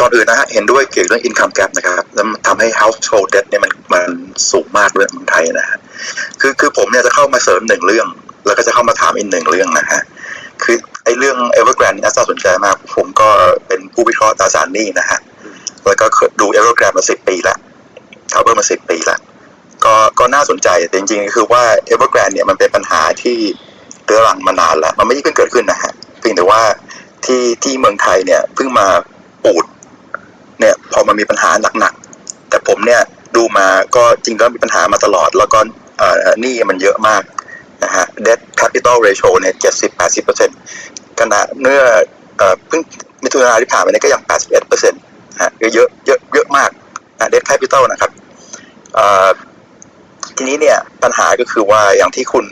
[0.00, 4.08] ก่อนอื่นนะฮะเห็นด้วยเกี่ยวกับเรื่อง income gap นะครับแล้วทำให้ household debt เนี่ยมันมัน
[4.50, 5.78] สูงมากด้วยเมืองไทยนะฮะ
[6.40, 8.06] คือคือผมเนี่ยจะเข้ามาเสริมหนึ่งเรื่อง
[8.46, 10.00] แล้วก็จะเข้ามาถามอีกหนึ่งเรื่องนะฮะ
[10.62, 13.28] คือไอ้เรื่อง Evergrande นี่น่าสนใจมาก ผมก็
[13.66, 15.18] เป็นผู้วิเคราะห์ตราสารหนี้นะฮะ
[15.86, 16.06] แล้วก็
[16.40, 17.56] ดู Evergrande มาสิบปีละ
[18.32, 19.18] ทาวเวอร์มาสิบปีละ
[19.84, 21.62] ก็ก็น่าสนใจแต่จริงๆ คือว่า
[21.92, 23.38] Evergrande เนี่ยมันเป็นปัญหาที่
[24.04, 26.60] เรื้อรังมานานแล้วมันไม่ได้เพิ่งเกิดขึ้นนะฮะเพียงแต่ว่า
[27.24, 28.86] ที่ที่เมืองไทยเนี่ยเพิ่งมา
[29.44, 29.64] ปูด
[30.60, 33.00] เนี่ยพอมันมีปัญหาหนักๆแต่ผมเนี่ย
[33.36, 33.66] ดูมา
[33.96, 35.58] ก็จริงก็มีปัญหามาตลอด แล้วก็
[36.40, 37.22] หนี้มันเยอะมาก
[37.84, 40.56] นะฮะ debt capital ratio เนี่ยเจ็ดสิบแปดสิบเปอร์เซ็นต์
[41.20, 41.82] ขณะเมื่อ
[42.68, 42.82] เพิ่ง
[43.24, 45.00] มิถุนาที่ผ่านมาเนี่ยก็ยังแปดสิบเอ็ดเปอร์เซ็นต์
[45.42, 46.70] ฮะเยอะเยอะเยอะเยอะมาก
[47.18, 48.10] นะ debt capital นะครับ
[50.36, 52.46] ทีนี้เนี่ยปัญหาก็คือว่าอย่างที่คุณ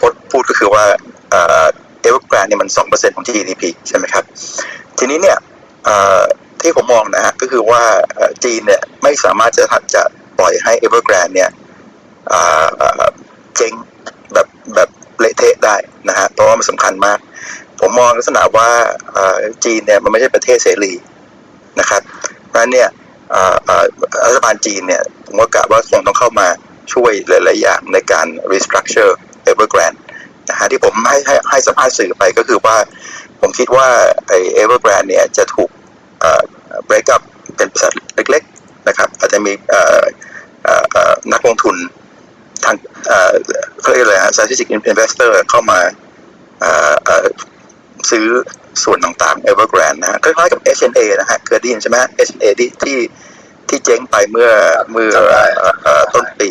[0.00, 0.84] พจน์พูดก็คือว่า
[1.30, 4.24] เอเวอร์แกรนเนี่ยมันสองเปอร์เซ็นต์ของ GDP ใช่ไหมครับ
[4.98, 5.36] ทีนี้เนี่ย
[6.62, 7.82] ที่ผมมองนะฮะก็คือว่า
[8.44, 9.64] จีนเนี่ยไม่สามารถจะ
[9.94, 10.02] จะ
[10.38, 11.50] ปล่อยให้ Evergrande เนี่ย
[12.28, 13.04] เอ่อเอ่อ
[13.56, 13.72] เจ๊ง
[14.32, 14.88] แบบแบบ
[15.20, 15.76] เละเทะได้
[16.08, 17.18] นะฮะเพราะว่ามันสำคัญมาก
[17.80, 18.68] ผมมองลักษณะว่า
[19.64, 20.92] จีนเนี่ยมันไม่ใช่ประเทศเสรี
[21.80, 22.02] นะครับ
[22.46, 22.88] เพราะนั้นเนี่ย
[24.26, 26.48] รัฐบาลจีนเนี่ยผมว่ากะว่าคงต้องเข้ามา
[26.92, 29.12] ช่วยหลาย ๆ อย่างในการ restructure
[29.50, 29.98] Evergrande
[30.48, 32.76] นะฮะที่ผมให้ให้ให้สัมภาษณ์สื่อไปก็คือว่า
[33.40, 33.88] ผมคิดว่า
[34.28, 35.70] ไอ้ Evergrande เนี่ยจะถูก
[36.88, 37.22] break up
[37.56, 39.52] เป็นบริษัทเล็กๆนะครับอาจจะมี
[41.32, 41.76] นักลงทุน
[42.64, 42.76] ทาง
[43.80, 45.78] เขาเรียกอะไรฮะ strategic investor เข้ามา
[48.10, 48.26] ซื้อ
[48.84, 51.96] ส่วนต่างๆ Evergrande นะฮะคล้ายๆกับ H&A นะฮะเคยได้ยินใช่ไหม
[52.28, 52.98] H&A ที่ที่
[53.68, 54.50] ที่เจ๊งไปเมื่อ
[54.92, 55.10] เมื่อ
[56.14, 56.48] ต้นปี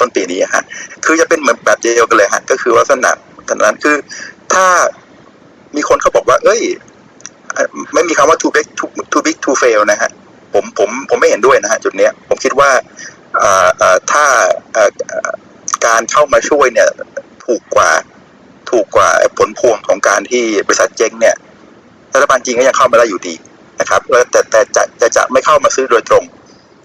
[0.00, 0.64] ต้นปีนี้ฮะ
[1.04, 3.10] คือจะเป็นเหมือนแบบเดียวกันเลยฮะก็คือลักษณะ
[3.48, 3.96] ขนาดนั้นคือ
[4.52, 4.66] ถ้า
[5.76, 6.62] มีคนเขาบอกว่า เอ้ย
[7.94, 10.10] ไม่มีคำว่า too big too too big to fail นะฮะ
[10.54, 12.70] ผมผมผมไม่เห็นด้วยนะฮะจุดเนี้ยผมคิดว่า
[14.12, 14.24] ถ้า
[15.86, 16.88] การเข้ามาช่วยเนี่ย
[17.46, 17.90] ถูกกว่า
[18.70, 19.08] ถูกกว่า
[19.38, 21.36] ผลพวงของการที่บริษัทเจ๊งเนี่ย
[22.14, 23.34] รัฐบาลจีนก็ยังเข้ามาได้อยู่ดี
[23.80, 26.24] นะครับแล้วแต่แต่จะจะจะไม่เข้ามาซื้อโดยตรง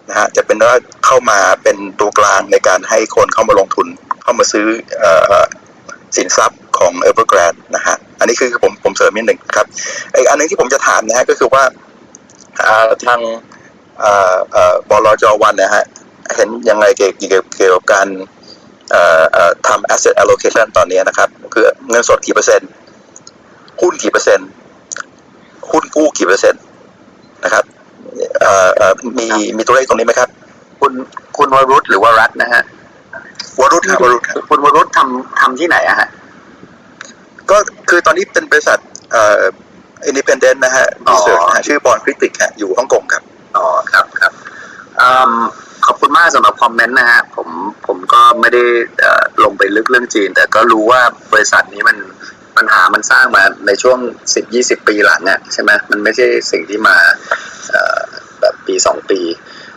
[0.10, 0.76] นะฮะจะเป็นว่า
[1.06, 3.88] เข้ามาเป็นตัวกลางในการให้คนเข้ามาลงทุน
[4.24, 4.66] เข้ามาซื้อ
[5.04, 5.06] อ
[6.16, 9.68] สินทรัพย์ ของ Evergrande นะฮะอันนี้คือผมผมเสริมนิดหนึ่งครับ
[10.16, 11.64] อีกอันหนึงที่ผมจะถามนะฮะก็คือว่า
[12.68, 13.20] อ่าทาง
[14.00, 15.86] เอ่อเอ่อบลจวันนะฮะ
[16.36, 18.08] เห็นยังไงเกี่ยวเกี่ยวเกี่ยวกับการ
[18.92, 22.70] เอ่อเอ่อทำ asset allocation ตอนนี้นะครับ คือเงินสดกี่เปอร์เซ็นต์
[23.82, 24.50] หุ้นกี่เปอร์เซ็นต์
[25.72, 26.62] หุ้นกู้กี่เปอร์เซ็นต์
[27.44, 27.64] นะครับ
[28.40, 29.28] เอ่อเอ่อมี
[29.58, 30.30] มีตัวเลขตรงนี้ไหมครับ
[30.80, 30.92] คุณ
[31.38, 32.62] คุณวรุษหรือว่ารัฐนะฮะ
[33.60, 36.08] วรุษครับวรุษครับคุณวรุษทำทำที่ไหนอะฮะ
[37.52, 37.58] ก็
[37.90, 38.80] คือตอนนี้เป็นบริษัท
[39.12, 39.42] เอ่อ
[40.10, 43.24] independent นะฮะอ๋อ research นะฮะชื่อบอลคริติกฮะอยู่ฮ่องกงครับ
[43.58, 44.32] อ๋อครับครับ
[45.00, 45.34] อืม
[45.86, 47.48] ขอบคุณมากสำหรับคอมเมนต์นะฮะผม
[47.88, 48.64] ผมก็ไม่ได้
[49.00, 51.02] เอ่อลงไปลึกเรื่องจีน แต่ก็รู้ว่า
[51.34, 51.98] บริษัทนี้มัน
[52.58, 54.00] ปัญหามันสร้างมาในช่วง
[54.44, 56.98] 10-20 ปีหลังอะใช่ไหมมันไม่ใช่สิ่งที่มา
[57.70, 58.00] เอ่อ
[58.40, 59.20] แบบปี 2 ปี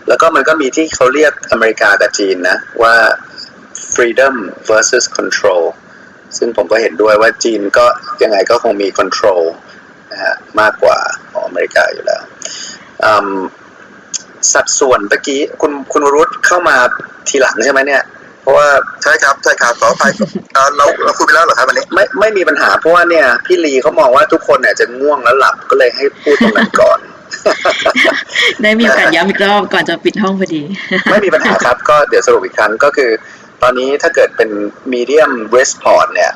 [0.08, 2.94] แล้วก็มันก็มีที่เขาเรียกอเมริกากับจีนนะว่า
[3.94, 4.34] freedom
[4.68, 5.62] versus control
[6.38, 7.86] ซึ่งผมก็เห็นด้วยว่าจีนก็
[8.22, 9.42] ยังไงก็คงมี control
[10.12, 10.98] นะฮะมากกว่า
[11.32, 12.22] ของอเมริกาอยู่แล้ว
[13.04, 13.28] อืม
[14.52, 16.76] สัดส่วนเมื่อกี้คุณคุณวรุษเข้ามา
[17.28, 18.02] ทีหลังใช่ไหมเนี่ย
[18.42, 18.68] เพราะว่า
[19.02, 20.12] ใช่ครับใช่ครับขออภัย
[20.54, 27.00] เอ่อเราเราคุยไปแล้วเหรอครับวันนี้ไม่ไม่มีปัญหาเพราะว่าเนี่ยพี่ลีเขามองว่าทุกคนเนี่ยจะง่วงแล้วหลับก็เลยให้พูดตรงนั้นก่อน
[28.62, 30.62] ได้มีโอกาสย้ำอีกรอบก่อนจะปิดห้องพอดี
[31.10, 33.10] ไม่มีปัญหาครับ ก็เดี๋ยวสรุปอีกครั้งก็คือ
[33.62, 34.50] ตอนนี้ถ้าเกิดเป็น
[34.92, 36.32] medium risk port เนี่ย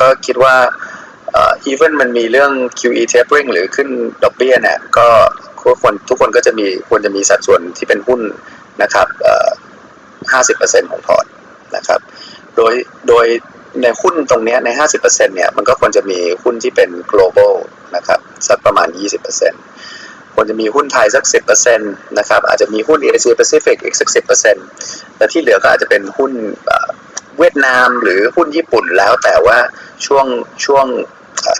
[0.00, 0.56] ก็คิดว่า
[1.34, 3.88] อ่อ even มันมีเรื่อง QE tapering หรือขึ้น
[4.24, 5.08] ดอกเบี้ยเนี่ยก็
[5.62, 8.20] ทุกคนทุกคนก็จะมีควรจะมีสัดส่วนที่เป็นหุ้น
[8.82, 9.48] นะครับเอ่อ
[10.32, 11.26] 50%ของพอร์ต
[11.76, 12.00] นะครับ
[12.56, 12.74] โดย
[13.08, 13.26] โดย
[13.82, 14.68] ในหุ้นตรงนี้ใน
[14.98, 17.52] 50%เนี่ยมันก็ควรจะมีหุ้นที่เป็น global
[17.96, 18.88] นะครับสักประมาณ
[19.52, 20.05] 20%
[20.36, 21.24] ควรจะมีหุ้นไทยสัก
[21.66, 24.08] 10%นะครับ อาจจะมีหุ้นเอเชียแปซิฟิกอีกสัก
[24.62, 26.32] 10%แต่ที่เหลือก็อาจจะเป็นหุ้น
[27.38, 29.58] เวียดนามหรือหุ้นญี่ปุ่นแล้วแต่ว่า
[30.06, 30.26] ช่วง
[30.64, 30.86] ช่วง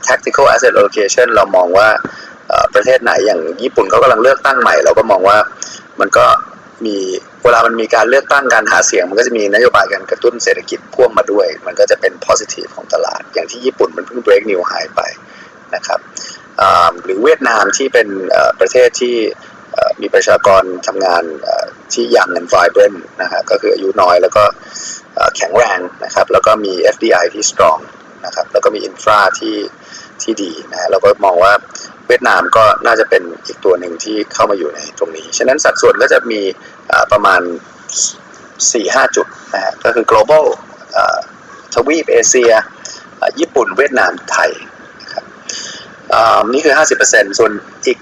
[0.09, 1.89] tactical asset allocation เรามองว่า
[2.75, 5.39] ประเทศไหนอย่างญี่ปุ่นเขากำลังเลือกตั้งใหม่ เราก็มองว่า
[6.01, 6.27] มันก็
[6.87, 6.97] มี
[7.43, 15.03] เวลามันมีการเลือกตั้งการหาเสียง มันก็จะมีนโยบายการกระตุ้นเศรษฐกิจพ่วงมาด้วย มันก็จะเป็น positive ของตลาด อย่างที่ญี่ปุ่นมันเพิ่ง break new high ไป
[15.75, 16.01] นะครับ
[17.05, 18.09] หรือเวียดนามที่เป็น
[18.61, 19.17] ประเทศที่
[20.01, 21.23] มีประชากรทำงาน
[21.93, 24.45] ที่ยัง and vibrant นะฮะก็คืออายุน้อยแล้วก็
[25.37, 27.81] แข็งแรงนะครับแล้วก็มี FDI ที่ strong
[28.25, 29.57] นะครับแล้วก็มี infra ที่
[30.23, 31.53] ที่ดีนะฮะเราก็มองว่า
[32.09, 36.41] เวียดนามก็น่าจะเป็นอีกตัวหนึ่งที่เข้ามาอยู่ในตรงนี้ ฉะนั้นสัดส่วนก็จะมี
[37.13, 37.41] ประมาณ
[38.49, 40.45] 4-5 จุดนะฮะก็คือ global
[40.97, 40.99] อ
[41.75, 42.53] ทวีปเอเชีย
[43.41, 44.51] ญี่ปุ่นเวียดนามไทย
[46.15, 46.75] อ่านี่คือ
[47.07, 47.53] 50%ส่วน
[47.87, 47.99] อีก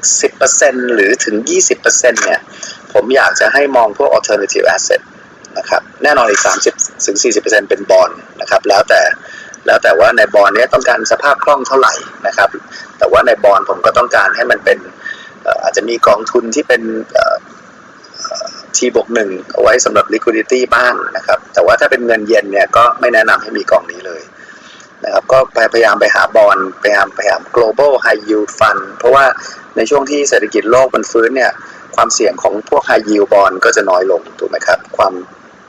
[0.46, 1.36] 10%หรือถึง
[1.76, 2.40] 20%เนี่ย
[2.92, 5.00] ผมอยากจะให้มองพวก alternative asset
[5.58, 8.10] นะครับ แน่นอนอีก 30ถึง40%เป็นบอล
[8.40, 9.02] นะครับ แล้วแต่
[9.66, 11.94] แล้วแต่ว่าในบอลเนี้ยต้องการสภาพคล่องเท่าไหร่
[12.26, 12.48] นะครับ
[12.98, 14.78] แต่ว่าในบอลผมก็ต้องการให้มันเป็น
[15.62, 16.82] อาจจะมีกองทุนที่เป็น
[18.76, 24.22] ทีบวกหนึ่งเอาไว้สำหรับ liquidity บ้างนะครับ แต่ว่าถ้าเป็นเงินเย็นเนี่ยก็ไม่แนะนำให้มีกองนี้เลย
[25.04, 25.38] นะครับก็
[25.72, 29.24] พยายามไปหาบอลพยายามพยายาม global high yield fund เพราะว่า
[29.76, 31.52] ในช่วงที่เศรษฐกิจโลกมันฟื้นเนี่ย
[31.96, 35.12] ความเสี่ยงของพวก high yield bond ก็จะน้อยลงถูกไหมครับ ความ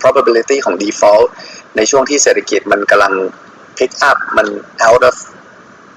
[0.02, 1.28] probability ของ default
[1.78, 3.14] ในช่วงที่เศรษฐกิจมันกำลัง
[3.78, 4.48] pick up มัน
[4.88, 5.16] out of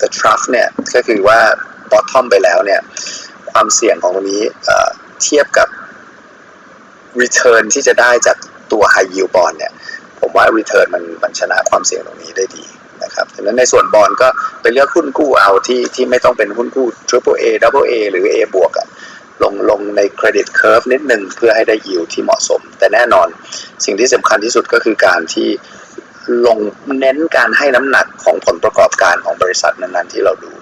[0.00, 1.38] the trough เนี่ยก็คือว่า
[1.92, 2.80] bottom ไปแล้วเนี่ย
[3.52, 4.88] ความเสี่ยงของตรงนี้เอ่อ
[5.22, 5.68] เทียบกับ
[7.20, 8.36] return ที่จะได้จาก
[8.72, 9.72] ตัว high yield bond เนี่ย
[10.20, 12.64] ผมว่า return มันมันชนะความเสี่ยงตรงนี้ได้ดี
[13.04, 14.28] นะครับดังนั้นในส่วนบอลก็
[14.62, 18.88] ไปเลือกหุ้นกู้เอาที่ที่ไม่ต้องเป็นหุ้นกู้ triple A double A หรือ A บวกอะ
[19.42, 23.28] ลงลงใน credit curve นิดหนึ่งเพื่อให้ได้ yield ที่เหมาะสม แต่แน่นอน
[23.84, 25.48] สิ่งที่สำคัญที่สุดก็คือการที่
[26.46, 26.58] ลง
[26.98, 30.52] เน้นการให้น้ำหนักของผลประกอบการของบริษัทนั้นๆที่เราดู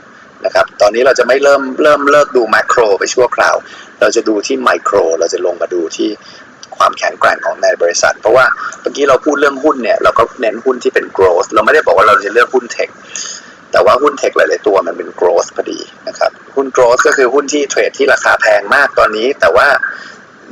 [0.45, 3.57] นะครับ ตอนนี้เราจะไม่เริ่มเริ่มเลิกดู macro ไปชั่วคราว
[4.01, 6.11] เราจะดูที่ไมโคร เราจะลงมาดูที่
[6.78, 8.44] ความแข็งแกร่งของในบริษัท เพราะว่า
[8.81, 12.89] เมื่อกี้เราพูดเรื่องหุ้นเนี่ยเราก็เน้นหุ้นที่เป็น growth เราไม่ได้บอกว่าเราจะเลือกหุ้นเทค
[13.73, 19.69] แต่ว่าหุ้นเทคหลาย ๆ ตัวมันเป็น growth พอดีนะครับหุ้น growth ก็คือหุ้นที่เทรดที่ราคาแพงมากตอนนี้ แต่ว่า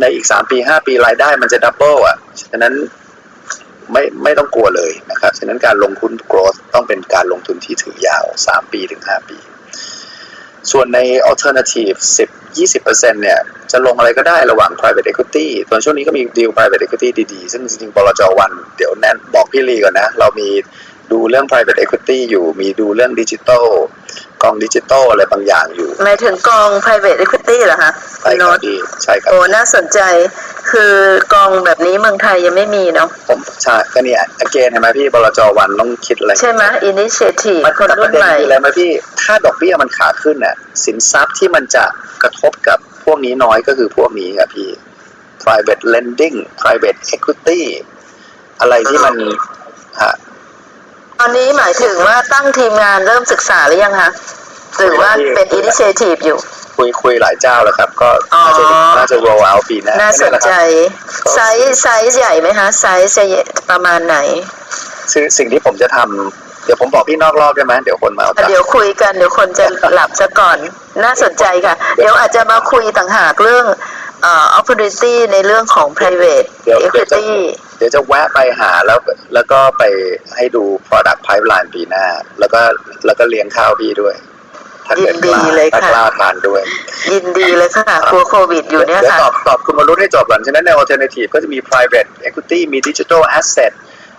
[0.01, 2.17] ในอีก 3 ปี 5 ปีรายได้มันจะดับเบิลอะ
[2.51, 2.75] ฉะนั้น
[3.93, 9.39] ไม่ไม่ต้องกลัวเลยนะครับ ฉะนั้นการลงทุน growth ต้องเป็นการลงทุนที่ถือยาว 3 ปีถึง 5 ปี
[10.73, 10.99] ส่วนใน
[11.31, 11.97] alternative
[12.29, 13.39] 10 20%เนี่ย
[13.73, 20.49] จะลงอะไรก็ได้ระหว่าง private equity ตอนช่วงนี้ก็มีดีล private equity ดีๆ ซึ่งจริงๆบลจวัน เดี๋ยวแน่นบอกพี่ลีก่อนนะ เรามี
[21.13, 23.65] ดูเรื่อง private equity อยู่มีดูเรื่องดิจิ t a ล
[24.43, 27.91] กองดิจิ t a ลอะไรบางอย่างอยู่ หมายถึงกอง private equity เหรอคะ
[28.23, 30.01] ใช่คโน้รับตพี่ใช่ครับโอ้น่าสนใจ
[30.71, 30.93] คือ
[31.35, 38.91] กองแบบนี้เมืองไทยยังไม่มีเนาะผมใช่ก็เนี่ย again เห็นไหมพี่บลจวันต้องคิดอะไร ใช่ไหม initiative มันคนรุ่นใหม่แต่ปรุ่ระเด็นคืออะไรไหมพี่
[39.23, 40.55] ถ้าดอกเบี้ยมันขาขึ้นน่ะ
[40.85, 41.85] สินทรัพย์ที่มันจะ
[42.23, 44.69] กระทบกับพวกนี้น้อยก็คือพวกนี้ครับพี่
[45.45, 47.61] private lending private equity
[48.61, 49.15] อะไรที่มัน
[50.03, 50.15] ฮะ
[51.21, 54.11] ตอนนี้หมายถึงว่าตั้งทีมงานเริ่มศึกษาหรือยังคะ
[54.79, 56.39] หรือว่าเป็น initiative อยู่
[56.77, 58.65] คุยคุยหลายเจ้าแล้วครับ ก็อ๋อน่าจะ
[58.97, 60.51] น่าจะ roll out ปีหน้าน่าสนใจ
[61.25, 63.25] ก็ size size ใหญ่ไหมคะไซส์จะ
[63.71, 64.17] ประมาณไหน
[65.13, 70.59] คือสิ่งที่ผมจะทำเดี๋ยวผมบอกพี่นอกรอบได้ไหมเดี๋ยวคนมาเอาตังค์เดี๋ยวคุยกันเดี๋ยวคนจะหลับซะก่อน
[71.05, 73.67] น่าสนใจค่ะ เดี๋ยวอาจจะมาคุยต่างหากเรื่อง
[74.23, 77.29] เอ่อ opportunity ในเรื่องของ private เดี๋ยวเดี๋ยวจะ equity
[77.77, 78.99] เดี๋ยวจะแวะไปหาแล้ว
[79.35, 79.83] แล้วก็ไป
[80.37, 82.07] ให้ดู product pipeline ปีหน้า
[82.41, 82.61] แล้วก็
[83.07, 84.15] แล้วก็เลี้ยงข้าวพี่ด้วย
[84.87, 86.63] ถ้าเกิดกล้ายินดีเลยถ้าค่ะกล้าทานด้วย
[87.13, 93.73] ยินดีเลยค่ะกลัวโควิดอยู่เนี่ยดี๋วค่ะตอบตอบคุณวรุษให้จบก่อนฉะนั้นใน alternative ก็จะมี private equity มี digital asset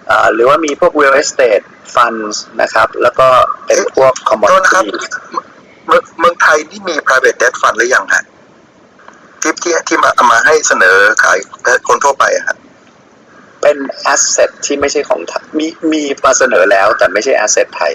[0.10, 1.66] อ่าหรือว่ามีพวก real estate
[1.96, 3.28] funds นะครับ แล้วก็
[3.66, 4.14] เป็นพวก
[4.50, 5.16] โทษนะครับ commodity
[5.88, 8.24] เมืองเมืองไทยนี่มี private debt fund หรือยังฮะ
[9.42, 11.38] ที่ที่ที่มาเอามาให้เสนอขาย
[11.88, 12.58] คนทั่วไปอะครับ
[13.66, 13.80] เป็น
[14.14, 17.94] asset ที่ไม่ใช่ของไทยมีมีมาเสนอแล้ว แต่ไม่ใช่ asset ไทย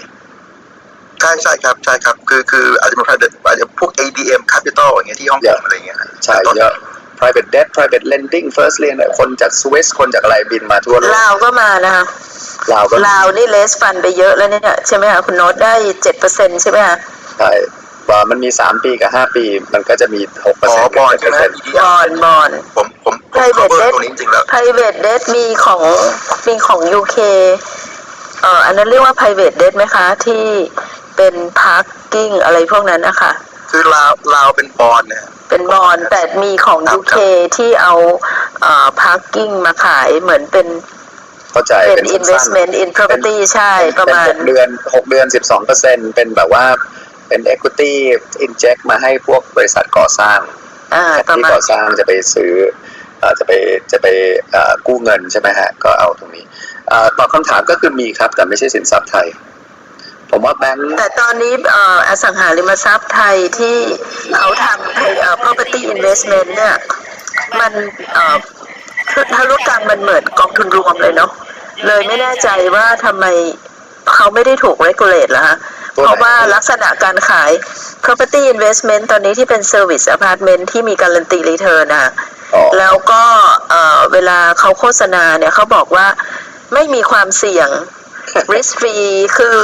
[1.19, 6.73] ใช่ใช่ครับใช่ครับ คือคืออาจจะเป็น private อาจจะพวก ADM capital อย่างเงี้ยที่ฮ่องกงอะไรอย่างเงี้ยฮะใช่เยอะ
[7.19, 12.03] private debt private lending first lien เนี่ยคนจากสวิสคนจากอะไรบินมาทั่วโลกลาวก็มานะคะ
[12.73, 15.73] ลาวก็ลาวนี่เลสฟันไปเยอะแล้วเนี่ยใช่ไหมคะคุณโน้ตได้
[16.03, 16.97] เจ็ดเปอร์เซ็นใช่ไหมคะ
[17.39, 17.51] ใช่
[18.09, 19.43] ว่ามันมี3ปีกับ5ปี
[19.73, 21.37] มันก็จะมี6เปอร์อ๋อเซ็นต์บอลใช่ไหม
[21.77, 22.87] บอลบอลผมผมผม
[23.35, 25.81] private cover debt ตรงนี้จริงๆแล้ว private debt มีของ
[26.47, 27.17] มีของ UK
[28.41, 30.43] เอ่ออันนั้นเรียกว่า private debt ไหมคะ ที่
[31.17, 33.31] เป็น parking อะไรพวกนั้นนะคะ
[33.71, 37.15] คือลาวลาวเป็นบอลเนี่ยเป็นบอลแต่มีของครับ UK
[37.57, 37.93] ที่เอา
[38.61, 40.67] เอ่อ parking มาขายเหมือนเป็น
[41.51, 46.65] เข้าใจเป็น สั้นๆ investment in property ใช่ประมาณ เป็นหกเดือนหกเดือนสิบสองเปอร์เซ็นเป็นแบบว่า
[47.27, 47.93] เป็น equity
[48.45, 50.39] inject มาให้พวกบริษัทก่อสร้าง
[50.95, 52.90] อ่า ประที่มาณ ก่อสร้างจะไปซื้อเอ่อ
[53.39, 53.51] จะไป
[53.91, 54.07] จะไป
[54.51, 56.45] เอ่อกู้เงินใช่ไหมฮะก็เอาตรงนี้
[56.89, 59.27] เอ่อตอบคำถามก็คือมีครับ แต่ไม่ใช่สินทรัพย์ไทย
[60.29, 63.77] ผมว่าแบงค์แต่ตอนนี้เอ่ออสังหาริมทรัพย์ไทยที่
[64.35, 66.75] เขาทำเอ่อ property investment เนี่ย
[67.59, 67.71] มัน
[68.13, 68.35] เอ่อ
[69.35, 71.31] ธุรกรรมมันเหมือนกองทุนรวมเลยเนาะ
[71.87, 73.25] เลยไม่แน่ใจว่าทำไม
[74.15, 75.57] เขาไม่ได้ถูก regulate ล่ะฮะ
[75.95, 77.51] ตัวไหนเพราะว่าลักษณะการขาย
[78.03, 82.05] property investment ตอนนี้ที่เป็น service apartment ที่มีการันตี return นะอ๋อ
[82.79, 83.23] แล้วก็
[83.69, 86.07] เอ่อเวลาเขาโฆษณาเนี่ยเขาบอกว่า
[86.73, 87.69] ไม่มีความเสี่ยง
[88.53, 89.57] risk free คือ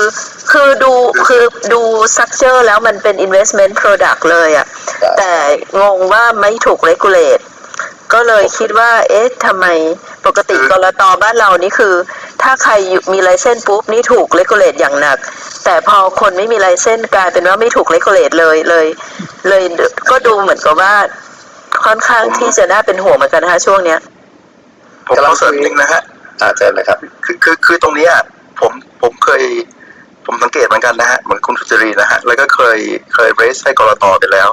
[0.51, 0.93] คือดู
[1.27, 1.43] คือ
[1.73, 1.81] ดู
[2.15, 4.67] structure แล้วมันเป็น investment product เลยอะ
[5.17, 5.33] แต่
[5.81, 7.43] งงว่าไม่ถูก regulate
[8.13, 9.65] ก็เลยคิดว่า เอ๊ะทำไม
[10.25, 11.93] ปกติกรตบ้านเรานี่คือ
[12.41, 15.17] ถ้าใครอยู่มีไลเซนปุ๊บ นี่ถูก regulate อย่างหนัก
[15.65, 18.87] แต่พอคนไม่มีไลเซนกลายเป็นว่าไม่ถูก regulate เลยเลย
[19.49, 19.63] เลย
[20.09, 20.93] ก็ดูเหมือนกับว่า
[21.85, 23.99] ค่อนข้างที่จะน่าเป็นห่วงเหมือนกันนะคะช่วงเนี้ย
[25.07, 26.01] ผมขอเสริมนิดนึงนะฮะ
[26.41, 28.11] อาเจารย์นะครับ คือคือคือตรงเนี้ย
[28.59, 28.71] ผม
[29.01, 29.43] ผมเคย
[30.25, 32.77] ผมสังเกตเหมือนกันนะฮะเหมือนคุณสุจรีนะฮะแล้วก็เคย
[33.13, 34.49] เคยเรสให้กรตไปแล้ว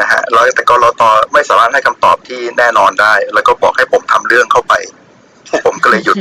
[0.00, 1.02] นะฮะแล้วแต่กรต
[1.32, 4.74] ไม่สามารถให้คำตอบที่แน่นอนได้ แล้วก็บอกให้ผมทำเรื่องเข้าไป
[5.66, 6.16] ผมก็เลยหยุด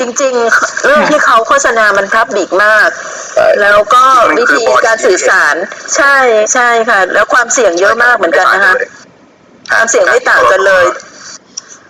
[0.00, 2.88] จริงๆ เรื่องที่เขาโฆษณามันพับบิกมาก
[3.34, 5.54] ใช่แล้วก็มันวิคือธีบอดี้การสื่อสาร
[5.96, 6.16] ใช่
[6.54, 8.74] ใช่ค่ะ แล้วความเสี่ยงเยอะมากเหมือนกันนะคะ
[9.70, 10.84] ความเสี่ยงไม่ต่างกันเลย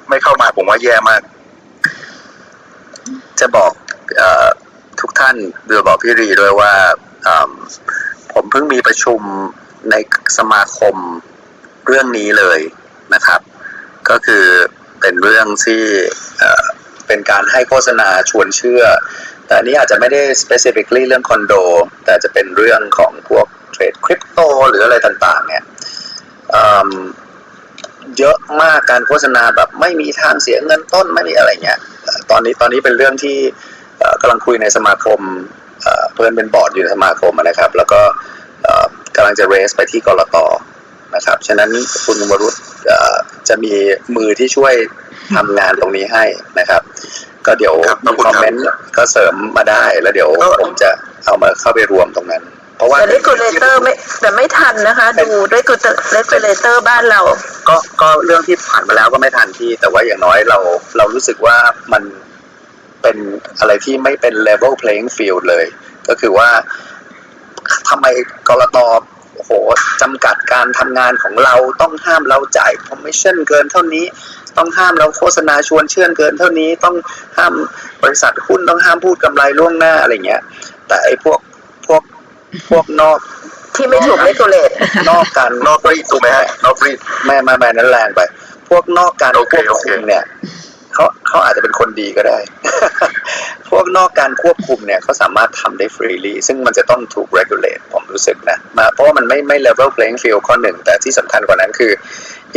[0.08, 1.22] ไม่เข้ามาผมว่าแย่มาก
[3.40, 3.72] จะบอก
[4.16, 4.48] เออ
[5.00, 5.36] ทุกท่าน
[5.66, 6.72] เดือบอกพี่รีด้วยว่า
[7.26, 7.50] อืม
[8.32, 9.20] ผมเพิ่งมีประชุม
[9.90, 9.94] ใน
[10.38, 10.96] สมาคม
[11.86, 12.60] เรื่องนี้เลย
[13.14, 13.40] นะครับ
[14.08, 14.44] ก็คือ
[15.00, 15.82] เป็นเรื่องที่
[16.38, 16.64] เอ่อ
[17.06, 18.82] เป็นการให้โฆษณาชวนเชื่อ
[19.46, 21.54] แต่อันนี้อาจจะไม่ได้ specifically เรื่องคอนโด
[22.04, 24.38] แต่จะเป็นเรื่องของพวกเทรดคริปโต
[24.68, 25.64] หรืออะไรต่าง ๆ เนี่ย
[26.54, 26.90] อืม
[28.18, 33.36] เยอะมากการโฆษณาแบบไม่มีทางเสียเงินต้นไม่มีอะไรเงี้ยเอ่อตอนนี้ตอนนี้เป็นเรื่องที่
[33.98, 35.20] เอ่อกำลังคุยในสมาคม
[35.82, 38.00] เอ่อเพื่อนเป็นบอร์ดอยู่ในสมาคมอะนะครับ แล้วก็
[38.62, 38.84] เอ่อ
[39.16, 40.36] กำลังจะเรสไปที่กรต
[41.14, 41.70] นะครับฉะนั้น
[42.04, 42.54] คุณวรุษ
[42.86, 43.14] เอ่อ
[43.48, 43.72] จะมี
[44.16, 44.74] มือที่ช่วย
[45.36, 46.24] ทำงานตรงนี้ให้
[46.58, 46.82] นะครับ
[47.46, 48.64] ก็เดี๋ยวครับขมีอบคุณคอมครับเมนต์
[48.96, 50.30] ก็เสริมมาได้แล้วเดี๋ยว
[50.62, 50.90] ผมจะ
[51.24, 52.42] เอามาเข้าไปรวมตรงนั้น
[52.76, 55.26] เพราะว่าแต่ regulator ไม่แต่ไม่ทันนะคะ ดู
[56.16, 57.20] regulator บ้านเรา
[57.68, 60.58] ก็ก็เรื่องที่ผ่านมาแล้วก็ไม่ทันที่ แต่ว่าอย่างน้อยเรา
[60.96, 61.56] เรารู้สึกว่า
[61.92, 62.02] มัน
[63.02, 63.16] เป็น
[63.58, 65.64] อะไรที่ไม่เป็น level playing field เลย
[66.08, 66.48] ก็คือว่า
[67.88, 68.06] ทำไม
[68.48, 68.78] กรต
[69.36, 69.52] โอ้โห
[70.02, 74.04] จำกัดการทำงานของเราต้องห้ามเราจ่าย commission เกินเท่านี้
[74.56, 76.96] ต้องห้ามเราโฆษณาชวนเชื่อเกินเท่านี้ ต้อง
[77.36, 77.52] ห้าม
[78.02, 80.42] บริษัทหุ้นต้องห้ามพูดกำไรล่วงหน้าอะไรเงี้ย
[80.88, 81.38] แต่ไอ้พวก
[82.68, 83.18] พวกพวกนอก
[83.76, 84.74] ที่ไม่ถูก regulate
[85.10, 88.20] นอกการนอกรีดถูกไหมฮะนอกรีดแม่แม่แม่นั้นแรงไป
[88.68, 90.24] พวกนอกการโอคเควบโอคุเคมเนี่ย
[90.94, 92.38] เขาเขาอาจจะเป็นคนดีก็ได้
[93.68, 101.92] พวกนอกการควบคุมเนี่ยเขาสามารถทำได้ฟรีลีซึ่งมันจะต้องถูก regulate ผมรู้สึกนะมาเพราะว่ามันไม่ไม่ level playing field ข้อหนึ่ง แต่ที่สำคัญกว่านั้นคือ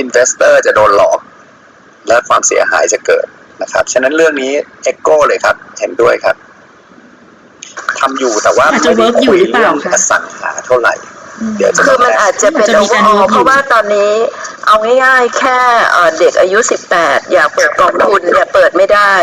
[0.01, 1.19] investor จะโดนหลอก
[2.07, 3.25] และความเสียหายจะเกิด
[3.61, 4.51] นะครับ ฉะนั้นเรื่องนี้
[4.91, 6.35] echo เลยครับ เห็นด้วยครับ
[7.99, 10.95] ทำอยู่แต่ว่าอาจจะ work อยู่หรือเปล่าคะอสังหาเท่าไหร่
[11.57, 14.11] เดี๋ยวจะคือมันอาจจะเป็นจะมีการ overall work อยู่เพราะว่าตอนนี้
[14.67, 15.59] เอาง่ายๆ แค่
[15.91, 16.59] เอ่อเด็กอายุ
[16.95, 19.13] 18 อยากเปิดกองทุนเนี่ยเปิดไม่ได้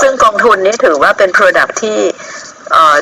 [0.00, 1.98] ซึ่งกองทุนนี้ถือว่าเป็น product ที่
[2.72, 2.96] เอ่อ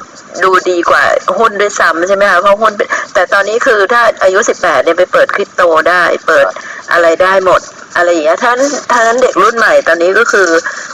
[0.44, 1.04] ดูดีกว่า
[1.38, 6.46] หุ้นด้วยซ้ำใช่ไหมคะเพราะหุ้นเป็นแต่ตอนนี้คือถ้าอายุ 18เนี่ยไปเปิดคริปโตได้เปิด
[6.92, 7.60] อะไรได้หมด
[7.96, 8.58] อะไรอย่างเงี้ยท่าน
[8.90, 10.48] ท่านั้นเด็กรุ่นใหม่ตอนนี้ก็คือ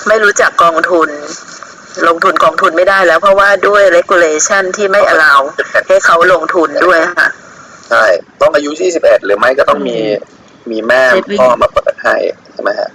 [0.09, 1.09] ไม่รู้จักกองทุน
[2.09, 5.41] ลงทุนกองทุนไม่ได้แล้ว เพราะว่าด้วย regulation ที่ไม่ allow
[5.89, 7.29] ให้เขาลงทุนด้วยค่ะ
[7.91, 8.05] ใช่
[8.41, 9.97] ต้องอายุ 21 หรือไม่ก็ต้องมี
[10.71, 12.17] มีแม่เซฟไว้พ่อมาเปิดให้
[12.53, 12.91] ใช่ไหมฮะ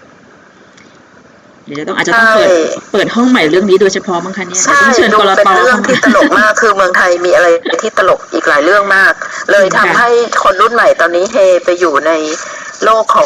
[1.65, 2.55] เดี๋ยวจะต้องอาจจะต้องเปิดใช่
[2.93, 7.47] เปิดห้องใหม่เรื่องนี้โดยเฉพาะมั้งคะเนี่ยใช่ต้องเชิญดูกรเป็นตเรื่องที่ตลกมากคือเมืองไทยมีอะไร
[7.81, 9.13] ที่ตลกอีกหลายเรื่องมาก
[9.51, 10.09] เลยทำให้
[10.43, 12.11] คนรุ่นใหม่ตอนนี้เฮไปอยู่ใน
[12.83, 13.25] โลกของ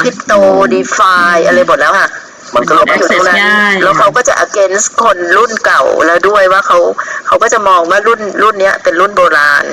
[0.00, 0.32] คริปโต
[0.74, 1.14] ดีฟา
[1.46, 2.08] อะไรหมดแล้วค่ะ
[2.54, 6.78] มันก็เขาเลยไปอยู่ตรงนั้นง่าย แล้วเขาก็จะ against คนรุ่นเก่าแล้วด้วยว่าเขา
[7.26, 9.64] เขาก็จะมองว่ารุ่นรุ่นเนี้ยเป็นรุ่นโบราณ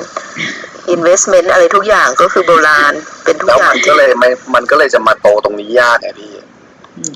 [0.95, 2.93] investment อะไรทุกอย่างก็คือโบราณ
[3.23, 6.31] เป็นทุกแล้วอย่างมันก็ที่เลยไม่มันก็เลยจะมาโตตรงนี้ยากไงพี่
[6.97, 7.15] อืม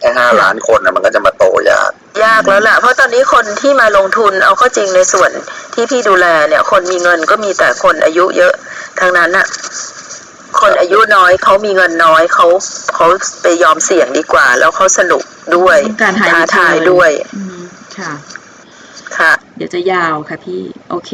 [0.00, 1.90] แค่ห้าล้านคนนะมันก็จะมาโตยาก
[2.24, 5.30] ยากแล้วล่ะ เพราะตอนนี้คนที่มาลงทุนเอาเข้าจริงในส่วน
[5.74, 8.52] ที่พี่ดูแลเนี่ย คนมีเงินก็มีแต่คนอายุเยอะ
[9.00, 9.46] ทั้งนั้นน่ะ
[10.60, 12.46] คนอายุน้อยเขามีเงินน้อยเขา
[12.94, 13.06] เขา
[13.42, 15.22] ไปยอมเสี่ยงดีกว่า แล้วเขาสนุก
[15.56, 17.60] ด้วยต้องการ high ท้าทาย return ด้วยอืม
[17.98, 18.12] ค่ะ
[19.18, 21.10] ค่ะ เดี๋ยวจะยาวค่ะพี่ โอเค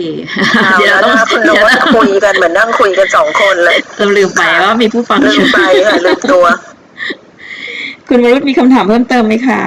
[0.64, 6.44] เอาเดี๋ยวแล้วเราต้องนะคะคุณโน้เดี๋ยวตเราคุยกันเหมือนนั่งคุยกันสองคนเลยเราลืมไปว่ามีผู้ฟังลือมยู่ไปค่ะลืมตัว
[8.08, 9.60] คุณวรุษมีคำถามเพิ่มเติมไหมคะ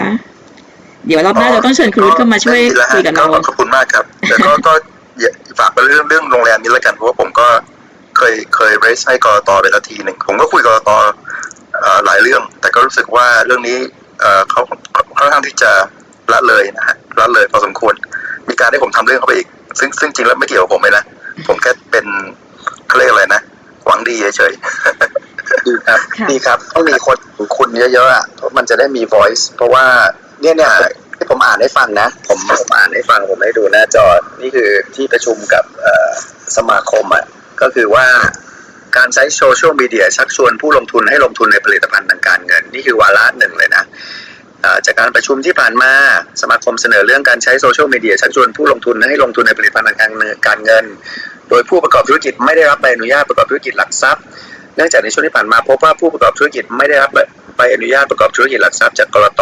[1.07, 4.73] เดี๋ยวรอบหน้าเราต้องเชิญคุณวรุษเข้ามาช่วยไม่มีแล้วฮะคุยกับเราขอบคุณมากครับแต่ก็ก็
[5.19, 7.47] อย่าฝากไปเรื่องเรื่องโรงแรมนี้แล้วกันเพราะว่าผมก็
[8.17, 10.91] เคยเคยเรสให้กรตไปแล้วทีหนึ่งผมก็คุยกับกรต
[11.81, 13.77] เอ่อหลายเรื่อง แต่ก็รู้สึกว่าเรื่องนี้
[14.19, 14.61] เอ่อเขา
[15.17, 15.71] ค่อนข้างที่จะ
[16.31, 17.93] ละเลยนะฮะละเลยพอสมควร
[18.49, 19.47] มีการให้ผมทำเรื่องเข้าไปอีก
[19.79, 21.03] ซึ่งซึ่งจริงแล้วไม่เกี่ยวกับผมเลยนะ
[21.47, 22.05] ผมแค่เป็น
[22.87, 23.41] เขาเรียกอะไรนะ
[23.85, 29.85] หวังดีเฉยๆดีครับค่ะดีครับต้องมีคนของคุณเยอะๆอะเพราะมันจะได้มี voice เพราะว่า
[30.41, 30.71] เนี่ยเนี่ย
[31.17, 34.05] ที่ผมอ่านให้ฟังนะ ผมผมอ่านให้ฟังผมให้ดูหน้าจอ
[34.41, 36.09] นี่คือที่ประชุมกับเอ่อ
[36.57, 37.23] สมาคมอะ
[37.61, 38.07] ก็คือว่า
[38.97, 43.83] การใช้โซเชียลมีเดียชักชวนผู้ลงทุนให้ลงทุนในผลิตภัณฑ์ทางการเงิน นี่คือวาระหนึ่งเลยนะ
[44.85, 45.91] จากการประชุมที่ผ่านมา
[46.41, 50.85] สมาคมเสนอเรื่องการใช้โซเชียลมีเดียชักชวนผู้ลงทุนให้ลงทุนในผลิตภัณฑ์ทางการเงินการเงิน
[51.49, 54.23] โดยผู้ประกอบธุรกิจไม่ได้รับใบอนุญาตประกอบธุรกิจหลักทรัพย์
[54.75, 57.11] เนื่องจากในช่วงที่ผ่านมาพบว่าผู้ประกอบธุรกิจไม่ได้รับ
[57.57, 59.41] ใบอนุญาตประกอบธุรกิจหลักทรัพย์จากกรต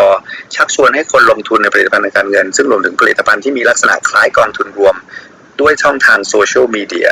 [0.55, 4.95] ชักชวนให้คนลงทุนในผลิตภัณฑ์ทางการเงิน ซึ่งรวมถึงผลิตภัณฑ์ที่มีลักษณะคล้ายกองทุนรวม
[5.61, 7.09] ด้วยช่องทางโซเชียลมีเดีย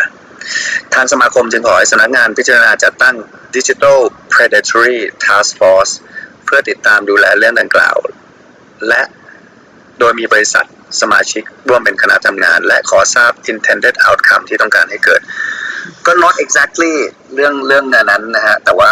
[0.93, 3.15] ทางสมาคมจึงขอให้สำนักงานพิจารณาจัดตั้ง
[3.55, 3.99] Digital
[4.33, 5.93] Predatory Task Force
[6.45, 7.97] เพื่อติดตามดูแลเรื่องดังกล่าว
[8.87, 9.01] และ
[9.99, 10.65] โดยมีบริษัท
[11.01, 15.21] สมาชิกร่วมเป็นคณะทำงาน และขอทราบ intended outcome ที่ต้องการให้เกิด
[16.05, 16.93] ก็ not exactly
[17.35, 18.89] เรื่องเรื่องนั้นนะฮะ แต่ว่า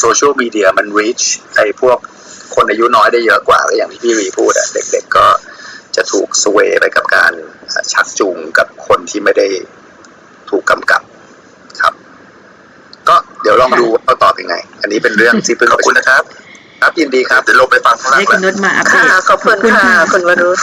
[0.00, 1.24] โซเชียลมีเดียมัน reach
[1.56, 1.98] ไอ้พวก
[2.54, 5.26] คนอายุน้อยได้เยอะกว่าอย่างที่พี่วีพูดอะเด็กๆก็
[5.96, 7.32] จะถูกสเวไปกับการ
[7.92, 9.48] ชักจูงกับคนที่ไม่ได้
[10.52, 11.02] ถูกกำกับ
[11.80, 11.92] ครับ
[13.08, 16.22] ก็เดี๋ยวลองดูว่าเขาตอบยังไง อันนี้เป็นเรื่องที่เพิ่งขอบคุณนะครับ
[16.80, 20.60] ครับยินดีครับเดี๋ยวลงไปฟังข้างล่างให้แล้คุวณนุชมาอัปเดค่ะขอบคุณค่ะคุณวรุษ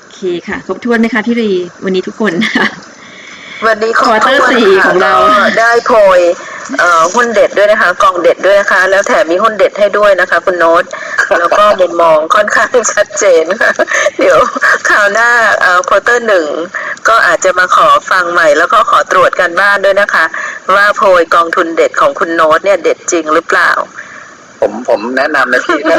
[0.00, 1.50] โอเคค่ะครบถ้วนไหมคะพี่รี
[1.84, 2.66] วันนี้ทุกคนนะคะ
[3.66, 6.53] วันนี้ quarter สี่ของเราก็ได้โพยเอ่อ
[7.14, 10.84] หุ้นเด็ดด้วยนะคะ กองเด็ดด้วยนะคะ แล้วแถมมีหุ้นเด็ดให้ด้วยนะคะ คุณโน้ต
[11.38, 13.72] แล้วก็มุมมองค่อนข้างชัดเจนค่ะ
[14.18, 14.38] เดี๋ยว
[14.88, 15.30] คราวหน้า
[15.60, 16.46] เอ่อ quarter หนึ่ง
[17.08, 20.24] ก็อาจจะมาขอฟังใหม่ แล้วก็ขอตรวจการบ้านด้วยนะคะ
[20.74, 23.70] ว่าโพยกองทุนเด็ดของคุณโน้ตเนี่ยเด็ดจริงหรือเปล่า
[24.64, 25.98] ผมผมแนะนำนะพี่ถ้า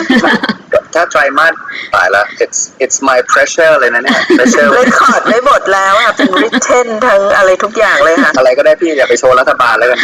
[0.94, 1.54] ถ้าไตรมาส
[1.94, 10.00] ตายละ it's it's my pressure เลยนะเนี่ย pressure เรคคอร์ดไม่หมดแล้วอะเป็นริทเทนทั้งอะไรทุกอย่างเลยค่ะ อะไรก็ได้พี่อย่าไปโชว์รัฐบาลแล้วกัน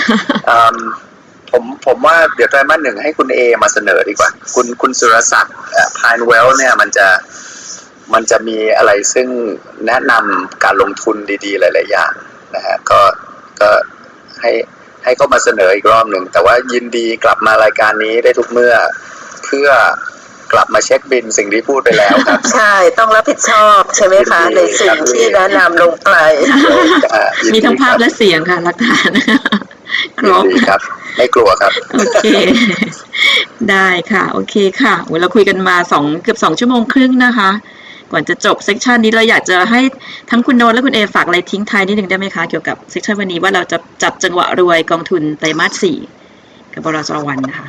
[0.49, 0.77] อืม
[1.51, 5.55] ผมผมว่าเดี๋ยวไตรมาสหนึ่งให้คุณเอมาเสนอดีกว่า คุณคุณสุรศักดิ์
[5.97, 7.07] พายเวลเนี่ยมันจะ
[8.13, 9.27] มันจะมีอะไรซึ่ง
[9.87, 12.11] แนะนำการลงทุนดีๆ หลาย ๆ อย่าง
[12.55, 13.01] นะฮะก็
[13.59, 13.69] ก็
[14.41, 14.51] ให้
[15.03, 18.73] ให้เขามาเสนออีกรอบหนึ่ง แต่ว่ายินดีกลับมารายการนี้ได้ทุกเมื่อ
[19.45, 19.67] เพื่อ
[20.53, 26.09] กลับมาเช็คบินสิ่งที่พูดไปแล้วครับ ใช่ต้องรับผิดชอบใช่ไหมคะ ในสิ่งที่แนะนำลงไป
[27.13, 29.09] อ่ายินมีดีทั้งภาพครับและเสียงค่ะหลักฐาน
[30.19, 30.81] ครยินบดีครับ
[31.17, 32.25] ไม่กลัวครับ โอเค
[33.69, 37.49] ได้ค่ะ โอเคค่ะโอ้ยเราคุยกันมาสองเกือบสองชั่วโมงครึ่งนะคะ
[38.11, 39.81] ก่อนจะจบ section นี้เราอยากจะให้
[40.29, 45.97] ทั้งคุณโน้ตและคุณเอฝากอะไรทิ้งท้ายนิดหนึ่งได้ไหมคะเกี่ยวกับ section วันนี้ว่าเราจะจับจังหวะรวยกองทุนไตรมาสสี่
[46.73, 47.67] กับบลจ.วรรณนะคะ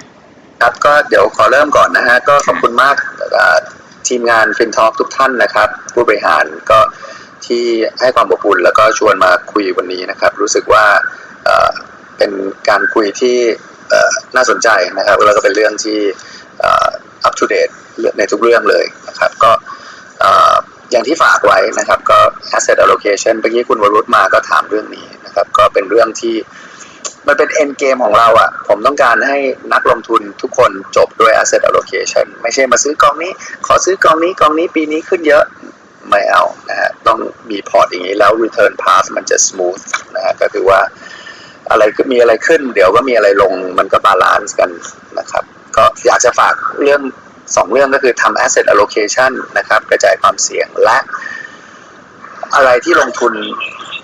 [0.61, 2.97] ครับก็เดี๋ยวขอเริ่มก่อนนะฮะก็ขอบคุณมาก
[4.09, 6.79] ทีมงานฟินทอ k ทุกท่านนะครับ ผู้บริหารก็
[7.47, 7.65] ที่
[8.01, 10.85] ให้ความอบอุ่นแล้วก็ชวนมาคุยวันนี้นะครับ รู้สึกว่า
[12.17, 12.33] เป็น
[12.69, 13.37] การคุยที่
[14.37, 15.99] น่าสนใจนะครับแล้วก็เป็นเรื่องที่
[16.63, 16.89] อ่อ
[17.29, 17.73] up to date
[18.19, 19.51] ในทุกเรื่องเลยนะครับ ก็
[20.91, 22.19] อย่างที่ฝากไว้นะครับก็
[22.57, 26.37] asset allocation เมื่อกี้คุณวรุษมาก็ถามเรื่องนี้นะครับ ก็เป็นเรื่องที่
[27.27, 29.39] มันเป็น end game ของเราอะผมต้องการให้
[29.73, 33.33] นักลงทุนทุกคนจบด้วย asset allocation ไม่ใช่มาซื้อกองนี้
[33.67, 35.45] ขอซื้อกองนี้กองนี้ปีนี้ขึ้นเยอะ
[36.09, 37.19] ไม่เอานะฮะต้อง
[37.51, 39.83] มีพอร์ตอย่างนี้แล้ว return path มันจะ smooth
[40.15, 40.81] นะฮะก็คือว่า
[41.71, 44.71] อะไรก็มีอะไรขึ้น เดี๋ยวก็มีอะไรลงมันก็ balance กัน
[45.19, 45.45] นะครับ
[45.77, 47.01] ก็อยากจะฝากเรื่อง
[47.57, 50.99] สองเรื่องก็คือทำ asset allocation นะครับ กระจายความเสี่ยงและ
[52.55, 53.33] อะไรที่ลงทุน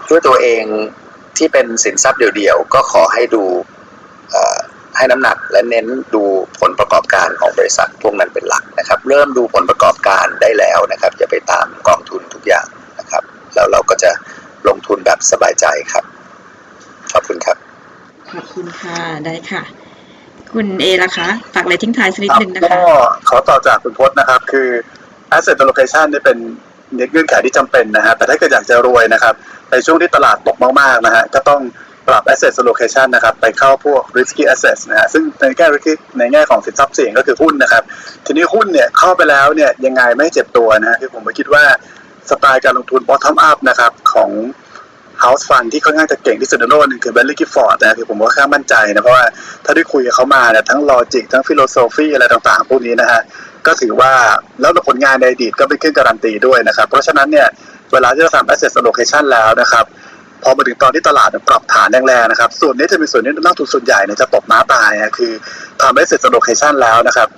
[0.08, 0.64] ด้วยตัวเอง
[1.36, 3.44] ที่เป็นสินทรัพย์เดี่ยวๆ ก็ขอให้ดู
[4.96, 6.24] ให้น้ำหนักและเน้นดู
[6.60, 12.66] ผลประกอบการของบริษัทพวกนั้นเป็นหลักนะครับ เริ่มดูผลประกอบการได้แล้วนะครับอย่าไปตามกองทุนทุกอย่าง
[12.98, 13.22] นะครับ
[13.54, 14.10] แล้วเราก็จะ
[14.68, 16.04] ลงทุนแบบสบายใจครับ
[17.12, 17.56] ขอบคุณครับ
[18.32, 19.62] ขอบคุณค่ะ ได้ค่ะ
[20.52, 22.80] คุณเอละคะฝากอะไรทิ้งท้ายสักนิดหนึ่งนะก็คะ
[23.28, 24.68] ขอต่อจากคุณพจน์นะครับ คือ
[25.36, 26.38] asset allocation นี่เป็น
[27.12, 29.34] เงื่อนไขที่จำเป็นนะฮะแต่ถ้าเกิดอยากจะรวยนะครับ
[29.70, 31.60] ในช่วงที่ตลาดตกมากๆนะฮะก็ต้อง
[32.08, 37.82] ปรับ asset allocation นะครับ ไปเข้าพวก risky assets นะฮะซึ่งในแง่ risky ในแง่ของสินทรัพย์เสี่ยงก็คือหุ้นนะครับ
[38.26, 41.64] ทีนี้หุ้นเนี่ยเข้าไปแล้วเนี่ยยังไงไม่เจ็บตัวนะฮะคือผมก็คิดว่า
[42.30, 44.30] สไตล์การลงทุน bottom up นะครับของ
[45.24, 49.24] House Fund ที่ค่อนข้างจะเก่งที่สุดในโลกหนึงคือ Bentley Gifford นะคือผมก็ค่อนข้างมั่นใจนะ เพราะว่า
[49.64, 53.20] ถ้าได้คุยกับเขามาเนี่ยทั้ง logic ทั้ง philosophy อะไรต่างๆ พวกนี้นะฮะ
[53.66, 54.12] ก็ถือว่า
[54.60, 57.46] แล้วผลงานในอดีตก็เป็นเครื่องการันตีด้วยนะครับ เพราะฉะนั้นเนี่ย
[57.92, 59.84] เวลาที่เราทำ asset allocation แล้วนะครับ
[60.42, 65.32] พอมาถึงตอนที่ตลาดปรับฐานแรงๆนะครับ ส่วนนี้จะเป็นส่วนที่นักทุนส่วนใหญ่เนี่ยจะตกม้าตายนะคือ
[65.80, 67.28] ทำ asset allocation แล้วนะครับ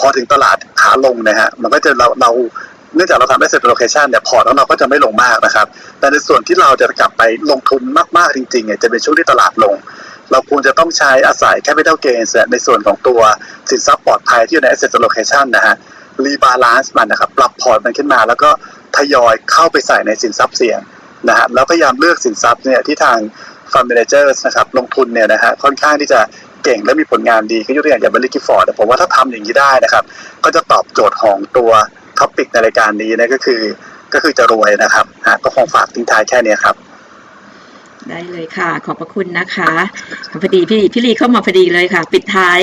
[0.00, 2.30] พอถึงตลาดขาลงนะฮะมันก็จะเราเรา
[2.96, 5.66] เนื่องจากเราทำ asset allocation เนี่ยพอร์ตของเราก็จะไม่ลงมากนะครับ
[5.98, 7.82] แต่ในส่วนที่เราจะกลับไปลงทุน
[8.18, 9.74] มากๆจริงๆเนี่ยจะเป็นช่วงที่ตลาดลง
[10.30, 13.20] เราควรจะต้องใช้อาศัย capital gains เนี่ยในส่วนของตัว
[13.70, 15.74] สินทรัพย์ปลอดภัยที่อยู่ใน asset allocation นะฮะ
[16.24, 18.50] rebalance มันนะครับปรับพอร์ตมันขึ้นมา แล้วก็
[18.96, 20.80] ทยอยเข้าไปใส่ในสินทรัพย์เสี่ยง
[21.28, 23.18] นะฮะแล้วพยายามเลือกสินทรัพย์เนี่ยที่ทาง
[23.72, 26.20] fund managers นะครับลงทุนเนี่ยนะฮะค่อนข้างที่จะ
[26.64, 30.04] เก่งและมีผลงานดีก็ยกตัวอย่างอย่าง Baillie Gifford ผมว่าถ้าทำอย่างนี้ได้นะครับ
[30.44, 31.70] ก็จะตอบโจทย์ของตัว
[32.18, 33.60] topic ในรายการนี้นะก็คือ
[34.14, 36.76] ก็คือจะรวยนะครับฮะก็คงฝากทิ้งท้ายแค่นี้ครับ
[38.08, 39.72] ได้เลยค่ะ ขอบพระคุณนะคะ
[40.42, 42.60] พอดีพี่พี่ลีเข้ามาพอดีเลยค่ะ ปิดท้าย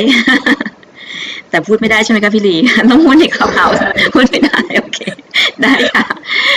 [1.50, 2.56] แต่พูดไม่ได้ใช่ไหมคะพี่ลี
[2.90, 3.82] ต้องพูดใน Clubhouse
[4.14, 5.00] พูดไม่ได้โอเค
[5.64, 6.06] ได้ค่ะ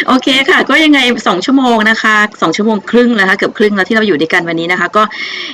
[0.08, 5.02] โอเคค่ะ ก็ยังไงสองชั่วโมงนะคะสองชั่วโมงครึ่งแล้วค่ะเกือบครึ่งแล้วที่เราอยู่ด้วยกันวันนี้นะคะ ก็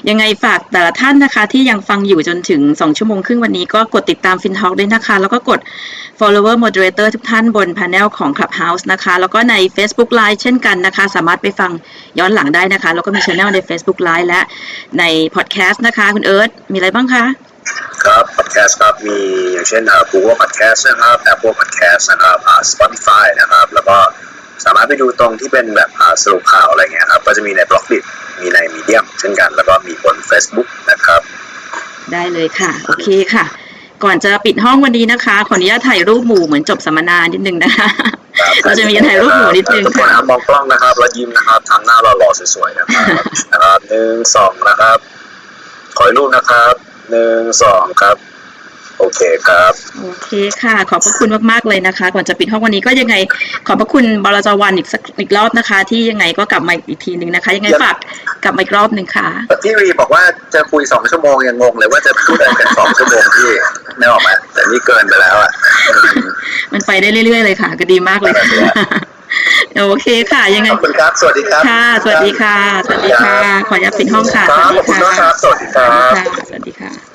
[0.08, 5.60] ยังไงฝากแต่ละท่านนะคะ ที่ยังฟังอยู่จนถึงสองชั่วโมงครึ่งวันนี้ก็กดติดตามฟินท a l k ด้วยนะคะ แล้วก็กด
[6.20, 11.70] follower moderator ทุกท่านบน panel ของ Clubhouse นะคะ แล้วก็ใน Facebook Live เช่นกันนะคะ สามารถไปฟัง
[12.18, 14.40] ย้อนหลังได้นะคะ แล้วก็มี channel ใน Facebook Live และ
[14.98, 17.24] ใน podcast นะคะ คุณเอิร์ธมีอะไรบ้างคะ
[18.04, 19.18] ครับพอดแคสต์ครับมี
[19.52, 23.96] อย่างเช่นอ่า Google Podcast นะครับ Apple Podcast นะครับอ่า Spotify นะครับ แล้วก็
[24.64, 27.98] สามารถไปดูตรงที่เป็นแบบอ่าสรุปข่าวอะไรเงี้ยครับก็จะมีใน b ล็อกดิ
[28.40, 31.20] มีใน Medium เช่นกัน แล้วก็มีบน Facebook นะครับ
[32.12, 33.44] ได้เลยค่ะ โอเคค่ะ
[34.04, 37.88] ก่อนจะปิดห้องวันนี้นะคะ ขออนุญาตถ่ายรูปหมู่เหมือนจบสัมมนานิดนึงนะคะ
[38.64, 44.98] เราจะมีถ่ายรูปหมู่นิดนึงทุกคนค่ะ นะครับมองกล้องนะครับแล้วยิ้มนะครับทำหน้าหล่อๆสวยๆนะครับ นะครับหนึ่งสองนะครับ
[45.96, 46.74] ขออีกรูปนะครับ
[47.10, 48.16] หนึ่งสองครับ
[49.00, 49.72] โอเคครับ
[50.02, 50.30] โอเค
[50.62, 53.14] ค่ะ ขอบพระคุณมากๆเลยนะคะ ก่อนจะปิดห้องวันนี้ก็ยังไง
[53.66, 57.96] ขอบพระคุณบลจวันอีกสักอีกรอบนะคะ ที่ยังไงก็กลับมาอีกทีหนึ่งนะคะ ยังไงฝาก
[58.44, 59.28] กลับมาอีกรอบหนึ่งค่ะ
[59.62, 60.22] พี่รีบอกว่า
[60.54, 63.50] จะคุยสองชั่วโมงยังงงเลยว่าจะพูดอะไรกันสองชั่วโมงพี่
[63.98, 65.50] ไม่ออกไหมาแต่นี่เกินไปแล้วอะ
[66.72, 68.46] มันไปได้เรื่อยๆเลยค่ะ ก็ดีมากเลยค่ะ
[69.88, 73.34] โอเคค่ะ ยังไงขอบคุณครับ สวัสดีครับค่ะ สวัสดีค่ะ สวัสดีค่ะ
[73.68, 77.09] ขออนุญาตปิดห้องค่ะครับขอบคุณมากครับสวัสดีครับค่ะ สวัสดีค่ะ